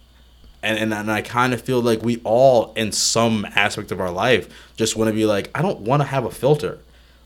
And 0.61 0.77
and, 0.77 0.93
and 0.93 1.11
I 1.11 1.21
kind 1.21 1.53
of 1.53 1.61
feel 1.61 1.81
like 1.81 2.01
we 2.01 2.19
all 2.23 2.73
in 2.73 2.91
some 2.91 3.45
aspect 3.55 3.91
of 3.91 4.01
our 4.01 4.11
life 4.11 4.49
just 4.75 4.97
want 4.97 5.09
to 5.09 5.13
be 5.13 5.25
like 5.25 5.49
I 5.55 5.61
don't 5.61 5.79
want 5.81 6.01
to 6.01 6.07
have 6.07 6.25
a 6.25 6.31
filter. 6.31 6.79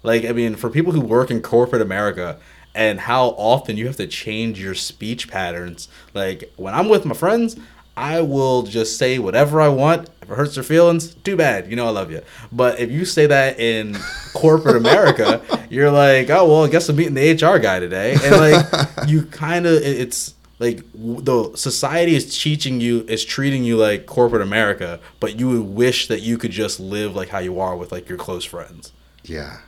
Like 0.04 0.26
I 0.26 0.32
mean 0.32 0.56
for 0.56 0.70
people 0.70 0.92
who 0.92 1.02
work 1.02 1.32
in 1.32 1.42
corporate 1.42 1.82
America 1.82 2.38
and 2.76 3.00
how 3.00 3.30
often 3.30 3.78
you 3.78 3.88
have 3.88 3.98
to 3.98 4.08
change 4.08 4.60
your 4.60 4.76
speech 4.76 5.28
patterns. 5.30 5.88
Like 6.14 6.52
when 6.56 6.74
I'm 6.74 6.90
with 6.90 7.06
my 7.06 7.14
friends, 7.14 7.56
I 7.96 8.22
will 8.22 8.64
just 8.64 8.98
say 8.98 9.20
whatever 9.20 9.62
I 9.62 9.68
want. 9.68 10.10
If 10.22 10.30
it 10.32 10.36
hurts 10.36 10.56
their 10.56 10.64
feelings, 10.64 11.14
too 11.14 11.36
bad. 11.36 11.70
You 11.70 11.76
know 11.76 11.86
I 11.86 11.92
love 11.92 12.12
you. 12.12 12.22
But 12.52 12.80
if 12.80 12.90
you 12.92 13.06
say 13.06 13.28
that 13.28 13.60
in 13.60 13.98
corporate 14.34 14.78
America, 14.78 15.42
you're 15.70 15.92
like, 15.92 16.30
oh 16.30 16.48
well, 16.48 16.64
I 16.64 16.70
guess 16.70 16.90
I'm 16.90 16.96
meeting 16.96 17.14
the 17.14 17.34
HR 17.34 17.60
guy 17.60 17.80
today, 17.80 18.16
and 18.24 18.38
like 18.38 18.66
you 19.08 19.24
kind 19.24 19.68
of 19.68 19.74
it's 19.82 20.34
like 20.60 20.84
the 20.96 21.52
society 21.56 22.16
is 22.16 22.42
teaching 22.42 22.82
you 22.82 23.02
is 23.08 23.24
treating 23.24 23.64
you 23.64 23.78
like 23.78 24.06
corporate 24.08 24.42
America, 24.42 25.00
but 25.20 25.40
you 25.40 25.50
would 25.50 25.76
wish 25.76 26.08
that 26.08 26.22
you 26.22 26.38
could 26.38 26.52
just 26.52 26.80
live 26.80 27.16
like 27.16 27.30
how 27.30 27.40
you 27.40 27.60
are 27.60 27.76
with 27.76 27.92
like 27.92 28.10
your 28.10 28.18
close 28.18 28.46
friends. 28.46 28.92
yeah, 29.24 29.60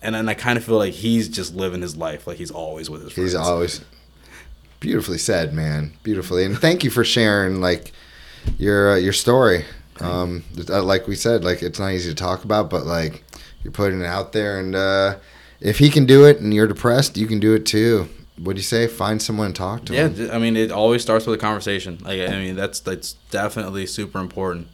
And 0.00 0.14
then 0.14 0.28
I 0.28 0.34
kind 0.34 0.56
of 0.56 0.64
feel 0.64 0.76
like 0.76 0.94
he's 0.94 1.28
just 1.28 1.54
living 1.54 1.82
his 1.82 1.96
life 1.96 2.26
like 2.26 2.36
he's 2.36 2.52
always 2.52 2.88
with 2.88 3.02
his 3.02 3.12
friends. 3.12 3.32
he's 3.32 3.34
always 3.34 3.84
beautifully 4.80 5.18
said, 5.18 5.52
man, 5.52 5.92
beautifully. 6.02 6.44
And 6.44 6.56
thank 6.58 6.84
you 6.84 6.90
for 6.90 7.04
sharing 7.04 7.60
like 7.60 7.92
your 8.58 8.92
uh, 8.92 8.96
your 8.96 9.12
story. 9.12 9.64
Um, 10.00 10.44
uh, 10.68 10.82
like 10.82 11.08
we 11.08 11.16
said, 11.16 11.44
like 11.44 11.62
it's 11.62 11.78
not 11.78 11.92
easy 11.92 12.10
to 12.10 12.14
talk 12.14 12.44
about, 12.44 12.70
but 12.70 12.86
like 12.86 13.24
you're 13.62 13.72
putting 13.72 14.00
it 14.00 14.06
out 14.06 14.32
there, 14.32 14.60
and 14.60 14.74
uh, 14.74 15.16
if 15.60 15.78
he 15.78 15.90
can 15.90 16.06
do 16.06 16.24
it, 16.24 16.38
and 16.38 16.54
you're 16.54 16.68
depressed, 16.68 17.16
you 17.16 17.26
can 17.26 17.40
do 17.40 17.54
it 17.54 17.66
too. 17.66 18.08
What 18.38 18.54
do 18.54 18.60
you 18.60 18.64
say? 18.64 18.86
Find 18.86 19.20
someone 19.20 19.52
to 19.52 19.58
talk 19.58 19.84
to. 19.86 19.94
Yeah, 19.94 20.08
him. 20.08 20.30
I 20.30 20.38
mean, 20.38 20.56
it 20.56 20.70
always 20.70 21.02
starts 21.02 21.26
with 21.26 21.34
a 21.34 21.42
conversation. 21.42 21.98
Like, 22.02 22.20
I 22.20 22.38
mean, 22.38 22.54
that's 22.54 22.78
that's 22.78 23.14
definitely 23.30 23.86
super 23.86 24.20
important. 24.20 24.68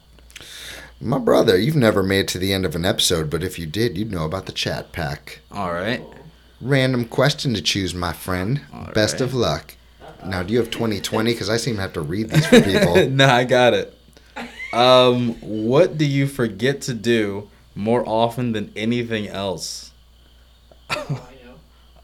My 1.05 1.19
brother, 1.19 1.59
you've 1.59 1.77
never 1.77 2.03
made 2.03 2.21
it 2.21 2.29
to 2.29 2.39
the 2.39 2.55
end 2.55 2.65
of 2.65 2.75
an 2.75 2.87
episode, 2.87 3.29
but 3.29 3.45
if 3.45 3.59
you 3.59 3.67
did, 3.67 3.99
you'd 3.99 4.11
know 4.11 4.25
about 4.25 4.47
the 4.47 4.53
chat 4.53 4.91
pack. 4.93 5.41
All 5.53 5.71
right. 5.71 6.03
Random 6.63 7.05
question 7.05 7.53
to 7.53 7.61
choose, 7.61 7.95
my 7.95 8.15
friend. 8.15 8.63
All 8.73 8.87
Best 8.95 9.17
right. 9.17 9.21
of 9.21 9.35
luck. 9.35 9.75
Now, 10.25 10.43
do 10.43 10.55
you 10.55 10.59
have 10.61 10.71
2020? 10.71 11.31
Because 11.31 11.51
I 11.51 11.59
seem 11.59 11.77
to 11.77 11.83
have 11.83 11.93
to 11.93 12.01
read 12.01 12.31
these 12.31 12.47
for 12.47 12.59
people. 12.63 13.07
no, 13.11 13.27
I 13.27 13.45
got 13.45 13.75
it. 13.75 13.95
Um, 14.73 15.35
what 15.43 15.99
do 15.99 16.07
you 16.07 16.27
forget 16.27 16.81
to 16.83 16.95
do 16.95 17.51
more 17.75 18.03
often 18.09 18.53
than 18.53 18.73
anything 18.75 19.29
else? 19.29 19.93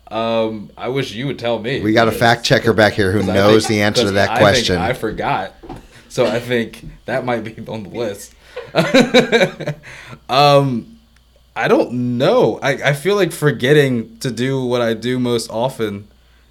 um, 0.08 0.70
I 0.76 0.88
wish 0.88 1.12
you 1.12 1.26
would 1.26 1.38
tell 1.38 1.58
me. 1.58 1.80
we 1.80 1.94
got 1.94 2.08
a 2.08 2.12
fact 2.12 2.44
checker 2.44 2.74
back 2.74 2.92
here 2.92 3.12
who 3.12 3.22
knows 3.32 3.66
think- 3.66 3.78
the 3.78 3.82
answer 3.82 4.04
to 4.04 4.10
that 4.12 4.28
I 4.28 4.34
think 4.34 4.40
question. 4.40 4.76
I 4.76 4.92
forgot, 4.92 5.54
so 6.10 6.26
I 6.26 6.38
think 6.38 6.84
that 7.06 7.24
might 7.24 7.44
be 7.44 7.56
on 7.66 7.84
the 7.84 7.88
list. 7.88 8.34
um, 10.28 10.98
I 11.56 11.68
don't 11.68 12.18
know. 12.18 12.58
I, 12.62 12.70
I 12.70 12.92
feel 12.92 13.16
like 13.16 13.32
forgetting 13.32 14.18
to 14.18 14.30
do 14.30 14.64
what 14.64 14.80
I 14.82 14.94
do 14.94 15.18
most 15.18 15.50
often 15.50 16.08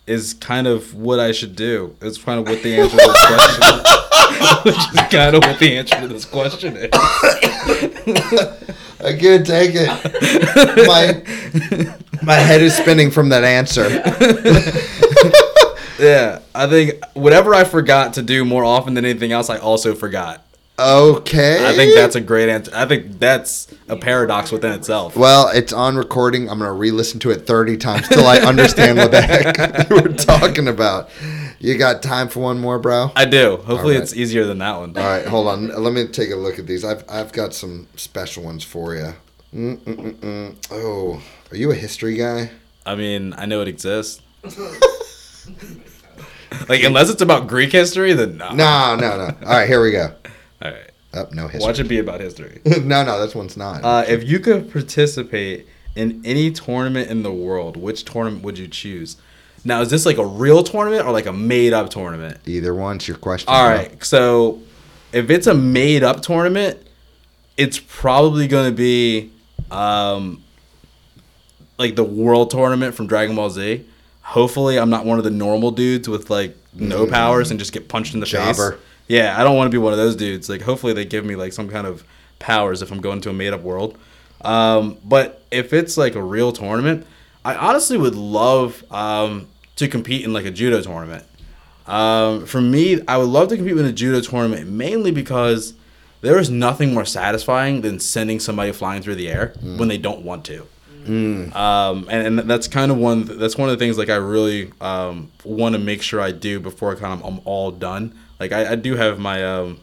is 0.07 0.33
kind 0.33 0.67
of 0.67 0.93
what 0.95 1.19
I 1.19 1.31
should 1.31 1.55
do. 1.55 1.95
It's 2.01 2.17
kind 2.17 2.39
of 2.39 2.47
what 2.47 2.63
the 2.63 2.75
answer 2.75 2.97
to 2.97 3.05
this 3.05 3.25
question 3.25 3.79
Which 4.63 4.75
is 4.75 5.01
kind 5.09 5.35
of 5.35 5.43
what 5.43 5.59
the 5.59 5.77
answer 5.77 5.99
to 6.01 6.07
this 6.07 6.25
question 6.25 6.77
is. 6.77 6.89
I 9.01 9.13
could 9.13 9.45
take 9.45 9.71
it. 9.75 10.87
my, 10.87 12.23
my 12.23 12.35
head 12.35 12.61
is 12.61 12.75
spinning 12.75 13.11
from 13.11 13.29
that 13.29 13.43
answer. 13.43 13.87
Yeah, 15.99 16.39
I 16.55 16.67
think 16.67 17.03
whatever 17.13 17.53
I 17.53 17.65
forgot 17.65 18.13
to 18.13 18.21
do 18.21 18.45
more 18.45 18.63
often 18.63 18.93
than 18.93 19.03
anything 19.03 19.33
else, 19.33 19.49
I 19.49 19.57
also 19.57 19.93
forgot. 19.93 20.45
Okay. 20.79 21.67
I 21.67 21.73
think 21.73 21.93
that's 21.93 22.15
a 22.15 22.21
great 22.21 22.47
answer. 22.47 22.71
I 22.73 22.85
think 22.85 23.19
that's 23.19 23.67
a 23.89 23.97
paradox 23.97 24.51
within 24.51 24.71
itself. 24.71 25.15
Well, 25.15 25.49
it's 25.49 25.73
on 25.73 25.97
recording. 25.97 26.49
I'm 26.49 26.59
going 26.59 26.69
to 26.69 26.73
re 26.73 26.91
listen 26.91 27.19
to 27.21 27.31
it 27.31 27.45
30 27.45 27.77
times 27.77 28.07
till 28.07 28.25
I 28.25 28.37
understand 28.37 28.97
what 28.97 29.11
the 29.11 29.21
heck 29.21 29.89
you 29.89 29.95
were 29.97 30.13
talking 30.13 30.67
about. 30.67 31.09
You 31.59 31.77
got 31.77 32.01
time 32.01 32.29
for 32.29 32.39
one 32.39 32.59
more, 32.59 32.79
bro? 32.79 33.11
I 33.15 33.25
do. 33.25 33.57
Hopefully, 33.57 33.95
right. 33.95 34.03
it's 34.03 34.15
easier 34.15 34.45
than 34.45 34.59
that 34.59 34.77
one. 34.77 34.95
All 34.97 35.03
right, 35.03 35.25
hold 35.25 35.47
on. 35.47 35.67
Let 35.67 35.91
me 35.91 36.07
take 36.07 36.31
a 36.31 36.37
look 36.37 36.57
at 36.57 36.67
these. 36.67 36.85
I've 36.85 37.03
I've 37.09 37.33
got 37.33 37.53
some 37.53 37.87
special 37.97 38.43
ones 38.43 38.63
for 38.63 38.95
you. 38.95 39.13
Mm-mm-mm-mm. 39.53 40.55
Oh, 40.71 41.21
are 41.51 41.57
you 41.57 41.71
a 41.71 41.75
history 41.75 42.15
guy? 42.15 42.51
I 42.85 42.95
mean, 42.95 43.33
I 43.33 43.45
know 43.45 43.61
it 43.61 43.67
exists. 43.67 44.21
like, 46.69 46.83
unless 46.83 47.09
it's 47.09 47.21
about 47.21 47.47
Greek 47.47 47.71
history, 47.71 48.13
then 48.13 48.37
no. 48.37 48.51
No, 48.51 48.95
no, 48.95 49.17
no. 49.17 49.25
All 49.45 49.57
right, 49.57 49.67
here 49.67 49.81
we 49.81 49.91
go. 49.91 50.13
All 51.13 51.19
right. 51.21 51.27
Up, 51.27 51.33
no 51.33 51.47
history. 51.47 51.67
Watch 51.67 51.79
it 51.79 51.87
be 51.87 51.99
about 51.99 52.19
history. 52.21 52.61
no, 52.65 53.03
no, 53.03 53.19
this 53.19 53.35
one's 53.35 53.57
not. 53.57 53.83
Uh, 53.83 54.05
if 54.07 54.23
you 54.23 54.39
could 54.39 54.71
participate 54.71 55.67
in 55.95 56.21
any 56.23 56.51
tournament 56.51 57.09
in 57.09 57.23
the 57.23 57.31
world, 57.31 57.77
which 57.77 58.05
tournament 58.05 58.43
would 58.43 58.57
you 58.57 58.67
choose? 58.67 59.17
Now, 59.65 59.81
is 59.81 59.89
this 59.89 60.05
like 60.05 60.17
a 60.17 60.25
real 60.25 60.63
tournament 60.63 61.05
or 61.05 61.11
like 61.11 61.25
a 61.25 61.33
made 61.33 61.73
up 61.73 61.89
tournament? 61.89 62.39
Either 62.45 62.73
one's 62.73 63.07
your 63.07 63.17
question. 63.17 63.53
All 63.53 63.67
right. 63.67 63.75
bro. 63.75 63.89
right. 63.89 64.03
So, 64.03 64.61
if 65.11 65.29
it's 65.29 65.47
a 65.47 65.53
made 65.53 66.03
up 66.03 66.21
tournament, 66.21 66.77
it's 67.57 67.79
probably 67.79 68.47
going 68.47 68.69
to 68.69 68.75
be 68.75 69.31
um, 69.71 70.43
like 71.77 71.95
the 71.95 72.03
world 72.03 72.51
tournament 72.51 72.95
from 72.95 73.07
Dragon 73.07 73.35
Ball 73.35 73.49
Z. 73.49 73.85
Hopefully, 74.21 74.77
I'm 74.77 74.89
not 74.89 75.05
one 75.05 75.17
of 75.17 75.23
the 75.23 75.31
normal 75.31 75.71
dudes 75.71 76.07
with 76.07 76.29
like 76.29 76.55
no 76.73 77.07
powers 77.07 77.51
and 77.51 77.59
just 77.59 77.73
get 77.73 77.89
punched 77.89 78.13
in 78.13 78.19
the 78.19 78.25
Jobber. 78.25 78.73
face. 78.73 78.81
Yeah, 79.09 79.35
I 79.37 79.43
don't 79.43 79.57
want 79.57 79.69
to 79.69 79.75
be 79.75 79.79
one 79.79 79.91
of 79.91 79.97
those 79.97 80.15
dudes. 80.15 80.47
Like, 80.49 80.61
hopefully, 80.61 80.93
they 80.93 81.03
give 81.03 81.25
me 81.25 81.35
like 81.35 81.51
some 81.51 81.67
kind 81.67 81.85
of 81.85 82.05
powers 82.37 82.81
if 82.81 82.91
I'm 82.91 83.01
going 83.01 83.19
to 83.21 83.31
a 83.31 83.33
made 83.33 83.51
up 83.51 83.61
world. 83.61 83.97
Um, 84.41 84.97
but 85.03 85.43
if 85.51 85.73
it's 85.73 85.97
like 85.97 86.15
a 86.15 86.23
real 86.23 86.53
tournament, 86.53 87.05
I 87.43 87.55
honestly 87.55 87.97
would 87.97 88.15
love 88.15 88.85
um, 88.91 89.47
to 89.75 89.87
compete 89.87 90.23
in 90.23 90.31
like 90.31 90.45
a 90.45 90.51
judo 90.51 90.81
tournament. 90.81 91.25
Um, 91.87 92.45
for 92.45 92.61
me, 92.61 93.01
I 93.07 93.17
would 93.17 93.29
love 93.29 93.49
to 93.49 93.57
compete 93.57 93.75
in 93.75 93.85
a 93.85 93.91
judo 93.91 94.21
tournament 94.21 94.69
mainly 94.69 95.11
because 95.11 95.73
there 96.21 96.37
is 96.37 96.49
nothing 96.49 96.93
more 96.93 97.05
satisfying 97.05 97.81
than 97.81 97.99
sending 97.99 98.39
somebody 98.39 98.71
flying 98.71 99.01
through 99.01 99.15
the 99.15 99.29
air 99.29 99.53
when 99.77 99.87
they 99.87 99.97
don't 99.97 100.21
want 100.21 100.45
to. 100.45 100.67
Um, 101.09 102.07
and, 102.09 102.39
and 102.39 102.49
that's 102.49 102.67
kind 102.67 102.91
of 102.91 102.97
one. 102.97 103.23
That's 103.25 103.57
one 103.57 103.69
of 103.69 103.77
the 103.77 103.83
things 103.83 103.97
like 103.97 104.09
I 104.09 104.15
really 104.15 104.71
um, 104.81 105.31
want 105.43 105.73
to 105.73 105.79
make 105.79 106.01
sure 106.01 106.21
I 106.21 106.31
do 106.31 106.59
before 106.59 106.91
I 106.95 106.99
kind 106.99 107.19
of 107.19 107.25
I'm 107.25 107.41
all 107.45 107.71
done. 107.71 108.17
Like 108.39 108.51
I, 108.51 108.71
I 108.73 108.75
do 108.75 108.95
have 108.95 109.19
my 109.19 109.43
um, 109.43 109.79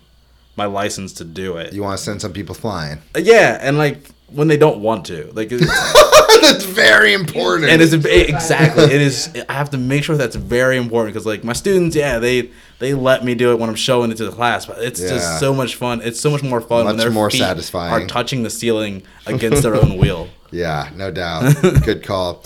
my 0.56 0.66
license 0.66 1.12
to 1.14 1.24
do 1.24 1.56
it. 1.58 1.72
You 1.72 1.82
want 1.82 1.98
to 1.98 2.04
send 2.04 2.20
some 2.22 2.32
people 2.32 2.54
flying? 2.54 2.98
yeah, 3.16 3.58
and 3.60 3.76
like 3.78 4.08
when 4.28 4.48
they 4.48 4.56
don't 4.56 4.80
want 4.80 5.06
to, 5.06 5.30
like. 5.34 5.48
It's, 5.52 5.66
That's 6.42 6.64
very 6.64 7.12
important. 7.14 7.70
and 7.70 7.80
it's 7.80 7.92
exactly 7.94 8.84
it 8.84 9.00
is 9.00 9.32
i 9.48 9.52
have 9.54 9.70
to 9.70 9.78
make 9.78 10.04
sure 10.04 10.16
that's 10.18 10.36
very 10.36 10.76
important 10.76 11.12
because 11.14 11.24
like 11.26 11.42
my 11.42 11.54
students 11.54 11.96
yeah 11.96 12.18
they 12.18 12.50
they 12.78 12.92
let 12.92 13.24
me 13.24 13.34
do 13.34 13.52
it 13.52 13.58
when 13.58 13.70
i'm 13.70 13.74
showing 13.74 14.10
it 14.12 14.16
to 14.18 14.26
the 14.26 14.30
class 14.30 14.66
but 14.66 14.76
it's 14.82 15.00
Yeah. 15.00 15.08
just 15.08 15.40
so 15.40 15.54
much 15.54 15.76
fun 15.76 16.02
it's 16.02 16.20
so 16.20 16.30
much 16.30 16.42
more 16.42 16.60
fun 16.60 16.84
when 16.84 16.96
Much 16.96 17.04
their 17.04 17.10
more 17.10 17.30
feet 17.30 17.38
satisfying. 17.38 17.90
are 18.04 18.06
touching 18.06 18.42
the 18.42 18.50
ceiling 18.50 19.02
against 19.26 19.62
their 19.62 19.74
own 19.76 19.96
wheel 19.96 20.28
yeah, 20.50 20.90
no 20.94 21.10
doubt. 21.10 21.54
Good 21.84 22.02
call. 22.02 22.42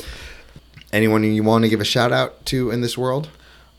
Anyone 0.93 1.23
you 1.25 1.43
want 1.43 1.65
to 1.65 1.69
give 1.69 1.81
a 1.81 1.85
shout 1.85 2.13
out 2.13 2.45
to 2.47 2.71
in 2.71 2.81
this 2.81 2.99
world? 2.99 3.29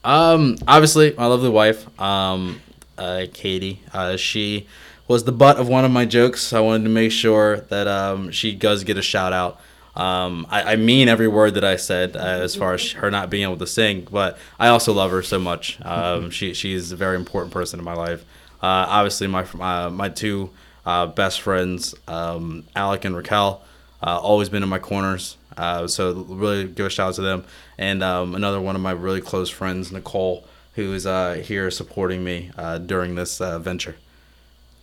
Um, 0.04 0.58
obviously, 0.68 1.14
my 1.18 1.26
lovely 1.26 1.50
wife, 1.50 1.88
um, 2.00 2.62
uh, 2.98 3.26
Katie, 3.34 3.82
uh, 3.94 4.18
she 4.18 4.68
was 5.08 5.26
the 5.26 5.32
butt 5.32 5.58
of 5.58 5.68
one 5.68 5.86
of 5.86 5.92
my 5.92 6.06
jokes. 6.06 6.54
I 6.54 6.62
wanted 6.62 6.86
to 6.86 6.90
make 6.90 7.12
sure 7.12 7.58
that 7.62 7.88
um, 7.88 8.32
she 8.32 8.56
does 8.56 8.84
get 8.84 8.98
a 8.98 9.02
shout 9.02 9.34
out. 9.34 9.60
Um, 9.96 10.48
I, 10.50 10.74
I 10.74 10.76
mean 10.78 11.10
every 11.10 11.28
word 11.28 11.56
that 11.56 11.66
I 11.66 11.76
said 11.76 12.16
uh, 12.16 12.20
as 12.20 12.56
far 12.56 12.74
as 12.74 12.94
her 12.94 13.12
not 13.12 13.30
being 13.30 13.44
able 13.44 13.58
to 13.58 13.68
sing, 13.68 14.08
but 14.10 14.38
I 14.58 14.70
also 14.70 14.94
love 14.94 15.12
her 15.12 15.22
so 15.22 15.38
much. 15.38 15.80
Um, 15.82 16.30
she 16.30 16.54
she's 16.54 16.94
a 16.94 16.96
very 16.96 17.18
important 17.18 17.52
person 17.52 17.78
in 17.78 17.84
my 17.84 17.94
life. 17.94 18.24
Uh, 18.62 18.88
obviously, 18.88 19.28
my 19.28 19.46
uh, 19.60 19.90
my 19.90 20.08
two 20.08 20.52
uh, 20.86 21.08
best 21.08 21.42
friends, 21.42 21.94
um, 22.08 22.64
Alec 22.76 23.04
and 23.04 23.16
Raquel, 23.16 23.62
uh, 24.04 24.20
always 24.20 24.50
been 24.50 24.64
in 24.64 24.70
my 24.70 24.80
corners. 24.80 25.38
Uh, 25.58 25.88
so 25.88 26.14
really 26.14 26.68
give 26.68 26.86
a 26.86 26.90
shout 26.90 27.10
out 27.10 27.16
to 27.16 27.22
them. 27.22 27.44
And 27.78 28.02
um, 28.04 28.36
another 28.36 28.62
one 28.62 28.76
of 28.76 28.82
my 28.82 28.92
really 28.92 29.22
close 29.22 29.50
friends, 29.50 29.92
Nicole, 29.92 30.46
who 30.76 30.94
is 30.94 31.06
uh, 31.06 31.42
here 31.46 31.70
supporting 31.70 32.24
me 32.24 32.52
uh, 32.58 32.78
during 32.78 33.16
this 33.16 33.42
uh, 33.42 33.60
venture. 33.60 33.96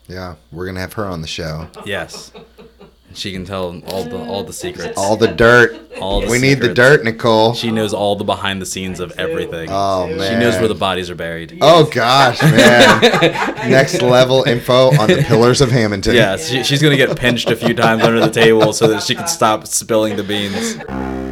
Yeah, 0.07 0.37
we're 0.51 0.67
gonna 0.67 0.81
have 0.81 0.95
her 0.95 1.05
on 1.05 1.21
the 1.21 1.27
show. 1.27 1.69
Yes, 1.85 2.33
she 3.15 3.33
can 3.33 3.45
tell 3.45 3.81
all 3.87 4.05
the 4.05 4.19
all 4.19 4.45
the 4.45 4.53
secrets. 4.53 4.97
All 4.97 5.17
the 5.17 5.29
dirt. 5.29 5.77
All 6.01 6.21
the 6.21 6.29
we 6.29 6.39
need 6.39 6.61
the 6.61 6.73
dirt, 6.73 7.05
Nicole. 7.05 7.55
She 7.55 7.71
knows 7.71 7.93
all 7.93 8.17
the 8.17 8.25
behind 8.25 8.63
the 8.63 8.67
scenes 8.67 9.01
of 9.01 9.13
everything. 9.19 9.69
Oh 9.71 10.07
man. 10.07 10.33
She 10.33 10.39
knows 10.39 10.57
where 10.59 10.69
the 10.69 10.75
bodies 10.75 11.11
are 11.11 11.15
buried. 11.15 11.59
Oh 11.61 11.85
gosh, 11.85 12.41
man. 12.43 13.01
Next 13.71 14.01
level 14.03 14.45
info 14.45 14.97
on 14.99 15.09
the 15.09 15.25
pillars 15.27 15.61
of 15.61 15.71
Hamilton. 15.71 16.15
Yeah, 16.15 16.37
she, 16.37 16.63
she's 16.63 16.83
gonna 16.83 16.97
get 16.97 17.17
pinched 17.19 17.51
a 17.51 17.57
few 17.57 17.75
times 17.75 18.03
under 18.03 18.21
the 18.21 18.31
table 18.31 18.73
so 18.73 18.87
that 18.89 19.03
she 19.03 19.15
can 19.15 19.27
stop 19.27 19.67
spilling 19.67 20.17
the 20.17 20.23
beans. 20.23 21.28